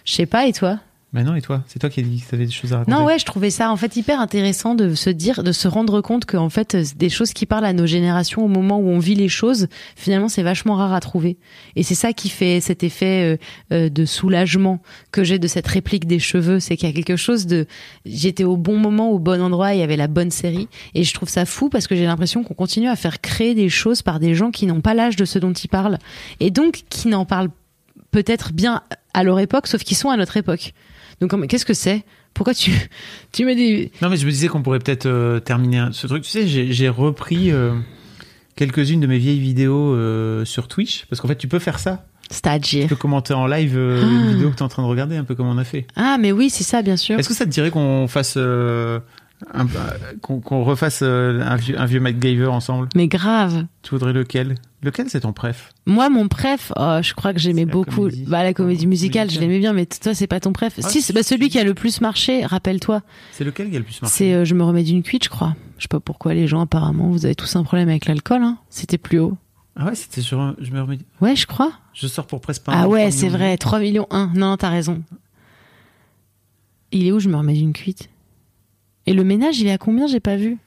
Je 0.05 0.13
sais 0.13 0.27
pas, 0.27 0.47
et 0.47 0.53
toi? 0.53 0.79
Mais 1.13 1.23
non, 1.23 1.35
et 1.35 1.41
toi? 1.41 1.63
C'est 1.69 1.79
toi 1.79 1.89
qui 1.89 2.01
as 2.01 2.03
dit 2.03 2.21
que 2.21 2.29
tu 2.29 2.35
avais 2.35 2.47
des 2.47 2.53
choses 2.53 2.73
à 2.73 2.79
raconter. 2.79 2.99
Non, 2.99 3.05
ouais, 3.07 3.19
je 3.19 3.25
trouvais 3.25 3.51
ça 3.51 3.71
en 3.71 3.77
fait 3.77 3.97
hyper 3.97 4.21
intéressant 4.21 4.75
de 4.75 4.95
se 4.95 5.09
dire, 5.09 5.45
de 5.45 5.53
se 5.53 5.69
rendre 5.69 6.01
compte 6.01 6.25
que 6.25 6.37
en 6.37 6.51
fait, 6.51 6.77
des 6.97 7.09
choses 7.09 7.33
qui 7.33 7.47
parlent 7.47 7.65
à 7.65 7.73
nos 7.73 7.87
générations 7.87 8.45
au 8.45 8.49
moment 8.49 8.79
où 8.79 8.89
on 8.89 8.99
vit 8.99 9.15
les 9.15 9.29
choses, 9.29 9.69
finalement, 9.95 10.29
c'est 10.29 10.43
vachement 10.43 10.75
rare 10.75 10.93
à 10.93 11.01
trouver. 11.01 11.39
Et 11.77 11.85
c'est 11.85 11.95
ça 11.95 12.13
qui 12.13 12.29
fait 12.29 12.61
cet 12.61 12.83
effet 12.83 13.37
euh, 13.37 13.37
euh, 13.73 13.89
de 13.89 14.05
soulagement 14.05 14.83
que 15.13 15.23
j'ai 15.23 15.39
de 15.39 15.47
cette 15.47 15.69
réplique 15.69 16.07
des 16.07 16.19
cheveux, 16.19 16.59
c'est 16.59 16.77
qu'il 16.77 16.89
y 16.89 16.93
a 16.93 16.95
quelque 16.95 17.17
chose 17.17 17.47
de, 17.47 17.67
j'étais 18.05 18.45
au 18.45 18.57
bon 18.57 18.77
moment, 18.77 19.11
au 19.11 19.19
bon 19.21 19.41
endroit, 19.41 19.75
il 19.75 19.81
y 19.81 19.85
avait 19.85 19.97
la 19.97 20.09
bonne 20.09 20.33
série, 20.33 20.69
et 20.95 21.05
je 21.05 21.15
trouve 21.15 21.29
ça 21.29 21.47
fou 21.47 21.69
parce 21.69 21.87
que 21.87 21.95
j'ai 21.95 22.05
l'impression 22.05 22.43
qu'on 22.43 22.55
continue 22.55 22.89
à 22.89 22.97
faire 22.97 23.21
créer 23.21 23.55
des 23.55 23.69
choses 23.69 24.03
par 24.03 24.19
des 24.19 24.35
gens 24.35 24.51
qui 24.51 24.67
n'ont 24.67 24.81
pas 24.81 24.93
l'âge 24.93 25.17
de 25.17 25.25
ce 25.25 25.39
dont 25.39 25.53
ils 25.53 25.69
parlent, 25.69 25.99
et 26.41 26.51
donc 26.51 26.83
qui 26.91 27.09
n'en 27.09 27.25
parlent 27.25 27.51
peut-être 28.11 28.53
bien 28.53 28.83
à 29.15 29.23
leur 29.23 29.39
époque, 29.39 29.67
sauf 29.67 29.83
qu'ils 29.83 29.97
sont 29.97 30.11
à 30.11 30.17
notre 30.17 30.37
époque. 30.37 30.75
Donc 31.21 31.47
qu'est-ce 31.49 31.65
que 31.67 31.75
c'est? 31.75 32.05
Pourquoi 32.35 32.55
tu 32.55 32.71
tu 33.33 33.45
me 33.45 33.55
dis 33.55 33.91
Non, 34.03 34.09
mais 34.11 34.17
je 34.17 34.27
me 34.27 34.31
disais 34.31 34.49
qu'on 34.49 34.63
pourrait 34.63 34.79
peut-être 34.79 35.07
euh, 35.07 35.41
terminer 35.41 35.87
ce 35.93 36.07
truc. 36.07 36.23
Tu 36.23 36.31
sais, 36.31 36.47
j'ai 36.47 36.89
repris 36.89 37.51
euh, 37.51 37.73
quelques-unes 38.57 39.01
de 39.01 39.07
mes 39.07 39.19
vieilles 39.19 39.41
vidéos 39.41 39.95
euh, 39.95 40.45
sur 40.45 40.69
Twitch, 40.69 41.07
parce 41.09 41.21
qu'en 41.21 41.29
fait, 41.29 41.37
tu 41.37 41.49
peux 41.49 41.59
faire 41.59 41.79
ça. 41.79 42.05
C'est-à-dire? 42.29 42.83
Tu 42.83 42.89
peux 42.89 42.97
commenter 42.97 43.35
en 43.35 43.47
live 43.47 43.79
Ah. 43.79 44.03
une 44.05 44.33
vidéo 44.33 44.51
que 44.51 44.57
tu 44.57 44.61
es 44.61 44.63
en 44.63 44.69
train 44.69 44.83
de 44.83 44.89
regarder, 44.89 45.17
un 45.17 45.25
peu 45.25 45.35
comme 45.35 45.47
on 45.49 45.59
a 45.59 45.65
fait. 45.65 45.87
Ah 45.97 46.19
mais 46.21 46.33
oui, 46.33 46.51
c'est 46.51 46.65
ça 46.65 46.83
bien 46.83 46.97
sûr. 46.97 47.19
Est-ce 47.19 47.29
que 47.29 47.35
ça 47.35 47.45
te 47.45 47.51
dirait 47.51 47.71
qu'on 47.71 48.09
fasse 48.09 48.37
qu'on 50.23 50.41
qu'on 50.41 50.65
refasse 50.65 51.01
euh, 51.03 51.41
un 51.43 51.57
vieux, 51.57 51.79
un 51.79 51.85
vieux 51.85 52.01
MacGyver 52.01 52.47
ensemble 52.47 52.89
Mais 52.95 53.09
grave. 53.09 53.67
Tu 53.83 53.91
voudrais 53.91 54.13
lequel? 54.13 54.55
Lequel 54.83 55.11
c'est 55.11 55.21
ton 55.21 55.33
préf? 55.33 55.71
Moi 55.87 56.09
mon 56.09 56.29
préf, 56.29 56.73
oh, 56.77 56.99
je 57.03 57.15
crois 57.15 57.33
que 57.33 57.39
j'aimais 57.39 57.67
beaucoup 57.67 58.09
bah 58.27 58.43
la 58.43 58.55
comédie 58.55 58.87
musicale, 58.87 59.31
je 59.31 59.41
l'aimais 59.41 59.59
bien 59.59 59.73
mais 59.73 59.87
toi 59.87 60.15
c'est 60.15 60.27
pas 60.27 60.41
ton 60.41 60.53
préf. 60.53 60.75
Ah, 60.83 60.89
si, 60.89 61.03
c'est 61.03 61.13
bah, 61.13 61.23
celui 61.23 61.49
qui 61.49 61.59
a 61.59 61.65
le 61.65 61.75
plus 61.75 62.01
marché, 62.01 62.45
rappelle-toi. 62.47 63.03
C'est 63.33 63.45
lequel 63.45 63.71
qui 63.71 63.77
a 63.77 63.79
le 63.79 63.85
plus 63.85 64.01
marché? 64.01 64.17
C'est 64.17 64.33
euh, 64.35 64.45
je 64.45 64.55
me 64.55 64.65
remets 64.65 64.85
d'une 64.85 65.03
cuite, 65.03 65.25
je 65.25 65.31
crois. 65.31 65.55
Je 65.79 65.83
sais 65.83 65.89
pas 65.89 66.01
pourquoi 66.01 66.35
les 66.35 66.47
gens 66.47 66.61
apparemment, 66.61 67.11
vous 67.11 67.27
avez 67.27 67.35
tous 67.35 67.57
un 67.57 67.63
problème 67.63 67.89
avec 67.89 68.07
l'alcool 68.07 68.43
hein. 68.43 68.59
C'était 68.71 68.99
plus 68.99 69.19
haut. 69.19 69.37
Ah 69.79 69.85
ouais, 69.85 69.95
c'était 69.95 70.23
sur 70.23 70.41
un... 70.41 70.57
Je 70.59 70.71
me 70.71 70.81
remets... 70.81 70.99
Ouais, 71.21 71.37
je 71.37 71.47
crois. 71.47 71.73
Je 71.93 72.07
sors 72.07 72.27
pour 72.27 72.41
presque 72.41 72.63
pas 72.63 72.73
Ah 72.75 72.85
un 72.85 72.87
ouais, 72.87 73.07
million 73.07 73.11
c'est 73.11 73.29
vrai, 73.29 73.59
3 73.59 73.79
millions 73.81 74.07
1. 74.11 74.33
Non, 74.35 74.49
non, 74.49 74.57
t'as 74.57 74.71
raison. 74.71 75.03
Il 76.93 77.07
est 77.07 77.13
où 77.13 77.19
je 77.19 77.29
me 77.29 77.37
remets 77.37 77.53
d'une 77.53 77.75
cuite? 77.75 78.09
Et 79.07 79.13
le 79.15 79.25
ménage, 79.25 79.61
il 79.61 79.67
est 79.67 79.73
à 79.73 79.79
combien 79.79 80.07
J'ai 80.07 80.21
pas 80.21 80.37
vu. 80.37 80.59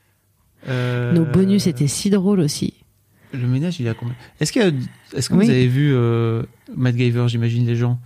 Euh, 0.68 1.14
Nos 1.14 1.26
bonus 1.26 1.68
étaient 1.68 1.88
si 1.88 2.10
drôles 2.10 2.40
aussi. 2.40 2.74
Le 3.34 3.48
ménage, 3.48 3.80
il 3.80 3.86
est 3.88 3.90
à 3.90 3.94
combien? 3.94 4.16
Est-ce 4.40 4.52
que, 4.52 4.74
est-ce 5.16 5.30
que 5.30 5.36
Oui. 5.36 5.46
vous 5.46 5.52
avez 5.52 5.68
vu 5.68 5.92
euh, 5.94 6.44
MacGyver, 6.76 7.26
j'imagine, 7.28 7.66
les 7.66 7.76
gens? 7.76 8.00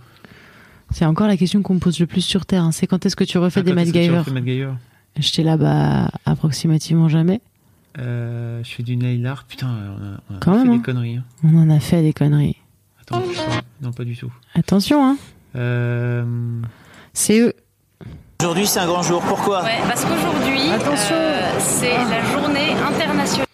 C'est 0.90 1.04
encore 1.06 1.26
la 1.26 1.36
question 1.36 1.62
qu'on 1.62 1.74
me 1.74 1.78
pose 1.80 1.98
le 1.98 2.06
plus 2.06 2.20
sur 2.20 2.46
Terre. 2.46 2.62
hein. 2.62 2.72
C'est 2.72 2.86
quand 2.86 3.04
est-ce 3.06 3.16
que 3.16 3.24
tu 3.24 3.38
refais 3.38 3.60
Ah, 3.60 3.62
des 3.62 3.72
MacGyver 3.72 4.18
refais 4.18 4.30
MacGyver 4.32 4.72
J'étais 5.16 5.42
là-bas 5.42 6.10
approximativement 6.26 7.08
jamais. 7.08 7.40
Euh, 7.98 8.60
je 8.64 8.70
fais 8.70 8.82
du 8.82 8.96
nail 8.96 9.24
art. 9.26 9.44
Putain, 9.44 9.68
on 9.68 10.04
a, 10.04 10.20
on 10.30 10.34
a 10.36 10.38
Quand 10.40 10.52
fait 10.52 10.58
même, 10.58 10.68
des 10.72 10.74
hein. 10.78 10.82
conneries. 10.84 11.16
hein. 11.16 11.24
On 11.44 11.56
en 11.56 11.70
a 11.70 11.80
fait 11.80 12.02
des 12.02 12.12
conneries. 12.12 12.56
Attends, 13.00 13.22
je 13.30 13.36
sais 13.38 13.46
pas. 13.46 13.62
non, 13.82 13.92
pas 13.92 14.04
du 14.04 14.16
tout. 14.16 14.32
Attention, 14.54 15.04
hein. 15.06 15.16
Euh, 15.56 16.24
C'est 17.12 17.40
eux. 17.40 17.52
Aujourd'hui, 18.44 18.66
c'est 18.66 18.78
un 18.80 18.86
grand 18.86 19.00
jour. 19.00 19.22
Pourquoi 19.22 19.62
Ouais, 19.64 19.78
parce 19.86 20.04
qu'aujourd'hui, 20.04 20.60
euh, 20.68 21.58
c'est 21.60 21.96
la 21.96 22.22
journée 22.30 22.72
internationale. 22.74 23.46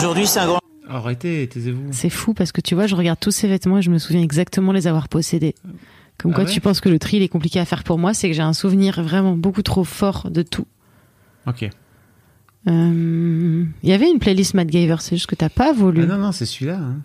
Aujourd'hui, 0.00 0.26
c'est 0.26 0.38
un 0.40 0.46
grand. 0.48 0.60
Arrêtez, 0.86 1.48
taisez-vous. 1.48 1.88
C'est 1.92 2.10
fou 2.10 2.34
parce 2.34 2.52
que 2.52 2.60
tu 2.60 2.74
vois, 2.74 2.86
je 2.86 2.94
regarde 2.94 3.18
tous 3.18 3.30
ces 3.30 3.48
vêtements 3.48 3.78
et 3.78 3.82
je 3.82 3.88
me 3.88 3.96
souviens 3.96 4.20
exactement 4.20 4.72
les 4.72 4.86
avoir 4.86 5.08
possédés. 5.08 5.54
Comme 6.18 6.32
Ah 6.32 6.34
quoi 6.34 6.44
ouais 6.44 6.50
tu 6.50 6.60
penses 6.60 6.82
que 6.82 6.90
le 6.90 6.98
tri 6.98 7.16
il 7.16 7.22
est 7.22 7.28
compliqué 7.28 7.58
à 7.58 7.64
faire 7.64 7.84
pour 7.84 7.98
moi, 7.98 8.12
c'est 8.12 8.28
que 8.28 8.34
j'ai 8.34 8.42
un 8.42 8.52
souvenir 8.52 9.02
vraiment 9.02 9.34
beaucoup 9.34 9.62
trop 9.62 9.82
fort 9.82 10.28
de 10.30 10.42
tout. 10.42 10.66
Ok. 11.46 11.70
Euh, 12.68 13.64
Il 13.82 13.88
y 13.88 13.92
avait 13.94 14.10
une 14.10 14.18
playlist 14.18 14.52
MacGyver, 14.52 14.96
c'est 15.00 15.16
juste 15.16 15.26
que 15.26 15.36
t'as 15.36 15.48
pas 15.48 15.72
voulu. 15.72 16.02
Ah 16.02 16.06
non, 16.06 16.18
non, 16.18 16.32
c'est 16.32 16.44
celui-là. 16.44 16.76
hein. 16.76 16.96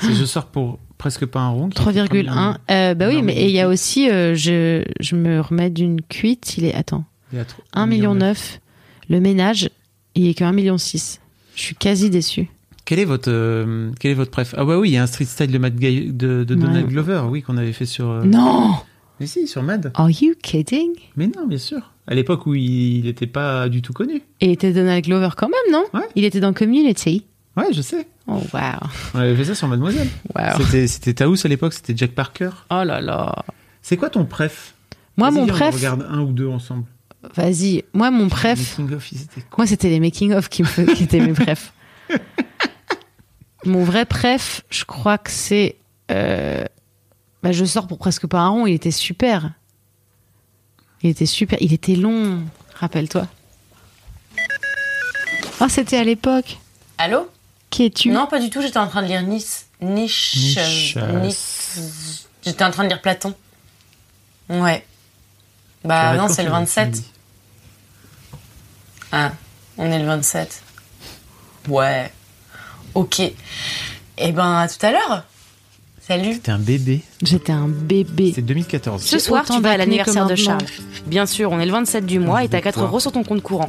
C'est 0.00 0.14
Je 0.14 0.24
sors 0.24 0.46
pour 0.46 0.78
presque 0.98 1.24
pas 1.26 1.40
un 1.40 1.48
rond. 1.50 1.68
qui 1.68 1.82
fait 1.82 1.90
3,1. 1.92 2.56
Euh, 2.70 2.94
bah 2.94 3.06
oui, 3.08 3.22
mais 3.22 3.44
il 3.46 3.50
y 3.52 3.60
a 3.60 3.68
aussi, 3.68 4.10
euh, 4.10 4.34
je, 4.34 4.82
je 5.00 5.16
me 5.16 5.40
remets 5.40 5.70
d'une 5.70 6.00
cuite, 6.02 6.58
il 6.58 6.64
est, 6.64 6.74
attends, 6.74 7.04
Il 7.32 7.38
y 7.38 7.40
a 7.40 7.44
trop- 7.44 7.62
1 7.72 7.86
million 7.86 8.14
9. 8.14 8.60
Le 9.08 9.20
ménage, 9.20 9.70
il 10.14 10.28
est 10.28 10.34
que 10.34 10.44
1,6 10.44 10.52
million. 10.54 10.76
Je 10.76 11.62
suis 11.62 11.74
quasi 11.76 12.10
déçue. 12.10 12.48
Quel 12.84 12.98
est 12.98 13.04
votre, 13.04 13.30
euh, 13.30 13.90
quel 14.00 14.10
est 14.12 14.14
votre 14.14 14.30
préf? 14.30 14.54
Ah 14.56 14.64
bah 14.64 14.78
oui, 14.78 14.90
il 14.90 14.92
y 14.92 14.96
a 14.96 15.02
un 15.02 15.06
street 15.06 15.24
style 15.26 15.50
de, 15.50 15.58
Matt 15.58 15.74
de, 15.74 16.10
de 16.12 16.44
Donald 16.44 16.86
Ouais. 16.86 16.90
Glover, 16.92 17.22
oui, 17.30 17.42
qu'on 17.42 17.56
avait 17.56 17.72
fait 17.72 17.84
sur. 17.86 18.08
euh, 18.10 18.24
Non 18.24 18.74
Mais 19.20 19.26
si, 19.26 19.46
sur 19.46 19.62
Mad. 19.62 19.90
Are 19.94 20.10
you 20.10 20.34
kidding? 20.42 20.92
Mais 21.16 21.26
non, 21.26 21.46
bien 21.46 21.58
sûr. 21.58 21.92
À 22.06 22.14
l'époque 22.14 22.46
où 22.46 22.54
il 22.54 23.02
n'était 23.04 23.26
pas 23.26 23.68
du 23.68 23.82
tout 23.82 23.92
connu. 23.92 24.22
Et 24.40 24.46
il 24.46 24.50
était 24.52 24.72
Donald 24.72 25.04
Glover 25.04 25.28
quand 25.36 25.48
même, 25.50 25.72
non? 25.72 25.84
Il 26.16 26.24
était 26.24 26.40
dans 26.40 26.54
Community. 26.54 27.24
Ouais, 27.58 27.72
je 27.72 27.82
sais. 27.82 28.06
Oh, 28.26 28.40
wow. 28.54 28.60
On 29.14 29.18
avait 29.18 29.34
fait 29.36 29.44
ça 29.46 29.54
sur 29.54 29.66
Mademoiselle. 29.68 30.08
Wow. 30.34 30.58
C'était, 30.64 30.86
c'était 30.86 31.14
Taous 31.14 31.34
à 31.44 31.48
l'époque, 31.48 31.72
c'était 31.74 31.96
Jack 31.96 32.12
Parker. 32.12 32.50
Oh 32.70 32.84
là 32.84 33.00
là. 33.00 33.34
C'est 33.82 33.96
quoi 33.96 34.10
ton 34.10 34.24
préf? 34.24 34.74
Moi, 35.16 35.30
Vas-y, 35.30 35.38
mon 35.40 35.44
viens, 35.46 35.54
On 35.54 35.58
préf- 35.58 35.74
regarde 35.74 36.06
un 36.08 36.20
ou 36.20 36.32
deux 36.32 36.46
ensemble. 36.48 36.84
Vas-y. 37.34 37.84
Moi, 37.94 38.10
mon 38.12 38.28
préf. 38.28 38.78
Moi, 39.56 39.66
c'était 39.66 39.88
les 39.88 39.98
making-of 39.98 40.48
qui, 40.48 40.62
me 40.62 40.68
faisaient- 40.68 40.94
qui 40.94 41.02
étaient 41.04 41.18
mes 41.20 41.32
préfs. 41.32 41.72
Mon 43.64 43.82
vrai 43.82 44.04
préf, 44.04 44.62
je 44.70 44.84
crois 44.84 45.18
que 45.18 45.30
c'est. 45.30 45.76
euh, 46.12 46.64
bah, 47.42 47.50
je 47.50 47.64
sors 47.64 47.88
pour 47.88 47.98
presque 47.98 48.26
pas 48.28 48.38
un 48.38 48.48
rond. 48.50 48.66
Il 48.66 48.74
était 48.74 48.92
super. 48.92 49.50
Il 51.02 51.10
était 51.10 51.26
super. 51.26 51.58
Il 51.60 51.72
était 51.72 51.96
long. 51.96 52.40
Rappelle-toi. 52.76 53.26
Oh, 55.60 55.66
c'était 55.68 55.96
à 55.96 56.04
l'époque. 56.04 56.58
Allô? 56.98 57.28
Qui 57.70 57.86
es-tu 57.86 58.10
Non, 58.10 58.26
pas 58.26 58.38
du 58.38 58.50
tout, 58.50 58.62
j'étais 58.62 58.78
en 58.78 58.86
train 58.88 59.02
de 59.02 59.08
lire 59.08 59.22
Nice. 59.22 59.66
Niche. 59.80 60.56
Niche. 60.56 60.96
Nice. 61.22 62.26
J'étais 62.44 62.64
en 62.64 62.70
train 62.70 62.84
de 62.84 62.88
lire 62.88 63.00
Platon. 63.00 63.34
Ouais. 64.48 64.84
Bah 65.84 66.14
non, 66.16 66.28
c'est 66.28 66.42
le 66.42 66.48
tu 66.48 66.52
veux, 66.54 66.60
27. 66.60 66.84
tu 66.84 66.88
me 66.88 66.94
dis. 67.02 67.10
Ah, 69.12 69.32
on 69.76 69.90
est 69.90 69.98
le 69.98 70.06
27. 70.06 70.62
Ouais. 71.68 72.12
Ok. 72.94 73.20
Eh 73.20 74.32
ben, 74.32 74.56
à 74.58 74.68
tout 74.68 74.84
à 74.84 74.90
l'heure. 74.90 75.24
Salut. 76.00 76.34
C'était 76.34 76.50
un 76.52 76.58
bébé. 76.58 77.02
J'étais 77.22 77.52
un 77.52 77.68
bébé. 77.68 78.32
C'est 78.34 78.42
2014. 78.42 79.02
Ce 79.02 79.18
soir, 79.18 79.44
tu 79.44 79.60
vas 79.60 79.72
à 79.72 79.76
l'anniversaire 79.76 80.26
de. 80.26 80.34
Charles. 80.34 80.64
Bien 81.06 81.26
sûr, 81.26 81.52
on 81.52 81.60
est 81.60 81.66
le 81.66 81.72
27 81.72 82.06
du 82.06 82.18
mois 82.18 82.42
et 82.44 82.48
t'as 82.48 82.60
4 82.62 82.76
D'accord. 82.76 82.88
euros 82.88 83.00
sur 83.00 83.12
ton 83.12 83.22
compte 83.24 83.42
courant. 83.42 83.68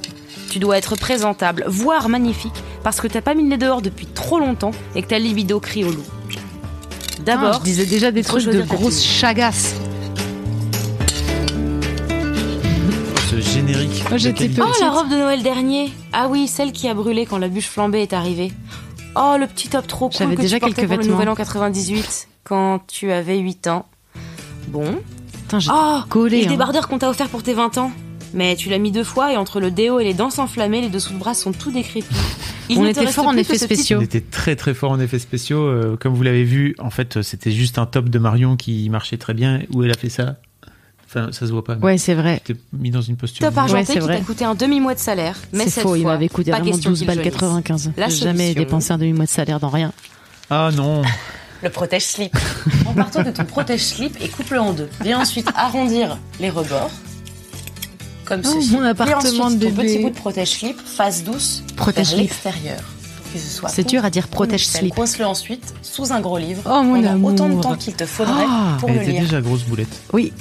Tu 0.50 0.60
dois 0.60 0.78
être 0.78 0.96
présentable, 0.96 1.66
voire 1.68 2.08
magnifique, 2.10 2.64
parce 2.90 3.02
que 3.02 3.08
t'as 3.08 3.22
pas 3.22 3.36
mis 3.36 3.44
le 3.44 3.50
nez 3.50 3.58
dehors 3.58 3.84
depuis 3.84 4.08
trop 4.08 4.40
longtemps 4.40 4.72
et 4.96 5.04
que 5.04 5.08
ta 5.10 5.20
libido 5.20 5.60
crie 5.60 5.84
au 5.84 5.92
loup. 5.92 6.04
Ah, 6.10 7.22
D'abord, 7.24 7.54
je 7.60 7.64
disais 7.64 7.86
déjà 7.86 8.10
des 8.10 8.24
trucs 8.24 8.46
de 8.46 8.64
grosses 8.64 9.04
chagasses. 9.04 9.76
Ce 13.30 13.40
générique. 13.40 14.04
Moi, 14.10 14.18
j'étais. 14.18 14.50
Oh, 14.60 14.64
la 14.82 14.90
robe 14.90 15.08
de 15.10 15.18
Noël 15.18 15.44
dernier 15.44 15.94
Ah 16.14 16.30
oui, 16.32 16.48
celle 16.48 16.72
qui 16.72 16.88
a 16.88 16.96
brûlé 16.96 17.28
quand 17.28 17.38
la 17.38 17.48
bûche 17.48 17.68
flambée 17.68 18.02
est 18.02 18.14
arrivée. 18.14 18.52
Oh, 19.16 19.36
le 19.40 19.46
petit 19.46 19.70
top 19.70 19.86
trop 19.86 20.10
cool 20.10 20.18
J'avais 20.18 20.36
que 20.36 20.42
déjà 20.42 20.58
tu 20.60 20.66
quelques 20.66 20.78
pour 20.78 20.84
le 20.86 21.02
vêtements. 21.04 21.14
Nouvel 21.14 21.30
An 21.30 21.36
98, 21.36 22.28
quand 22.44 22.80
tu 22.88 23.12
avais 23.12 23.38
8 23.38 23.68
ans. 23.68 23.86
Bon. 24.70 24.96
Putain, 25.48 25.60
Oh, 25.72 26.00
collée. 26.10 26.38
et 26.38 26.42
le 26.42 26.48
hein. 26.48 26.50
débardeur 26.50 26.88
qu'on 26.88 26.98
t'a 26.98 27.10
offert 27.12 27.30
pour 27.30 27.44
tes 27.44 27.54
20 27.54 27.78
ans. 27.78 27.92
Mais 28.34 28.56
tu 28.56 28.70
l'as 28.70 28.78
mis 28.78 28.92
deux 28.92 29.04
fois 29.04 29.34
et 29.34 29.38
entre 29.38 29.60
le 29.60 29.72
déo 29.72 30.00
et 30.00 30.04
les 30.04 30.14
dents 30.14 30.30
enflammées, 30.38 30.82
les 30.82 30.90
dessous 30.90 31.14
de 31.14 31.20
bras 31.20 31.34
sont 31.34 31.52
tout 31.52 31.72
décrépits. 31.72 32.08
Il 32.70 32.78
On 32.78 32.86
était 32.86 33.08
fort 33.08 33.26
en 33.28 33.36
effets 33.36 33.58
spéciaux. 33.58 33.98
On 34.00 34.04
était 34.04 34.22
très 34.22 34.56
très 34.56 34.74
fort 34.74 34.92
en 34.92 35.00
effets 35.00 35.18
spéciaux. 35.20 35.62
Euh, 35.64 35.98
comme 36.00 36.14
vous 36.14 36.22
l'avez 36.24 36.44
vu, 36.44 36.76
en 36.80 36.92
fait, 36.92 37.18
euh, 37.18 37.22
c'était 37.24 37.52
juste 37.52 37.80
un 37.80 37.86
top 37.88 38.10
de 38.10 38.20
Marion 38.20 38.56
qui 38.58 38.88
marchait 38.90 39.18
très 39.18 39.34
bien. 39.34 39.62
Où 39.74 39.84
elle 39.84 39.92
a 39.92 39.96
fait 39.96 40.10
ça? 40.10 40.36
Enfin, 41.08 41.32
ça 41.32 41.48
se 41.48 41.52
voit 41.52 41.64
pas. 41.64 41.74
Ouais, 41.78 41.98
c'est 41.98 42.14
vrai. 42.14 42.40
C'était 42.46 42.60
mis 42.72 42.92
dans 42.92 43.02
une 43.02 43.16
posture. 43.18 43.44
Top 43.44 43.56
Ouais, 43.56 43.60
argenté 43.62 43.86
c'est 43.86 43.94
qui 43.94 44.00
vrai. 44.00 44.20
t'a 44.20 44.24
coûté 44.24 44.46
un 44.46 44.54
demi-mois 44.54 44.94
de 44.94 45.00
salaire. 45.00 45.36
Mais 45.52 45.64
C'est 45.64 45.70
cette 45.72 45.84
faux, 45.84 45.96
il 45.96 46.06
m'avait 46.06 46.30
coûté 46.30 46.52
pas 46.52 46.58
vraiment 46.60 46.72
question 46.74 46.92
12 46.92 47.00
qu'il 47.00 47.08
balles 47.08 47.16
jaunisse. 47.18 47.34
95. 47.34 47.92
La 47.98 48.10
J'ai 48.10 48.16
jamais 48.26 48.54
dépensé 48.54 48.94
un 48.94 49.00
demi-mois 49.00 49.26
de 49.26 49.30
salaire 49.32 49.60
dans 49.60 49.70
rien. 49.70 49.92
Ah 50.52 50.70
non 50.76 51.02
Le 51.64 51.70
protège-slip. 51.70 52.38
en 52.86 52.94
partant 52.94 53.24
de 53.24 53.32
ton 53.32 53.44
protège-slip 53.44 54.16
et 54.22 54.30
coupe-le 54.30 54.60
en 54.62 54.72
deux. 54.74 54.88
Viens 55.02 55.20
ensuite 55.20 55.50
arrondir 55.56 56.20
les 56.40 56.50
rebords. 56.52 56.92
Comme 58.30 58.42
Oh, 58.46 58.62
ceci. 58.62 58.72
mon 58.72 58.84
appartement 58.84 59.20
Et 59.22 59.42
ensuite, 59.42 59.60
de 59.60 59.66
ton 59.70 59.76
petit 59.76 59.88
bébé. 59.88 60.04
bout 60.04 60.10
de 60.12 60.16
protège-slip, 60.16 60.80
face 60.80 61.24
douce, 61.24 61.64
vers 61.78 62.16
l'extérieur. 62.16 62.80
C'est 63.68 63.88
dur 63.88 64.06
à 64.06 64.10
dire 64.10 64.24
comme 64.24 64.32
protège-slip. 64.34 64.84
nickel. 64.84 64.96
Coince-le 64.96 65.26
ensuite 65.26 65.74
sous 65.82 66.12
un 66.14 66.20
gros 66.22 66.38
livre 66.38 66.62
Oh, 66.66 66.82
mon 66.84 67.02
pendant 67.02 67.28
autant 67.28 67.46
de 67.48 67.52
amour. 67.52 67.62
temps 67.62 67.76
qu'il 67.76 67.94
te 67.96 68.06
faudrait 68.06 68.46
Ah. 68.48 68.78
pour 68.80 68.90
Elle 68.90 68.96
le 68.98 69.02
était 69.02 69.12
lire. 69.14 69.22
déjà 69.24 69.42
grosse 69.42 69.64
boulette. 69.64 70.02
Oui. 70.14 70.32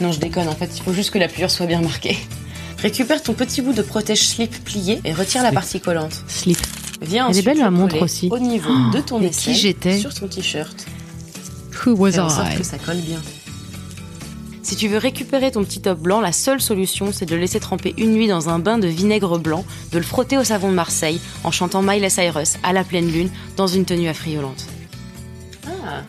Non, 0.00 0.12
je 0.12 0.18
déconne, 0.18 0.48
en 0.48 0.54
fait, 0.54 0.70
il 0.76 0.82
faut 0.82 0.92
juste 0.94 1.10
que 1.10 1.18
la 1.18 1.28
pliure 1.28 1.50
soit 1.50 1.66
bien 1.66 1.80
marquée. 1.82 2.18
Récupère 2.78 3.22
ton 3.22 3.34
petit 3.34 3.60
bout 3.60 3.74
de 3.74 3.82
protège-slip 3.82 4.64
plié 4.64 5.00
et 5.04 5.12
retire 5.12 5.42
la 5.42 5.48
Slip. 5.50 5.54
partie 5.60 5.80
collante. 5.80 6.24
Slip. 6.26 6.58
Viens 7.02 7.24
Elle 7.28 7.36
est 7.36 7.38
ensuite 7.40 7.44
belle, 7.44 7.58
le 7.58 7.64
ma 7.64 7.70
montre 7.70 8.00
aussi. 8.02 8.28
Au 8.30 8.38
niveau 8.38 8.70
Oh, 8.72 8.94
de 8.94 9.00
ton 9.02 9.18
mais 9.20 9.26
aisselle, 9.28 9.54
qui 9.54 9.60
j'étais 9.60 9.98
sur 9.98 10.12
ton 10.14 10.26
t-shirt. 10.28 10.86
Who 11.86 11.92
was 11.96 12.12
Fais 12.12 12.18
en 12.20 12.28
sorte 12.30 12.54
I? 12.54 12.58
que 12.58 12.64
ça 12.64 12.76
colle 12.78 12.98
bien. 12.98 13.20
Si 14.62 14.76
tu 14.76 14.88
veux 14.88 14.98
récupérer 14.98 15.50
ton 15.50 15.64
petit 15.64 15.80
top 15.80 15.98
blanc, 16.00 16.20
la 16.20 16.32
seule 16.32 16.60
solution, 16.60 17.12
c'est 17.12 17.24
de 17.26 17.34
le 17.34 17.40
laisser 17.40 17.60
tremper 17.60 17.94
une 17.96 18.12
nuit 18.12 18.28
dans 18.28 18.48
un 18.50 18.58
bain 18.58 18.78
de 18.78 18.88
vinaigre 18.88 19.38
blanc, 19.38 19.64
de 19.92 19.98
le 19.98 20.04
frotter 20.04 20.36
au 20.36 20.44
savon 20.44 20.68
de 20.70 20.74
Marseille, 20.74 21.20
en 21.44 21.50
chantant 21.50 21.82
Miley 21.82 22.10
Cyrus 22.10 22.54
à 22.62 22.72
la 22.72 22.84
pleine 22.84 23.10
lune, 23.10 23.30
dans 23.56 23.66
une 23.66 23.84
tenue 23.84 24.08
affriolante. 24.08 24.66
Ah 25.66 26.02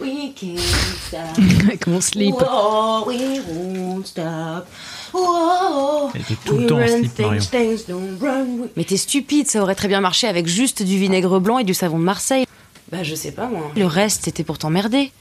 We 0.00 0.32
can't 0.34 0.58
stop. 0.58 1.20
Avec 1.64 1.86
mon 1.86 2.00
slip. 2.00 2.34
Whoa, 2.34 3.04
we 3.06 3.40
won't 3.46 4.06
stop. 4.06 4.66
Whoa, 5.12 6.10
Elle 6.14 6.20
était 6.22 6.36
tout 6.44 6.56
le 6.56 6.66
temps 6.66 6.76
en 6.76 6.80
we 6.80 6.88
slip, 6.88 7.18
run 7.18 7.26
Marion. 7.26 7.40
things, 7.40 7.50
things 7.50 7.86
don't 7.88 8.18
run. 8.20 8.46
Mais 8.76 8.84
t'es 8.84 8.96
stupide, 8.96 9.48
ça 9.48 9.60
aurait 9.62 9.74
très 9.74 9.88
bien 9.88 10.00
marché 10.00 10.26
avec 10.26 10.46
juste 10.46 10.82
du 10.82 10.96
vinaigre 10.98 11.38
blanc 11.40 11.58
et 11.58 11.64
du 11.64 11.74
savon 11.74 11.98
de 11.98 12.04
Marseille. 12.04 12.46
Bah 12.90 13.02
je 13.02 13.14
sais 13.14 13.32
pas 13.32 13.48
moi. 13.48 13.70
Le 13.76 13.86
reste, 13.86 14.22
c'était 14.24 14.44
pour 14.44 14.56
t'emmerder. 14.58 15.12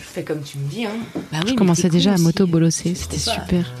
Fais 0.00 0.22
comme 0.24 0.42
tu 0.42 0.58
me 0.58 0.68
dis, 0.68 0.84
hein. 0.86 0.90
Bah 1.14 1.20
oui, 1.34 1.40
Je 1.46 1.50
mais 1.50 1.54
commençais 1.56 1.88
déjà 1.88 2.10
à 2.12 2.14
aussi. 2.14 2.22
moto-bolosser, 2.24 2.94
c'était 2.94 3.18
super. 3.18 3.72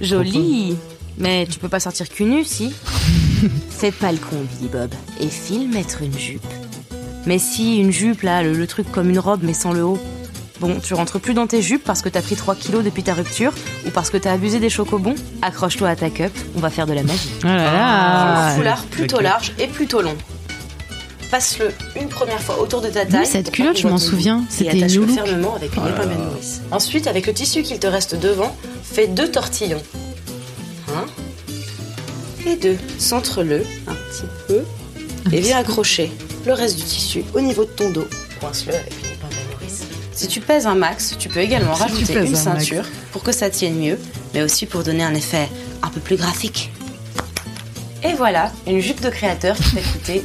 Joli. 0.00 0.76
Mais 1.18 1.46
tu 1.46 1.58
peux 1.58 1.68
pas 1.68 1.80
sortir 1.80 2.08
cul 2.08 2.24
nu, 2.24 2.44
si 2.44 2.72
Fais 3.70 3.90
pas 3.92 4.12
le 4.12 4.18
con, 4.18 4.36
Billy 4.56 4.68
Bob. 4.70 4.90
Et 5.20 5.28
file 5.28 5.68
mettre 5.68 6.02
une 6.02 6.16
jupe. 6.16 6.46
Mais 7.26 7.38
si, 7.38 7.78
une 7.78 7.90
jupe, 7.90 8.22
là, 8.22 8.42
le, 8.42 8.52
le 8.52 8.66
truc 8.66 8.90
comme 8.92 9.10
une 9.10 9.18
robe, 9.18 9.40
mais 9.42 9.52
sans 9.54 9.72
le 9.72 9.84
haut. 9.84 9.98
Bon, 10.60 10.78
tu 10.80 10.94
rentres 10.94 11.20
plus 11.20 11.34
dans 11.34 11.46
tes 11.46 11.62
jupes 11.62 11.84
parce 11.84 12.02
que 12.02 12.08
t'as 12.08 12.20
pris 12.22 12.34
3 12.34 12.56
kilos 12.56 12.82
depuis 12.84 13.04
ta 13.04 13.14
rupture 13.14 13.52
ou 13.86 13.90
parce 13.90 14.10
que 14.10 14.16
t'as 14.16 14.32
abusé 14.32 14.58
des 14.58 14.70
chocobons 14.70 15.14
Accroche-toi 15.40 15.88
à 15.88 15.94
ta 15.94 16.10
cup, 16.10 16.32
on 16.56 16.60
va 16.60 16.68
faire 16.68 16.86
de 16.86 16.94
la 16.94 17.04
magie. 17.04 17.28
Oh 17.44 17.46
là 17.46 17.56
là 17.72 18.46
un 18.48 18.56
foulard 18.56 18.82
la 18.90 18.96
plutôt 18.96 19.20
large 19.20 19.52
et 19.60 19.68
plutôt 19.68 20.02
long. 20.02 20.16
Passe-le 21.30 21.72
une 22.00 22.08
première 22.08 22.40
fois 22.40 22.60
autour 22.60 22.80
de 22.80 22.88
ta 22.88 23.04
taille. 23.04 23.20
Oui, 23.20 23.26
cette 23.26 23.50
culotte, 23.50 23.76
je 23.78 23.86
m'en 23.86 23.98
souviens, 23.98 24.44
c'était 24.48 24.76
Et 24.78 24.82
attache-le 24.82 25.00
New 25.00 25.06
Look. 25.06 25.14
fermement 25.26 25.54
avec 25.56 25.76
une 25.76 25.82
Oh 25.84 25.88
épingle 25.88 26.12
à 26.12 26.16
nourrice. 26.16 26.60
Ensuite, 26.70 27.06
avec 27.06 27.26
le 27.26 27.34
tissu 27.34 27.62
qu'il 27.62 27.78
te 27.78 27.86
reste 27.86 28.14
devant, 28.18 28.56
fais 28.82 29.06
deux 29.08 29.30
tortillons. 29.30 29.82
Un 30.88 31.06
et 32.50 32.56
deux. 32.56 32.78
Centre-le 32.98 33.62
un 33.86 33.94
petit 33.94 34.22
peu 34.46 34.64
et 35.30 35.40
viens 35.40 35.58
accrocher 35.58 36.10
le 36.46 36.54
reste 36.54 36.76
du 36.76 36.84
tissu 36.84 37.24
au 37.34 37.40
niveau 37.40 37.64
de 37.64 37.70
ton 37.70 37.90
dos. 37.90 38.08
Coince-le 38.40 38.74
avec 38.74 38.92
une 39.04 39.12
épingle 39.12 39.34
à 39.34 39.52
nourrice. 39.54 39.82
Si 40.14 40.28
tu 40.28 40.40
pèses 40.40 40.66
un 40.66 40.74
max, 40.76 41.14
tu 41.18 41.28
peux 41.28 41.40
également 41.40 41.74
Si 41.74 41.82
rajouter 41.82 42.12
une 42.14 42.18
un 42.20 42.22
max. 42.22 42.42
ceinture 42.42 42.84
pour 43.12 43.22
que 43.22 43.32
ça 43.32 43.50
tienne 43.50 43.74
mieux, 43.78 43.98
mais 44.32 44.42
aussi 44.42 44.64
pour 44.64 44.82
donner 44.82 45.04
un 45.04 45.14
effet 45.14 45.48
un 45.82 45.88
peu 45.88 46.00
plus 46.00 46.16
graphique. 46.16 46.72
Et 48.02 48.14
voilà, 48.14 48.50
une 48.66 48.80
jupe 48.80 49.02
de 49.02 49.10
créateur 49.10 49.56
qui 49.56 49.62
fait 49.64 49.92
coûter 49.92 50.24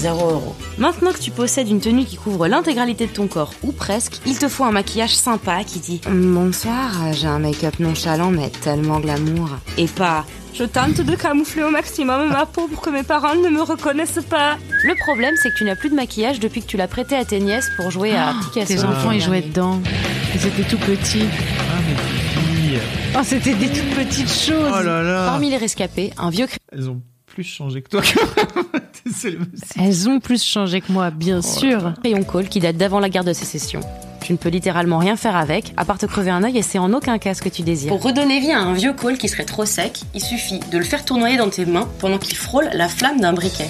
0 0.00 0.30
euros. 0.30 0.56
Maintenant 0.78 1.12
que 1.12 1.18
tu 1.18 1.30
possèdes 1.30 1.68
une 1.68 1.80
tenue 1.80 2.04
qui 2.06 2.16
couvre 2.16 2.48
l'intégralité 2.48 3.06
de 3.06 3.12
ton 3.12 3.26
corps, 3.26 3.52
ou 3.62 3.70
presque, 3.70 4.18
il 4.24 4.38
te 4.38 4.48
faut 4.48 4.64
un 4.64 4.72
maquillage 4.72 5.14
sympa 5.14 5.62
qui 5.64 5.78
dit 5.78 6.00
Bonsoir, 6.10 7.12
j'ai 7.12 7.26
un 7.26 7.38
make-up 7.38 7.78
nonchalant 7.78 8.30
mais 8.30 8.48
tellement 8.48 8.98
glamour. 9.00 9.50
Et 9.76 9.86
pas 9.86 10.24
Je 10.54 10.64
tente 10.64 11.02
de 11.02 11.14
camoufler 11.14 11.64
au 11.64 11.70
maximum 11.70 12.30
ma 12.30 12.46
peau 12.46 12.66
pour 12.66 12.80
que 12.80 12.88
mes 12.88 13.02
parents 13.02 13.34
ne 13.34 13.50
me 13.50 13.60
reconnaissent 13.60 14.24
pas. 14.28 14.56
Le 14.84 14.94
problème, 15.04 15.34
c'est 15.42 15.50
que 15.50 15.58
tu 15.58 15.64
n'as 15.64 15.76
plus 15.76 15.90
de 15.90 15.94
maquillage 15.94 16.40
depuis 16.40 16.62
que 16.62 16.66
tu 16.66 16.78
l'as 16.78 16.88
prêté 16.88 17.14
à 17.14 17.26
tes 17.26 17.38
nièces 17.38 17.68
pour 17.76 17.90
jouer 17.90 18.16
à 18.16 18.32
Picasso. 18.42 18.72
Tes 18.72 18.84
enfants, 18.84 19.10
ils 19.10 19.20
jouaient 19.20 19.42
dedans. 19.42 19.82
Ils 20.34 20.46
étaient 20.46 20.62
tout 20.62 20.78
petits. 20.78 21.26
Ah, 21.58 21.80
mes 21.86 21.96
filles. 21.96 22.80
Oh, 23.14 23.20
c'était 23.22 23.54
des 23.54 23.68
toutes 23.68 23.94
petites 23.94 24.32
choses. 24.32 24.72
Oh 24.72 24.82
là 24.82 25.02
là. 25.02 25.26
Parmi 25.26 25.50
les 25.50 25.58
rescapés, 25.58 26.10
un 26.16 26.30
vieux 26.30 26.46
Elles 26.72 26.88
ont 26.88 27.02
plus 27.26 27.44
changé 27.44 27.82
que 27.82 27.90
toi. 27.90 28.02
C'est 29.14 29.30
le- 29.30 29.40
Elles 29.78 30.08
ont 30.08 30.20
plus 30.20 30.42
changé 30.42 30.80
que 30.80 30.92
moi, 30.92 31.10
bien 31.10 31.42
sûr. 31.42 31.94
crayon 32.00 32.22
col 32.24 32.48
qui 32.48 32.60
date 32.60 32.76
d'avant 32.76 33.00
la 33.00 33.08
guerre 33.08 33.24
de 33.24 33.32
sécession. 33.32 33.80
Tu 34.22 34.32
ne 34.32 34.38
peux 34.38 34.50
littéralement 34.50 34.98
rien 34.98 35.16
faire 35.16 35.34
avec, 35.34 35.72
à 35.76 35.84
part 35.84 35.98
te 35.98 36.06
crever 36.06 36.30
un 36.30 36.44
œil 36.44 36.58
et 36.58 36.62
c'est 36.62 36.78
en 36.78 36.92
aucun 36.92 37.18
cas 37.18 37.34
ce 37.34 37.40
que 37.42 37.48
tu 37.48 37.62
désires. 37.62 37.88
Pour 37.90 38.02
redonner 38.02 38.38
vie 38.40 38.52
à 38.52 38.60
un 38.60 38.74
vieux 38.74 38.92
col 38.92 39.16
qui 39.18 39.28
serait 39.28 39.44
trop 39.46 39.64
sec, 39.64 40.00
il 40.14 40.20
suffit 40.22 40.60
de 40.70 40.78
le 40.78 40.84
faire 40.84 41.04
tournoyer 41.04 41.36
dans 41.38 41.48
tes 41.48 41.64
mains 41.64 41.88
pendant 41.98 42.18
qu'il 42.18 42.36
frôle 42.36 42.68
la 42.74 42.88
flamme 42.88 43.20
d'un 43.20 43.32
briquet. 43.32 43.68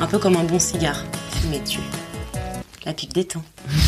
Un 0.00 0.06
peu 0.06 0.18
comme 0.18 0.36
un 0.36 0.44
bon 0.44 0.58
cigare. 0.58 1.04
Fumé 1.30 1.58
dessus. 1.60 1.80
La 2.84 2.94
pipe 2.94 3.12
détend. 3.12 3.42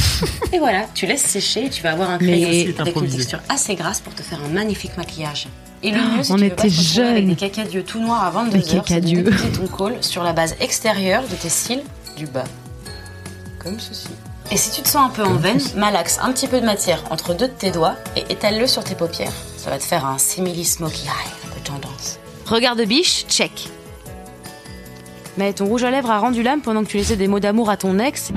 et 0.52 0.58
voilà, 0.58 0.84
tu 0.94 1.06
laisses 1.06 1.22
sécher 1.24 1.66
et 1.66 1.70
tu 1.70 1.82
vas 1.82 1.92
avoir 1.92 2.10
un 2.10 2.18
crayon 2.18 2.48
Mais- 2.48 2.80
avec 2.80 2.94
une 2.96 3.08
texture 3.08 3.40
assez 3.48 3.74
grasse 3.74 4.00
pour 4.00 4.14
te 4.14 4.22
faire 4.22 4.38
un 4.44 4.48
magnifique 4.52 4.96
maquillage. 4.96 5.48
Et 5.84 5.90
le 5.90 5.98
mieux, 5.98 6.22
si 6.22 6.32
On 6.32 6.38
était 6.38 6.50
pas 6.50 6.62
te 6.62 6.68
retrouver 6.68 7.02
avec 7.02 7.16
jeunes. 7.16 7.28
des 7.28 7.36
cacadieux 7.36 7.82
tout 7.82 8.00
noirs 8.00 8.24
à 8.24 8.30
22 8.30 8.58
Des 8.58 8.74
heures, 8.74 8.84
c'est 8.88 9.00
de 9.02 9.06
déposer 9.06 9.52
ton 9.52 9.66
col 9.66 9.96
sur 10.00 10.22
la 10.22 10.32
base 10.32 10.56
extérieure 10.58 11.22
de 11.30 11.34
tes 11.36 11.50
cils 11.50 11.82
du 12.16 12.26
bas. 12.26 12.44
Comme 13.62 13.78
ceci. 13.78 14.08
Et 14.50 14.56
si 14.56 14.70
tu 14.70 14.80
te 14.80 14.88
sens 14.88 15.10
un 15.10 15.10
peu 15.10 15.22
en 15.22 15.34
veine, 15.34 15.60
malaxe 15.76 16.18
un 16.22 16.32
petit 16.32 16.48
peu 16.48 16.58
de 16.60 16.64
matière 16.64 17.04
entre 17.10 17.34
deux 17.34 17.48
de 17.48 17.52
tes 17.52 17.70
doigts 17.70 17.96
et 18.16 18.24
étale-le 18.32 18.66
sur 18.66 18.82
tes 18.82 18.94
paupières. 18.94 19.32
Ça 19.58 19.68
va 19.70 19.78
te 19.78 19.84
faire 19.84 20.06
un 20.06 20.16
simili 20.16 20.64
smoky 20.64 21.06
eye, 21.06 21.10
un 21.46 21.54
peu 21.54 21.60
tendance. 21.60 22.18
Regard 22.46 22.76
de 22.76 22.84
biche, 22.84 23.26
check. 23.28 23.68
Mais 25.36 25.52
ton 25.52 25.66
rouge 25.66 25.84
à 25.84 25.90
lèvres 25.90 26.10
a 26.10 26.18
rendu 26.18 26.42
l'âme 26.42 26.62
pendant 26.62 26.82
que 26.82 26.88
tu 26.88 26.96
laissais 26.96 27.16
des 27.16 27.28
mots 27.28 27.40
d'amour 27.40 27.68
à 27.68 27.76
ton 27.76 27.98
ex. 27.98 28.32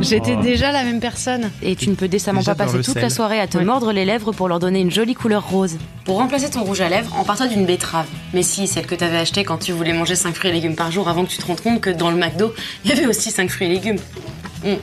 J'étais 0.00 0.36
Oh. 0.38 0.42
déjà 0.42 0.72
la 0.72 0.82
même 0.84 1.00
personne. 1.00 1.50
Et 1.62 1.76
tu 1.76 1.88
ne 1.90 1.94
peux 1.94 2.08
décemment 2.08 2.40
Déjà 2.40 2.54
pas 2.54 2.64
passer 2.64 2.78
le 2.78 2.84
toute 2.84 2.94
sel. 2.94 3.02
la 3.02 3.10
soirée 3.10 3.40
à 3.40 3.46
te 3.46 3.58
Ouais. 3.58 3.64
mordre 3.64 3.92
les 3.92 4.04
lèvres 4.04 4.32
pour 4.32 4.48
leur 4.48 4.58
donner 4.58 4.80
une 4.80 4.90
jolie 4.90 5.14
couleur 5.14 5.48
rose. 5.48 5.76
Pour 6.04 6.16
remplacer 6.16 6.50
ton 6.50 6.62
rouge 6.64 6.80
à 6.80 6.88
lèvres, 6.88 7.14
emparle-toi 7.16 7.46
d'une 7.48 7.66
betterave. 7.66 8.06
Mais 8.34 8.42
si, 8.42 8.66
celle 8.66 8.86
que 8.86 8.94
t'avais 8.94 9.18
achetée 9.18 9.44
quand 9.44 9.58
tu 9.58 9.72
voulais 9.72 9.92
manger 9.92 10.14
5 10.16 10.34
fruits 10.34 10.50
et 10.50 10.54
légumes 10.54 10.74
par 10.76 10.90
jour 10.90 11.08
avant 11.08 11.24
que 11.24 11.30
tu 11.30 11.38
te 11.38 11.46
rendes 11.46 11.60
compte 11.60 11.80
que 11.80 11.90
dans 11.90 12.10
le 12.10 12.16
McDo, 12.16 12.54
il 12.84 12.90
y 12.90 12.92
avait 12.92 13.06
aussi 13.06 13.30
5 13.30 13.50
fruits 13.50 13.66
et 13.68 13.70
légumes. 13.70 13.98
Mm. 14.64 14.74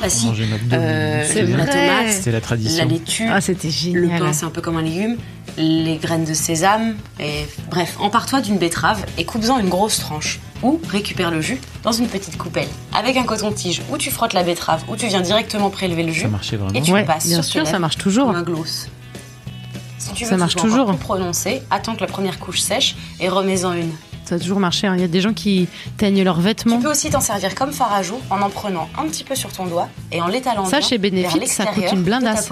Bah 0.00 0.08
si, 0.08 0.26
Manger 0.26 0.46
McDo, 0.46 0.76
euh, 0.76 1.24
c'est 1.26 1.42
la 1.42 1.56
vrai. 1.56 1.66
tomate, 1.66 2.08
C'était 2.12 2.30
la 2.30 2.40
tradition. 2.40 2.84
la 2.84 2.90
laitue, 2.92 3.24
Ah, 3.28 3.40
c'était 3.40 3.66
le 3.66 3.72
génial. 3.72 4.20
pain 4.20 4.32
c'est 4.32 4.44
un 4.44 4.50
peu 4.50 4.60
comme 4.60 4.76
un 4.76 4.82
légume, 4.82 5.16
les 5.56 5.96
graines 5.96 6.24
de 6.24 6.34
sésame, 6.34 6.94
et 7.18 7.46
bref, 7.68 7.96
empare-toi 7.98 8.40
d'une 8.40 8.58
betterave 8.58 9.04
et 9.16 9.24
coupe-en 9.24 9.58
une 9.58 9.68
grosse 9.68 9.98
tranche. 9.98 10.38
Ou 10.62 10.80
récupère 10.88 11.30
le 11.30 11.40
jus 11.40 11.60
dans 11.84 11.92
une 11.92 12.08
petite 12.08 12.36
coupelle 12.36 12.66
avec 12.92 13.16
un 13.16 13.22
coton-tige 13.22 13.82
où 13.90 13.96
tu 13.98 14.10
frottes 14.10 14.32
la 14.32 14.42
betterave, 14.42 14.82
où 14.88 14.96
tu 14.96 15.06
viens 15.06 15.20
directement 15.20 15.70
prélever 15.70 16.02
le 16.02 16.12
jus 16.12 16.22
Ça 16.22 16.28
marchait 16.28 16.56
vraiment. 16.56 16.74
et 16.78 16.82
tu 16.82 16.92
Ouais, 16.92 17.00
le 17.02 17.06
passes 17.06 17.26
bien 17.28 17.42
sur 17.42 17.44
sûr, 17.52 17.66
ça 17.66 17.78
marche 17.78 17.96
toujours. 17.98 18.26
comme 18.26 18.36
un 18.36 18.42
gloss. 18.42 18.88
Si 19.98 20.12
tu 20.14 20.24
veux 20.24 20.30
Ça 20.30 20.36
marche 20.36 20.54
que 20.54 20.60
ce 20.62 20.66
soit 20.68 20.74
encore 20.76 20.86
toujours. 20.86 20.98
plus 20.98 21.04
prononcé, 21.04 21.62
attends 21.70 21.94
que 21.94 22.00
la 22.00 22.06
première 22.06 22.38
couche 22.40 22.60
sèche 22.60 22.96
et 23.20 23.28
remets-en 23.28 23.72
une. 23.72 23.92
Ça 24.24 24.34
a 24.34 24.38
toujours 24.38 24.60
marché. 24.60 24.86
hein. 24.86 24.94
Il 24.96 25.00
y 25.00 25.04
a 25.04 25.08
des 25.08 25.20
gens 25.20 25.32
qui 25.32 25.68
teignent 25.96 26.22
leurs 26.22 26.40
vêtements. 26.40 26.76
Tu 26.76 26.82
peux 26.82 26.90
aussi 26.90 27.08
t'en 27.08 27.20
servir 27.20 27.54
comme 27.54 27.72
fard 27.72 27.92
à 27.92 28.02
joues 28.02 28.20
en 28.30 28.40
en 28.42 28.50
prenant 28.50 28.88
un 28.98 29.04
petit 29.08 29.24
peu 29.24 29.34
sur 29.34 29.50
ton 29.52 29.64
doigt 29.66 29.88
et 30.12 30.20
en 30.20 30.26
l'étalant 30.26 30.64
Ça, 30.66 30.80
chez 30.80 30.98
Benefit, 30.98 31.46
ça 31.46 31.66
coûte 31.66 31.84
une 31.92 32.02
blindasse. 32.02 32.50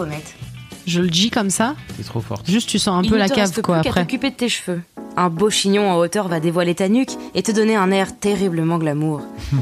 Je 0.86 1.00
le 1.02 1.10
dis 1.10 1.30
comme 1.30 1.50
ça. 1.50 1.74
C'est 1.96 2.06
trop 2.06 2.20
fort. 2.20 2.40
Juste, 2.46 2.68
tu 2.68 2.78
sens 2.78 2.96
un 2.98 3.02
Il 3.02 3.10
peu 3.10 3.16
la 3.18 3.28
cave, 3.28 3.38
reste 3.50 3.60
quoi, 3.62 3.80
plus 3.80 3.88
après. 3.88 4.02
t'occuper 4.02 4.30
de 4.30 4.36
tes 4.36 4.48
cheveux. 4.48 4.80
Un 5.16 5.28
beau 5.30 5.48
chignon 5.51 5.90
en 5.90 5.97
hauteur 5.97 6.28
va 6.28 6.40
dévoiler 6.40 6.74
ta 6.74 6.88
nuque 6.88 7.12
et 7.34 7.43
te 7.43 7.51
donner 7.52 7.74
un 7.76 7.90
air 7.90 8.16
terriblement 8.18 8.78
glamour. 8.78 9.22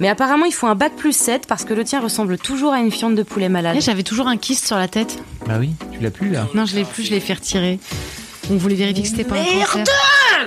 Mais 0.00 0.08
apparemment, 0.08 0.44
il 0.44 0.52
faut 0.52 0.68
un 0.68 0.76
bac 0.76 0.92
plus 0.94 1.12
7 1.16 1.46
parce 1.48 1.64
que 1.64 1.74
le 1.74 1.82
tien 1.82 2.00
ressemble 2.00 2.38
toujours 2.38 2.72
à 2.72 2.78
une 2.78 2.92
fiente 2.92 3.16
de 3.16 3.22
poulet 3.24 3.48
malade. 3.48 3.74
Eh, 3.76 3.80
J'avais 3.80 4.04
toujours 4.04 4.28
un 4.28 4.36
kyste 4.36 4.64
sur 4.66 4.76
la 4.76 4.86
tête. 4.86 5.18
Bah 5.46 5.54
oui, 5.58 5.70
tu 5.92 5.98
l'as 5.98 6.10
plus 6.12 6.30
là. 6.30 6.46
Non, 6.54 6.66
je 6.66 6.76
l'ai 6.76 6.84
plus, 6.84 7.02
je 7.02 7.10
l'ai 7.10 7.18
fait 7.20 7.32
retirer. 7.34 7.80
On 8.50 8.56
voulait 8.56 8.76
vérifier 8.76 9.02
que 9.02 9.08
c'était 9.08 9.24
pas 9.24 9.34
un 9.36 9.44
cancer. 9.44 9.84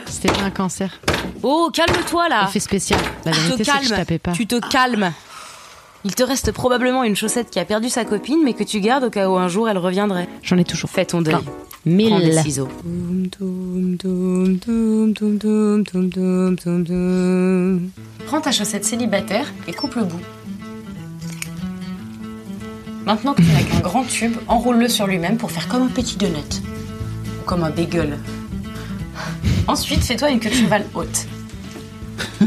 C'était 0.05 0.31
pas 0.31 0.43
un 0.43 0.49
cancer. 0.51 1.01
Oh, 1.43 1.69
calme-toi 1.73 2.29
là 2.29 2.45
Effet 2.47 2.59
spécial. 2.61 2.99
La 3.25 3.31
Tu 3.33 3.39
vérité, 3.41 3.63
te 3.65 3.71
c'est 3.71 3.77
que 3.79 3.83
je 3.83 3.89
calmes. 3.89 3.99
tapais 4.01 4.19
pas. 4.19 4.31
Tu 4.31 4.47
te 4.47 4.55
calmes. 4.69 5.11
Il 6.03 6.15
te 6.15 6.23
reste 6.23 6.51
probablement 6.51 7.03
une 7.03 7.15
chaussette 7.15 7.51
qui 7.51 7.59
a 7.59 7.65
perdu 7.65 7.89
sa 7.89 8.05
copine, 8.05 8.39
mais 8.43 8.53
que 8.53 8.63
tu 8.63 8.79
gardes 8.79 9.03
au 9.03 9.09
cas 9.09 9.29
où 9.29 9.37
un 9.37 9.47
jour 9.47 9.69
elle 9.69 9.77
reviendrait. 9.77 10.27
J'en 10.41 10.57
ai 10.57 10.63
toujours. 10.63 10.89
Fais 10.89 11.05
ton 11.05 11.21
deuil. 11.21 11.35
Plein. 11.35 11.43
Mille. 11.85 12.09
Prends 12.09 12.19
des 12.19 12.37
ciseaux. 12.37 12.67
Prends 18.25 18.41
ta 18.41 18.51
chaussette 18.51 18.85
célibataire 18.85 19.51
et 19.67 19.73
coupe 19.73 19.95
le 19.95 20.03
bout. 20.03 20.19
Maintenant 23.05 23.33
que 23.33 23.41
tu 23.41 23.51
n'as 23.51 23.63
qu'un 23.63 23.79
grand 23.79 24.03
tube, 24.03 24.35
enroule-le 24.47 24.87
sur 24.87 25.07
lui-même 25.07 25.37
pour 25.37 25.51
faire 25.51 25.67
comme 25.67 25.83
un 25.83 25.87
petit 25.87 26.17
donut. 26.17 26.61
Ou 27.39 27.45
comme 27.45 27.63
un 27.63 27.71
bagel. 27.71 28.17
Ensuite, 29.67 30.03
fais-toi 30.03 30.29
une 30.29 30.39
queue 30.39 30.49
de 30.49 30.55
cheval 30.55 30.85
haute. 30.93 31.27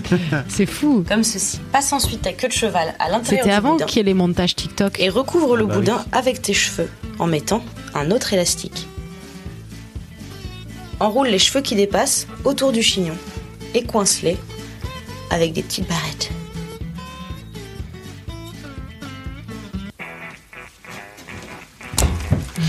C'est 0.48 0.66
fou. 0.66 1.04
Comme 1.08 1.24
ceci. 1.24 1.60
Passe 1.72 1.92
ensuite 1.92 2.22
ta 2.22 2.32
queue 2.32 2.48
de 2.48 2.52
cheval 2.52 2.94
à 2.98 3.08
l'intérieur 3.10 3.24
C'était 3.24 3.42
du 3.44 3.50
avant 3.50 3.76
qu'il 3.76 3.96
y 3.98 4.00
ait 4.00 4.04
les 4.04 4.14
montages 4.14 4.54
TikTok. 4.56 4.98
et 5.00 5.08
recouvre 5.08 5.56
le 5.56 5.64
Ah 5.64 5.66
bah 5.66 5.74
oui. 5.74 5.80
boudin 5.80 6.04
avec 6.12 6.42
tes 6.42 6.54
cheveux 6.54 6.90
en 7.18 7.26
mettant 7.26 7.62
un 7.94 8.10
autre 8.10 8.32
élastique. 8.32 8.86
Enroule 11.00 11.28
les 11.28 11.38
cheveux 11.38 11.60
qui 11.60 11.74
dépassent 11.74 12.26
autour 12.44 12.72
du 12.72 12.82
chignon 12.82 13.16
et 13.74 13.84
coince-les 13.84 14.36
avec 15.30 15.52
des 15.52 15.62
petites 15.62 15.88
barrettes. 15.88 16.30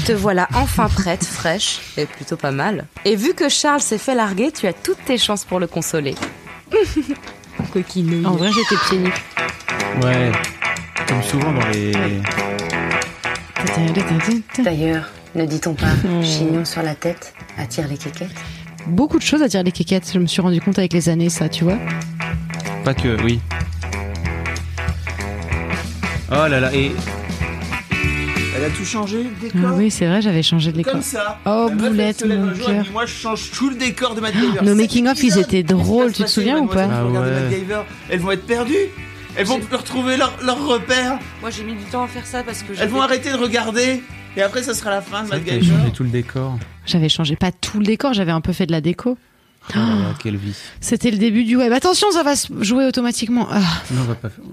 Te 0.05 0.11
voilà 0.11 0.47
enfin 0.53 0.87
prête, 0.87 1.23
fraîche, 1.25 1.79
et 1.97 2.05
plutôt 2.05 2.37
pas 2.37 2.51
mal. 2.51 2.85
Et 3.05 3.15
vu 3.15 3.33
que 3.33 3.49
Charles 3.49 3.81
s'est 3.81 3.97
fait 3.97 4.13
larguer, 4.13 4.51
tu 4.51 4.67
as 4.67 4.73
toutes 4.73 5.03
tes 5.05 5.17
chances 5.17 5.45
pour 5.45 5.59
le 5.59 5.65
consoler. 5.67 6.13
Coquinouille. 7.73 8.25
En 8.25 8.31
vrai, 8.35 8.49
j'étais 8.51 8.81
pieds 8.89 8.97
nus. 8.99 9.13
Ouais. 10.03 10.31
Comme 11.07 11.23
souvent 11.23 11.51
dans 11.51 11.67
les. 11.67 11.91
D'ailleurs, 14.63 15.09
ne 15.35 15.45
dit-on 15.45 15.73
pas 15.73 15.85
Hmm. 16.03 16.23
chignon 16.23 16.65
sur 16.65 16.81
la 16.81 16.95
tête 16.95 17.33
attire 17.57 17.87
les 17.87 17.97
quéquettes 17.97 18.29
Beaucoup 18.87 19.17
de 19.17 19.23
choses 19.23 19.41
à 19.41 19.47
dire 19.47 19.63
les 19.63 19.71
quéquettes. 19.71 20.09
Je 20.13 20.19
me 20.19 20.27
suis 20.27 20.41
rendu 20.41 20.61
compte 20.61 20.77
avec 20.79 20.93
les 20.93 21.09
années, 21.09 21.29
ça, 21.29 21.49
tu 21.49 21.63
vois. 21.63 21.77
Pas 22.83 22.93
que, 22.93 23.21
oui. 23.23 23.39
Oh 26.31 26.47
là 26.47 26.59
là, 26.59 26.73
et. 26.73 26.91
Elle 28.55 28.63
a 28.63 28.69
tout 28.69 28.85
changé, 28.85 29.23
le 29.23 29.29
décor. 29.41 29.61
Ah 29.71 29.73
oui, 29.75 29.91
c'est 29.91 30.07
vrai, 30.07 30.21
j'avais 30.21 30.43
changé 30.43 30.71
de 30.71 30.77
décor. 30.77 30.93
Comme 30.93 31.01
ça. 31.01 31.39
Oh, 31.45 31.67
La 31.69 31.75
boulette, 31.75 32.25
mon 32.25 32.53
cœur. 32.53 32.85
Moi, 32.93 33.05
je 33.05 33.13
change 33.13 33.51
tout 33.51 33.69
le 33.69 33.75
décor 33.75 34.15
de 34.15 34.21
MacGyver. 34.21 34.61
Nos 34.63 34.75
making-of, 34.75 35.21
ils 35.23 35.37
étaient 35.39 35.63
drôles, 35.63 36.13
tu 36.13 36.23
te 36.23 36.29
souviens 36.29 36.59
ou 36.59 36.67
pas 36.67 36.87
Ah 36.89 37.03
regardez 37.03 37.29
ouais. 37.31 37.41
MacGyver. 37.41 37.81
Elles 38.09 38.19
vont 38.19 38.31
être 38.31 38.45
perdues. 38.45 38.73
Elles 39.37 39.45
vont 39.45 39.59
plus 39.59 39.75
retrouver 39.75 40.15
leur, 40.15 40.33
leur 40.45 40.65
repère. 40.65 41.19
Moi 41.41 41.49
j'ai 41.49 41.63
mis 41.65 41.73
du 41.73 41.83
temps 41.83 42.03
à 42.03 42.07
faire 42.07 42.25
ça 42.25 42.41
parce 42.43 42.63
que 42.63 42.71
Elles 42.79 42.87
vont 42.87 43.01
arrêter 43.01 43.31
de 43.31 43.35
regarder. 43.37 44.01
Et 44.37 44.41
après, 44.41 44.63
ça 44.63 44.73
sera 44.73 44.89
la 44.91 45.01
fin 45.01 45.23
de 45.23 45.27
MacGyver. 45.29 45.59
t'avais 45.59 45.77
changé 45.77 45.91
tout 45.91 46.03
le 46.03 46.09
décor. 46.09 46.57
J'avais 46.85 47.09
changé 47.09 47.35
pas 47.35 47.51
tout 47.51 47.79
le 47.79 47.85
décor, 47.85 48.13
j'avais 48.13 48.31
un 48.31 48.39
peu 48.41 48.53
fait 48.53 48.65
de 48.65 48.71
la 48.71 48.79
déco. 48.79 49.17
Oh 49.71 49.77
là, 49.77 50.13
quelle 50.19 50.37
vie. 50.37 50.55
C'était 50.79 51.11
le 51.11 51.17
début 51.17 51.43
du 51.43 51.57
web. 51.57 51.73
Attention, 51.73 52.09
ça 52.11 52.23
va 52.23 52.35
se 52.37 52.47
jouer 52.61 52.85
automatiquement. 52.85 53.47
Ah, 53.51 53.59
Non, 53.91 54.01
on 54.01 54.03
va 54.05 54.15
pas 54.15 54.29
faire. 54.29 54.43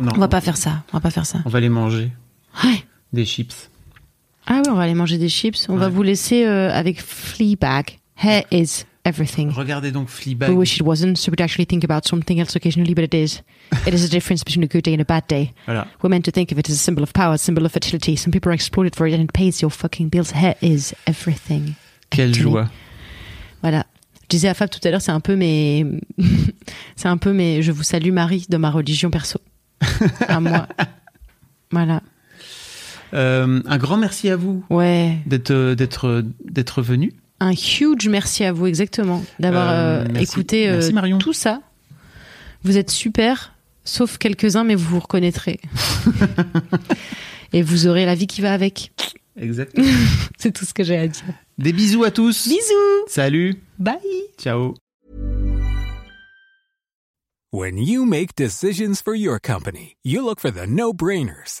Non. 0.00 0.12
on 0.14 0.18
va 0.18 0.28
pas 0.28 0.40
faire 0.40 0.56
ça. 0.56 0.82
On 0.92 0.96
va 0.96 1.00
pas 1.00 1.10
faire 1.10 1.26
ça. 1.26 1.38
On 1.44 1.48
va 1.48 1.60
les 1.60 1.68
manger. 1.68 2.10
Ouais. 2.64 2.84
Des 3.12 3.24
chips. 3.24 3.70
Ah 4.46 4.60
oui, 4.64 4.70
on 4.70 4.74
va 4.74 4.82
aller 4.82 4.94
manger 4.94 5.18
des 5.18 5.28
chips. 5.28 5.66
On 5.68 5.76
va 5.76 5.88
vous 5.88 6.02
laisser 6.02 6.44
euh, 6.44 6.70
avec 6.72 7.00
Fleabag. 7.00 7.98
Hair 8.16 8.44
is 8.50 8.84
everything. 9.04 9.50
Regardez 9.50 9.90
donc 9.92 10.08
Fleabag. 10.08 10.50
We 10.50 10.56
wish 10.56 10.76
it 10.76 10.82
wasn't, 10.82 11.16
so 11.16 11.30
we'd 11.30 11.40
actually 11.40 11.66
think 11.66 11.84
about 11.84 12.06
something 12.06 12.38
else 12.40 12.54
occasionally, 12.56 12.94
but 12.94 13.04
it 13.04 13.14
is. 13.14 13.42
It 13.86 13.94
is 13.94 14.04
a 14.04 14.08
difference 14.08 14.44
between 14.44 14.64
a 14.64 14.68
good 14.68 14.82
day 14.82 14.92
and 14.92 15.00
a 15.00 15.04
bad 15.04 15.26
day. 15.28 15.52
Voilà. 15.66 15.86
We're 16.02 16.10
meant 16.10 16.24
to 16.26 16.30
think 16.30 16.52
of 16.52 16.58
it 16.58 16.68
as 16.68 16.76
a 16.76 16.78
symbol 16.78 17.02
of 17.02 17.12
power, 17.12 17.34
a 17.34 17.38
symbol 17.38 17.64
of 17.64 17.72
fertility. 17.72 18.16
Some 18.16 18.32
people 18.32 18.50
are 18.50 18.54
exploited 18.54 18.94
for 18.96 19.06
it 19.06 19.14
and 19.14 19.22
it 19.24 19.32
pays 19.32 19.60
your 19.60 19.70
fucking 19.70 20.08
bills. 20.08 20.30
Hair 20.32 20.56
is 20.62 20.94
everything. 21.06 21.74
Quelle 22.10 22.30
Actually. 22.30 22.42
joie. 22.42 22.70
Voilà. 23.62 23.84
Je 24.22 24.28
disais 24.28 24.48
à 24.48 24.54
Fab 24.54 24.68
tout 24.70 24.80
à 24.82 24.90
l'heure, 24.90 25.00
c'est 25.00 25.12
un 25.12 25.20
peu 25.20 25.36
mes, 25.36 25.86
c'est 26.96 27.08
un 27.08 27.16
peu 27.16 27.32
mes, 27.32 27.62
je 27.62 27.70
vous 27.70 27.84
salue 27.84 28.10
Marie 28.12 28.46
de 28.48 28.56
ma 28.56 28.70
religion 28.70 29.10
perso. 29.10 29.40
à 30.28 30.40
moi. 30.40 30.66
Voilà. 31.70 32.00
Euh, 33.14 33.62
un 33.64 33.78
grand 33.78 33.96
merci 33.96 34.28
à 34.30 34.36
vous 34.36 34.64
Ouais. 34.70 35.18
d'être 35.26 35.50
euh, 35.52 35.74
d'être 35.74 36.24
d'être 36.44 36.82
venu. 36.82 37.12
Un 37.40 37.52
huge 37.52 38.08
merci 38.08 38.44
à 38.44 38.52
vous, 38.52 38.66
exactement, 38.66 39.22
d'avoir 39.38 39.68
Euh, 39.70 39.74
euh, 39.74 40.04
merci. 40.10 40.24
écouté 40.32 40.68
euh, 40.68 40.72
Merci, 40.74 40.92
Marion. 40.92 41.18
tout 41.18 41.32
ça. 41.34 41.60
Vous 42.64 42.76
êtes 42.78 42.90
super, 42.90 43.54
sauf 43.84 44.16
quelques-uns, 44.18 44.64
mais 44.64 44.74
vous 44.74 44.88
vous 44.88 45.00
reconnaîtrez. 45.00 45.60
Et 47.52 47.62
vous 47.62 47.86
aurez 47.86 48.04
la 48.06 48.14
vie 48.14 48.26
qui 48.26 48.40
va 48.40 48.52
avec. 48.52 48.90
Exact. 49.38 49.76
C'est 50.38 50.52
tout 50.52 50.64
ce 50.64 50.74
que 50.74 50.82
j'ai 50.82 50.96
à 50.96 51.06
dire. 51.06 51.22
Des 51.58 51.72
bisous 51.72 52.04
à 52.04 52.10
tous. 52.10 52.48
Bisous. 52.48 53.06
Salut. 53.06 53.56
Bye. 53.78 53.96
Ciao. 54.38 54.74
When 57.52 57.78
you 57.78 58.04
make 58.04 58.34
decisions 58.36 58.96
for 59.02 59.14
your 59.14 59.38
company, 59.40 59.96
you 60.04 60.22
look 60.24 60.40
for 60.40 60.50
the 60.50 60.66
no 60.66 60.92
brainers. 60.92 61.60